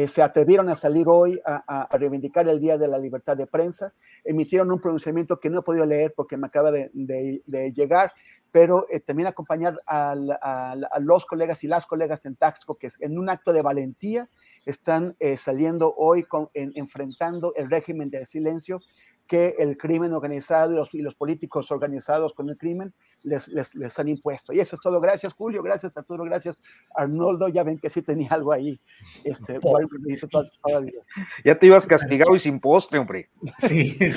se 0.09 0.21
atrevieron 0.23 0.69
a 0.69 0.77
salir 0.77 1.07
hoy 1.09 1.41
a, 1.45 1.89
reivindicar 1.97 2.47
el 2.49 2.61
Día 2.61 2.77
de 2.77 2.87
la 2.87 2.99
Libertad 2.99 3.35
de 3.35 3.47
Prensa, 3.47 3.89
emitieron 4.27 4.71
un 4.71 4.79
pronunciamiento 4.79 5.41
que 5.41 5.49
no 5.49 5.61
he 5.61 5.63
podido 5.63 5.87
leer 5.87 6.13
porque 6.15 6.37
me 6.37 6.49
acaba 6.49 6.71
de, 6.71 6.91
de, 6.93 7.73
llegar, 7.73 8.13
pero 8.53 8.87
también 9.07 9.27
acompañar 9.27 9.81
a, 9.87 10.13
a, 10.13 11.01
los 11.01 11.25
colegas 11.25 11.65
y 11.65 11.67
las 11.67 11.87
colegas 11.87 12.27
en 12.27 12.37
Taxco 12.37 12.77
que 12.77 12.91
en 13.01 13.19
un 13.19 13.31
acto 13.31 13.55
de 13.55 13.63
valentía 13.63 14.29
están 14.67 15.17
saliendo 15.39 15.95
hoy 15.97 16.25
con, 16.25 16.49
enfrentando 16.53 17.55
el 17.57 17.71
régimen 17.71 18.11
de 18.11 18.27
silencio 18.27 18.81
que 19.27 19.57
el 19.59 19.77
crimen 19.77 20.12
organizado 20.12 20.73
y 20.73 20.77
los, 20.77 20.94
y 20.94 21.03
los 21.03 21.15
políticos 21.15 21.70
organizados 21.70 22.32
con 22.32 22.48
el 22.48 22.57
crimen 22.57 22.94
les, 23.23 23.48
les, 23.48 23.74
les, 23.74 23.98
han 23.98 24.09
impuesto. 24.09 24.53
Y 24.53 24.61
eso 24.61 24.77
es 24.77 24.82
todo. 24.82 25.01
Gracias, 25.01 25.32
Julio. 25.35 25.62
Gracias, 25.62 25.97
Arturo. 25.97 26.24
Gracias, 26.24 26.61
Arnoldo. 26.94 27.48
Ya 27.48 27.62
ven 27.65 27.78
que 27.78 27.90
sí 27.90 28.03
tenía 28.03 28.28
algo 28.31 28.53
ahí. 28.53 28.81
Este, 29.24 29.59
ya 31.44 31.59
te 31.59 31.66
ibas 31.66 31.86
castigado 31.86 32.35
y 32.35 32.39
sin 32.39 32.61
postre, 32.61 32.98
hombre. 32.98 33.31
Sí, 33.59 33.90
sí, 33.90 34.12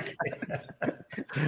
sí. 0.00 0.16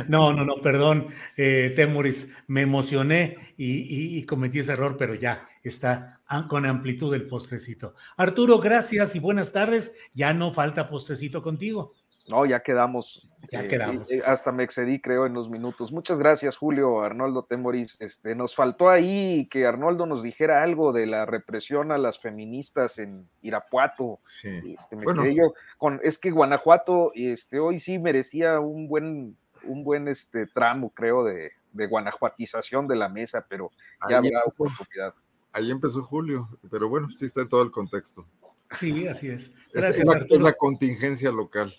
No, 0.08 0.32
no, 0.32 0.44
no, 0.44 0.56
perdón, 0.62 1.08
eh, 1.36 1.72
Temuris. 1.76 2.32
Me 2.46 2.62
emocioné 2.62 3.36
y, 3.56 4.18
y, 4.18 4.24
cometí 4.24 4.60
ese 4.60 4.72
error, 4.72 4.96
pero 4.96 5.14
ya 5.14 5.46
está 5.62 6.20
con 6.48 6.66
amplitud 6.66 7.14
el 7.14 7.26
postrecito. 7.26 7.94
Arturo, 8.16 8.58
gracias 8.58 9.16
y 9.16 9.18
buenas 9.18 9.52
tardes. 9.52 9.94
Ya 10.14 10.34
no 10.34 10.52
falta 10.52 10.88
postrecito 10.88 11.42
contigo. 11.42 11.92
No, 12.28 12.44
ya 12.44 12.60
quedamos. 12.60 13.26
Ya 13.50 13.62
eh, 13.62 13.68
quedamos. 13.68 14.10
Eh, 14.12 14.22
hasta 14.24 14.52
me 14.52 14.62
excedí, 14.62 15.00
creo, 15.00 15.24
en 15.26 15.32
los 15.32 15.48
minutos. 15.48 15.92
Muchas 15.92 16.18
gracias, 16.18 16.56
Julio, 16.56 17.00
Arnoldo 17.00 17.44
Temoris. 17.44 17.96
Este, 18.00 18.34
nos 18.34 18.54
faltó 18.54 18.90
ahí 18.90 19.48
que 19.50 19.66
Arnoldo 19.66 20.04
nos 20.04 20.22
dijera 20.22 20.62
algo 20.62 20.92
de 20.92 21.06
la 21.06 21.24
represión 21.24 21.90
a 21.90 21.98
las 21.98 22.18
feministas 22.20 22.98
en 22.98 23.28
Irapuato. 23.40 24.18
Sí. 24.22 24.76
Este, 24.78 24.96
me 24.96 25.06
quedé 25.06 25.34
yo 25.34 25.54
con, 25.78 26.00
es 26.02 26.18
que 26.18 26.30
Guanajuato, 26.30 27.12
este, 27.14 27.58
hoy 27.58 27.80
sí 27.80 27.98
merecía 27.98 28.60
un 28.60 28.88
buen, 28.88 29.36
un 29.64 29.84
buen 29.84 30.06
este, 30.08 30.46
tramo, 30.46 30.90
creo, 30.90 31.24
de, 31.24 31.52
de 31.72 31.86
guanajuatización 31.86 32.86
de 32.88 32.96
la 32.96 33.08
mesa, 33.08 33.46
pero 33.48 33.70
ya 34.08 34.18
habrá 34.18 34.42
oportunidad. 34.44 35.14
Ahí 35.52 35.70
empezó 35.70 36.02
Julio, 36.02 36.48
pero 36.70 36.88
bueno, 36.88 37.08
sí 37.08 37.24
está 37.24 37.40
en 37.40 37.48
todo 37.48 37.62
el 37.62 37.70
contexto. 37.70 38.26
Sí, 38.72 39.08
así 39.08 39.28
es. 39.28 39.54
Gracias, 39.72 40.06
es 40.28 40.40
la 40.40 40.52
contingencia 40.52 41.32
local. 41.32 41.72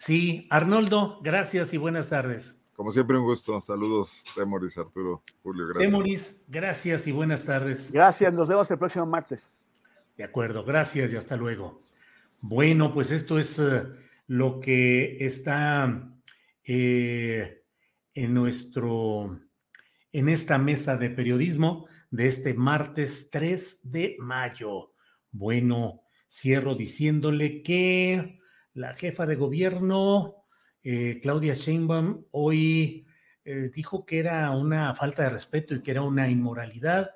Sí, 0.00 0.46
Arnoldo, 0.48 1.20
gracias 1.22 1.74
y 1.74 1.76
buenas 1.76 2.08
tardes. 2.08 2.58
Como 2.72 2.90
siempre, 2.90 3.18
un 3.18 3.24
gusto. 3.24 3.60
Saludos, 3.60 4.24
Temoris, 4.34 4.78
Arturo, 4.78 5.22
Julio, 5.42 5.66
gracias. 5.66 5.90
Temoris, 5.90 6.44
gracias 6.48 7.06
y 7.06 7.12
buenas 7.12 7.44
tardes. 7.44 7.92
Gracias, 7.92 8.32
nos 8.32 8.48
vemos 8.48 8.70
el 8.70 8.78
próximo 8.78 9.04
martes. 9.04 9.50
De 10.16 10.24
acuerdo, 10.24 10.64
gracias 10.64 11.12
y 11.12 11.16
hasta 11.16 11.36
luego. 11.36 11.82
Bueno, 12.40 12.94
pues 12.94 13.10
esto 13.10 13.38
es 13.38 13.58
eh, 13.58 13.82
lo 14.26 14.58
que 14.58 15.18
está 15.20 16.14
eh, 16.64 17.62
en 18.14 18.32
nuestro, 18.32 19.38
en 20.12 20.30
esta 20.30 20.56
mesa 20.56 20.96
de 20.96 21.10
periodismo 21.10 21.86
de 22.10 22.26
este 22.26 22.54
martes 22.54 23.28
3 23.30 23.80
de 23.82 24.16
mayo. 24.18 24.94
Bueno, 25.30 26.04
cierro 26.26 26.74
diciéndole 26.74 27.60
que 27.60 28.39
la 28.80 28.94
jefa 28.94 29.26
de 29.26 29.36
gobierno, 29.36 30.46
eh, 30.82 31.20
Claudia 31.22 31.54
Sheinbaum, 31.54 32.24
hoy 32.30 33.06
eh, 33.44 33.70
dijo 33.72 34.06
que 34.06 34.18
era 34.18 34.50
una 34.52 34.94
falta 34.94 35.22
de 35.22 35.28
respeto 35.28 35.74
y 35.74 35.82
que 35.82 35.90
era 35.90 36.02
una 36.02 36.28
inmoralidad 36.28 37.10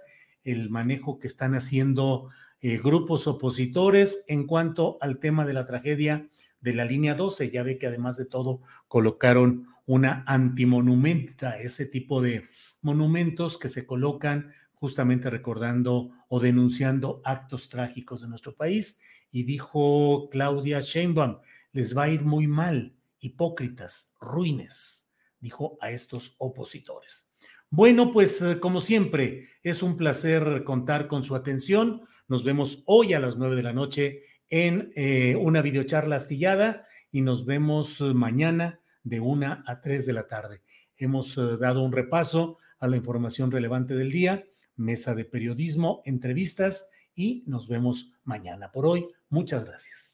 el 0.44 0.68
manejo 0.68 1.18
que 1.18 1.26
están 1.26 1.54
haciendo 1.54 2.28
eh, 2.60 2.78
grupos 2.78 3.26
opositores 3.26 4.24
en 4.28 4.46
cuanto 4.46 4.98
al 5.00 5.18
tema 5.18 5.46
de 5.46 5.54
la 5.54 5.64
tragedia 5.64 6.28
de 6.60 6.74
la 6.74 6.84
línea 6.84 7.14
12. 7.14 7.50
Ya 7.50 7.62
ve 7.62 7.78
que 7.78 7.86
además 7.86 8.18
de 8.18 8.26
todo 8.26 8.60
colocaron 8.86 9.66
una 9.86 10.22
antimonumenta, 10.26 11.58
ese 11.58 11.86
tipo 11.86 12.20
de 12.20 12.48
monumentos 12.82 13.56
que 13.56 13.70
se 13.70 13.86
colocan 13.86 14.52
justamente 14.74 15.30
recordando 15.30 16.10
o 16.28 16.40
denunciando 16.40 17.22
actos 17.24 17.70
trágicos 17.70 18.20
de 18.20 18.28
nuestro 18.28 18.54
país. 18.54 19.00
Y 19.30 19.44
dijo 19.44 20.28
Claudia 20.30 20.80
Sheinbaum, 20.80 21.38
les 21.74 21.96
va 21.96 22.04
a 22.04 22.08
ir 22.08 22.22
muy 22.22 22.46
mal, 22.46 22.96
hipócritas, 23.18 24.14
ruines, 24.20 25.10
dijo 25.40 25.76
a 25.80 25.90
estos 25.90 26.36
opositores. 26.38 27.28
Bueno, 27.68 28.12
pues 28.12 28.40
eh, 28.40 28.60
como 28.60 28.80
siempre, 28.80 29.48
es 29.62 29.82
un 29.82 29.96
placer 29.96 30.62
contar 30.64 31.08
con 31.08 31.24
su 31.24 31.34
atención. 31.34 32.02
Nos 32.28 32.44
vemos 32.44 32.84
hoy 32.86 33.12
a 33.12 33.20
las 33.20 33.36
nueve 33.36 33.56
de 33.56 33.64
la 33.64 33.72
noche 33.72 34.22
en 34.48 34.92
eh, 34.94 35.36
una 35.36 35.62
videocharla 35.62 36.16
astillada 36.16 36.86
y 37.10 37.22
nos 37.22 37.44
vemos 37.44 38.00
eh, 38.00 38.14
mañana 38.14 38.80
de 39.02 39.18
una 39.18 39.64
a 39.66 39.80
tres 39.80 40.06
de 40.06 40.12
la 40.12 40.28
tarde. 40.28 40.62
Hemos 40.96 41.34
dado 41.58 41.82
un 41.82 41.90
repaso 41.90 42.58
a 42.78 42.86
la 42.86 42.96
información 42.96 43.50
relevante 43.50 43.94
del 43.96 44.12
día, 44.12 44.44
mesa 44.76 45.16
de 45.16 45.24
periodismo, 45.24 46.02
entrevistas 46.04 46.88
y 47.16 47.42
nos 47.48 47.66
vemos 47.66 48.12
mañana. 48.22 48.70
Por 48.70 48.86
hoy, 48.86 49.08
muchas 49.28 49.64
gracias. 49.64 50.13